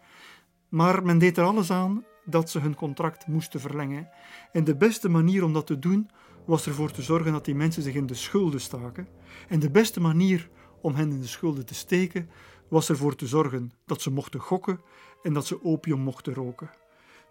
maar 0.68 1.02
men 1.04 1.18
deed 1.18 1.38
er 1.38 1.44
alles 1.44 1.70
aan 1.70 2.04
dat 2.24 2.50
ze 2.50 2.58
hun 2.58 2.74
contract 2.74 3.26
moesten 3.26 3.60
verlengen. 3.60 4.08
En 4.52 4.64
de 4.64 4.76
beste 4.76 5.08
manier 5.08 5.44
om 5.44 5.52
dat 5.52 5.66
te 5.66 5.78
doen 5.78 6.10
was 6.44 6.66
ervoor 6.66 6.90
te 6.90 7.02
zorgen 7.02 7.32
dat 7.32 7.44
die 7.44 7.54
mensen 7.54 7.82
zich 7.82 7.94
in 7.94 8.06
de 8.06 8.14
schulden 8.14 8.60
staken. 8.60 9.08
En 9.48 9.60
de 9.60 9.70
beste 9.70 10.00
manier 10.00 10.48
om 10.80 10.94
hen 10.94 11.10
in 11.10 11.20
de 11.20 11.26
schulden 11.26 11.66
te 11.66 11.74
steken 11.74 12.30
was 12.68 12.88
ervoor 12.88 13.14
te 13.14 13.26
zorgen 13.26 13.72
dat 13.86 14.02
ze 14.02 14.10
mochten 14.10 14.40
gokken 14.40 14.80
en 15.22 15.32
dat 15.32 15.46
ze 15.46 15.64
opium 15.64 16.00
mochten 16.00 16.34
roken. 16.34 16.70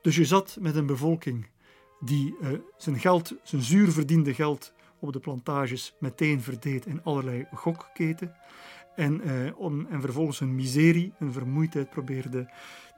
Dus 0.02 0.16
je 0.16 0.26
zat 0.26 0.58
met 0.60 0.76
een 0.76 0.86
bevolking 0.86 1.48
die 2.00 2.36
uh, 2.42 2.50
zijn 2.78 3.00
geld, 3.00 3.36
zijn 3.44 3.62
zuur 3.62 3.92
verdiende 3.92 4.34
geld 4.34 4.74
op 5.02 5.14
de 5.14 5.20
plantages 5.20 5.96
meteen 6.00 6.42
verdeed 6.42 6.86
in 6.86 7.04
allerlei 7.04 7.46
gokketen 7.54 8.36
en, 8.96 9.22
uh, 9.28 9.60
om, 9.60 9.86
en 9.90 10.02
vervolgens 10.02 10.40
hun 10.40 10.56
miserie 10.56 11.14
en 11.20 11.34
vermoeidheid 11.34 11.90
probeerde 11.90 12.50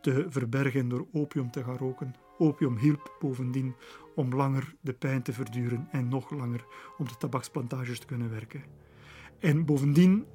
te 0.01 0.25
verbergen 0.29 0.89
door 0.89 1.07
opium 1.11 1.51
te 1.51 1.63
gaan 1.63 1.77
roken. 1.77 2.15
Opium 2.37 2.77
hielp 2.77 3.15
bovendien 3.19 3.75
om 4.15 4.35
langer 4.35 4.75
de 4.81 4.93
pijn 4.93 5.21
te 5.21 5.33
verduren 5.33 5.87
en 5.91 6.07
nog 6.07 6.29
langer 6.29 6.65
om 6.97 7.07
de 7.07 7.17
tabaksplantages 7.17 7.99
te 7.99 8.05
kunnen 8.05 8.29
werken. 8.29 8.63
En 9.39 9.65
bovendien, 9.65 10.25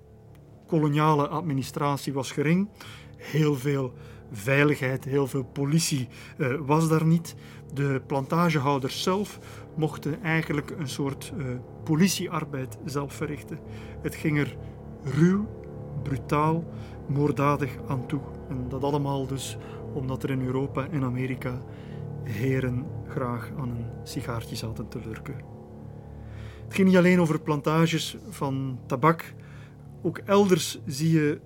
koloniale 0.66 1.28
administratie 1.28 2.12
was 2.12 2.32
gering, 2.32 2.68
heel 3.16 3.54
veel 3.54 3.92
veiligheid, 4.32 5.04
heel 5.04 5.26
veel 5.26 5.44
politie 5.44 6.08
uh, 6.36 6.58
was 6.60 6.88
daar 6.88 7.06
niet. 7.06 7.34
De 7.74 8.02
plantagehouders 8.06 9.02
zelf 9.02 9.38
mochten 9.76 10.22
eigenlijk 10.22 10.74
een 10.78 10.88
soort 10.88 11.32
uh, 11.36 11.46
politiearbeid 11.84 12.78
zelf 12.84 13.12
verrichten. 13.14 13.58
Het 14.02 14.14
ging 14.14 14.38
er 14.38 14.56
ruw, 15.04 15.48
brutaal, 16.02 16.64
moorddadig 17.06 17.76
aan 17.88 18.06
toe. 18.06 18.20
En 18.48 18.66
dat 18.68 18.82
allemaal 18.82 19.26
dus 19.26 19.56
omdat 19.92 20.22
er 20.22 20.30
in 20.30 20.42
Europa 20.42 20.88
en 20.90 21.02
Amerika 21.04 21.62
heren 22.22 22.86
graag 23.08 23.50
aan 23.58 23.68
een 23.68 23.86
sigaartje 24.02 24.56
zaten 24.56 24.88
te 24.88 24.98
lurken. 25.04 25.34
Het 26.64 26.74
ging 26.74 26.88
niet 26.88 26.96
alleen 26.96 27.20
over 27.20 27.40
plantages 27.40 28.16
van 28.28 28.78
tabak. 28.86 29.34
Ook 30.02 30.18
elders 30.18 30.80
zie 30.86 31.12
je 31.12 31.40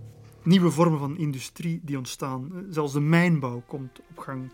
nieuwe 0.45 0.71
vormen 0.71 0.99
van 0.99 1.17
industrie 1.17 1.81
die 1.83 1.97
ontstaan. 1.97 2.67
Zelfs 2.71 2.93
de 2.93 3.01
mijnbouw 3.01 3.63
komt 3.67 4.01
op 4.11 4.19
gang. 4.19 4.53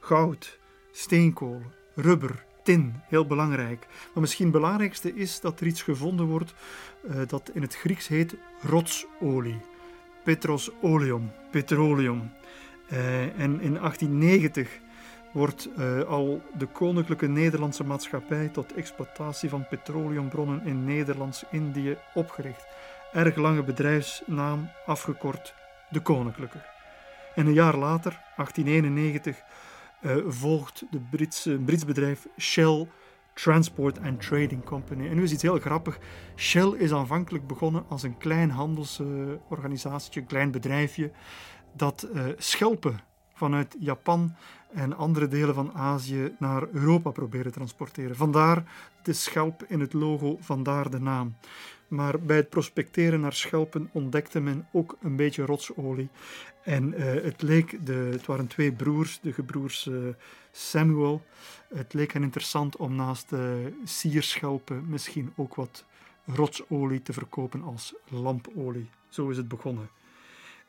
Goud, 0.00 0.58
steenkool, 0.92 1.62
rubber, 1.94 2.44
tin, 2.62 2.94
heel 3.08 3.26
belangrijk. 3.26 3.86
Maar 4.12 4.20
misschien 4.20 4.44
het 4.44 4.54
belangrijkste 4.54 5.14
is 5.14 5.40
dat 5.40 5.60
er 5.60 5.66
iets 5.66 5.82
gevonden 5.82 6.26
wordt 6.26 6.54
uh, 7.10 7.16
dat 7.26 7.50
in 7.54 7.62
het 7.62 7.76
Grieks 7.76 8.08
heet 8.08 8.36
rotsolie. 8.60 9.60
Petros 10.24 10.70
oleum, 10.80 11.30
petroleum. 11.50 12.30
Uh, 12.92 13.22
en 13.22 13.60
in 13.60 13.74
1890 13.74 14.78
wordt 15.32 15.68
al 16.06 16.42
de 16.58 16.66
Koninklijke 16.66 17.26
Nederlandse 17.26 17.84
Maatschappij 17.84 18.48
tot 18.48 18.74
exploitatie 18.74 19.48
van 19.48 19.66
petroleumbronnen 19.68 20.62
in 20.64 20.84
Nederlands-Indië 20.84 21.96
opgericht 22.14 22.66
erg 23.12 23.36
lange 23.36 23.62
bedrijfsnaam 23.62 24.70
afgekort 24.86 25.54
de 25.90 26.00
Koninklijke. 26.00 26.64
En 27.34 27.46
een 27.46 27.52
jaar 27.52 27.76
later, 27.76 28.20
1891, 28.36 29.36
uh, 30.00 30.16
eh, 30.16 30.24
volgt 30.26 30.84
de 30.90 31.00
Britse, 31.10 31.58
Brits 31.58 31.84
bedrijf 31.84 32.26
Shell 32.38 32.88
Transport 33.34 34.00
and 34.00 34.20
Trading 34.22 34.64
Company. 34.64 35.08
En 35.08 35.16
nu 35.16 35.22
is 35.22 35.32
iets 35.32 35.42
heel 35.42 35.58
grappig. 35.58 35.98
Shell 36.36 36.72
is 36.72 36.92
aanvankelijk 36.92 37.46
begonnen 37.46 37.84
als 37.88 38.02
een 38.02 38.18
klein 38.18 38.50
handelsorganisatie, 38.50 40.20
een 40.20 40.26
klein 40.26 40.50
bedrijfje, 40.50 41.10
dat 41.72 42.08
uh, 42.14 42.22
schelpen 42.36 43.00
vanuit 43.34 43.76
Japan 43.78 44.34
en 44.72 44.96
andere 44.96 45.28
delen 45.28 45.54
van 45.54 45.74
Azië 45.74 46.34
naar 46.38 46.68
Europa 46.72 47.10
proberen 47.10 47.46
te 47.46 47.58
transporteren. 47.58 48.16
Vandaar 48.16 48.64
de 49.02 49.12
schelp 49.12 49.64
in 49.68 49.80
het 49.80 49.92
logo, 49.92 50.36
vandaar 50.40 50.90
de 50.90 51.00
naam. 51.00 51.36
Maar 51.88 52.20
bij 52.20 52.36
het 52.36 52.48
prospecteren 52.48 53.20
naar 53.20 53.32
schelpen 53.32 53.88
ontdekte 53.92 54.40
men 54.40 54.68
ook 54.72 54.96
een 55.00 55.16
beetje 55.16 55.44
rotsolie. 55.44 56.08
En 56.62 56.92
uh, 56.92 57.04
het 57.22 57.42
leek, 57.42 57.86
de, 57.86 57.92
het 57.92 58.26
waren 58.26 58.46
twee 58.46 58.72
broers, 58.72 59.20
de 59.20 59.32
gebroers 59.32 59.86
uh, 59.86 60.08
Samuel. 60.52 61.22
Het 61.74 61.94
leek 61.94 62.12
hen 62.12 62.22
interessant 62.22 62.76
om 62.76 62.94
naast 62.94 63.28
de 63.28 63.72
sierschelpen 63.84 64.88
misschien 64.88 65.32
ook 65.36 65.54
wat 65.54 65.84
rotsolie 66.24 67.02
te 67.02 67.12
verkopen 67.12 67.62
als 67.62 67.94
lampolie. 68.08 68.90
Zo 69.08 69.28
is 69.28 69.36
het 69.36 69.48
begonnen. 69.48 69.88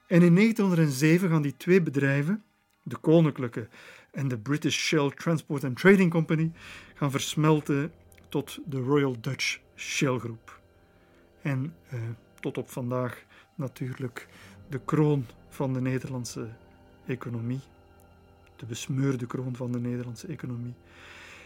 En 0.07 0.22
in 0.22 0.35
1907 0.35 1.30
gaan 1.30 1.41
die 1.41 1.57
twee 1.57 1.81
bedrijven, 1.81 2.44
de 2.84 2.98
Koninklijke 2.98 3.68
en 4.11 4.27
de 4.27 4.38
British 4.38 4.77
Shell 4.77 5.10
Transport 5.10 5.64
and 5.64 5.77
Trading 5.77 6.11
Company, 6.11 6.52
gaan 6.94 7.11
versmelten 7.11 7.91
tot 8.30 8.60
de 8.65 8.80
Royal 8.80 9.15
Dutch 9.22 9.60
Shell 9.76 10.18
Group. 10.18 10.57
En 11.41 11.73
uh, 11.93 11.99
tot 12.39 12.57
op 12.57 12.69
vandaag 12.69 13.26
natuurlijk 13.55 14.27
de 14.69 14.80
kroon 14.85 15.26
van 15.49 15.73
de 15.73 15.81
Nederlandse 15.81 16.47
economie. 17.05 17.59
De 18.55 18.65
besmeurde 18.65 19.27
kroon 19.27 19.55
van 19.55 19.72
de 19.72 19.80
Nederlandse 19.80 20.27
economie. 20.27 20.73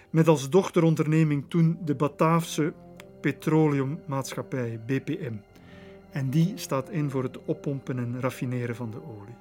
Met 0.09 0.27
als 0.27 0.49
dochteronderneming 0.49 1.45
toen 1.47 1.77
de 1.85 1.95
Bataafse 1.95 2.73
Petroleummaatschappij, 3.21 4.79
BPM. 4.85 5.33
En 6.11 6.29
die 6.29 6.51
staat 6.55 6.89
in 6.89 7.09
voor 7.09 7.23
het 7.23 7.45
oppompen 7.45 7.97
en 7.97 8.19
raffineren 8.19 8.75
van 8.75 8.91
de 8.91 9.03
olie. 9.03 9.35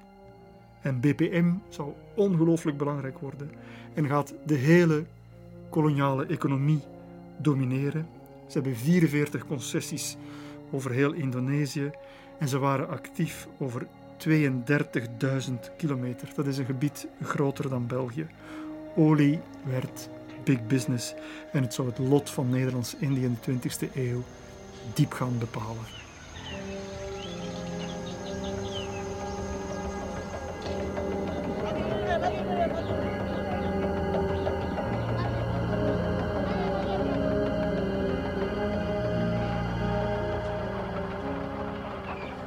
En 0.81 0.99
BPM 0.99 1.53
zal 1.69 1.97
ongelooflijk 2.15 2.77
belangrijk 2.77 3.19
worden 3.19 3.51
en 3.93 4.07
gaat 4.07 4.33
de 4.45 4.55
hele 4.55 5.05
koloniale 5.69 6.25
economie 6.25 6.83
domineren. 7.37 8.07
Ze 8.47 8.53
hebben 8.53 8.75
44 8.75 9.45
concessies 9.45 10.17
over 10.71 10.91
heel 10.91 11.11
Indonesië 11.11 11.91
en 12.39 12.47
ze 12.47 12.59
waren 12.59 12.89
actief 12.89 13.47
over 13.57 13.87
32.000 14.27 14.29
kilometer. 15.77 16.29
Dat 16.35 16.47
is 16.47 16.57
een 16.57 16.65
gebied 16.65 17.07
groter 17.23 17.69
dan 17.69 17.87
België. 17.87 18.27
Olie 18.95 19.39
werd 19.65 20.09
big 20.43 20.67
business 20.67 21.13
en 21.51 21.63
het 21.63 21.73
zou 21.73 21.87
het 21.87 21.97
lot 21.97 22.29
van 22.29 22.49
Nederlands-Indië 22.49 23.23
in 23.23 23.37
de 23.41 23.51
20e 23.51 23.93
eeuw 23.95 24.23
diep 24.93 25.11
gaan 25.13 25.37
bepalen. 25.39 26.00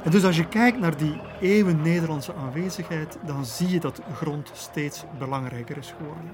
En 0.05 0.11
dus 0.11 0.23
als 0.23 0.37
je 0.37 0.47
kijkt 0.47 0.79
naar 0.79 0.97
die 0.97 1.21
eeuwen 1.41 1.81
Nederlandse 1.81 2.33
aanwezigheid, 2.33 3.17
dan 3.25 3.45
zie 3.45 3.69
je 3.69 3.79
dat 3.79 4.01
grond 4.13 4.51
steeds 4.53 5.03
belangrijker 5.19 5.77
is 5.77 5.93
geworden. 5.97 6.31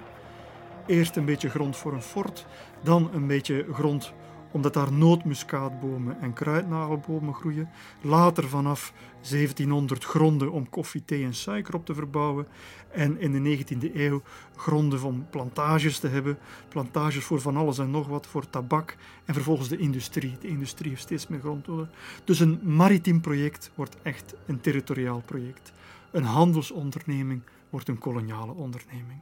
Eerst 0.85 1.15
een 1.15 1.25
beetje 1.25 1.49
grond 1.49 1.77
voor 1.77 1.93
een 1.93 2.01
fort, 2.01 2.45
dan 2.81 3.09
een 3.13 3.27
beetje 3.27 3.65
grond 3.73 4.13
omdat 4.51 4.73
daar 4.73 4.93
nootmuskaatbomen 4.93 6.21
en 6.21 6.33
kruidnagelbomen 6.33 7.33
groeien. 7.33 7.69
Later 8.01 8.47
vanaf 8.47 8.93
1700 9.29 10.03
gronden 10.03 10.51
om 10.51 10.69
koffie, 10.69 11.05
thee 11.05 11.23
en 11.23 11.33
suiker 11.33 11.75
op 11.75 11.85
te 11.85 11.93
verbouwen. 11.93 12.47
En 12.91 13.19
in 13.19 13.43
de 13.43 13.57
19e 13.57 13.95
eeuw 13.95 14.21
gronden 14.55 15.03
om 15.03 15.27
plantages 15.29 15.99
te 15.99 16.07
hebben. 16.07 16.37
Plantages 16.69 17.23
voor 17.23 17.41
van 17.41 17.57
alles 17.57 17.77
en 17.77 17.91
nog 17.91 18.07
wat, 18.07 18.27
voor 18.27 18.49
tabak. 18.49 18.97
En 19.25 19.33
vervolgens 19.33 19.69
de 19.69 19.77
industrie. 19.77 20.37
De 20.39 20.47
industrie 20.47 20.89
heeft 20.89 21.01
steeds 21.01 21.27
meer 21.27 21.39
grond 21.39 21.67
nodig. 21.67 21.89
Dus 22.23 22.39
een 22.39 22.59
maritiem 22.63 23.21
project 23.21 23.71
wordt 23.75 23.97
echt 24.01 24.33
een 24.45 24.61
territoriaal 24.61 25.21
project. 25.25 25.71
Een 26.11 26.23
handelsonderneming 26.23 27.41
wordt 27.69 27.87
een 27.87 27.97
koloniale 27.97 28.53
onderneming. 28.53 29.21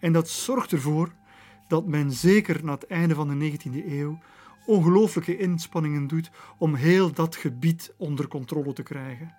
En 0.00 0.12
dat 0.12 0.28
zorgt 0.28 0.72
ervoor 0.72 1.12
dat 1.68 1.86
men 1.86 2.12
zeker 2.12 2.64
na 2.64 2.72
het 2.72 2.86
einde 2.86 3.14
van 3.14 3.38
de 3.38 3.52
19e 3.52 3.86
eeuw 3.86 4.18
ongelooflijke 4.66 5.36
inspanningen 5.36 6.06
doet 6.06 6.30
om 6.58 6.74
heel 6.74 7.12
dat 7.12 7.36
gebied 7.36 7.94
onder 7.96 8.28
controle 8.28 8.72
te 8.72 8.82
krijgen. 8.82 9.34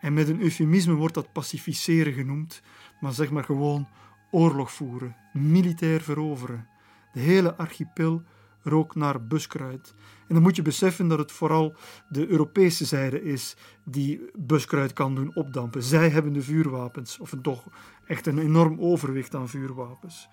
En 0.00 0.12
met 0.12 0.28
een 0.28 0.40
eufemisme 0.40 0.94
wordt 0.94 1.14
dat 1.14 1.32
pacificeren 1.32 2.12
genoemd, 2.12 2.62
maar 3.00 3.12
zeg 3.12 3.30
maar 3.30 3.44
gewoon 3.44 3.88
oorlog 4.30 4.72
voeren, 4.72 5.16
militair 5.32 6.00
veroveren. 6.00 6.66
De 7.12 7.20
hele 7.20 7.56
archipel 7.56 8.22
rook 8.62 8.94
naar 8.94 9.26
buskruid. 9.26 9.94
En 10.28 10.34
dan 10.34 10.42
moet 10.42 10.56
je 10.56 10.62
beseffen 10.62 11.08
dat 11.08 11.18
het 11.18 11.32
vooral 11.32 11.74
de 12.08 12.28
Europese 12.28 12.84
zijde 12.84 13.22
is 13.22 13.56
die 13.84 14.20
buskruid 14.34 14.92
kan 14.92 15.14
doen 15.14 15.34
opdampen. 15.34 15.82
Zij 15.82 16.10
hebben 16.10 16.32
de 16.32 16.42
vuurwapens, 16.42 17.18
of 17.18 17.34
toch 17.42 17.64
echt 18.06 18.26
een 18.26 18.38
enorm 18.38 18.80
overwicht 18.80 19.34
aan 19.34 19.48
vuurwapens. 19.48 20.28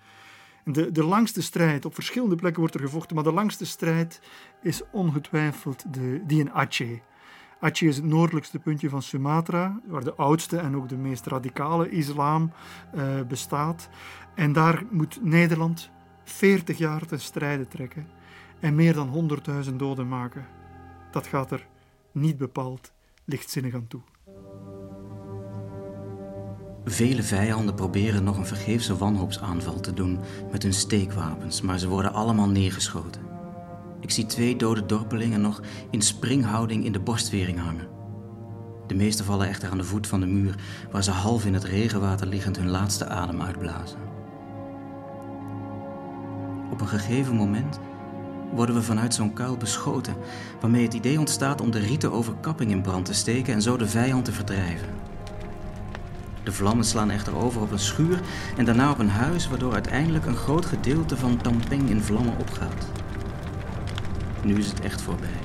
De, 0.72 0.92
de 0.92 1.04
langste 1.04 1.42
strijd, 1.42 1.84
op 1.84 1.94
verschillende 1.94 2.34
plekken 2.34 2.60
wordt 2.60 2.74
er 2.74 2.80
gevochten, 2.80 3.14
maar 3.14 3.24
de 3.24 3.32
langste 3.32 3.66
strijd 3.66 4.20
is 4.62 4.82
ongetwijfeld 4.90 5.94
de, 5.94 6.22
die 6.26 6.40
in 6.40 6.52
Aceh. 6.52 7.00
Aceh 7.60 7.88
is 7.88 7.96
het 7.96 8.04
noordelijkste 8.04 8.58
puntje 8.58 8.88
van 8.88 9.02
Sumatra, 9.02 9.80
waar 9.86 10.04
de 10.04 10.14
oudste 10.14 10.58
en 10.58 10.76
ook 10.76 10.88
de 10.88 10.96
meest 10.96 11.26
radicale 11.26 11.90
islam 11.90 12.52
uh, 12.94 13.22
bestaat. 13.28 13.88
En 14.34 14.52
daar 14.52 14.84
moet 14.90 15.18
Nederland 15.22 15.90
40 16.24 16.78
jaar 16.78 17.06
ten 17.06 17.20
strijde 17.20 17.68
trekken 17.68 18.08
en 18.60 18.74
meer 18.74 18.94
dan 18.94 19.30
100.000 19.64 19.74
doden 19.74 20.08
maken. 20.08 20.46
Dat 21.10 21.26
gaat 21.26 21.50
er 21.50 21.66
niet 22.12 22.36
bepaald 22.36 22.92
lichtzinnig 23.24 23.74
aan 23.74 23.86
toe. 23.86 24.02
Vele 26.90 27.22
vijanden 27.22 27.74
proberen 27.74 28.24
nog 28.24 28.36
een 28.36 28.46
vergeefse 28.46 28.96
wanhoopsaanval 28.96 29.80
te 29.80 29.94
doen 29.94 30.18
met 30.52 30.62
hun 30.62 30.72
steekwapens, 30.72 31.60
maar 31.60 31.78
ze 31.78 31.88
worden 31.88 32.12
allemaal 32.12 32.48
neergeschoten. 32.48 33.20
Ik 34.00 34.10
zie 34.10 34.26
twee 34.26 34.56
dode 34.56 34.86
dorpelingen 34.86 35.40
nog 35.40 35.62
in 35.90 36.02
springhouding 36.02 36.84
in 36.84 36.92
de 36.92 37.00
borstwering 37.00 37.60
hangen. 37.60 37.88
De 38.86 38.94
meeste 38.94 39.24
vallen 39.24 39.48
echter 39.48 39.70
aan 39.70 39.78
de 39.78 39.84
voet 39.84 40.06
van 40.06 40.20
de 40.20 40.26
muur, 40.26 40.54
waar 40.90 41.04
ze 41.04 41.10
half 41.10 41.46
in 41.46 41.54
het 41.54 41.64
regenwater 41.64 42.26
liggend 42.26 42.56
hun 42.56 42.70
laatste 42.70 43.06
adem 43.06 43.42
uitblazen. 43.42 43.98
Op 46.70 46.80
een 46.80 46.88
gegeven 46.88 47.34
moment 47.34 47.78
worden 48.54 48.74
we 48.74 48.82
vanuit 48.82 49.14
zo'n 49.14 49.32
kuil 49.32 49.56
beschoten, 49.56 50.16
waarmee 50.60 50.82
het 50.82 50.94
idee 50.94 51.18
ontstaat 51.18 51.60
om 51.60 51.70
de 51.70 51.78
rieten 51.78 52.12
overkapping 52.12 52.70
in 52.70 52.82
brand 52.82 53.04
te 53.04 53.14
steken 53.14 53.54
en 53.54 53.62
zo 53.62 53.76
de 53.76 53.88
vijand 53.88 54.24
te 54.24 54.32
verdrijven. 54.32 55.07
De 56.48 56.54
vlammen 56.54 56.84
slaan 56.84 57.10
echter 57.10 57.36
over 57.36 57.60
op 57.60 57.70
een 57.70 57.78
schuur 57.78 58.20
en 58.56 58.64
daarna 58.64 58.90
op 58.90 58.98
een 58.98 59.08
huis, 59.08 59.48
waardoor 59.48 59.72
uiteindelijk 59.72 60.26
een 60.26 60.36
groot 60.36 60.66
gedeelte 60.66 61.16
van 61.16 61.36
Tampeng 61.36 61.90
in 61.90 62.00
vlammen 62.00 62.38
opgaat. 62.38 62.86
Nu 64.42 64.58
is 64.58 64.66
het 64.66 64.80
echt 64.80 65.02
voorbij. 65.02 65.38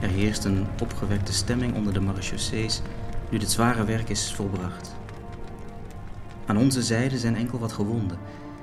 Er 0.00 0.08
heerst 0.08 0.44
een 0.44 0.66
opgewekte 0.82 1.32
stemming 1.32 1.74
onder 1.74 1.92
de 1.92 2.00
marechaussees 2.00 2.82
nu 3.30 3.38
het 3.38 3.50
zware 3.50 3.84
werk 3.84 4.08
is 4.08 4.34
volbracht. 4.34 4.96
Aan 6.46 6.58
onze 6.58 6.82
zijde 6.82 7.18
zijn 7.18 7.36
enkel 7.36 7.58
wat 7.58 7.72
gewonden, 7.72 8.18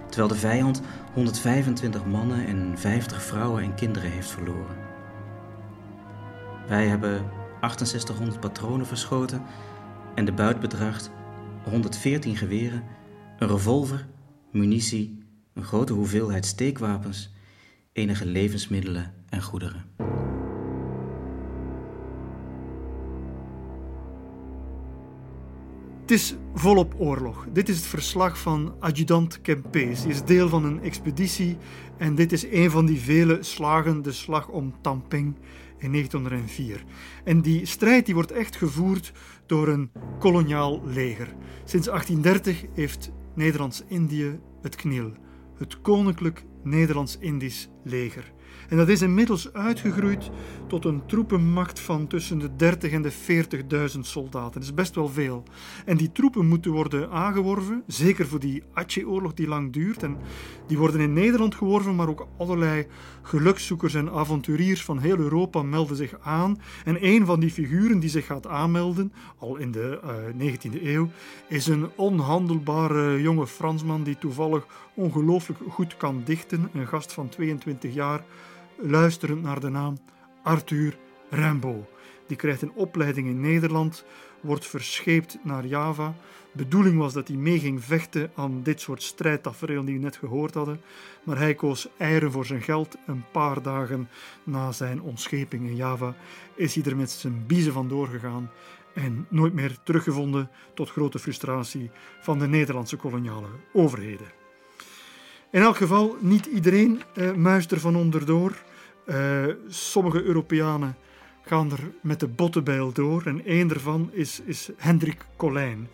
terwijl 0.09 0.27
de 0.27 0.39
vijand 0.39 0.81
125 1.13 2.05
mannen 2.05 2.47
en 2.47 2.73
50 2.75 3.23
vrouwen 3.23 3.63
en 3.63 3.75
kinderen 3.75 4.11
heeft 4.11 4.31
verloren. 4.31 4.75
Wij 6.67 6.87
hebben 6.87 7.25
6800 7.59 8.39
patronen 8.39 8.87
verschoten 8.87 9.41
en 10.15 10.25
de 10.25 10.33
buit 10.33 10.59
bedraagt 10.59 11.11
114 11.63 12.35
geweren, 12.35 12.83
een 13.37 13.47
revolver, 13.47 14.07
munitie, 14.51 15.23
een 15.53 15.63
grote 15.63 15.93
hoeveelheid 15.93 16.45
steekwapens, 16.45 17.33
enige 17.91 18.25
levensmiddelen 18.25 19.13
en 19.29 19.41
goederen. 19.41 19.85
Het 26.01 26.11
is 26.11 26.35
volop 26.53 26.93
oorlog. 26.97 27.47
Dit 27.53 27.69
is 27.69 27.75
het 27.75 27.85
verslag 27.85 28.37
van 28.37 28.75
adjudant 28.79 29.41
Kempes. 29.41 30.01
Hij 30.01 30.11
is 30.11 30.23
deel 30.23 30.49
van 30.49 30.65
een 30.65 30.81
expeditie 30.81 31.57
en 31.97 32.15
dit 32.15 32.31
is 32.31 32.45
een 32.51 32.71
van 32.71 32.85
die 32.85 32.99
vele 32.99 33.43
slagen, 33.43 34.01
de 34.01 34.11
slag 34.11 34.47
om 34.47 34.73
Tamping 34.81 35.35
in 35.83 35.91
1904. 35.91 36.83
En 37.23 37.41
die 37.41 37.65
strijd 37.65 38.05
die 38.05 38.13
wordt 38.13 38.31
echt 38.31 38.55
gevoerd 38.55 39.11
door 39.45 39.67
een 39.67 39.91
koloniaal 40.19 40.81
leger. 40.85 41.27
Sinds 41.63 41.87
1830 41.87 42.65
heeft 42.73 43.11
Nederlands-Indië 43.35 44.39
het 44.61 44.75
KNIL, 44.75 45.11
het 45.57 45.81
Koninklijk 45.81 46.45
Nederlands-Indisch 46.63 47.69
Leger. 47.83 48.32
En 48.69 48.77
dat 48.77 48.89
is 48.89 49.01
inmiddels 49.01 49.53
uitgegroeid 49.53 50.29
tot 50.67 50.85
een 50.85 51.05
troepenmacht 51.05 51.79
van 51.79 52.07
tussen 52.07 52.39
de 52.39 52.55
30 52.55 52.91
en 52.91 53.01
de 53.01 53.11
40.000 53.93 53.99
soldaten. 53.99 54.53
Dat 54.53 54.63
is 54.63 54.73
best 54.73 54.95
wel 54.95 55.09
veel. 55.09 55.43
En 55.85 55.97
die 55.97 56.11
troepen 56.11 56.47
moeten 56.47 56.71
worden 56.71 57.09
aangeworven, 57.09 57.83
zeker 57.87 58.27
voor 58.27 58.39
die 58.39 58.63
Aceh-oorlog 58.73 59.33
die 59.33 59.47
lang 59.47 59.73
duurt. 59.73 60.03
En 60.03 60.17
die 60.67 60.77
worden 60.77 61.01
in 61.01 61.13
Nederland 61.13 61.55
geworven, 61.55 61.95
maar 61.95 62.09
ook 62.09 62.27
allerlei 62.37 62.87
gelukszoekers 63.21 63.93
en 63.93 64.11
avonturiers 64.11 64.83
van 64.83 64.99
heel 64.99 65.17
Europa 65.17 65.63
melden 65.63 65.97
zich 65.97 66.15
aan. 66.21 66.59
En 66.85 67.05
een 67.05 67.25
van 67.25 67.39
die 67.39 67.51
figuren 67.51 67.99
die 67.99 68.09
zich 68.09 68.25
gaat 68.25 68.47
aanmelden, 68.47 69.13
al 69.37 69.55
in 69.55 69.71
de 69.71 69.99
uh, 70.03 70.47
eh, 70.47 70.55
19e 70.55 70.83
eeuw, 70.83 71.09
is 71.47 71.67
een 71.67 71.89
onhandelbare 71.95 73.21
jonge 73.21 73.47
Fransman 73.47 74.03
die 74.03 74.17
toevallig 74.17 74.65
ongelooflijk 74.93 75.59
goed 75.69 75.97
kan 75.97 76.21
dichten. 76.25 76.69
Een 76.73 76.87
gast 76.87 77.13
van 77.13 77.29
22 77.29 77.93
jaar 77.93 78.23
luisterend 78.77 79.41
naar 79.41 79.59
de 79.59 79.69
naam 79.69 79.97
Arthur 80.43 80.97
Rimbaud. 81.29 81.85
Die 82.27 82.37
krijgt 82.37 82.61
een 82.61 82.73
opleiding 82.73 83.27
in 83.27 83.41
Nederland, 83.41 84.05
wordt 84.41 84.65
verscheept 84.67 85.37
naar 85.43 85.65
Java. 85.65 86.15
Bedoeling 86.51 86.97
was 86.97 87.13
dat 87.13 87.27
hij 87.27 87.37
mee 87.37 87.59
ging 87.59 87.83
vechten 87.83 88.31
aan 88.35 88.63
dit 88.63 88.81
soort 88.81 89.03
strijdtafereel 89.03 89.85
die 89.85 89.95
we 89.95 90.01
net 90.01 90.15
gehoord 90.15 90.53
hadden. 90.53 90.81
Maar 91.23 91.37
hij 91.37 91.55
koos 91.55 91.87
eieren 91.97 92.31
voor 92.31 92.45
zijn 92.45 92.61
geld. 92.61 92.97
Een 93.07 93.23
paar 93.31 93.61
dagen 93.61 94.09
na 94.43 94.71
zijn 94.71 95.01
ontscheping 95.01 95.67
in 95.67 95.75
Java 95.75 96.15
is 96.55 96.75
hij 96.75 96.83
er 96.83 96.97
met 96.97 97.11
zijn 97.11 97.43
biezen 97.47 97.73
vandoor 97.73 98.07
gegaan 98.07 98.51
en 98.93 99.25
nooit 99.29 99.53
meer 99.53 99.77
teruggevonden 99.83 100.49
tot 100.73 100.89
grote 100.89 101.19
frustratie 101.19 101.91
van 102.21 102.39
de 102.39 102.47
Nederlandse 102.47 102.95
koloniale 102.95 103.47
overheden. 103.73 104.42
In 105.53 105.61
elk 105.61 105.75
geval, 105.75 106.15
niet 106.19 106.45
iedereen 106.45 107.01
uh, 107.15 107.33
muist 107.33 107.71
er 107.71 107.79
van 107.79 107.95
onderdoor. 107.95 108.63
Uh, 109.05 109.45
sommige 109.67 110.23
Europeanen 110.23 110.95
gaan 111.45 111.71
er 111.71 111.91
met 112.01 112.19
de 112.19 112.27
bottenbijl 112.27 112.91
door 112.91 113.23
en 113.25 113.45
één 113.45 113.67
daarvan 113.67 114.09
is, 114.11 114.41
is 114.45 114.69
Hendrik 114.77 115.25
Colijn. 115.35 115.87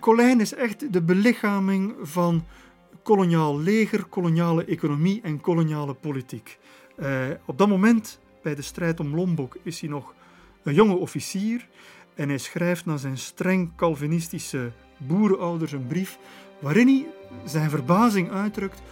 Colijn 0.00 0.40
is 0.40 0.54
echt 0.54 0.92
de 0.92 1.02
belichaming 1.02 1.94
van 2.02 2.44
koloniaal 3.02 3.60
leger, 3.60 4.04
koloniale 4.04 4.64
economie 4.64 5.20
en 5.22 5.40
koloniale 5.40 5.94
politiek. 5.94 6.58
Uh, 6.98 7.06
op 7.44 7.58
dat 7.58 7.68
moment, 7.68 8.20
bij 8.42 8.54
de 8.54 8.62
strijd 8.62 9.00
om 9.00 9.14
Lombok, 9.14 9.56
is 9.62 9.80
hij 9.80 9.88
nog 9.88 10.14
een 10.62 10.74
jonge 10.74 10.94
officier 10.94 11.68
en 12.14 12.28
hij 12.28 12.38
schrijft 12.38 12.86
naar 12.86 12.98
zijn 12.98 13.18
streng 13.18 13.76
Calvinistische 13.76 14.72
boerenouders 14.96 15.72
een 15.72 15.86
brief 15.86 16.18
waarin 16.58 16.86
hij 16.86 17.06
zijn 17.44 17.70
verbazing 17.70 18.30
uitdrukt 18.30 18.82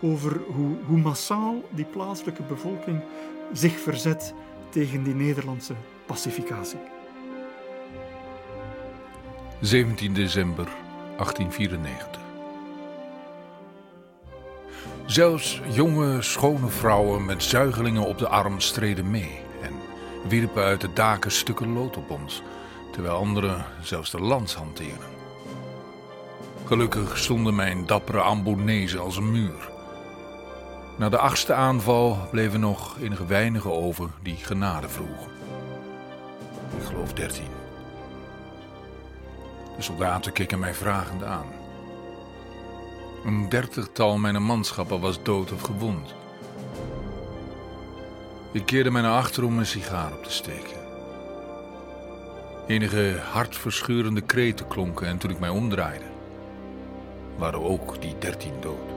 over 0.00 0.40
hoe, 0.46 0.76
hoe 0.86 0.98
massaal 0.98 1.62
die 1.70 1.84
plaatselijke 1.84 2.42
bevolking 2.42 3.00
zich 3.52 3.80
verzet 3.80 4.34
tegen 4.68 5.02
die 5.02 5.14
Nederlandse 5.14 5.74
pacificatie. 6.06 6.78
17 9.60 10.14
december 10.14 10.68
1894. 11.16 12.20
Zelfs 15.06 15.60
jonge, 15.70 16.22
schone 16.22 16.68
vrouwen 16.68 17.24
met 17.24 17.42
zuigelingen 17.42 18.02
op 18.02 18.18
de 18.18 18.28
arm 18.28 18.60
streden 18.60 19.10
mee 19.10 19.38
en 19.62 19.72
wierpen 20.28 20.62
uit 20.62 20.80
de 20.80 20.92
daken 20.92 21.30
stukken 21.30 21.72
lood 21.72 21.96
op 21.96 22.10
ons, 22.10 22.42
terwijl 22.92 23.16
anderen 23.16 23.64
zelfs 23.82 24.10
de 24.10 24.20
lans 24.20 24.54
hanteren. 24.54 25.15
Gelukkig 26.66 27.18
stonden 27.18 27.54
mijn 27.54 27.86
dappere 27.86 28.20
Ambonezen 28.20 29.00
als 29.00 29.16
een 29.16 29.30
muur. 29.30 29.70
Na 30.96 31.08
de 31.08 31.18
achtste 31.18 31.54
aanval 31.54 32.28
bleven 32.30 32.60
nog 32.60 32.98
enige 33.00 33.26
weinigen 33.26 33.72
over 33.72 34.10
die 34.22 34.36
genade 34.36 34.88
vroegen. 34.88 35.30
Ik 36.78 36.84
geloof 36.86 37.12
dertien. 37.12 37.50
De 39.76 39.82
soldaten 39.82 40.32
keken 40.32 40.58
mij 40.58 40.74
vragend 40.74 41.24
aan. 41.24 41.46
Een 43.24 43.48
dertigtal 43.48 44.18
mijn 44.18 44.42
manschappen 44.42 45.00
was 45.00 45.22
dood 45.22 45.52
of 45.52 45.60
gewond. 45.60 46.14
Ik 48.52 48.66
keerde 48.66 48.90
mij 48.90 49.02
naar 49.02 49.18
achter 49.18 49.44
om 49.44 49.58
een 49.58 49.66
sigaar 49.66 50.12
op 50.12 50.24
te 50.24 50.32
steken. 50.32 50.84
Enige 52.66 53.20
hartverscheurende 53.32 54.20
kreten 54.20 54.68
klonken 54.68 55.06
en 55.06 55.18
toen 55.18 55.30
ik 55.30 55.38
mij 55.38 55.48
omdraaide, 55.48 56.14
waren 57.38 57.62
ook 57.62 58.00
die 58.00 58.14
dertien 58.18 58.60
dood. 58.60 58.94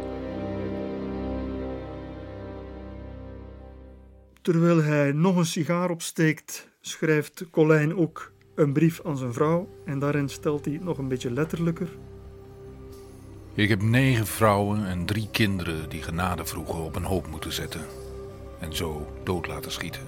Terwijl 4.41 4.83
hij 4.83 5.11
nog 5.11 5.35
een 5.35 5.45
sigaar 5.45 5.89
opsteekt, 5.89 6.69
schrijft 6.81 7.43
Colijn 7.51 7.97
ook 7.97 8.31
een 8.55 8.73
brief 8.73 9.01
aan 9.05 9.17
zijn 9.17 9.33
vrouw 9.33 9.69
en 9.85 9.99
daarin 9.99 10.29
stelt 10.29 10.65
hij 10.65 10.73
het 10.73 10.83
nog 10.83 10.97
een 10.97 11.07
beetje 11.07 11.31
letterlijker. 11.31 11.89
Ik 13.53 13.69
heb 13.69 13.81
negen 13.81 14.27
vrouwen 14.27 14.85
en 14.85 15.05
drie 15.05 15.27
kinderen 15.31 15.89
die 15.89 16.01
genade 16.01 16.45
vroegen 16.45 16.83
op 16.83 16.95
een 16.95 17.03
hoop 17.03 17.27
moeten 17.27 17.53
zetten 17.53 17.81
en 18.59 18.75
zo 18.75 19.07
dood 19.23 19.47
laten 19.47 19.71
schieten. 19.71 20.01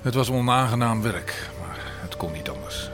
Het 0.00 0.14
was 0.14 0.30
onaangenaam 0.30 1.02
werk, 1.02 1.50
maar 1.60 1.78
het 2.02 2.16
kon 2.16 2.32
niet 2.32 2.48
anders. 2.48 2.90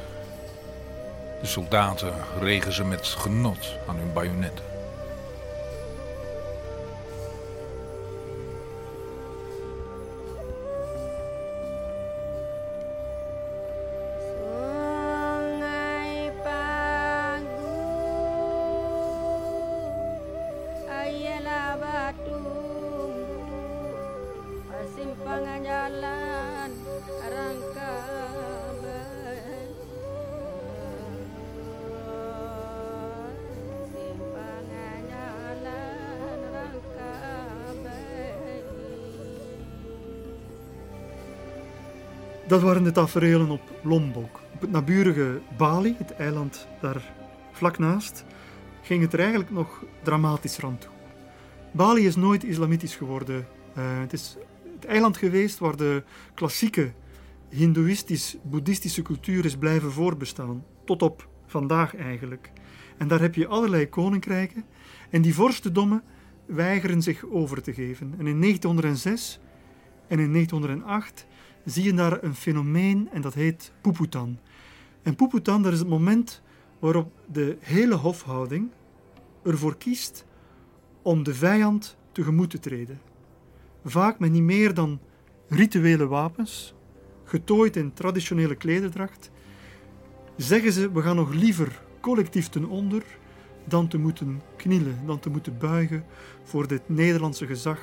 De 1.44 1.50
soldaten 1.50 2.12
regen 2.40 2.72
ze 2.72 2.84
met 2.84 3.06
genot 3.06 3.76
aan 3.86 3.96
hun 3.96 4.12
bajonetten. 4.12 4.73
Dat 42.55 42.62
waren 42.62 42.82
de 42.85 42.93
tafereelen 42.93 43.51
op 43.51 43.81
Lombok. 43.82 44.40
Op 44.55 44.60
het 44.60 44.70
naburige 44.70 45.40
Bali, 45.56 45.94
het 45.98 46.10
eiland 46.10 46.66
daar 46.81 47.12
vlak 47.52 47.78
naast, 47.78 48.24
ging 48.82 49.02
het 49.02 49.12
er 49.12 49.18
eigenlijk 49.18 49.51
nog 49.51 49.85
dramatischer 50.02 50.64
aan 50.64 50.78
toe. 50.78 50.90
Bali 51.72 52.06
is 52.06 52.16
nooit 52.16 52.44
islamitisch 52.44 52.97
geworden. 52.97 53.47
Uh, 53.78 54.01
het 54.01 54.12
is 54.12 54.36
het 54.74 54.85
eiland 54.85 55.16
geweest 55.16 55.59
waar 55.59 55.76
de 55.76 56.02
klassieke 56.35 56.93
hindoeïstisch-boeddhistische 57.48 59.02
cultuur 59.02 59.44
is 59.44 59.56
blijven 59.56 59.93
voorbestaan. 59.93 60.64
Tot 60.85 61.02
op 61.02 61.28
vandaag 61.47 61.97
eigenlijk. 61.97 62.51
En 62.97 63.09
daar 63.09 63.20
heb 63.20 63.35
je 63.35 63.47
allerlei 63.47 63.89
koninkrijken. 63.89 64.64
En 65.10 65.22
die 65.22 65.35
vorstendommen 65.35 66.02
weigeren 66.47 67.02
zich 67.02 67.24
over 67.31 67.62
te 67.62 67.72
geven. 67.72 68.14
En 68.18 68.26
in 68.26 68.40
1906 68.40 69.40
en 70.06 70.18
in 70.18 70.32
1908 70.32 71.26
zie 71.64 71.84
je 71.84 71.94
daar 71.94 72.22
een 72.22 72.34
fenomeen 72.34 73.08
en 73.12 73.20
dat 73.20 73.34
heet 73.34 73.72
Puputan. 73.80 74.38
En 75.02 75.14
Puputan, 75.14 75.62
dat 75.62 75.72
is 75.72 75.78
het 75.78 75.88
moment 75.88 76.42
waarop 76.78 77.12
de 77.32 77.56
hele 77.60 77.94
hofhouding 77.94 78.70
ervoor 79.42 79.76
kiest 79.76 80.24
om 81.02 81.22
de 81.22 81.34
vijand 81.34 81.96
tegemoet 82.12 82.50
te 82.50 82.58
treden. 82.58 83.00
Vaak 83.84 84.18
met 84.18 84.30
niet 84.30 84.42
meer 84.42 84.74
dan 84.74 85.00
rituele 85.48 86.06
wapens, 86.06 86.74
getooid 87.24 87.76
in 87.76 87.92
traditionele 87.92 88.54
klederdracht, 88.54 89.30
zeggen 90.36 90.72
ze: 90.72 90.92
we 90.92 91.02
gaan 91.02 91.16
nog 91.16 91.34
liever 91.34 91.82
collectief 92.00 92.48
ten 92.48 92.64
onder 92.64 93.04
dan 93.64 93.88
te 93.88 93.98
moeten 93.98 94.42
knielen, 94.56 94.98
dan 95.06 95.18
te 95.18 95.30
moeten 95.30 95.58
buigen 95.58 96.04
voor 96.42 96.66
dit 96.66 96.88
Nederlandse 96.88 97.46
gezag, 97.46 97.78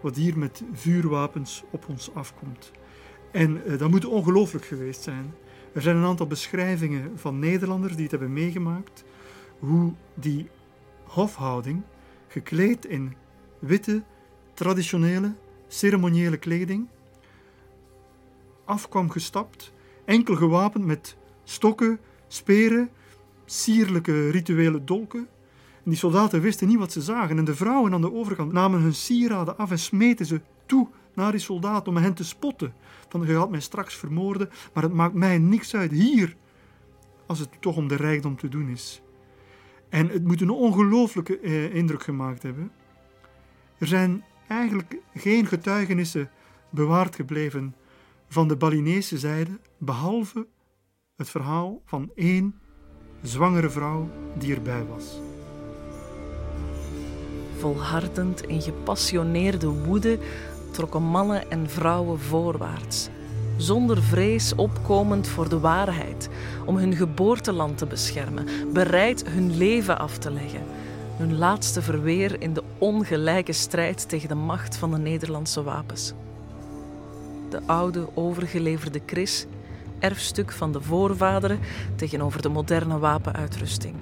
wat 0.00 0.16
hier 0.16 0.38
met 0.38 0.62
vuurwapens 0.72 1.62
op 1.70 1.88
ons 1.88 2.14
afkomt. 2.14 2.70
En 3.30 3.60
uh, 3.66 3.78
dat 3.78 3.90
moet 3.90 4.04
ongelooflijk 4.04 4.64
geweest 4.64 5.02
zijn. 5.02 5.34
Er 5.72 5.82
zijn 5.82 5.96
een 5.96 6.04
aantal 6.04 6.26
beschrijvingen 6.26 7.18
van 7.18 7.38
Nederlanders 7.38 7.92
die 7.92 8.02
het 8.02 8.10
hebben 8.10 8.32
meegemaakt, 8.32 9.04
hoe 9.58 9.92
die 10.14 10.48
hofhouding, 11.04 11.82
gekleed 12.28 12.84
in 12.84 13.14
witte, 13.58 14.02
traditionele, 14.54 15.32
ceremoniële 15.68 16.36
kleding, 16.36 16.88
afkwam 18.64 19.10
gestapt, 19.10 19.72
enkel 20.04 20.36
gewapend 20.36 20.84
met 20.84 21.16
stokken, 21.44 21.98
speren, 22.28 22.90
sierlijke 23.44 24.30
rituele 24.30 24.84
dolken. 24.84 25.28
En 25.84 25.90
die 25.90 25.96
soldaten 25.96 26.40
wisten 26.40 26.68
niet 26.68 26.78
wat 26.78 26.92
ze 26.92 27.00
zagen 27.00 27.38
en 27.38 27.44
de 27.44 27.54
vrouwen 27.54 27.92
aan 27.92 28.00
de 28.00 28.12
overkant 28.12 28.52
namen 28.52 28.80
hun 28.80 28.94
sieraden 28.94 29.58
af 29.58 29.70
en 29.70 29.78
smeten 29.78 30.26
ze 30.26 30.40
toe 30.66 30.88
naar 31.14 31.30
die 31.30 31.40
soldaat 31.40 31.88
om 31.88 31.96
hen 31.96 32.14
te 32.14 32.24
spotten. 32.24 32.74
Van 33.08 33.26
je 33.26 33.34
gaat 33.34 33.50
mij 33.50 33.60
straks 33.60 33.94
vermoorden, 33.94 34.50
maar 34.72 34.82
het 34.82 34.92
maakt 34.92 35.14
mij 35.14 35.38
niks 35.38 35.74
uit 35.74 35.90
hier, 35.90 36.36
als 37.26 37.38
het 37.38 37.48
toch 37.60 37.76
om 37.76 37.88
de 37.88 37.96
rijkdom 37.96 38.36
te 38.36 38.48
doen 38.48 38.68
is. 38.68 39.02
En 39.88 40.08
het 40.08 40.24
moet 40.24 40.40
een 40.40 40.50
ongelooflijke 40.50 41.38
eh, 41.38 41.74
indruk 41.74 42.02
gemaakt 42.02 42.42
hebben. 42.42 42.72
Er 43.78 43.86
zijn 43.86 44.24
eigenlijk 44.48 44.96
geen 45.14 45.46
getuigenissen 45.46 46.30
bewaard 46.70 47.14
gebleven 47.14 47.74
van 48.28 48.48
de 48.48 48.56
Balinese 48.56 49.18
zijde, 49.18 49.58
behalve 49.78 50.46
het 51.16 51.30
verhaal 51.30 51.82
van 51.84 52.10
één 52.14 52.60
zwangere 53.22 53.70
vrouw 53.70 54.08
die 54.38 54.54
erbij 54.54 54.84
was. 54.84 55.20
Volhardend 57.58 58.42
in 58.42 58.62
gepassioneerde 58.62 59.68
woede 59.68 60.18
trokken 60.70 61.02
mannen 61.02 61.50
en 61.50 61.68
vrouwen 61.68 62.20
voorwaarts. 62.20 63.08
zonder 63.56 64.02
vrees 64.02 64.54
opkomend 64.54 65.28
voor 65.28 65.48
de 65.48 65.60
waarheid, 65.60 66.28
om 66.66 66.76
hun 66.76 66.94
geboorteland 66.94 67.78
te 67.78 67.86
beschermen, 67.86 68.46
bereid 68.72 69.28
hun 69.28 69.56
leven 69.56 69.98
af 69.98 70.18
te 70.18 70.30
leggen, 70.30 70.62
hun 71.16 71.38
laatste 71.38 71.82
verweer 71.82 72.42
in 72.42 72.52
de 72.52 72.62
ongelijke 72.78 73.52
strijd 73.52 74.08
tegen 74.08 74.28
de 74.28 74.34
macht 74.34 74.76
van 74.76 74.90
de 74.90 74.98
Nederlandse 74.98 75.62
wapens. 75.62 76.12
De 77.50 77.60
oude 77.66 78.08
overgeleverde 78.14 79.00
kris, 79.00 79.46
erfstuk 79.98 80.52
van 80.52 80.72
de 80.72 80.80
voorvaderen 80.80 81.60
tegenover 81.96 82.42
de 82.42 82.48
moderne 82.48 82.98
wapenuitrusting. 82.98 83.94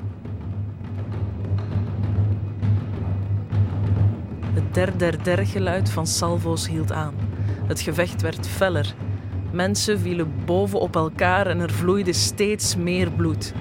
Het 4.59 4.74
der-der-der 4.74 5.47
geluid 5.47 5.90
van 5.90 6.06
salvo's 6.06 6.68
hield 6.68 6.93
aan. 6.93 7.14
Het 7.66 7.80
gevecht 7.80 8.22
werd 8.22 8.47
feller. 8.47 8.94
Mensen 9.52 9.98
vielen 9.98 10.44
boven 10.44 10.80
op 10.80 10.97
elkaar 10.97 11.47
en 11.47 11.60
er 11.60 11.70
vloeide 11.70 12.12
steeds 12.12 12.76
meer 12.76 13.10
bloed. 13.10 13.52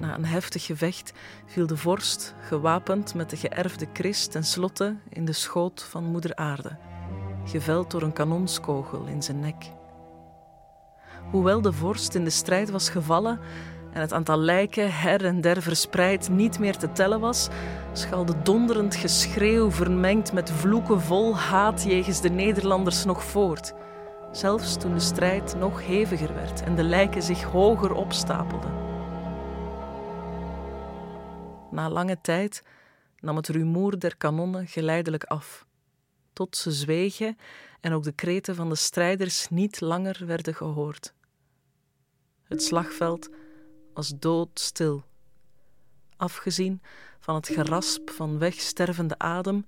Na 0.00 0.14
een 0.14 0.24
heftig 0.24 0.64
gevecht 0.64 1.12
viel 1.46 1.66
de 1.66 1.76
vorst, 1.76 2.34
gewapend 2.40 3.14
met 3.14 3.30
de 3.30 3.36
geërfde 3.36 3.86
kris, 3.86 4.26
tenslotte 4.26 4.96
in 5.08 5.24
de 5.24 5.32
schoot 5.32 5.82
van 5.82 6.04
moeder 6.04 6.36
aarde, 6.36 6.76
geveld 7.44 7.90
door 7.90 8.02
een 8.02 8.12
kanonskogel 8.12 9.04
in 9.04 9.22
zijn 9.22 9.40
nek. 9.40 9.72
Hoewel 11.30 11.60
de 11.60 11.72
vorst 11.72 12.14
in 12.14 12.24
de 12.24 12.30
strijd 12.30 12.70
was 12.70 12.88
gevallen, 12.88 13.40
en 13.92 14.00
het 14.00 14.12
aantal 14.12 14.38
lijken 14.38 14.94
her 14.94 15.24
en 15.24 15.40
der 15.40 15.62
verspreid 15.62 16.28
niet 16.28 16.58
meer 16.58 16.76
te 16.76 16.92
tellen 16.92 17.20
was, 17.20 17.48
schalde 17.92 18.42
donderend 18.42 18.96
geschreeuw 18.96 19.70
vermengd 19.70 20.32
met 20.32 20.50
vloeken 20.50 21.00
vol 21.00 21.36
haat 21.36 21.82
jegens 21.82 22.20
de 22.20 22.30
Nederlanders 22.30 23.04
nog 23.04 23.24
voort. 23.24 23.72
Zelfs 24.32 24.76
toen 24.76 24.94
de 24.94 25.00
strijd 25.00 25.54
nog 25.58 25.86
heviger 25.86 26.34
werd 26.34 26.62
en 26.62 26.74
de 26.74 26.82
lijken 26.82 27.22
zich 27.22 27.42
hoger 27.42 27.92
opstapelden. 27.92 28.70
Na 31.70 31.90
lange 31.90 32.20
tijd 32.20 32.62
nam 33.20 33.36
het 33.36 33.48
rumoer 33.48 33.98
der 33.98 34.16
kanonnen 34.16 34.66
geleidelijk 34.66 35.24
af, 35.24 35.66
tot 36.32 36.56
ze 36.56 36.70
zwegen 36.70 37.36
en 37.80 37.92
ook 37.92 38.02
de 38.02 38.12
kreten 38.12 38.54
van 38.54 38.68
de 38.68 38.74
strijders 38.74 39.48
niet 39.48 39.80
langer 39.80 40.22
werden 40.26 40.54
gehoord. 40.54 41.14
Het 42.42 42.62
slagveld 42.62 43.28
was 43.94 44.12
doodstil. 44.18 45.02
Afgezien 46.16 46.80
van 47.20 47.34
het 47.34 47.48
gerasp 47.48 48.10
van 48.10 48.38
wegstervende 48.38 49.18
adem 49.18 49.66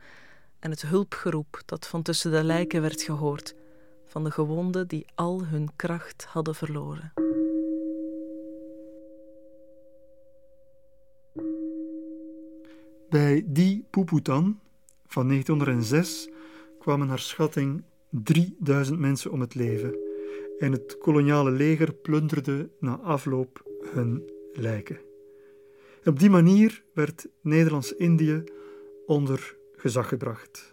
en 0.58 0.70
het 0.70 0.82
hulpgeroep 0.82 1.62
dat 1.66 1.86
van 1.86 2.02
tussen 2.02 2.30
de 2.30 2.44
lijken 2.44 2.82
werd 2.82 3.02
gehoord, 3.02 3.54
van 4.04 4.24
de 4.24 4.30
gewonden 4.30 4.88
die 4.88 5.06
al 5.14 5.44
hun 5.44 5.70
kracht 5.76 6.24
hadden 6.24 6.54
verloren. 6.54 7.12
Bij 13.08 13.44
die 13.46 13.86
Puputan 13.90 14.60
van 15.06 15.28
1906 15.28 16.28
kwamen 16.78 17.06
naar 17.06 17.18
schatting 17.18 17.82
3000 18.10 18.98
mensen 18.98 19.30
om 19.30 19.40
het 19.40 19.54
leven 19.54 19.96
en 20.58 20.72
het 20.72 20.98
koloniale 20.98 21.50
leger 21.50 21.94
plunderde 21.94 22.70
na 22.80 22.98
afloop 22.98 23.73
hun 23.92 24.30
lijken. 24.52 24.98
Op 26.04 26.18
die 26.18 26.30
manier 26.30 26.82
werd 26.92 27.26
Nederlands-Indië 27.40 28.44
onder 29.06 29.56
gezag 29.76 30.08
gebracht. 30.08 30.72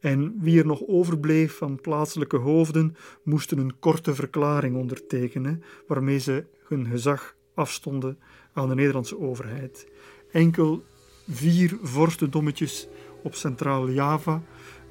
En 0.00 0.36
wie 0.40 0.58
er 0.58 0.66
nog 0.66 0.82
overbleef 0.86 1.56
van 1.56 1.80
plaatselijke 1.80 2.36
hoofden, 2.36 2.96
moesten 3.22 3.58
een 3.58 3.78
korte 3.78 4.14
verklaring 4.14 4.76
ondertekenen 4.76 5.62
waarmee 5.86 6.18
ze 6.18 6.44
hun 6.64 6.86
gezag 6.86 7.36
afstonden 7.54 8.18
aan 8.52 8.68
de 8.68 8.74
Nederlandse 8.74 9.18
overheid. 9.18 9.86
Enkel 10.30 10.84
vier 11.28 11.78
vorstendommetjes 11.82 12.88
op 13.22 13.34
Centraal-Java 13.34 14.42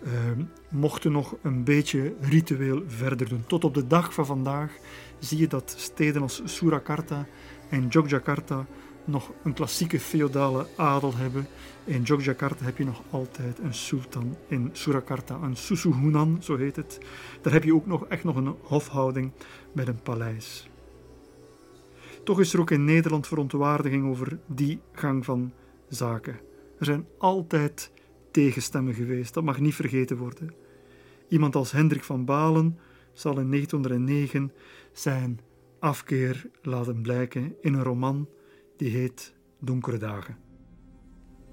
eh, 0.03 0.11
mochten 0.69 1.11
nog 1.11 1.35
een 1.41 1.63
beetje 1.63 2.13
ritueel 2.19 2.83
verder 2.87 3.29
doen. 3.29 3.43
Tot 3.47 3.63
op 3.63 3.73
de 3.73 3.87
dag 3.87 4.13
van 4.13 4.25
vandaag 4.25 4.77
zie 5.21 5.37
je 5.37 5.47
dat 5.47 5.73
steden 5.77 6.21
als 6.21 6.41
Surakarta 6.45 7.25
en 7.69 7.87
Yogyakarta 7.87 8.65
nog 9.05 9.31
een 9.43 9.53
klassieke 9.53 9.99
feodale 9.99 10.67
adel 10.75 11.15
hebben. 11.15 11.47
In 11.83 12.01
Yogyakarta 12.01 12.65
heb 12.65 12.77
je 12.77 12.85
nog 12.85 13.01
altijd 13.09 13.59
een 13.59 13.73
sultan. 13.73 14.35
In 14.47 14.69
Surakarta 14.71 15.39
een 15.41 15.55
Susuhunan, 15.55 16.37
zo 16.41 16.57
heet 16.57 16.75
het. 16.75 16.97
Daar 17.41 17.53
heb 17.53 17.63
je 17.63 17.75
ook 17.75 17.85
nog 17.85 18.05
echt 18.05 18.23
nog 18.23 18.35
een 18.35 18.55
hofhouding 18.61 19.31
met 19.71 19.87
een 19.87 20.01
paleis. 20.01 20.69
Toch 22.23 22.39
is 22.39 22.53
er 22.53 22.59
ook 22.59 22.71
in 22.71 22.85
Nederland 22.85 23.27
verontwaardiging 23.27 24.09
over 24.09 24.39
die 24.45 24.79
gang 24.93 25.25
van 25.25 25.53
zaken. 25.89 26.39
Er 26.79 26.85
zijn 26.85 27.07
altijd 27.17 27.91
tegenstemmen 28.31 28.93
geweest, 28.93 29.33
dat 29.33 29.43
mag 29.43 29.59
niet 29.59 29.75
vergeten 29.75 30.17
worden. 30.17 30.53
Iemand 31.27 31.55
als 31.55 31.71
Hendrik 31.71 32.03
van 32.03 32.25
Balen 32.25 32.79
zal 33.13 33.39
in 33.39 33.49
1909 33.49 34.51
zijn 34.93 35.39
afkeer 35.79 36.49
laten 36.61 37.01
blijken 37.01 37.55
in 37.61 37.73
een 37.73 37.83
roman 37.83 38.29
die 38.77 38.89
heet 38.89 39.33
Donkere 39.59 39.97
Dagen. 39.97 40.37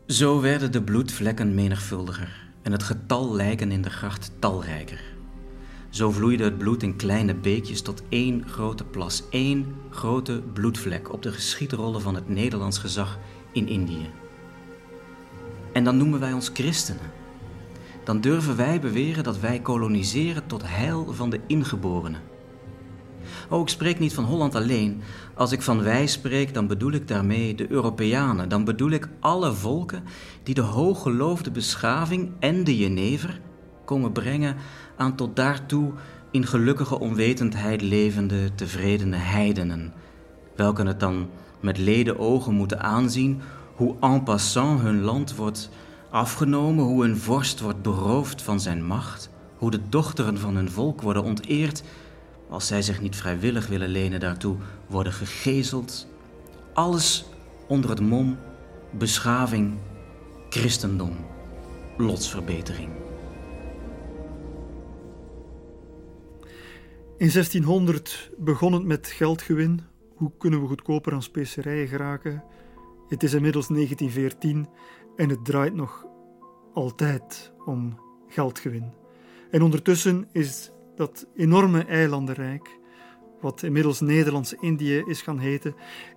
Zo 0.06 0.40
werden 0.40 0.72
de 0.72 0.82
bloedvlekken 0.82 1.54
menigvuldiger 1.54 2.50
en 2.62 2.72
het 2.72 2.82
getal 2.82 3.34
lijken 3.34 3.72
in 3.72 3.82
de 3.82 3.90
gracht 3.90 4.32
talrijker. 4.38 5.16
Zo 5.88 6.10
vloeide 6.10 6.44
het 6.44 6.58
bloed 6.58 6.82
in 6.82 6.96
kleine 6.96 7.34
beekjes 7.34 7.82
tot 7.82 8.02
één 8.08 8.48
grote 8.48 8.84
plas, 8.84 9.22
één 9.30 9.74
grote 9.90 10.42
bloedvlek 10.52 11.12
op 11.12 11.22
de 11.22 11.32
geschietrollen 11.32 12.00
van 12.00 12.14
het 12.14 12.28
Nederlands 12.28 12.78
gezag 12.78 13.18
in 13.52 13.68
Indië. 13.68 14.10
En 15.72 15.84
dan 15.84 15.96
noemen 15.96 16.20
wij 16.20 16.32
ons 16.32 16.50
christenen. 16.52 17.10
Dan 18.04 18.20
durven 18.20 18.56
wij 18.56 18.80
beweren 18.80 19.24
dat 19.24 19.38
wij 19.38 19.60
koloniseren 19.60 20.46
tot 20.46 20.62
heil 20.64 21.12
van 21.12 21.30
de 21.30 21.40
ingeborenen. 21.46 22.27
Oh, 23.48 23.60
ik 23.60 23.68
spreek 23.68 23.98
niet 23.98 24.14
van 24.14 24.24
Holland 24.24 24.54
alleen. 24.54 25.00
Als 25.34 25.52
ik 25.52 25.62
van 25.62 25.82
wij 25.82 26.06
spreek, 26.06 26.54
dan 26.54 26.66
bedoel 26.66 26.92
ik 26.92 27.08
daarmee 27.08 27.54
de 27.54 27.70
Europeanen. 27.70 28.48
Dan 28.48 28.64
bedoel 28.64 28.90
ik 28.90 29.08
alle 29.20 29.52
volken 29.52 30.02
die 30.42 30.54
de 30.54 30.60
hooggeloofde 30.60 31.50
beschaving 31.50 32.30
en 32.38 32.64
de 32.64 32.76
jenever 32.76 33.40
komen 33.84 34.12
brengen 34.12 34.56
aan 34.96 35.16
tot 35.16 35.36
daartoe 35.36 35.92
in 36.30 36.46
gelukkige 36.46 36.98
onwetendheid 36.98 37.82
levende, 37.82 38.54
tevredene 38.54 39.16
heidenen, 39.16 39.92
welke 40.56 40.82
het 40.82 41.00
dan 41.00 41.28
met 41.60 41.78
leden 41.78 42.18
ogen 42.18 42.54
moeten 42.54 42.82
aanzien 42.82 43.40
hoe 43.74 43.94
en 44.00 44.22
passant 44.22 44.80
hun 44.80 45.00
land 45.00 45.36
wordt 45.36 45.70
afgenomen, 46.10 46.84
hoe 46.84 47.04
een 47.04 47.16
vorst 47.16 47.60
wordt 47.60 47.82
beroofd 47.82 48.42
van 48.42 48.60
zijn 48.60 48.84
macht, 48.84 49.30
hoe 49.56 49.70
de 49.70 49.80
dochteren 49.88 50.38
van 50.38 50.56
hun 50.56 50.70
volk 50.70 51.02
worden 51.02 51.22
onteerd 51.22 51.82
als 52.48 52.66
zij 52.66 52.82
zich 52.82 53.00
niet 53.00 53.16
vrijwillig 53.16 53.66
willen 53.66 53.88
lenen 53.88 54.20
daartoe, 54.20 54.56
worden 54.86 55.12
gegezeld. 55.12 56.06
Alles 56.72 57.24
onder 57.66 57.90
het 57.90 58.00
mom 58.00 58.38
beschaving, 58.90 59.78
christendom, 60.48 61.16
lotsverbetering. 61.96 62.88
In 67.16 67.30
1600 67.30 68.30
begon 68.38 68.72
het 68.72 68.84
met 68.84 69.06
geldgewin. 69.06 69.80
Hoe 70.14 70.32
kunnen 70.38 70.60
we 70.60 70.66
goedkoper 70.66 71.12
aan 71.12 71.22
specerijen 71.22 71.88
geraken? 71.88 72.44
Het 73.08 73.22
is 73.22 73.34
inmiddels 73.34 73.68
1914 73.68 74.68
en 75.16 75.28
het 75.28 75.44
draait 75.44 75.74
nog 75.74 76.06
altijd 76.74 77.52
om 77.66 77.98
geldgewin. 78.28 78.92
En 79.50 79.62
ondertussen 79.62 80.28
is 80.32 80.70
dat 80.98 81.26
enorme 81.36 81.84
eilandenrijk, 81.84 82.78
wat 83.40 83.62
inmiddels 83.62 84.00
Nederlands-Indië 84.00 85.02
is 85.06 85.22
gaan 85.22 85.38
heten, 85.38 85.74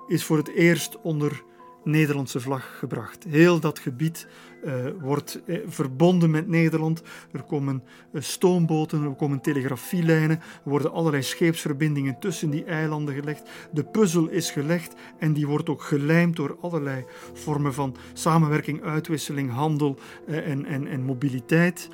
is 0.08 0.24
voor 0.24 0.38
het 0.38 0.48
eerst 0.48 1.02
onder 1.02 1.44
Nederlandse 1.84 2.40
vlag 2.40 2.78
gebracht. 2.78 3.24
Heel 3.30 3.60
dat 3.60 3.80
gebied 3.80 4.28
uh, 4.64 4.74
wordt 5.00 5.42
eh, 5.46 5.58
verbonden 5.66 6.30
met 6.30 6.48
Nederland. 6.48 7.02
Er 7.32 7.44
komen 7.44 7.84
uh, 8.12 8.22
stoomboten, 8.22 9.04
er 9.04 9.16
komen 9.16 9.42
telegrafielijnen, 9.42 10.40
er 10.40 10.70
worden 10.70 10.92
allerlei 10.92 11.24
scheepsverbindingen 11.24 12.20
tussen 12.20 12.50
die 12.50 12.64
eilanden 12.64 13.14
gelegd. 13.14 13.50
De 13.72 13.84
puzzel 13.84 14.28
is 14.28 14.52
gelegd 14.52 14.94
en 15.18 15.34
die 15.34 15.48
wordt 15.48 15.70
ook 15.70 15.82
gelijmd 15.82 16.36
door 16.36 16.58
allerlei 16.62 17.06
vormen 17.34 17.74
van 17.74 17.96
samenwerking, 18.14 18.84
uitwisseling, 18.84 19.52
handel 19.52 20.00
en, 20.28 20.66
en, 20.66 20.88
en 20.88 21.02
mobiliteit. 21.02 21.90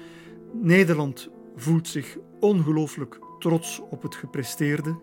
Nederland 0.54 1.30
voelt 1.56 1.88
zich 1.88 2.18
ongelooflijk 2.40 3.20
trots 3.40 3.82
op 3.90 4.02
het 4.02 4.16
gepresteerde. 4.16 4.96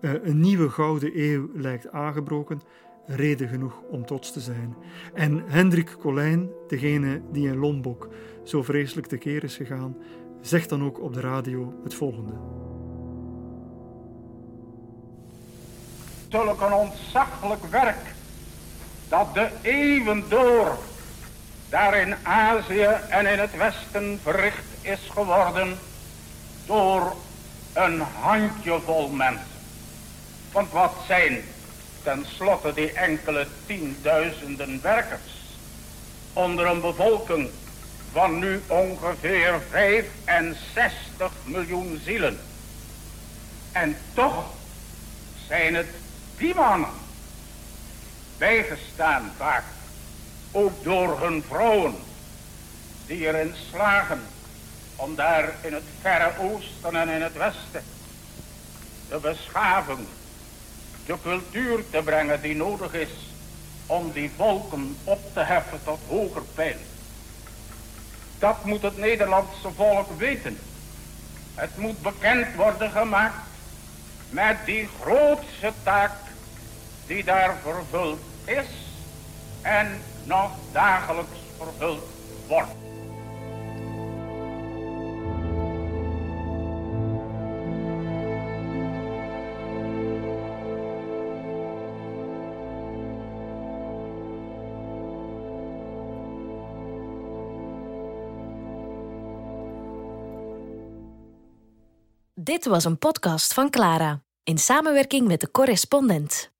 een 0.00 0.40
nieuwe 0.40 0.70
gouden 0.70 1.10
eeuw 1.14 1.48
lijkt 1.54 1.90
aangebroken 1.90 2.60
reden 3.08 3.48
genoeg 3.48 3.80
om 3.90 4.06
trots 4.06 4.32
te 4.32 4.40
zijn. 4.40 4.76
En 5.14 5.42
Hendrik 5.46 5.96
Colijn, 6.00 6.50
degene 6.68 7.20
die 7.32 7.48
in 7.48 7.58
Lombok 7.58 8.08
zo 8.44 8.62
vreselijk 8.62 9.06
tekeer 9.06 9.44
is 9.44 9.56
gegaan, 9.56 9.96
zegt 10.40 10.68
dan 10.68 10.84
ook 10.84 11.00
op 11.00 11.14
de 11.14 11.20
radio 11.20 11.74
het 11.82 11.94
volgende. 11.94 12.32
Zulk 16.28 16.60
een 16.60 16.72
ontzaglijk 16.72 17.64
werk 17.70 18.14
dat 19.08 19.34
de 19.34 19.48
eeuwen 19.62 20.24
door 20.28 20.78
daar 21.68 22.00
in 22.00 22.14
Azië 22.22 22.88
en 23.08 23.26
in 23.26 23.38
het 23.38 23.56
Westen 23.56 24.18
verricht 24.22 24.64
is 24.82 25.08
geworden 25.10 25.76
door 26.68 27.16
een 27.72 28.00
handjevol 28.00 29.08
mensen. 29.08 29.46
Want 30.52 30.72
wat 30.72 30.94
zijn 31.06 31.42
tenslotte 32.02 32.74
die 32.74 32.92
enkele 32.92 33.46
tienduizenden 33.66 34.80
werkers 34.82 35.32
onder 36.32 36.66
een 36.66 36.80
bevolking 36.80 37.50
van 38.12 38.38
nu 38.38 38.62
ongeveer 38.66 39.60
65 39.70 41.32
miljoen 41.44 42.00
zielen. 42.04 42.40
En 43.72 43.96
toch 44.14 44.44
zijn 45.46 45.74
het 45.74 45.88
die 46.36 46.54
mannen, 46.54 46.90
bijgestaan 48.38 49.32
vaak 49.36 49.64
ook 50.50 50.84
door 50.84 51.20
hun 51.20 51.44
vrouwen, 51.48 51.94
die 53.06 53.26
erin 53.26 53.54
slagen 53.70 54.20
om 54.98 55.14
daar 55.14 55.54
in 55.60 55.72
het 55.72 55.84
verre 56.00 56.32
oosten 56.38 56.96
en 56.96 57.08
in 57.08 57.22
het 57.22 57.36
westen 57.36 57.82
de 59.08 59.18
beschaving, 59.18 60.06
de 61.06 61.16
cultuur 61.22 61.84
te 61.90 62.02
brengen 62.04 62.40
die 62.40 62.56
nodig 62.56 62.92
is 62.92 63.10
om 63.86 64.12
die 64.12 64.30
volken 64.36 64.96
op 65.04 65.20
te 65.32 65.40
heffen 65.40 65.80
tot 65.84 66.00
hoger 66.08 66.42
pijn. 66.54 66.78
Dat 68.38 68.64
moet 68.64 68.82
het 68.82 68.96
Nederlandse 68.96 69.70
volk 69.76 70.18
weten. 70.18 70.58
Het 71.54 71.76
moet 71.76 72.02
bekend 72.02 72.54
worden 72.54 72.90
gemaakt 72.90 73.46
met 74.30 74.56
die 74.64 74.88
grootste 75.00 75.72
taak 75.82 76.12
die 77.06 77.24
daar 77.24 77.56
vervuld 77.62 78.20
is 78.44 78.66
en 79.62 80.00
nog 80.24 80.50
dagelijks 80.72 81.38
vervuld 81.56 82.04
wordt. 82.46 82.77
Dit 102.48 102.66
was 102.66 102.84
een 102.84 102.98
podcast 102.98 103.54
van 103.54 103.70
Clara 103.70 104.22
in 104.42 104.58
samenwerking 104.58 105.26
met 105.26 105.40
de 105.40 105.50
correspondent. 105.50 106.50